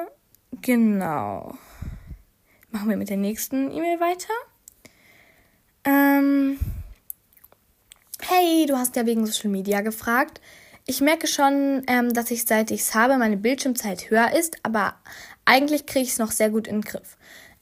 genau. 0.62 1.54
Machen 2.70 2.88
wir 2.88 2.96
mit 2.96 3.10
der 3.10 3.18
nächsten 3.18 3.70
E-Mail 3.70 4.00
weiter. 4.00 4.32
Ähm, 5.84 6.58
hey, 8.20 8.64
du 8.66 8.78
hast 8.78 8.96
ja 8.96 9.04
wegen 9.04 9.26
Social 9.26 9.50
Media 9.50 9.82
gefragt. 9.82 10.40
Ich 10.86 11.00
merke 11.00 11.26
schon, 11.26 11.84
ähm, 11.86 12.12
dass 12.12 12.30
ich 12.30 12.44
seit 12.44 12.70
ich 12.70 12.80
es 12.80 12.94
habe, 12.94 13.16
meine 13.16 13.36
Bildschirmzeit 13.36 14.10
höher 14.10 14.32
ist, 14.36 14.56
aber 14.62 14.96
eigentlich 15.44 15.86
kriege 15.86 16.04
ich 16.04 16.12
es 16.12 16.18
noch 16.18 16.32
sehr 16.32 16.50
gut 16.50 16.66
in 16.66 16.80
den 16.80 16.82
Griff. 16.82 17.16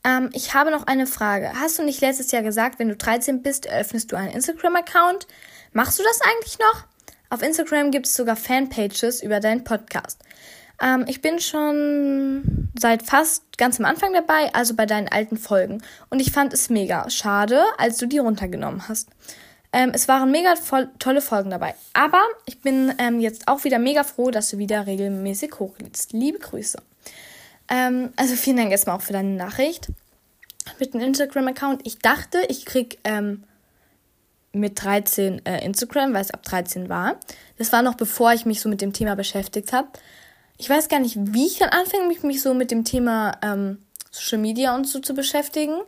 Ähm, 0.05 0.31
ich 0.33 0.55
habe 0.55 0.71
noch 0.71 0.87
eine 0.87 1.07
Frage. 1.07 1.53
Hast 1.55 1.79
du 1.79 1.83
nicht 1.83 2.01
letztes 2.01 2.31
Jahr 2.33 2.43
gesagt, 2.43 2.79
wenn 2.79 2.89
du 2.89 2.97
13 2.97 3.43
bist, 3.43 3.67
eröffnest 3.67 4.11
du 4.11 4.17
einen 4.17 4.33
Instagram-Account? 4.33 5.27
Machst 5.73 5.99
du 5.99 6.03
das 6.03 6.21
eigentlich 6.23 6.59
noch? 6.59 6.85
Auf 7.29 7.43
Instagram 7.43 7.91
gibt 7.91 8.07
es 8.07 8.15
sogar 8.15 8.37
Fanpages 8.37 9.23
über 9.23 9.41
deinen 9.41 9.65
Podcast. 9.65 10.19
Ähm, 10.81 11.05
ich 11.07 11.21
bin 11.21 11.39
schon 11.39 12.71
seit 12.79 13.03
fast 13.03 13.59
ganz 13.59 13.79
am 13.79 13.85
Anfang 13.85 14.15
dabei, 14.15 14.53
also 14.55 14.75
bei 14.75 14.87
deinen 14.87 15.09
alten 15.09 15.37
Folgen. 15.37 15.83
Und 16.09 16.21
ich 16.21 16.33
fand 16.33 16.55
es 16.55 16.71
mega 16.71 17.09
schade, 17.11 17.63
als 17.77 17.99
du 17.99 18.07
die 18.07 18.19
runtergenommen 18.19 18.89
hast. 18.89 19.11
Ähm, 19.73 19.93
es 19.95 20.09
waren 20.09 20.31
mega 20.31 20.55
tolle 20.99 21.21
Folgen 21.21 21.51
dabei. 21.51 21.75
Aber 21.93 22.23
ich 22.47 22.61
bin 22.61 22.93
ähm, 22.99 23.21
jetzt 23.21 23.47
auch 23.47 23.65
wieder 23.65 23.79
mega 23.79 24.03
froh, 24.03 24.31
dass 24.31 24.51
du 24.51 24.59
wieder 24.59 24.87
regelmäßig 24.87 25.59
hochlädst. 25.59 26.13
Liebe 26.13 26.39
Grüße. 26.39 26.79
Ähm, 27.69 28.13
also 28.17 28.35
vielen 28.35 28.57
Dank 28.57 28.73
erstmal 28.73 28.97
auch 28.97 29.03
für 29.03 29.13
deine 29.13 29.37
Nachricht 29.37 29.89
mit 30.79 30.95
dem 30.95 31.01
Instagram-Account. 31.01 31.87
Ich 31.87 31.99
dachte, 31.99 32.39
ich 32.49 32.67
krieg 32.67 32.99
ähm, 33.05 33.45
mit 34.53 34.83
13 34.83 35.47
äh, 35.47 35.65
Instagram, 35.65 36.13
weil 36.13 36.23
es 36.23 36.33
ab 36.33 36.43
13 36.43 36.89
war. 36.89 37.17
Das 37.59 37.73
war 37.73 37.83
noch 37.83 37.95
bevor 37.95 38.33
ich 38.33 38.47
mich 38.47 38.61
so 38.61 38.69
mit 38.69 38.81
dem 38.81 38.93
Thema 38.93 39.15
beschäftigt 39.15 39.73
habe. 39.73 39.89
Ich 40.59 40.69
weiß 40.69 40.89
gar 40.89 40.99
nicht, 40.99 41.17
wie 41.19 41.47
ich 41.47 41.59
dann 41.59 41.71
anfange, 41.71 42.07
mich, 42.09 42.23
mich 42.23 42.43
so 42.43 42.55
mit 42.55 42.71
dem 42.71 42.85
Thema 42.85 43.39
ähm, 43.43 43.79
Social 44.11 44.39
Media 44.39 44.75
und 44.75 44.87
so 44.87 44.99
zu 44.99 45.15
beschäftigen. 45.15 45.81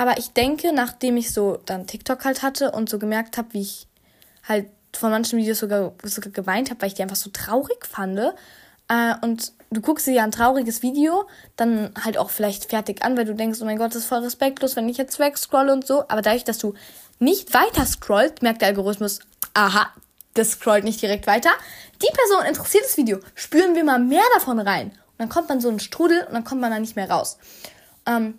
Aber 0.00 0.16
ich 0.16 0.32
denke, 0.32 0.72
nachdem 0.72 1.18
ich 1.18 1.30
so 1.30 1.58
dann 1.66 1.86
TikTok 1.86 2.24
halt 2.24 2.42
hatte 2.42 2.70
und 2.70 2.88
so 2.88 2.98
gemerkt 2.98 3.36
habe, 3.36 3.52
wie 3.52 3.60
ich 3.60 3.86
halt 4.48 4.70
von 4.96 5.10
manchen 5.10 5.38
Videos 5.38 5.58
sogar, 5.58 5.92
sogar 6.04 6.32
geweint 6.32 6.70
habe, 6.70 6.80
weil 6.80 6.88
ich 6.88 6.94
die 6.94 7.02
einfach 7.02 7.16
so 7.16 7.28
traurig 7.28 7.84
fand. 7.84 8.18
Äh, 8.18 9.14
und 9.20 9.52
du 9.70 9.82
guckst 9.82 10.06
dir 10.06 10.14
ja 10.14 10.24
ein 10.24 10.30
trauriges 10.30 10.80
Video, 10.80 11.28
dann 11.56 11.92
halt 12.02 12.16
auch 12.16 12.30
vielleicht 12.30 12.70
fertig 12.70 13.04
an, 13.04 13.14
weil 13.18 13.26
du 13.26 13.34
denkst, 13.34 13.58
oh 13.60 13.66
mein 13.66 13.76
Gott, 13.76 13.90
das 13.90 14.04
ist 14.04 14.08
voll 14.08 14.20
respektlos, 14.20 14.74
wenn 14.74 14.88
ich 14.88 14.96
jetzt 14.96 15.18
wegscrolle 15.18 15.70
und 15.70 15.86
so. 15.86 16.08
Aber 16.08 16.22
dadurch, 16.22 16.44
dass 16.44 16.56
du 16.56 16.72
nicht 17.18 17.52
weiter 17.52 17.84
scrollt, 17.84 18.40
merkt 18.40 18.62
der 18.62 18.68
Algorithmus, 18.68 19.20
aha, 19.52 19.92
das 20.32 20.52
scrollt 20.52 20.84
nicht 20.84 21.02
direkt 21.02 21.26
weiter. 21.26 21.50
Die 22.02 22.16
Person 22.16 22.46
interessiert 22.46 22.84
das 22.86 22.96
Video. 22.96 23.18
Spüren 23.34 23.74
wir 23.74 23.84
mal 23.84 23.98
mehr 23.98 24.24
davon 24.32 24.60
rein. 24.60 24.92
Und 24.92 25.18
dann 25.18 25.28
kommt 25.28 25.50
man 25.50 25.60
so 25.60 25.68
ein 25.68 25.78
Strudel 25.78 26.24
und 26.26 26.32
dann 26.32 26.44
kommt 26.44 26.62
man 26.62 26.70
da 26.70 26.78
nicht 26.78 26.96
mehr 26.96 27.10
raus. 27.10 27.36
Ähm, 28.06 28.38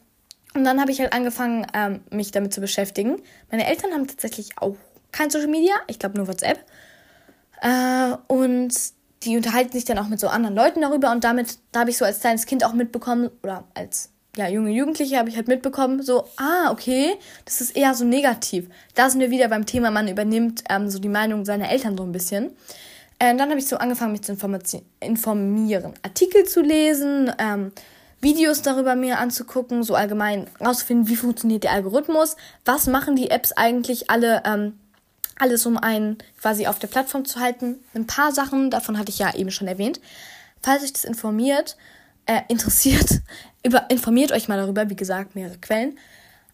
und 0.54 0.64
dann 0.64 0.82
habe 0.82 0.92
ich 0.92 1.00
halt 1.00 1.14
angefangen, 1.14 1.66
ähm, 1.74 2.02
mich 2.10 2.32
damit 2.32 2.54
zu 2.54 2.62
beschäftigen. 2.62 3.22
Meine 3.50 3.68
Eltern 3.68 3.92
haben 3.94 4.08
tatsächlich 4.08 4.58
auch 4.58 4.76
kein 5.12 5.30
Social 5.30 5.48
Media, 5.48 5.74
ich 5.88 6.00
glaube 6.00 6.18
nur 6.18 6.28
WhatsApp. 6.28 6.60
Äh, 7.62 8.16
und 8.28 8.74
die 9.24 9.38
unterhalten 9.38 9.72
sich 9.72 9.86
dann 9.86 10.00
auch 10.00 10.08
mit 10.08 10.20
so 10.20 10.28
anderen 10.28 10.56
Leuten 10.56 10.82
darüber 10.82 11.12
und 11.12 11.24
damit, 11.24 11.60
da 11.72 11.82
habe 11.82 11.92
ich 11.92 11.98
so 11.98 12.06
als 12.06 12.20
kleines 12.20 12.46
Kind 12.46 12.66
auch 12.66 12.74
mitbekommen, 12.74 13.30
oder 13.44 13.66
als 13.76 14.10
ja, 14.38 14.48
junge 14.48 14.72
Jugendliche 14.72 15.18
habe 15.18 15.30
ich 15.30 15.36
halt 15.36 15.48
mitbekommen, 15.48 16.02
so, 16.02 16.26
ah, 16.38 16.72
okay, 16.72 17.16
das 17.46 17.60
ist 17.62 17.76
eher 17.76 17.94
so 17.94 18.06
negativ. 18.06 18.68
Da 18.96 19.10
sind 19.10 19.20
wir 19.20 19.30
wieder 19.30 19.50
beim 19.50 19.66
Thema, 19.66 19.92
man 19.92 20.08
übernimmt 20.08 20.64
ähm, 20.70 20.90
so 20.90 21.00
die 21.00 21.10
Meinung 21.10 21.44
seiner 21.46 21.70
Eltern 21.70 21.98
so 21.98 22.04
ein 22.04 22.14
bisschen. 22.14 22.52
Ähm, 23.20 23.38
dann 23.38 23.50
habe 23.50 23.60
ich 23.60 23.68
so 23.68 23.78
angefangen, 23.78 24.14
mich 24.14 24.24
zu 24.24 24.32
informieren, 25.02 25.94
Artikel 26.02 26.46
zu 26.46 26.62
lesen, 26.62 27.32
ähm, 27.38 27.72
Videos 28.22 28.62
darüber 28.62 28.96
mir 28.96 29.20
anzugucken, 29.20 29.84
so 29.84 29.96
allgemein 29.96 30.48
rauszufinden, 30.60 31.08
wie 31.08 31.16
funktioniert 31.16 31.64
der 31.64 31.72
Algorithmus, 31.72 32.38
was 32.66 32.88
machen 32.88 33.16
die 33.16 33.32
Apps 33.32 33.52
eigentlich 33.52 34.10
alle, 34.12 34.44
ähm, 34.46 34.80
alles 35.40 35.66
um 35.66 35.78
einen 35.78 36.20
quasi 36.40 36.68
auf 36.68 36.78
der 36.78 36.88
Plattform 36.88 37.26
zu 37.26 37.40
halten. 37.40 37.80
Ein 37.96 38.06
paar 38.06 38.32
Sachen, 38.32 38.70
davon 38.70 38.98
hatte 38.98 39.10
ich 39.10 39.20
ja 39.20 39.34
eben 39.34 39.50
schon 39.50 39.68
erwähnt. 39.68 40.00
Falls 40.62 40.84
euch 40.84 40.94
das 40.94 41.04
informiert, 41.04 41.78
äh, 42.28 42.42
interessiert, 42.48 43.22
über, 43.66 43.90
informiert 43.90 44.32
euch 44.32 44.48
mal 44.48 44.58
darüber, 44.58 44.90
wie 44.90 44.96
gesagt, 44.96 45.36
mehrere 45.36 45.58
Quellen. 45.58 45.98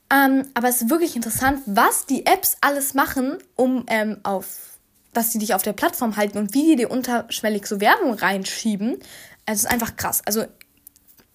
Ähm, 0.10 0.48
aber 0.54 0.70
es 0.70 0.82
ist 0.82 0.90
wirklich 0.90 1.18
interessant, 1.18 1.62
was 1.66 2.06
die 2.06 2.26
Apps 2.26 2.56
alles 2.62 2.94
machen, 2.94 3.40
um 3.58 3.86
ähm, 3.88 4.20
auf, 4.24 4.80
dass 5.12 5.34
sie 5.34 5.40
dich 5.40 5.54
auf 5.54 5.64
der 5.64 5.74
Plattform 5.74 6.16
halten 6.16 6.38
und 6.38 6.54
wie 6.54 6.66
die 6.66 6.76
dir 6.78 6.92
unterschwellig 6.92 7.68
so 7.68 7.82
Werbung 7.82 8.14
reinschieben. 8.14 9.00
Es 9.46 9.60
ist 9.60 9.66
einfach 9.66 9.98
krass. 9.98 10.22
Also 10.26 10.46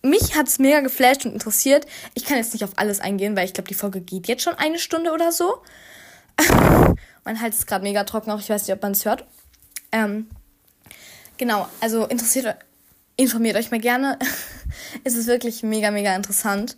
mich 0.03 0.34
hat 0.36 0.48
es 0.48 0.59
mega 0.59 0.80
geflasht 0.80 1.24
und 1.24 1.32
interessiert. 1.32 1.86
Ich 2.14 2.24
kann 2.24 2.36
jetzt 2.36 2.53
nicht 2.53 2.64
auf 2.64 2.72
alles 2.76 3.00
eingehen, 3.00 3.36
weil 3.36 3.46
ich 3.46 3.55
glaube, 3.55 3.68
die 3.68 3.74
Folge 3.74 4.00
geht 4.00 4.28
jetzt 4.28 4.42
schon 4.42 4.55
eine 4.55 4.78
Stunde 4.78 5.12
oder 5.12 5.32
so. 5.32 5.62
mein 7.24 7.40
Hals 7.40 7.59
ist 7.59 7.66
gerade 7.66 7.84
mega 7.84 8.05
trocken, 8.05 8.30
auch 8.30 8.40
ich 8.40 8.50
weiß 8.50 8.66
nicht, 8.66 8.74
ob 8.74 8.82
man 8.82 8.92
es 8.92 9.05
hört. 9.05 9.24
Ähm, 9.92 10.28
genau, 11.36 11.68
also 11.80 12.07
interessiert, 12.07 12.57
informiert 13.16 13.57
euch 13.57 13.70
mal 13.70 13.80
gerne. 13.80 14.18
es 15.05 15.14
ist 15.14 15.26
wirklich 15.26 15.62
mega, 15.62 15.90
mega 15.90 16.14
interessant. 16.14 16.76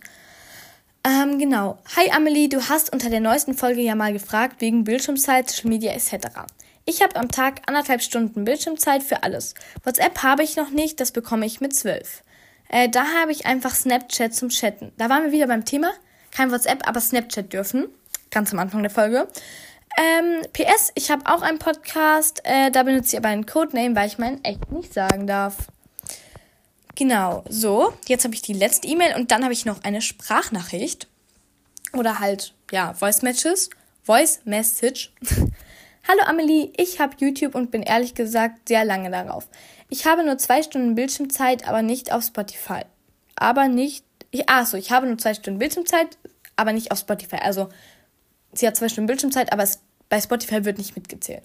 Ähm, 1.03 1.37
genau. 1.37 1.77
Hi 1.95 2.11
Amelie, 2.11 2.49
du 2.49 2.67
hast 2.67 2.91
unter 2.91 3.09
der 3.09 3.19
neuesten 3.19 3.53
Folge 3.53 3.81
ja 3.81 3.95
mal 3.95 4.11
gefragt 4.11 4.59
wegen 4.59 4.83
Bildschirmzeit, 4.83 5.49
Social 5.49 5.69
Media 5.69 5.93
etc. 5.93 6.27
Ich 6.83 7.01
habe 7.01 7.15
am 7.15 7.29
Tag 7.29 7.61
anderthalb 7.67 8.01
Stunden 8.01 8.43
Bildschirmzeit 8.43 9.03
für 9.03 9.23
alles. 9.23 9.53
WhatsApp 9.83 10.23
habe 10.23 10.43
ich 10.43 10.55
noch 10.55 10.71
nicht, 10.71 10.99
das 10.99 11.11
bekomme 11.11 11.45
ich 11.45 11.61
mit 11.61 11.75
zwölf. 11.75 12.23
Äh, 12.69 12.89
da 12.89 13.05
habe 13.19 13.31
ich 13.31 13.45
einfach 13.45 13.73
Snapchat 13.75 14.33
zum 14.33 14.49
Chatten. 14.49 14.91
Da 14.97 15.09
waren 15.09 15.23
wir 15.23 15.31
wieder 15.31 15.47
beim 15.47 15.65
Thema. 15.65 15.91
Kein 16.31 16.51
WhatsApp, 16.51 16.87
aber 16.87 16.99
Snapchat 16.99 17.53
dürfen. 17.53 17.87
Ganz 18.31 18.51
am 18.51 18.59
Anfang 18.59 18.81
der 18.81 18.91
Folge. 18.91 19.27
Ähm, 19.97 20.41
PS, 20.51 20.91
ich 20.95 21.09
habe 21.09 21.25
auch 21.31 21.41
einen 21.41 21.59
Podcast. 21.59 22.41
Äh, 22.43 22.71
da 22.71 22.83
benutze 22.83 23.15
ich 23.15 23.17
aber 23.17 23.29
einen 23.29 23.45
Codename, 23.45 23.95
weil 23.95 24.07
ich 24.07 24.17
meinen 24.17 24.43
echt 24.43 24.71
nicht 24.71 24.93
sagen 24.93 25.25
darf. 25.25 25.55
Genau, 26.95 27.43
so. 27.49 27.93
Jetzt 28.07 28.25
habe 28.25 28.33
ich 28.33 28.41
die 28.41 28.53
letzte 28.53 28.87
E-Mail 28.87 29.15
und 29.15 29.31
dann 29.31 29.43
habe 29.43 29.53
ich 29.53 29.65
noch 29.65 29.83
eine 29.83 30.01
Sprachnachricht. 30.01 31.07
Oder 31.93 32.19
halt, 32.19 32.53
ja, 32.71 32.93
Voice 32.93 33.21
Matches. 33.21 33.69
Voice 34.03 34.41
Message. 34.45 35.13
Hallo 36.07 36.21
Amelie, 36.25 36.71
ich 36.77 36.99
habe 36.99 37.15
YouTube 37.17 37.55
und 37.55 37.71
bin 37.71 37.81
ehrlich 37.81 38.13
gesagt 38.13 38.67
sehr 38.67 38.85
lange 38.85 39.09
darauf. 39.09 39.47
Ich 39.89 40.05
habe 40.05 40.23
nur 40.23 40.37
zwei 40.37 40.63
Stunden 40.63 40.95
Bildschirmzeit, 40.95 41.67
aber 41.67 41.81
nicht 41.81 42.11
auf 42.11 42.23
Spotify. 42.23 42.81
Aber 43.35 43.67
nicht. 43.67 44.03
Ich, 44.31 44.49
ah, 44.49 44.65
so, 44.65 44.77
ich 44.77 44.91
habe 44.91 45.07
nur 45.07 45.17
zwei 45.17 45.33
Stunden 45.33 45.59
Bildschirmzeit, 45.59 46.17
aber 46.55 46.73
nicht 46.73 46.91
auf 46.91 46.99
Spotify. 46.99 47.37
Also, 47.37 47.69
sie 48.53 48.67
hat 48.67 48.75
zwei 48.75 48.89
Stunden 48.89 49.07
Bildschirmzeit, 49.07 49.53
aber 49.53 49.63
es, 49.63 49.81
bei 50.09 50.19
Spotify 50.19 50.65
wird 50.65 50.77
nicht 50.77 50.95
mitgezählt. 50.95 51.43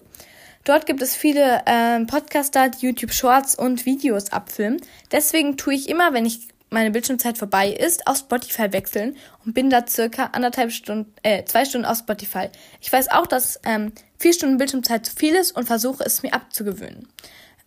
Dort 0.63 0.85
gibt 0.85 1.01
es 1.01 1.15
viele 1.15 1.63
äh, 1.65 2.05
Podcaster, 2.05 2.69
die 2.69 2.85
YouTube 2.85 3.13
Shorts 3.13 3.55
und 3.55 3.85
Videos 3.85 4.31
abfilmen. 4.31 4.81
Deswegen 5.11 5.57
tue 5.57 5.73
ich 5.73 5.89
immer, 5.89 6.13
wenn 6.13 6.25
ich 6.25 6.47
meine 6.69 6.91
Bildschirmzeit 6.91 7.37
vorbei 7.37 7.69
ist, 7.69 8.07
auf 8.07 8.17
Spotify 8.17 8.71
wechseln 8.71 9.17
und 9.45 9.53
bin 9.53 9.69
da 9.69 9.85
circa 9.85 10.27
anderthalb 10.27 10.71
Stunden, 10.71 11.13
äh, 11.23 11.43
zwei 11.45 11.65
Stunden 11.65 11.85
auf 11.85 11.97
Spotify. 11.97 12.49
Ich 12.79 12.91
weiß 12.91 13.11
auch, 13.11 13.27
dass 13.27 13.59
ähm, 13.65 13.91
vier 14.17 14.33
Stunden 14.33 14.57
Bildschirmzeit 14.57 15.05
zu 15.05 15.15
viel 15.15 15.35
ist 15.35 15.51
und 15.51 15.65
versuche 15.65 16.03
es 16.05 16.23
mir 16.23 16.33
abzugewöhnen. 16.33 17.07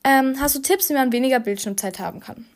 Ähm, 0.05 0.37
hast 0.39 0.55
du 0.55 0.61
Tipps, 0.61 0.91
wie 0.91 0.95
man 0.95 1.13
weniger 1.13 1.41
Bildschirmzeit 1.41 1.99
haben 1.99 2.21
kann? 2.21 2.47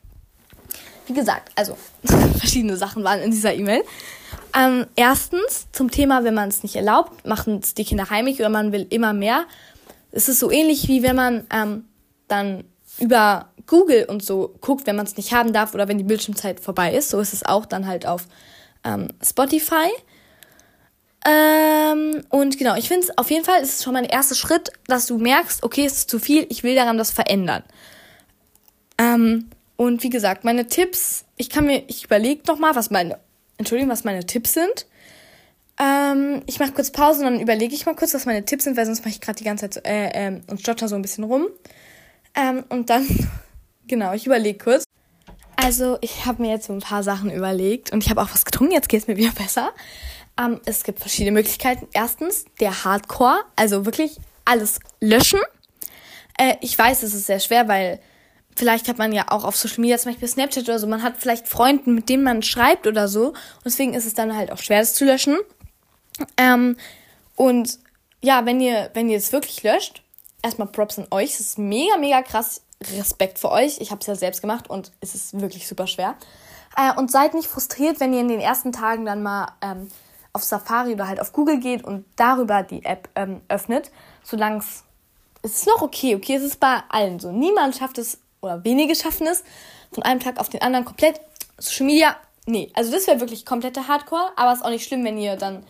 Wie 1.07 1.15
gesagt, 1.15 1.51
also 1.57 1.77
verschiedene 2.39 2.77
Sachen 2.77 3.03
waren 3.03 3.21
in 3.21 3.31
dieser 3.31 3.55
E-Mail. 3.55 3.83
Ähm, 4.57 4.87
erstens 4.97 5.67
zum 5.73 5.91
Thema, 5.91 6.25
wenn 6.25 6.35
man 6.35 6.49
es 6.49 6.63
nicht 6.63 6.77
erlaubt, 6.77 7.27
machen 7.27 7.61
es 7.63 7.75
die 7.75 7.85
Kinder 7.85 8.11
heimlich 8.11 8.39
oder 8.39 8.51
man 8.51 8.73
will 8.73 8.87
immer 8.91 9.13
mehr. 9.13 9.47
Es 10.11 10.29
ist 10.29 10.41
so 10.41 10.51
ähnlich 10.51 10.89
wie 10.89 11.03
wenn 11.03 11.17
man 11.17 11.47
ähm, 11.53 11.85
dann 12.29 12.65
über 12.99 13.49
Google 13.67 14.07
und 14.09 14.23
so 14.25 14.55
guckt, 14.61 14.87
wenn 14.87 14.97
man 14.97 15.07
es 15.07 15.17
nicht 15.17 15.33
haben 15.33 15.53
darf 15.53 15.75
oder 15.75 15.89
wenn 15.89 15.99
die 15.99 16.05
Bildschirmzeit 16.05 16.61
vorbei 16.61 16.95
ist. 16.95 17.11
So 17.11 17.21
ist 17.21 17.33
es 17.33 17.45
auch 17.45 17.67
dann 17.67 17.87
halt 17.87 18.07
auf 18.07 18.27
ähm, 18.85 19.09
Spotify. 19.23 19.89
Ähm, 21.27 22.23
und 22.31 22.59
genau, 22.59 22.77
ich 22.77 22.89
finde 22.89 23.07
es 23.07 23.19
auf 23.19 23.31
jeden 23.31 23.45
Fall, 23.45 23.61
ist 23.61 23.79
es 23.79 23.85
schon 23.85 23.93
mal 23.93 24.03
ein 24.03 24.09
erster 24.09 24.35
Schritt, 24.35 24.71
dass 24.87 25.07
du 25.07 25.19
merkst, 25.19 25.63
okay, 25.63 25.85
es 25.85 25.95
ist 25.95 26.11
zu 26.11 26.19
viel, 26.19 26.47
ich 26.49 26.63
will 26.63 26.75
daran 26.75 26.99
das 26.99 27.11
verändern. 27.11 27.65
Ähm, 28.99 29.51
und 29.77 30.03
wie 30.03 30.11
gesagt, 30.11 30.45
meine 30.45 30.67
Tipps, 30.67 31.25
ich 31.37 31.51
kann 31.51 31.67
mir, 31.67 31.85
ich 31.89 32.05
überlege 32.05 32.43
nochmal, 32.47 32.75
was 32.75 32.91
meine, 32.91 33.19
Entschuldigung, 33.59 33.91
was 33.91 34.05
meine 34.05 34.27
Tipps 34.27 34.55
sind. 34.55 34.87
Ähm, 35.81 36.43
ich 36.47 36.59
mache 36.59 36.73
kurz 36.73 36.91
Pause 36.91 37.21
und 37.21 37.33
dann 37.33 37.41
überlege 37.41 37.75
ich 37.75 37.87
mal 37.87 37.95
kurz, 37.95 38.13
was 38.13 38.27
meine 38.27 38.45
Tipps 38.45 38.65
sind, 38.65 38.77
weil 38.77 38.87
sonst 38.87 39.01
mache 39.01 39.11
ich 39.11 39.21
gerade 39.21 39.39
die 39.39 39.45
ganze 39.45 39.71
Zeit 39.71 39.87
äh, 39.87 40.29
äh, 40.29 40.41
und 40.49 40.61
stotter 40.61 40.89
so 40.89 40.97
ein 40.97 41.03
bisschen 41.03 41.25
rum. 41.25 41.47
Ähm, 42.35 42.65
und 42.69 42.91
dann, 42.91 43.07
genau, 43.87 44.13
ich 44.15 44.27
überlege 44.27 44.59
kurz. 44.59 44.85
Also, 45.57 45.99
ich 46.01 46.25
habe 46.25 46.43
mir 46.43 46.51
jetzt 46.51 46.67
so 46.67 46.73
ein 46.73 46.81
paar 46.81 47.03
Sachen 47.03 47.31
überlegt 47.31 47.93
und 47.93 48.05
ich 48.05 48.11
habe 48.11 48.21
auch 48.23 48.31
was 48.33 48.45
getrunken, 48.45 48.73
jetzt 48.73 48.89
geht 48.89 49.03
es 49.03 49.09
mir 49.09 49.17
wieder 49.17 49.33
besser. 49.33 49.73
Ähm, 50.39 50.61
es 50.65 50.85
gibt 50.85 51.01
verschiedene 51.01 51.33
Möglichkeiten. 51.33 51.89
Erstens, 51.93 52.45
der 52.61 52.85
Hardcore, 52.85 53.41
also 53.57 53.85
wirklich 53.85 54.19
alles 54.45 54.79
löschen. 55.01 55.41
Äh, 56.39 56.55
ich 56.61 56.79
weiß, 56.79 57.03
es 57.03 57.15
ist 57.15 57.27
sehr 57.27 57.41
schwer, 57.41 57.69
weil 57.69 58.01
vielleicht 58.57 58.89
hat 58.89 58.99
man 58.99 59.13
ja 59.13 59.27
auch 59.31 59.45
auf 59.45 59.57
Social 59.57 59.81
Media, 59.81 59.99
zum 59.99 60.13
Beispiel 60.13 60.29
Snapchat 60.29 60.65
oder 60.65 60.79
so, 60.79 60.87
man 60.87 61.03
hat 61.03 61.17
vielleicht 61.19 61.49
Freunden, 61.49 61.95
mit 61.95 62.09
denen 62.09 62.23
man 62.23 62.43
schreibt 62.43 62.87
oder 62.87 63.09
so. 63.09 63.29
Und 63.29 63.65
deswegen 63.65 63.95
ist 63.95 64.07
es 64.07 64.15
dann 64.15 64.37
halt 64.37 64.53
auch 64.53 64.59
schwer, 64.59 64.81
das 64.81 64.95
zu 64.95 65.05
löschen. 65.05 65.37
Ähm, 66.37 66.77
und 67.37 67.79
ja, 68.21 68.47
wenn 68.47 68.61
ihr, 68.61 68.91
wenn 68.95 69.09
ihr 69.09 69.19
es 69.19 69.33
wirklich 69.33 69.63
löscht, 69.63 70.03
erstmal 70.43 70.69
Props 70.69 70.99
an 70.99 71.07
euch. 71.11 71.35
Es 71.35 71.41
ist 71.41 71.59
mega, 71.59 71.97
mega 71.97 72.23
krass. 72.23 72.63
Respekt 72.97 73.41
für 73.41 73.51
euch. 73.51 73.81
Ich 73.81 73.91
habe 73.91 74.01
es 74.01 74.07
ja 74.07 74.15
selbst 74.15 74.41
gemacht 74.41 74.71
und 74.71 74.93
es 75.01 75.15
ist 75.15 75.41
wirklich 75.41 75.67
super 75.67 75.89
schwer. 75.89 76.15
Äh, 76.77 76.97
und 76.97 77.11
seid 77.11 77.35
nicht 77.35 77.49
frustriert, 77.49 77.99
wenn 77.99 78.15
ihr 78.15 78.21
in 78.21 78.29
den 78.29 78.41
ersten 78.41 78.73
Tagen 78.73 79.05
dann 79.05 79.23
mal 79.23 79.49
ähm, 79.63 79.89
auf 80.33 80.45
Safari 80.45 80.93
oder 80.93 81.09
halt 81.09 81.21
auf 81.21 81.33
Google 81.33 81.59
geht 81.59 81.85
und 81.85 82.05
darüber 82.17 82.63
die 82.63 82.85
App 82.85 83.09
ähm, 83.15 83.41
öffnet, 83.49 83.91
solange 84.23 84.59
es 84.59 84.85
ist 85.43 85.67
noch 85.67 85.83
okay, 85.83 86.15
okay, 86.17 86.35
es 86.35 86.43
ist 86.43 86.61
bei 86.61 86.83
allen 86.89 87.19
so. 87.19 87.33
Niemand 87.33 87.77
schafft 87.77 87.99
es 87.99 88.19
oder 88.41 88.65
wenige 88.65 88.95
schaffen 88.95 89.27
es 89.27 89.45
von 89.93 90.03
einem 90.03 90.21
Tag 90.21 90.39
auf 90.39 90.49
den 90.49 90.63
anderen 90.63 90.85
komplett 90.85 91.21
Social 91.59 91.87
Media. 91.87 92.17
Nee, 92.47 92.71
also 92.75 92.91
das 92.91 93.07
wäre 93.07 93.21
wirklich 93.21 93.45
komplette 93.45 93.89
Hardcore, 93.89 94.33
aber 94.37 94.53
ist 94.53 94.65
auch 94.65 94.71
nicht 94.71 94.87
schlimm, 94.87 95.05
wenn 95.05 95.19
ihr 95.19 95.37
dann 95.37 95.65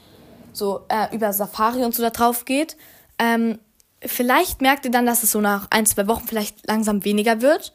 so 0.52 0.84
äh, 0.88 1.14
über 1.14 1.32
Safari 1.32 1.84
und 1.84 1.94
so 1.94 2.02
da 2.02 2.10
drauf 2.10 2.44
geht. 2.44 2.76
Ähm, 3.18 3.58
vielleicht 4.04 4.60
merkt 4.60 4.84
ihr 4.84 4.90
dann, 4.90 5.06
dass 5.06 5.22
es 5.22 5.32
so 5.32 5.40
nach 5.40 5.66
ein, 5.70 5.86
zwei 5.86 6.06
Wochen 6.06 6.26
vielleicht 6.26 6.66
langsam 6.66 7.04
weniger 7.04 7.40
wird. 7.40 7.72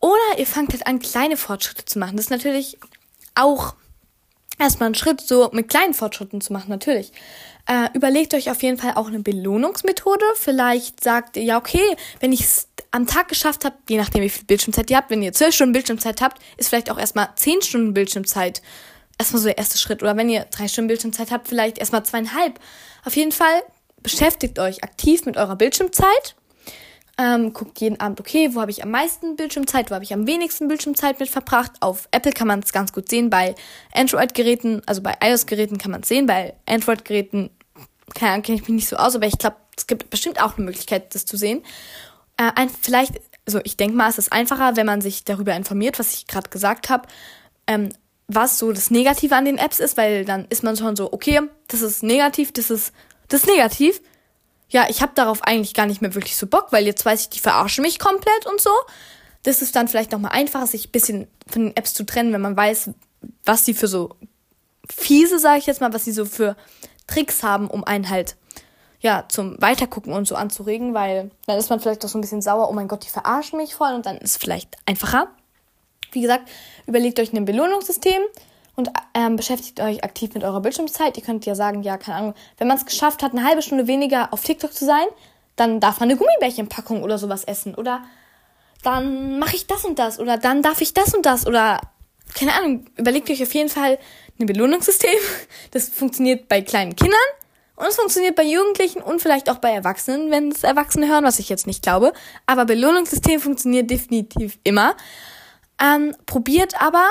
Oder 0.00 0.38
ihr 0.38 0.46
fangt 0.46 0.72
halt 0.72 0.86
an, 0.86 1.00
kleine 1.00 1.36
Fortschritte 1.36 1.84
zu 1.84 1.98
machen. 1.98 2.16
Das 2.16 2.26
ist 2.26 2.30
natürlich 2.30 2.78
auch 3.34 3.74
erstmal 4.58 4.86
einen 4.86 4.94
Schritt, 4.94 5.20
so 5.20 5.50
mit 5.52 5.68
kleinen 5.68 5.94
Fortschritten 5.94 6.40
zu 6.40 6.52
machen, 6.52 6.70
natürlich. 6.70 7.12
Äh, 7.66 7.88
überlegt 7.94 8.34
euch 8.34 8.50
auf 8.50 8.62
jeden 8.62 8.78
Fall 8.78 8.94
auch 8.94 9.08
eine 9.08 9.20
Belohnungsmethode. 9.20 10.24
Vielleicht 10.36 11.02
sagt 11.04 11.36
ihr, 11.36 11.42
ja, 11.42 11.58
okay, 11.58 11.96
wenn 12.20 12.32
ich 12.32 12.40
es 12.40 12.68
am 12.90 13.06
Tag 13.06 13.28
geschafft 13.28 13.64
habe, 13.64 13.76
je 13.88 13.98
nachdem, 13.98 14.22
wie 14.22 14.30
viel 14.30 14.44
Bildschirmzeit 14.44 14.90
ihr 14.90 14.96
habt, 14.96 15.10
wenn 15.10 15.22
ihr 15.22 15.32
zwölf 15.32 15.54
Stunden 15.54 15.72
Bildschirmzeit 15.72 16.22
habt, 16.22 16.42
ist 16.56 16.68
vielleicht 16.68 16.90
auch 16.90 16.98
erstmal 16.98 17.28
zehn 17.36 17.60
Stunden 17.60 17.92
Bildschirmzeit 17.92 18.62
erstmal 19.18 19.42
so 19.42 19.48
der 19.48 19.58
erste 19.58 19.78
Schritt. 19.78 20.02
Oder 20.02 20.16
wenn 20.16 20.30
ihr 20.30 20.46
drei 20.50 20.68
Stunden 20.68 20.88
Bildschirmzeit 20.88 21.30
habt, 21.30 21.48
vielleicht 21.48 21.78
erstmal 21.78 22.04
zweieinhalb. 22.04 22.58
Auf 23.04 23.16
jeden 23.16 23.32
Fall 23.32 23.62
beschäftigt 24.02 24.58
euch 24.58 24.82
aktiv 24.82 25.26
mit 25.26 25.36
eurer 25.36 25.56
Bildschirmzeit 25.56 26.36
ähm, 27.18 27.52
guckt 27.52 27.80
jeden 27.80 28.00
Abend, 28.00 28.20
okay, 28.20 28.50
wo 28.54 28.60
habe 28.60 28.70
ich 28.70 28.84
am 28.84 28.92
meisten 28.92 29.34
Bildschirmzeit, 29.34 29.90
wo 29.90 29.94
habe 29.96 30.04
ich 30.04 30.14
am 30.14 30.28
wenigsten 30.28 30.68
Bildschirmzeit 30.68 31.18
mit 31.18 31.28
verbracht. 31.28 31.72
Auf 31.80 32.08
Apple 32.12 32.32
kann 32.32 32.46
man 32.46 32.60
es 32.60 32.72
ganz 32.72 32.92
gut 32.92 33.08
sehen, 33.08 33.28
bei 33.28 33.56
Android-Geräten, 33.92 34.82
also 34.86 35.02
bei 35.02 35.16
iOS-Geräten 35.20 35.78
kann 35.78 35.90
man 35.90 36.02
es 36.02 36.08
sehen, 36.08 36.26
bei 36.26 36.54
Android-Geräten, 36.66 37.50
keine 38.14 38.32
Ahnung, 38.32 38.42
kenne 38.44 38.56
ich 38.56 38.62
mich 38.62 38.70
nicht 38.70 38.88
so 38.88 38.96
aus, 38.96 39.16
aber 39.16 39.26
ich 39.26 39.36
glaube, 39.36 39.56
es 39.76 39.88
gibt 39.88 40.10
bestimmt 40.10 40.40
auch 40.40 40.56
eine 40.56 40.64
Möglichkeit, 40.64 41.14
das 41.14 41.26
zu 41.26 41.36
sehen. 41.36 41.64
Äh, 42.36 42.52
ein, 42.54 42.70
vielleicht, 42.70 43.20
also 43.46 43.60
ich 43.64 43.76
denke 43.76 43.96
mal, 43.96 44.08
es 44.08 44.18
ist 44.18 44.32
einfacher, 44.32 44.76
wenn 44.76 44.86
man 44.86 45.00
sich 45.00 45.24
darüber 45.24 45.56
informiert, 45.56 45.98
was 45.98 46.14
ich 46.14 46.28
gerade 46.28 46.50
gesagt 46.50 46.88
habe, 46.88 47.08
ähm, 47.66 47.88
was 48.28 48.58
so 48.58 48.70
das 48.72 48.92
Negative 48.92 49.34
an 49.34 49.44
den 49.44 49.58
Apps 49.58 49.80
ist, 49.80 49.96
weil 49.96 50.24
dann 50.24 50.46
ist 50.50 50.62
man 50.62 50.76
schon 50.76 50.94
so, 50.94 51.12
okay, 51.12 51.40
das 51.66 51.82
ist 51.82 52.04
negativ, 52.04 52.52
das 52.52 52.70
ist, 52.70 52.92
das 53.26 53.40
ist 53.40 53.48
negativ 53.48 54.00
ja, 54.70 54.86
ich 54.88 55.00
habe 55.02 55.12
darauf 55.14 55.42
eigentlich 55.42 55.74
gar 55.74 55.86
nicht 55.86 56.02
mehr 56.02 56.14
wirklich 56.14 56.36
so 56.36 56.46
Bock, 56.46 56.68
weil 56.70 56.84
jetzt 56.84 57.04
weiß 57.04 57.22
ich, 57.22 57.28
die 57.30 57.40
verarschen 57.40 57.82
mich 57.82 57.98
komplett 57.98 58.46
und 58.46 58.60
so. 58.60 58.70
Das 59.42 59.62
ist 59.62 59.76
dann 59.76 59.88
vielleicht 59.88 60.12
nochmal 60.12 60.32
einfacher, 60.32 60.66
sich 60.66 60.88
ein 60.88 60.92
bisschen 60.92 61.26
von 61.46 61.66
den 61.66 61.76
Apps 61.76 61.94
zu 61.94 62.04
trennen, 62.04 62.32
wenn 62.32 62.40
man 62.40 62.56
weiß, 62.56 62.90
was 63.44 63.64
sie 63.64 63.74
für 63.74 63.88
so 63.88 64.10
fiese, 64.88 65.38
sage 65.38 65.58
ich 65.58 65.66
jetzt 65.66 65.80
mal, 65.80 65.92
was 65.92 66.04
sie 66.04 66.12
so 66.12 66.24
für 66.24 66.56
Tricks 67.06 67.42
haben, 67.42 67.68
um 67.68 67.84
einen 67.84 68.10
halt 68.10 68.36
ja 69.00 69.24
zum 69.28 69.60
Weitergucken 69.60 70.12
und 70.12 70.26
so 70.26 70.34
anzuregen, 70.34 70.92
weil 70.92 71.30
dann 71.46 71.58
ist 71.58 71.70
man 71.70 71.80
vielleicht 71.80 72.04
auch 72.04 72.08
so 72.08 72.18
ein 72.18 72.20
bisschen 72.20 72.42
sauer, 72.42 72.68
oh 72.68 72.72
mein 72.72 72.88
Gott, 72.88 73.04
die 73.04 73.10
verarschen 73.10 73.58
mich 73.58 73.74
voll 73.74 73.94
und 73.94 74.06
dann 74.06 74.18
ist 74.18 74.32
es 74.32 74.36
vielleicht 74.36 74.76
einfacher. 74.86 75.28
Wie 76.12 76.20
gesagt, 76.20 76.48
überlegt 76.86 77.20
euch 77.20 77.32
ein 77.32 77.44
Belohnungssystem, 77.44 78.20
und 78.78 78.90
ähm, 79.12 79.34
beschäftigt 79.34 79.80
euch 79.80 80.04
aktiv 80.04 80.32
mit 80.34 80.44
eurer 80.44 80.60
Bildschirmzeit. 80.60 81.16
Ihr 81.16 81.24
könnt 81.24 81.44
ja 81.44 81.56
sagen, 81.56 81.82
ja, 81.82 81.98
keine 81.98 82.16
Ahnung, 82.16 82.34
wenn 82.58 82.68
man 82.68 82.76
es 82.76 82.86
geschafft 82.86 83.24
hat, 83.24 83.32
eine 83.32 83.44
halbe 83.44 83.60
Stunde 83.60 83.88
weniger 83.88 84.32
auf 84.32 84.44
TikTok 84.44 84.72
zu 84.72 84.84
sein, 84.86 85.04
dann 85.56 85.80
darf 85.80 85.98
man 85.98 86.08
eine 86.08 86.16
Gummibärchenpackung 86.16 87.02
oder 87.02 87.18
sowas 87.18 87.42
essen. 87.42 87.74
Oder 87.74 88.04
dann 88.84 89.40
mache 89.40 89.56
ich 89.56 89.66
das 89.66 89.84
und 89.84 89.98
das. 89.98 90.20
Oder 90.20 90.38
dann 90.38 90.62
darf 90.62 90.80
ich 90.80 90.94
das 90.94 91.12
und 91.12 91.26
das. 91.26 91.44
Oder 91.44 91.80
keine 92.36 92.54
Ahnung, 92.54 92.86
überlegt 92.96 93.28
euch 93.30 93.42
auf 93.42 93.52
jeden 93.52 93.68
Fall 93.68 93.98
ein 94.38 94.46
Belohnungssystem. 94.46 95.10
Das 95.72 95.88
funktioniert 95.88 96.48
bei 96.48 96.62
kleinen 96.62 96.94
Kindern. 96.94 97.18
Und 97.74 97.88
es 97.88 97.96
funktioniert 97.96 98.36
bei 98.36 98.44
Jugendlichen 98.44 99.02
und 99.02 99.20
vielleicht 99.20 99.50
auch 99.50 99.58
bei 99.58 99.72
Erwachsenen, 99.72 100.30
wenn 100.30 100.52
es 100.52 100.62
Erwachsene 100.62 101.08
hören, 101.08 101.24
was 101.24 101.40
ich 101.40 101.48
jetzt 101.48 101.66
nicht 101.66 101.82
glaube. 101.82 102.12
Aber 102.46 102.64
Belohnungssystem 102.64 103.40
funktioniert 103.40 103.90
definitiv 103.90 104.56
immer. 104.62 104.96
Ähm, 105.82 106.14
probiert 106.26 106.80
aber 106.80 107.08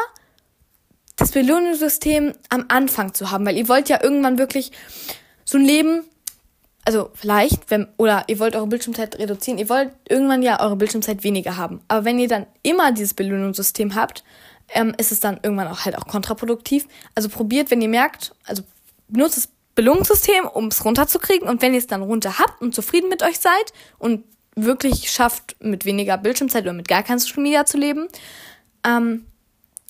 das 1.18 1.32
Belohnungssystem 1.32 2.34
am 2.50 2.66
Anfang 2.70 3.14
zu 3.14 3.32
haben, 3.32 3.46
weil 3.46 3.58
ihr 3.58 3.68
wollt 3.68 3.90
ja 3.90 4.02
irgendwann 4.02 4.38
wirklich 4.38 4.72
so 5.44 5.58
ein 5.58 5.66
Leben, 5.66 6.04
also 6.86 7.10
vielleicht, 7.16 7.70
wenn, 7.70 7.88
oder 7.98 8.24
ihr 8.28 8.40
wollt 8.40 8.56
eure 8.56 8.68
Bildschirmzeit 8.68 9.18
reduzieren, 9.18 9.58
ihr 9.58 9.68
wollt 9.68 9.92
irgendwann 10.08 10.42
ja 10.42 10.62
eure 10.62 10.78
Bildschirmzeit 10.78 11.24
weniger 11.24 11.58
haben. 11.58 11.82
Aber 11.88 12.06
wenn 12.06 12.20
ihr 12.20 12.28
dann 12.28 12.46
immer 12.64 12.92
dieses 12.92 13.14
Belohnungssystem 13.14 13.96
habt, 13.96 14.24
ähm, 14.70 14.94
ist 14.98 15.12
es 15.12 15.20
dann 15.20 15.40
irgendwann 15.42 15.68
auch 15.68 15.86
halt 15.86 15.98
auch 15.98 16.08
kontraproduktiv. 16.08 16.88
Also 17.16 17.30
probiert, 17.30 17.72
wenn 17.72 17.82
ihr 17.82 17.90
merkt, 17.90 18.36
also 18.46 18.64
benutzt 19.08 19.38
das 19.38 19.50
Belohnungssystem, 19.76 20.46
um 20.46 20.68
es 20.68 20.84
runterzukriegen. 20.86 21.48
Und 21.48 21.62
wenn 21.62 21.74
ihr 21.74 21.80
es 21.80 21.88
dann 21.88 22.02
runter 22.02 22.40
habt 22.40 22.62
und 22.62 22.76
zufrieden 22.76 23.10
mit 23.10 23.24
euch 23.24 23.40
seid 23.40 23.74
und 23.98 24.24
wirklich 24.56 25.12
schafft, 25.12 25.56
mit 25.62 25.86
weniger 25.86 26.18
Bildschirmzeit 26.18 26.64
oder 26.64 26.74
mit 26.74 26.88
gar 26.88 27.04
kein 27.04 27.20
Social 27.20 27.44
Media 27.44 27.66
zu 27.66 27.78
leben, 27.78 28.08
ähm, 28.86 29.26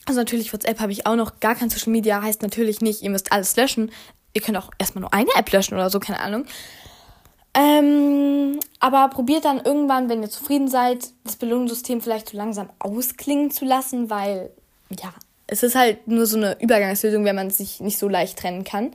also 0.07 0.21
natürlich 0.21 0.53
WhatsApp 0.53 0.79
habe 0.79 0.91
ich 0.91 1.05
auch 1.05 1.15
noch 1.15 1.39
gar 1.39 1.55
kein 1.55 1.69
Social 1.69 1.91
Media, 1.91 2.21
heißt 2.21 2.41
natürlich 2.41 2.81
nicht, 2.81 3.03
ihr 3.03 3.09
müsst 3.09 3.31
alles 3.31 3.55
löschen. 3.55 3.91
Ihr 4.33 4.41
könnt 4.41 4.57
auch 4.57 4.71
erstmal 4.79 5.01
nur 5.01 5.13
eine 5.13 5.29
App 5.35 5.51
löschen 5.51 5.75
oder 5.75 5.89
so, 5.89 5.99
keine 5.99 6.19
Ahnung. 6.19 6.45
Ähm, 7.53 8.59
aber 8.79 9.09
probiert 9.09 9.45
dann 9.45 9.59
irgendwann, 9.59 10.09
wenn 10.09 10.21
ihr 10.21 10.29
zufrieden 10.29 10.67
seid, 10.67 11.09
das 11.23 11.37
Belohnungssystem 11.37 12.01
vielleicht 12.01 12.29
so 12.29 12.37
langsam 12.37 12.69
ausklingen 12.79 13.51
zu 13.51 13.65
lassen, 13.65 14.09
weil, 14.09 14.51
ja, 14.91 15.13
es 15.47 15.63
ist 15.63 15.75
halt 15.75 16.07
nur 16.07 16.25
so 16.25 16.37
eine 16.37 16.59
Übergangslösung, 16.61 17.25
wenn 17.25 17.35
man 17.35 17.49
sich 17.49 17.79
nicht 17.79 17.97
so 17.97 18.07
leicht 18.07 18.37
trennen 18.39 18.63
kann. 18.63 18.91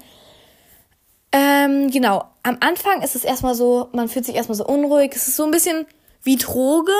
Ähm, 1.33 1.91
genau. 1.91 2.25
Am 2.43 2.59
Anfang 2.61 3.03
ist 3.03 3.17
es 3.17 3.25
erstmal 3.25 3.55
so, 3.55 3.89
man 3.93 4.09
fühlt 4.09 4.27
sich 4.27 4.37
erstmal 4.37 4.57
so 4.57 4.67
unruhig. 4.67 5.13
Es 5.15 5.29
ist 5.29 5.37
so 5.37 5.45
ein 5.45 5.51
bisschen 5.51 5.87
wie 6.23 6.37
Drogen, 6.37 6.93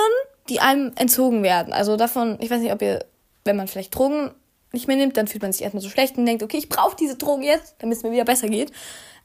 die 0.49 0.59
einem 0.59 0.91
entzogen 0.95 1.43
werden. 1.43 1.71
Also 1.71 1.95
davon, 1.95 2.37
ich 2.41 2.49
weiß 2.49 2.61
nicht, 2.61 2.73
ob 2.73 2.81
ihr, 2.81 3.05
wenn 3.45 3.55
man 3.55 3.67
vielleicht 3.67 3.95
Drogen 3.95 4.31
nicht 4.71 4.87
mehr 4.87 4.97
nimmt, 4.97 5.17
dann 5.17 5.27
fühlt 5.27 5.43
man 5.43 5.53
sich 5.53 5.61
erstmal 5.61 5.83
so 5.83 5.89
schlecht 5.89 6.17
und 6.17 6.25
denkt, 6.25 6.43
okay, 6.43 6.57
ich 6.57 6.69
brauche 6.69 6.95
diese 6.95 7.15
Drogen 7.15 7.43
jetzt, 7.43 7.75
damit 7.79 7.97
es 7.97 8.03
mir 8.03 8.11
wieder 8.11 8.25
besser 8.25 8.47
geht. 8.47 8.71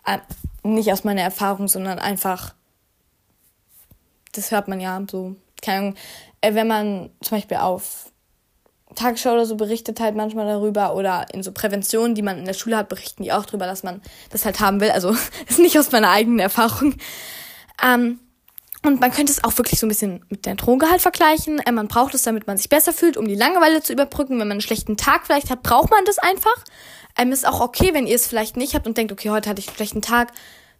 Ähm, 0.07 0.21
nicht 0.63 0.93
aus 0.93 1.05
meiner 1.05 1.23
Erfahrung, 1.23 1.69
sondern 1.69 1.99
einfach, 1.99 2.55
das 4.33 4.51
hört 4.51 4.69
man 4.69 4.81
ja 4.81 5.03
so, 5.11 5.37
keine 5.63 5.79
Ahnung, 5.79 5.95
äh, 6.41 6.55
wenn 6.55 6.67
man 6.67 7.11
zum 7.23 7.39
Beispiel 7.39 7.57
auf 7.57 8.13
Tagesschau 8.95 9.33
oder 9.33 9.47
so 9.47 9.57
berichtet 9.57 10.01
halt 10.01 10.17
manchmal 10.17 10.47
darüber 10.47 10.95
oder 10.95 11.27
in 11.33 11.43
so 11.43 11.53
Präventionen, 11.53 12.15
die 12.15 12.23
man 12.23 12.39
in 12.39 12.45
der 12.45 12.55
Schule 12.55 12.77
hat, 12.77 12.89
berichten 12.89 13.23
die 13.23 13.33
auch 13.33 13.47
darüber, 13.47 13.67
dass 13.67 13.83
man 13.83 14.03
das 14.31 14.45
halt 14.45 14.61
haben 14.61 14.81
will. 14.81 14.91
Also 14.91 15.11
ist 15.49 15.59
nicht 15.59 15.79
aus 15.79 15.93
meiner 15.93 16.11
eigenen 16.11 16.41
Erfahrung. 16.41 16.95
Ähm, 17.83 18.19
und 18.85 19.01
man 19.01 19.11
könnte 19.11 19.33
es 19.33 19.43
auch 19.43 19.57
wirklich 19.59 19.81
so 19.81 19.87
ein 19.87 19.89
bisschen 19.89 20.25
mit 20.29 20.47
der 20.47 20.55
Droge 20.55 20.91
halt 20.91 21.01
vergleichen. 21.01 21.59
Äh, 21.59 21.73
man 21.73 21.89
braucht 21.89 22.15
es, 22.15 22.23
damit 22.23 22.47
man 22.47 22.57
sich 22.57 22.69
besser 22.69 22.93
fühlt, 22.93 23.17
um 23.17 23.27
die 23.27 23.35
Langeweile 23.35 23.83
zu 23.83 23.93
überbrücken. 23.93 24.33
Wenn 24.33 24.49
man 24.49 24.53
einen 24.53 24.61
schlechten 24.61 24.97
Tag 24.97 25.27
vielleicht 25.27 25.51
hat, 25.51 25.63
braucht 25.63 25.91
man 25.91 26.05
das 26.05 26.19
einfach. 26.19 26.65
Ähm, 27.17 27.33
ist 27.33 27.47
auch 27.47 27.61
okay, 27.61 27.93
wenn 27.93 28.07
ihr 28.07 28.15
es 28.15 28.27
vielleicht 28.27 28.57
nicht 28.57 28.75
habt 28.75 28.87
und 28.87 28.97
denkt, 28.97 29.13
okay, 29.13 29.31
heute 29.31 29.51
hatte 29.51 29.61
ich 29.61 29.69
einen 29.69 29.77
schlechten 29.77 30.03
Tag. 30.03 30.33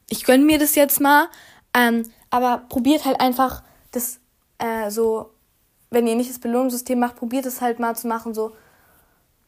Ich 0.09 0.25
gönn 0.25 0.47
mir 0.47 0.59
das 0.59 0.75
jetzt 0.75 1.01
mal. 1.01 1.29
Ähm, 1.75 2.11
aber 2.31 2.65
probiert 2.69 3.05
halt 3.05 3.21
einfach 3.21 3.63
das 3.91 4.21
äh, 4.59 4.91
so 4.91 5.31
wenn 5.91 6.07
ihr 6.07 6.15
nicht 6.15 6.31
das 6.31 6.39
Belohnungssystem 6.39 6.99
macht, 6.99 7.17
probiert 7.17 7.47
es 7.47 7.61
halt 7.61 7.79
mal 7.79 7.97
zu 7.97 8.09
machen, 8.09 8.35
so, 8.35 8.55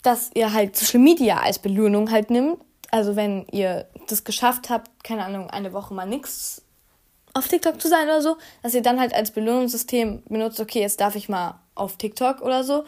dass 0.02 0.30
ihr 0.34 0.52
halt 0.52 0.76
Social 0.76 1.00
Media 1.00 1.40
als 1.40 1.58
Belohnung 1.58 2.10
halt 2.10 2.30
nimmt. 2.30 2.58
Also 2.90 3.14
wenn 3.16 3.46
ihr 3.52 3.86
das 4.08 4.24
geschafft 4.24 4.70
habt, 4.70 5.04
keine 5.04 5.24
Ahnung, 5.24 5.50
eine 5.50 5.72
Woche 5.72 5.94
mal 5.94 6.06
nichts 6.06 6.62
auf 7.34 7.48
TikTok 7.48 7.80
zu 7.80 7.88
sein 7.88 8.04
oder 8.04 8.22
so, 8.22 8.36
dass 8.62 8.74
ihr 8.74 8.82
dann 8.82 8.98
halt 8.98 9.14
als 9.14 9.30
Belohnungssystem 9.30 10.22
benutzt, 10.28 10.60
okay, 10.60 10.80
jetzt 10.80 11.00
darf 11.00 11.16
ich 11.16 11.28
mal 11.28 11.60
auf 11.74 11.96
TikTok 11.96 12.42
oder 12.42 12.64
so. 12.64 12.84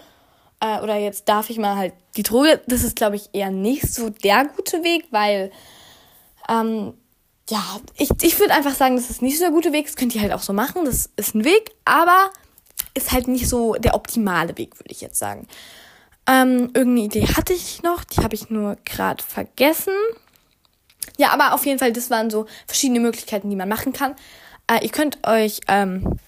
Äh, 0.61 0.81
oder 0.81 0.97
jetzt 0.97 1.29
darf 1.29 1.51
ich 1.51 1.59
mal 1.59 1.77
halt 1.77 1.95
die 2.17 2.23
Droge. 2.23 2.61
Das 2.67 2.85
ist, 2.85 2.97
glaube 2.97 3.17
ich, 3.17 3.31
eher 3.33 3.51
nicht 3.51 3.93
so 3.93 4.11
der 4.11 4.45
gute 4.45 4.83
Weg, 4.85 5.07
weil, 5.11 5.51
ähm, 6.49 6.95
ja, 7.51 7.63
ich, 7.97 8.11
ich 8.23 8.39
würde 8.39 8.55
einfach 8.55 8.75
sagen, 8.75 8.97
das 8.97 9.11
ist 9.11 9.23
nicht 9.23 9.39
so 9.39 9.45
der 9.45 9.53
gute 9.53 9.73
Weg. 9.73 9.87
Das 9.87 9.97
könnt 9.97 10.15
ihr 10.15 10.23
halt 10.23 10.33
auch 10.33 10.43
so 10.43 10.53
machen. 10.53 10.85
Das 10.85 11.11
ist 11.17 11.35
ein 11.35 11.45
Weg, 11.45 11.73
aber 11.85 12.31
ist 12.95 13.13
halt 13.13 13.29
nicht 13.29 13.49
so 13.49 13.75
der 13.75 13.95
optimale 13.95 14.57
Weg, 14.59 14.79
würde 14.79 14.93
ich 14.93 15.01
jetzt 15.01 15.19
sagen. 15.19 15.49
Ähm, 16.27 16.71
irgendeine 16.75 17.01
Idee 17.01 17.27
hatte 17.27 17.53
ich 17.53 17.83
noch, 17.83 18.05
die 18.05 18.23
habe 18.23 18.35
ich 18.35 18.49
nur 18.49 18.77
gerade 18.85 19.23
vergessen. 19.23 19.95
Ja, 21.19 21.31
aber 21.31 21.55
auf 21.55 21.67
jeden 21.67 21.79
Fall, 21.79 21.93
das 21.93 22.11
waren 22.11 22.31
so 22.31 22.47
verschiedene 22.67 23.01
Möglichkeiten, 23.01 23.51
die 23.51 23.57
man 23.57 23.69
machen 23.69 23.93
kann. 23.93 24.15
Äh, 24.67 24.85
ihr 24.85 24.91
könnt 24.91 25.27
euch 25.27 25.61
ähm, 25.69 26.19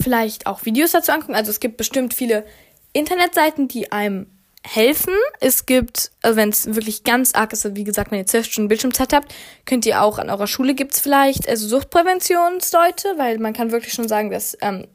vielleicht 0.00 0.46
auch 0.46 0.64
Videos 0.64 0.92
dazu 0.92 1.12
angucken. 1.12 1.34
Also 1.34 1.50
es 1.50 1.60
gibt 1.60 1.76
bestimmt 1.76 2.14
viele 2.14 2.46
Internetseiten, 2.92 3.68
die 3.68 3.92
einem 3.92 4.26
helfen. 4.62 5.14
Es 5.40 5.66
gibt, 5.66 6.10
also 6.22 6.36
wenn 6.36 6.50
es 6.50 6.74
wirklich 6.74 7.04
ganz 7.04 7.34
arg 7.34 7.52
ist, 7.52 7.74
wie 7.76 7.84
gesagt, 7.84 8.10
wenn 8.10 8.18
ihr 8.18 8.26
zwölf 8.26 8.46
Stunden 8.46 8.68
Bildschirmzeit 8.68 9.12
habt, 9.12 9.34
könnt 9.64 9.86
ihr 9.86 10.02
auch 10.02 10.18
an 10.18 10.30
eurer 10.30 10.46
Schule 10.46 10.74
gibt's 10.74 11.00
vielleicht 11.00 11.48
also 11.48 11.66
Suchtpräventionsleute, 11.66 13.14
weil 13.16 13.38
man 13.38 13.52
kann 13.52 13.72
wirklich 13.72 13.94
schon 13.94 14.08
sagen, 14.08 14.30
dass 14.30 14.56
ähm, 14.60 14.86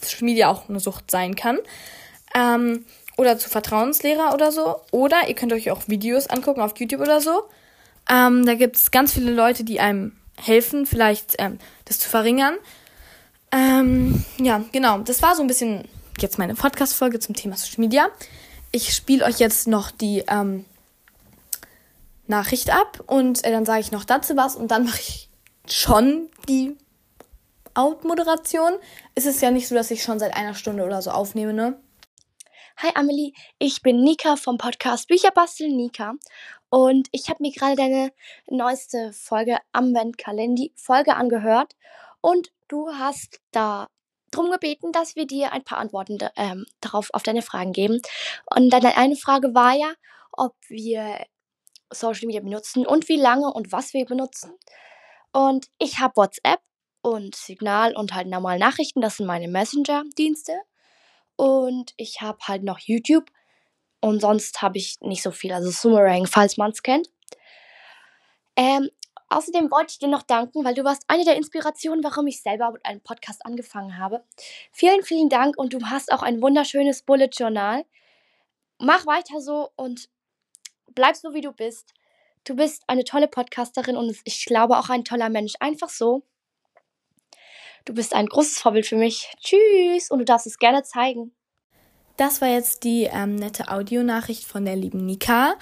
Social 0.00 0.24
Media 0.24 0.48
auch 0.48 0.68
eine 0.68 0.80
Sucht 0.80 1.10
sein 1.10 1.34
kann. 1.34 1.58
Ähm, 2.34 2.86
oder 3.16 3.38
zu 3.38 3.48
Vertrauenslehrer 3.48 4.34
oder 4.34 4.50
so. 4.50 4.80
Oder 4.90 5.28
ihr 5.28 5.34
könnt 5.34 5.52
euch 5.52 5.70
auch 5.70 5.82
Videos 5.86 6.26
angucken 6.28 6.60
auf 6.60 6.76
YouTube 6.78 7.00
oder 7.00 7.20
so. 7.20 7.44
Ähm, 8.10 8.44
da 8.44 8.54
gibt 8.54 8.76
es 8.76 8.90
ganz 8.90 9.12
viele 9.12 9.32
Leute, 9.32 9.64
die 9.64 9.80
einem 9.80 10.12
helfen, 10.36 10.86
vielleicht 10.86 11.34
ähm, 11.38 11.58
das 11.84 11.98
zu 11.98 12.08
verringern. 12.08 12.56
Ähm, 13.52 14.24
ja, 14.38 14.62
genau. 14.72 14.98
Das 14.98 15.22
war 15.22 15.36
so 15.36 15.42
ein 15.42 15.46
bisschen 15.46 15.88
jetzt 16.18 16.38
meine 16.38 16.54
Podcast-Folge 16.54 17.18
zum 17.18 17.34
Thema 17.34 17.56
Social 17.56 17.80
Media. 17.80 18.08
Ich 18.72 18.94
spiele 18.94 19.24
euch 19.24 19.38
jetzt 19.38 19.68
noch 19.68 19.90
die 19.90 20.24
ähm, 20.28 20.64
Nachricht 22.26 22.70
ab 22.70 23.02
und 23.06 23.44
äh, 23.44 23.52
dann 23.52 23.64
sage 23.64 23.80
ich 23.80 23.92
noch 23.92 24.04
dazu 24.04 24.36
was 24.36 24.56
und 24.56 24.70
dann 24.70 24.84
mache 24.84 25.00
ich 25.00 25.28
schon 25.66 26.28
die 26.48 26.76
Out-Moderation 27.74 28.74
ist 29.16 29.26
es 29.26 29.40
ja 29.40 29.50
nicht 29.50 29.66
so, 29.66 29.74
dass 29.74 29.90
ich 29.90 30.02
schon 30.02 30.20
seit 30.20 30.36
einer 30.36 30.54
Stunde 30.54 30.84
oder 30.84 31.02
so 31.02 31.10
aufnehme, 31.10 31.52
ne? 31.52 31.80
Hi 32.76 32.90
Amelie, 32.94 33.32
ich 33.58 33.82
bin 33.82 34.02
Nika 34.02 34.36
vom 34.36 34.58
Podcast 34.58 35.08
Bücherbasteln 35.08 35.76
Nika 35.76 36.14
und 36.74 37.06
ich 37.12 37.28
habe 37.28 37.40
mir 37.40 37.52
gerade 37.52 37.76
deine 37.76 38.12
neueste 38.48 39.12
Folge 39.12 39.58
am 39.70 39.94
Kalendi 40.18 40.72
Folge 40.74 41.14
angehört 41.14 41.76
und 42.20 42.50
du 42.66 42.88
hast 42.88 43.40
da 43.52 43.86
darum 44.32 44.50
gebeten, 44.50 44.90
dass 44.90 45.14
wir 45.14 45.24
dir 45.24 45.52
ein 45.52 45.62
paar 45.62 45.78
Antworten 45.78 46.18
ähm, 46.34 46.66
darauf 46.80 47.10
auf 47.12 47.22
deine 47.22 47.42
Fragen 47.42 47.72
geben. 47.72 48.02
Und 48.52 48.70
deine 48.70 48.96
eine 48.96 49.14
Frage 49.14 49.54
war 49.54 49.72
ja, 49.76 49.92
ob 50.32 50.56
wir 50.66 51.24
Social 51.92 52.26
Media 52.26 52.40
benutzen 52.40 52.84
und 52.84 53.08
wie 53.08 53.20
lange 53.20 53.52
und 53.52 53.70
was 53.70 53.94
wir 53.94 54.04
benutzen. 54.04 54.52
Und 55.32 55.68
ich 55.78 56.00
habe 56.00 56.16
WhatsApp 56.16 56.60
und 57.02 57.36
Signal 57.36 57.94
und 57.94 58.14
halt 58.14 58.26
normal 58.26 58.58
Nachrichten. 58.58 59.00
Das 59.00 59.18
sind 59.18 59.26
meine 59.26 59.46
Messenger-Dienste. 59.46 60.54
Und 61.36 61.94
ich 61.98 62.20
habe 62.20 62.38
halt 62.48 62.64
noch 62.64 62.80
YouTube. 62.80 63.30
Und 64.04 64.20
sonst 64.20 64.60
habe 64.60 64.76
ich 64.76 65.00
nicht 65.00 65.22
so 65.22 65.30
viel. 65.30 65.50
Also 65.50 65.70
Sumerang, 65.70 66.26
falls 66.26 66.58
man 66.58 66.72
es 66.72 66.82
kennt. 66.82 67.08
Ähm, 68.54 68.90
außerdem 69.30 69.70
wollte 69.70 69.92
ich 69.92 69.98
dir 69.98 70.08
noch 70.08 70.20
danken, 70.20 70.62
weil 70.62 70.74
du 70.74 70.84
warst 70.84 71.04
eine 71.08 71.24
der 71.24 71.36
Inspirationen, 71.36 72.04
warum 72.04 72.26
ich 72.26 72.42
selber 72.42 72.70
mit 72.70 72.84
einem 72.84 73.00
Podcast 73.00 73.46
angefangen 73.46 73.96
habe. 73.96 74.22
Vielen, 74.72 75.02
vielen 75.04 75.30
Dank 75.30 75.56
und 75.56 75.72
du 75.72 75.78
hast 75.86 76.12
auch 76.12 76.22
ein 76.22 76.42
wunderschönes 76.42 77.00
Bullet 77.00 77.30
Journal. 77.32 77.86
Mach 78.78 79.06
weiter 79.06 79.40
so 79.40 79.70
und 79.74 80.10
bleib 80.94 81.16
so, 81.16 81.32
wie 81.32 81.40
du 81.40 81.52
bist. 81.52 81.94
Du 82.44 82.56
bist 82.56 82.82
eine 82.88 83.04
tolle 83.04 83.26
Podcasterin 83.26 83.96
und 83.96 84.14
ich 84.24 84.44
glaube 84.44 84.76
auch 84.76 84.90
ein 84.90 85.06
toller 85.06 85.30
Mensch. 85.30 85.54
Einfach 85.60 85.88
so. 85.88 86.24
Du 87.86 87.94
bist 87.94 88.14
ein 88.14 88.26
großes 88.26 88.58
Vorbild 88.58 88.84
für 88.84 88.96
mich. 88.96 89.32
Tschüss 89.42 90.10
und 90.10 90.18
du 90.18 90.26
darfst 90.26 90.46
es 90.46 90.58
gerne 90.58 90.82
zeigen. 90.82 91.34
Das 92.16 92.40
war 92.40 92.48
jetzt 92.48 92.84
die 92.84 93.08
ähm, 93.12 93.36
nette 93.36 93.68
Audionachricht 93.68 94.44
von 94.44 94.64
der 94.64 94.76
lieben 94.76 95.04
Nika. 95.04 95.54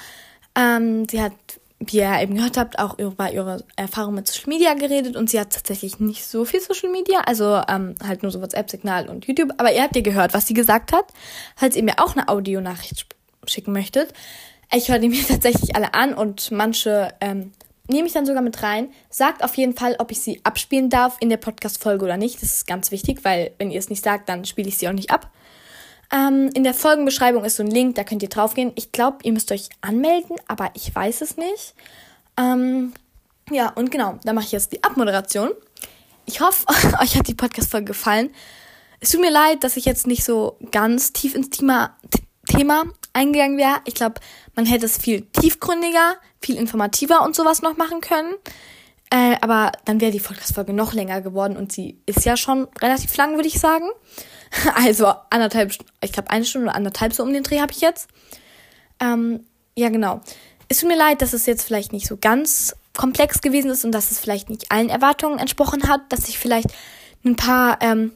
Ähm, 0.54 1.08
sie 1.08 1.22
hat, 1.22 1.32
wie 1.78 1.98
ihr 1.98 2.20
eben 2.20 2.34
gehört 2.34 2.58
habt, 2.58 2.78
auch 2.78 2.98
über 2.98 3.32
ihre 3.32 3.64
Erfahrung 3.76 4.14
mit 4.14 4.28
Social 4.28 4.48
Media 4.48 4.74
geredet 4.74 5.16
und 5.16 5.30
sie 5.30 5.40
hat 5.40 5.52
tatsächlich 5.52 5.98
nicht 5.98 6.26
so 6.26 6.44
viel 6.44 6.60
Social 6.60 6.90
Media, 6.90 7.20
also 7.20 7.62
ähm, 7.68 7.94
halt 8.06 8.22
nur 8.22 8.30
so 8.30 8.42
WhatsApp-Signal 8.42 9.08
und 9.08 9.26
YouTube. 9.26 9.52
Aber 9.56 9.72
ihr 9.72 9.82
habt 9.82 9.96
ihr 9.96 10.02
gehört, 10.02 10.34
was 10.34 10.46
sie 10.46 10.54
gesagt 10.54 10.92
hat. 10.92 11.06
Falls 11.56 11.74
ihr 11.74 11.82
mir 11.82 11.98
auch 11.98 12.14
eine 12.14 12.28
Audionachricht 12.28 13.06
schicken 13.46 13.72
möchtet, 13.72 14.12
ich 14.74 14.90
höre 14.90 14.98
die 14.98 15.08
mir 15.10 15.26
tatsächlich 15.26 15.74
alle 15.74 15.94
an 15.94 16.12
und 16.12 16.50
manche 16.50 17.14
ähm, 17.22 17.52
nehme 17.88 18.06
ich 18.06 18.12
dann 18.12 18.26
sogar 18.26 18.42
mit 18.42 18.62
rein. 18.62 18.90
Sagt 19.08 19.42
auf 19.42 19.56
jeden 19.56 19.74
Fall, 19.74 19.96
ob 19.98 20.10
ich 20.10 20.20
sie 20.20 20.40
abspielen 20.44 20.90
darf 20.90 21.16
in 21.20 21.30
der 21.30 21.38
Podcast-Folge 21.38 22.04
oder 22.04 22.16
nicht. 22.16 22.36
Das 22.42 22.52
ist 22.52 22.66
ganz 22.66 22.90
wichtig, 22.90 23.24
weil 23.24 23.52
wenn 23.58 23.70
ihr 23.70 23.78
es 23.78 23.90
nicht 23.90 24.04
sagt, 24.04 24.28
dann 24.28 24.44
spiele 24.44 24.68
ich 24.68 24.76
sie 24.76 24.88
auch 24.88 24.92
nicht 24.92 25.10
ab. 25.10 25.30
Ähm, 26.12 26.50
in 26.54 26.62
der 26.62 26.74
Folgenbeschreibung 26.74 27.44
ist 27.44 27.56
so 27.56 27.62
ein 27.62 27.70
Link, 27.70 27.94
da 27.94 28.04
könnt 28.04 28.22
ihr 28.22 28.28
draufgehen. 28.28 28.72
Ich 28.74 28.92
glaube, 28.92 29.18
ihr 29.22 29.32
müsst 29.32 29.50
euch 29.50 29.70
anmelden, 29.80 30.36
aber 30.46 30.70
ich 30.74 30.94
weiß 30.94 31.22
es 31.22 31.38
nicht. 31.38 31.74
Ähm, 32.36 32.92
ja, 33.50 33.70
und 33.70 33.90
genau, 33.90 34.18
da 34.22 34.32
mache 34.34 34.44
ich 34.44 34.52
jetzt 34.52 34.72
die 34.72 34.84
Abmoderation. 34.84 35.50
Ich 36.26 36.40
hoffe, 36.40 36.66
euch 37.00 37.16
hat 37.16 37.28
die 37.28 37.34
Podcast-Folge 37.34 37.86
gefallen. 37.86 38.30
Es 39.00 39.10
tut 39.10 39.22
mir 39.22 39.30
leid, 39.30 39.64
dass 39.64 39.76
ich 39.76 39.86
jetzt 39.86 40.06
nicht 40.06 40.22
so 40.22 40.58
ganz 40.70 41.12
tief 41.12 41.34
ins 41.34 41.50
Thema, 41.50 41.96
Thema 42.46 42.84
eingegangen 43.14 43.56
wäre. 43.56 43.80
Ich 43.86 43.94
glaube, 43.94 44.20
man 44.54 44.66
hätte 44.66 44.86
es 44.86 44.98
viel 44.98 45.22
tiefgründiger, 45.22 46.16
viel 46.40 46.56
informativer 46.56 47.22
und 47.22 47.34
sowas 47.34 47.62
noch 47.62 47.76
machen 47.76 48.00
können. 48.00 48.34
Äh, 49.10 49.36
aber 49.40 49.72
dann 49.86 50.00
wäre 50.00 50.12
die 50.12 50.20
Podcast-Folge 50.20 50.72
noch 50.72 50.92
länger 50.92 51.20
geworden 51.20 51.56
und 51.56 51.72
sie 51.72 51.98
ist 52.06 52.24
ja 52.24 52.36
schon 52.36 52.68
relativ 52.80 53.16
lang, 53.16 53.34
würde 53.34 53.48
ich 53.48 53.58
sagen. 53.58 53.86
Also 54.74 55.12
anderthalb, 55.30 55.72
ich 56.02 56.12
glaube 56.12 56.30
eine 56.30 56.44
Stunde 56.44 56.68
oder 56.68 56.76
anderthalb 56.76 57.12
so 57.12 57.22
um 57.22 57.32
den 57.32 57.42
Dreh 57.42 57.60
habe 57.60 57.72
ich 57.72 57.80
jetzt. 57.80 58.08
Ähm, 59.00 59.44
ja, 59.76 59.88
genau. 59.88 60.20
Es 60.68 60.80
tut 60.80 60.88
mir 60.88 60.96
leid, 60.96 61.22
dass 61.22 61.32
es 61.32 61.46
jetzt 61.46 61.64
vielleicht 61.64 61.92
nicht 61.92 62.06
so 62.06 62.16
ganz 62.16 62.76
komplex 62.96 63.40
gewesen 63.40 63.70
ist 63.70 63.84
und 63.84 63.92
dass 63.92 64.10
es 64.10 64.18
vielleicht 64.18 64.50
nicht 64.50 64.70
allen 64.70 64.88
Erwartungen 64.88 65.38
entsprochen 65.38 65.88
hat, 65.88 66.00
dass 66.10 66.28
ich 66.28 66.38
vielleicht 66.38 66.68
ein 67.24 67.36
paar 67.36 67.78
ähm, 67.80 68.12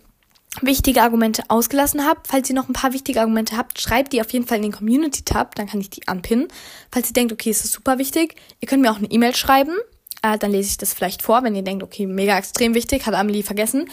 wichtige 0.61 1.03
Argumente 1.03 1.43
ausgelassen 1.49 2.05
habe. 2.05 2.21
Falls 2.25 2.49
ihr 2.49 2.57
noch 2.57 2.69
ein 2.69 2.75
paar 2.75 2.93
wichtige 2.93 3.21
Argumente 3.21 3.57
habt, 3.57 3.81
schreibt 3.81 4.13
die 4.13 4.21
auf 4.21 4.33
jeden 4.33 4.47
Fall 4.47 4.59
in 4.59 4.65
den 4.65 4.73
Community-Tab, 4.73 5.55
dann 5.55 5.67
kann 5.67 5.81
ich 5.81 5.91
die 5.91 6.07
anpinnen. 6.09 6.49
Falls 6.91 7.11
ihr 7.11 7.15
denkt, 7.15 7.33
okay, 7.33 7.51
es 7.51 7.65
ist 7.65 7.73
super 7.73 7.99
wichtig, 7.99 8.37
ihr 8.61 8.69
könnt 8.69 8.83
mir 8.83 8.91
auch 8.91 8.99
eine 8.99 9.11
E-Mail 9.11 9.35
schreiben, 9.35 9.77
äh, 10.23 10.39
dann 10.39 10.51
lese 10.51 10.71
ich 10.71 10.79
das 10.79 10.95
vielleicht 10.95 11.23
vor, 11.23 11.43
wenn 11.43 11.55
ihr 11.55 11.63
denkt, 11.63 11.83
okay, 11.83 12.07
mega 12.07 12.37
extrem 12.37 12.75
wichtig, 12.75 13.07
hat 13.07 13.15
Amelie 13.15 13.43
vergessen. 13.43 13.89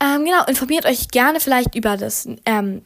Ähm, 0.00 0.24
genau, 0.24 0.44
informiert 0.44 0.86
euch 0.86 1.08
gerne 1.08 1.40
vielleicht 1.40 1.74
über 1.74 1.96
das 1.96 2.28
ähm, 2.46 2.82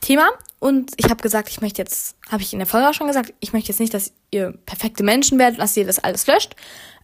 Thema. 0.00 0.28
Und 0.58 0.92
ich 0.96 1.06
habe 1.06 1.22
gesagt, 1.22 1.48
ich 1.48 1.60
möchte 1.60 1.80
jetzt, 1.80 2.16
habe 2.30 2.42
ich 2.42 2.52
in 2.52 2.58
der 2.58 2.68
Folge 2.68 2.88
auch 2.88 2.94
schon 2.94 3.06
gesagt, 3.06 3.32
ich 3.40 3.52
möchte 3.52 3.70
jetzt 3.70 3.80
nicht, 3.80 3.94
dass 3.94 4.12
ihr 4.30 4.52
perfekte 4.66 5.02
Menschen 5.02 5.38
werdet, 5.38 5.58
dass 5.58 5.76
ihr 5.76 5.86
das 5.86 5.98
alles 5.98 6.26
löscht, 6.26 6.54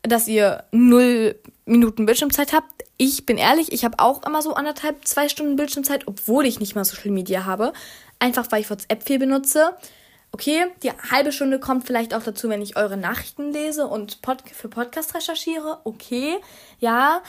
dass 0.03 0.29
ihr 0.29 0.65
null 0.70 1.35
Minuten 1.65 2.07
Bildschirmzeit 2.07 2.53
habt. 2.53 2.85
Ich 2.97 3.27
bin 3.27 3.37
ehrlich, 3.37 3.73
ich 3.73 3.85
habe 3.85 3.99
auch 3.99 4.25
immer 4.25 4.43
so 4.43 4.55
anderthalb, 4.55 5.07
zwei 5.07 5.29
Stunden 5.29 5.57
Bildschirmzeit, 5.57 6.07
obwohl 6.07 6.47
ich 6.47 6.61
nicht 6.61 6.75
mal 6.75 6.85
Social 6.85 7.11
Media 7.11 7.45
habe. 7.45 7.73
Einfach 8.19 8.47
weil 8.51 8.61
ich 8.61 8.70
WhatsApp 8.70 9.03
viel 9.03 9.19
benutze. 9.19 9.77
Okay, 10.31 10.66
die 10.83 10.91
halbe 10.91 11.33
Stunde 11.33 11.59
kommt 11.59 11.87
vielleicht 11.87 12.12
auch 12.12 12.23
dazu, 12.23 12.51
wenn 12.51 12.61
ich 12.61 12.77
eure 12.77 12.99
Nachrichten 12.99 13.51
lese 13.51 13.87
und 13.87 14.20
Pod 14.20 14.43
für 14.53 14.69
Podcast 14.69 15.15
recherchiere. 15.15 15.81
Okay, 15.85 16.37
ja, 16.81 17.23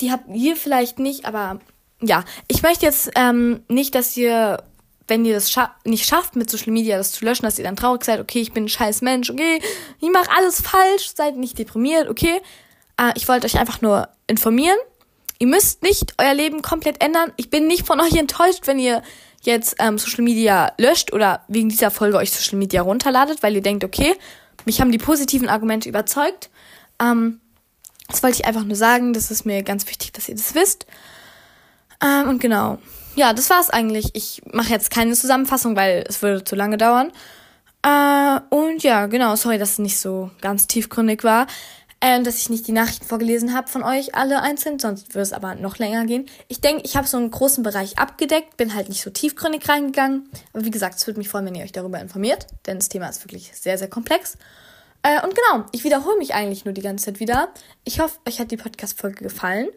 die 0.00 0.10
habt 0.10 0.24
ihr 0.34 0.56
vielleicht 0.56 0.98
nicht, 0.98 1.24
aber 1.24 1.60
ja, 2.02 2.24
ich 2.48 2.62
möchte 2.62 2.86
jetzt 2.86 3.10
ähm, 3.14 3.62
nicht, 3.68 3.94
dass 3.94 4.16
ihr, 4.16 4.62
wenn 5.06 5.24
ihr 5.24 5.34
das 5.34 5.50
scha 5.50 5.74
nicht 5.84 6.06
schafft, 6.06 6.36
mit 6.36 6.50
Social 6.50 6.72
Media 6.72 6.96
das 6.96 7.12
zu 7.12 7.24
löschen, 7.24 7.44
dass 7.44 7.58
ihr 7.58 7.64
dann 7.64 7.76
traurig 7.76 8.04
seid, 8.04 8.20
okay, 8.20 8.40
ich 8.40 8.52
bin 8.52 8.64
ein 8.64 8.68
scheiß 8.68 9.02
Mensch, 9.02 9.30
okay, 9.30 9.60
ich 10.00 10.10
mache 10.10 10.30
alles 10.36 10.62
falsch, 10.62 11.12
seid 11.14 11.36
nicht 11.36 11.58
deprimiert, 11.58 12.08
okay. 12.08 12.40
Äh, 12.96 13.12
ich 13.16 13.28
wollte 13.28 13.46
euch 13.46 13.58
einfach 13.58 13.82
nur 13.82 14.08
informieren. 14.26 14.78
Ihr 15.38 15.46
müsst 15.46 15.82
nicht 15.82 16.14
euer 16.18 16.34
Leben 16.34 16.62
komplett 16.62 17.02
ändern. 17.02 17.32
Ich 17.36 17.50
bin 17.50 17.66
nicht 17.66 17.86
von 17.86 18.00
euch 18.00 18.16
enttäuscht, 18.16 18.66
wenn 18.66 18.78
ihr 18.78 19.02
jetzt 19.42 19.76
ähm, 19.78 19.98
Social 19.98 20.22
Media 20.22 20.72
löscht 20.78 21.12
oder 21.12 21.44
wegen 21.48 21.68
dieser 21.68 21.90
Folge 21.90 22.18
euch 22.18 22.30
Social 22.30 22.58
Media 22.58 22.82
runterladet, 22.82 23.42
weil 23.42 23.54
ihr 23.54 23.62
denkt, 23.62 23.84
okay, 23.84 24.14
mich 24.66 24.80
haben 24.80 24.92
die 24.92 24.98
positiven 24.98 25.48
Argumente 25.48 25.88
überzeugt. 25.88 26.50
Ähm, 27.00 27.40
das 28.10 28.22
wollte 28.22 28.40
ich 28.40 28.46
einfach 28.46 28.64
nur 28.64 28.76
sagen. 28.76 29.12
Das 29.12 29.30
ist 29.30 29.44
mir 29.44 29.62
ganz 29.62 29.86
wichtig, 29.86 30.12
dass 30.12 30.28
ihr 30.28 30.36
das 30.36 30.54
wisst. 30.54 30.86
Ähm, 32.02 32.28
und 32.28 32.40
genau. 32.40 32.78
Ja, 33.16 33.32
das 33.32 33.50
war's 33.50 33.70
eigentlich. 33.70 34.10
Ich 34.14 34.42
mache 34.52 34.70
jetzt 34.70 34.90
keine 34.90 35.12
Zusammenfassung, 35.14 35.76
weil 35.76 36.04
es 36.08 36.22
würde 36.22 36.44
zu 36.44 36.56
lange 36.56 36.76
dauern. 36.76 37.12
Äh, 37.82 38.40
und 38.50 38.82
ja, 38.82 39.06
genau. 39.06 39.36
Sorry, 39.36 39.58
dass 39.58 39.72
es 39.72 39.78
nicht 39.78 39.98
so 39.98 40.30
ganz 40.40 40.66
tiefgründig 40.66 41.24
war. 41.24 41.46
Äh, 42.02 42.22
dass 42.22 42.38
ich 42.38 42.48
nicht 42.48 42.66
die 42.66 42.72
Nachrichten 42.72 43.04
vorgelesen 43.04 43.54
habe 43.54 43.68
von 43.68 43.82
euch 43.82 44.14
alle 44.14 44.40
einzeln, 44.40 44.78
sonst 44.78 45.14
würde 45.14 45.20
es 45.20 45.34
aber 45.34 45.54
noch 45.54 45.76
länger 45.76 46.06
gehen. 46.06 46.24
Ich 46.48 46.62
denke, 46.62 46.82
ich 46.86 46.96
habe 46.96 47.06
so 47.06 47.18
einen 47.18 47.30
großen 47.30 47.62
Bereich 47.62 47.98
abgedeckt, 47.98 48.56
bin 48.56 48.74
halt 48.74 48.88
nicht 48.88 49.02
so 49.02 49.10
tiefgründig 49.10 49.68
reingegangen. 49.68 50.30
Aber 50.54 50.64
wie 50.64 50.70
gesagt, 50.70 50.96
es 50.96 51.06
würde 51.06 51.18
mich 51.18 51.28
freuen, 51.28 51.44
wenn 51.44 51.54
ihr 51.54 51.62
euch 51.62 51.72
darüber 51.72 52.00
informiert, 52.00 52.46
denn 52.64 52.78
das 52.78 52.88
Thema 52.88 53.08
ist 53.08 53.22
wirklich 53.22 53.52
sehr, 53.54 53.76
sehr 53.76 53.90
komplex. 53.90 54.38
Äh, 55.02 55.22
und 55.22 55.34
genau, 55.34 55.64
ich 55.72 55.84
wiederhole 55.84 56.18
mich 56.18 56.34
eigentlich 56.34 56.64
nur 56.64 56.74
die 56.74 56.82
ganze 56.82 57.06
Zeit 57.06 57.20
wieder. 57.20 57.48
Ich 57.84 58.00
hoffe, 58.00 58.18
euch 58.28 58.38
hat 58.38 58.50
die 58.50 58.56
Podcast-Folge 58.56 59.24
gefallen. 59.24 59.68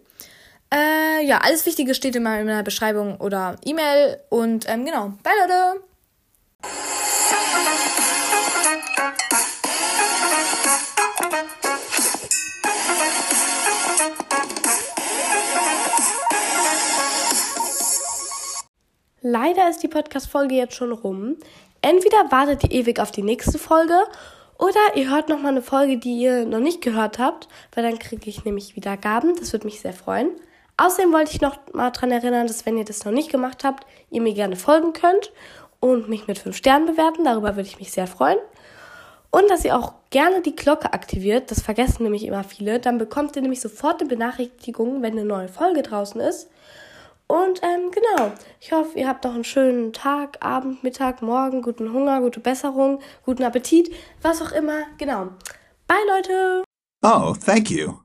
Äh, 0.73 1.25
ja, 1.25 1.39
alles 1.39 1.65
Wichtige 1.65 1.93
steht 1.93 2.15
in 2.15 2.23
meiner 2.23 2.63
Beschreibung 2.63 3.17
oder 3.17 3.55
E-Mail. 3.63 4.19
Und 4.29 4.67
ähm, 4.67 4.85
genau, 4.85 5.13
bye 5.23 5.33
Leute! 5.41 5.83
Leider 19.21 19.69
ist 19.69 19.81
die 19.81 19.87
Podcast-Folge 19.87 20.55
jetzt 20.55 20.75
schon 20.75 20.91
rum. 20.91 21.37
Entweder 21.81 22.29
wartet 22.29 22.63
ihr 22.65 22.71
ewig 22.71 22.99
auf 22.99 23.11
die 23.11 23.21
nächste 23.21 23.57
Folge 23.57 23.97
oder 24.63 24.95
ihr 24.95 25.09
hört 25.09 25.27
nochmal 25.27 25.51
eine 25.51 25.61
Folge, 25.61 25.97
die 25.97 26.17
ihr 26.19 26.45
noch 26.45 26.61
nicht 26.61 26.79
gehört 26.79 27.19
habt, 27.19 27.49
weil 27.75 27.83
dann 27.83 27.99
kriege 27.99 28.29
ich 28.29 28.45
nämlich 28.45 28.77
wieder 28.77 28.95
Gaben. 28.95 29.35
Das 29.35 29.51
würde 29.51 29.65
mich 29.65 29.81
sehr 29.81 29.91
freuen. 29.91 30.29
Außerdem 30.77 31.11
wollte 31.11 31.31
ich 31.31 31.41
noch 31.41 31.57
mal 31.73 31.91
daran 31.91 32.11
erinnern, 32.11 32.47
dass 32.47 32.65
wenn 32.65 32.77
ihr 32.77 32.85
das 32.85 33.03
noch 33.03 33.11
nicht 33.11 33.29
gemacht 33.29 33.65
habt, 33.65 33.85
ihr 34.09 34.21
mir 34.21 34.33
gerne 34.33 34.55
folgen 34.55 34.93
könnt 34.93 35.33
und 35.81 36.07
mich 36.07 36.27
mit 36.27 36.39
5 36.39 36.55
Sternen 36.55 36.85
bewerten. 36.85 37.25
Darüber 37.25 37.57
würde 37.57 37.67
ich 37.67 37.77
mich 37.77 37.91
sehr 37.91 38.07
freuen. 38.07 38.37
Und 39.31 39.49
dass 39.49 39.65
ihr 39.65 39.77
auch 39.77 39.95
gerne 40.11 40.41
die 40.41 40.55
Glocke 40.55 40.93
aktiviert. 40.93 41.51
Das 41.51 41.61
vergessen 41.61 42.03
nämlich 42.03 42.25
immer 42.25 42.45
viele. 42.45 42.79
Dann 42.79 42.97
bekommt 42.97 43.35
ihr 43.35 43.41
nämlich 43.41 43.59
sofort 43.59 43.99
eine 43.99 44.07
Benachrichtigung, 44.07 45.01
wenn 45.01 45.13
eine 45.13 45.25
neue 45.25 45.49
Folge 45.49 45.81
draußen 45.81 46.21
ist. 46.21 46.49
Und 47.33 47.63
ähm, 47.63 47.89
genau, 47.89 48.31
ich 48.59 48.71
hoffe, 48.71 48.99
ihr 48.99 49.07
habt 49.07 49.23
noch 49.23 49.33
einen 49.33 49.43
schönen 49.43 49.91
Tag, 49.91 50.37
Abend, 50.45 50.83
Mittag, 50.83 51.23
Morgen, 51.23 51.63
guten 51.63 51.91
Hunger, 51.91 52.21
gute 52.21 52.39
Besserung, 52.39 52.99
guten 53.25 53.41
Appetit, 53.41 53.91
was 54.21 54.39
auch 54.39 54.51
immer. 54.51 54.83
Genau. 54.99 55.29
Bye, 55.87 55.97
Leute. 56.07 56.63
Oh, 57.01 57.33
thank 57.33 57.71
you. 57.71 58.02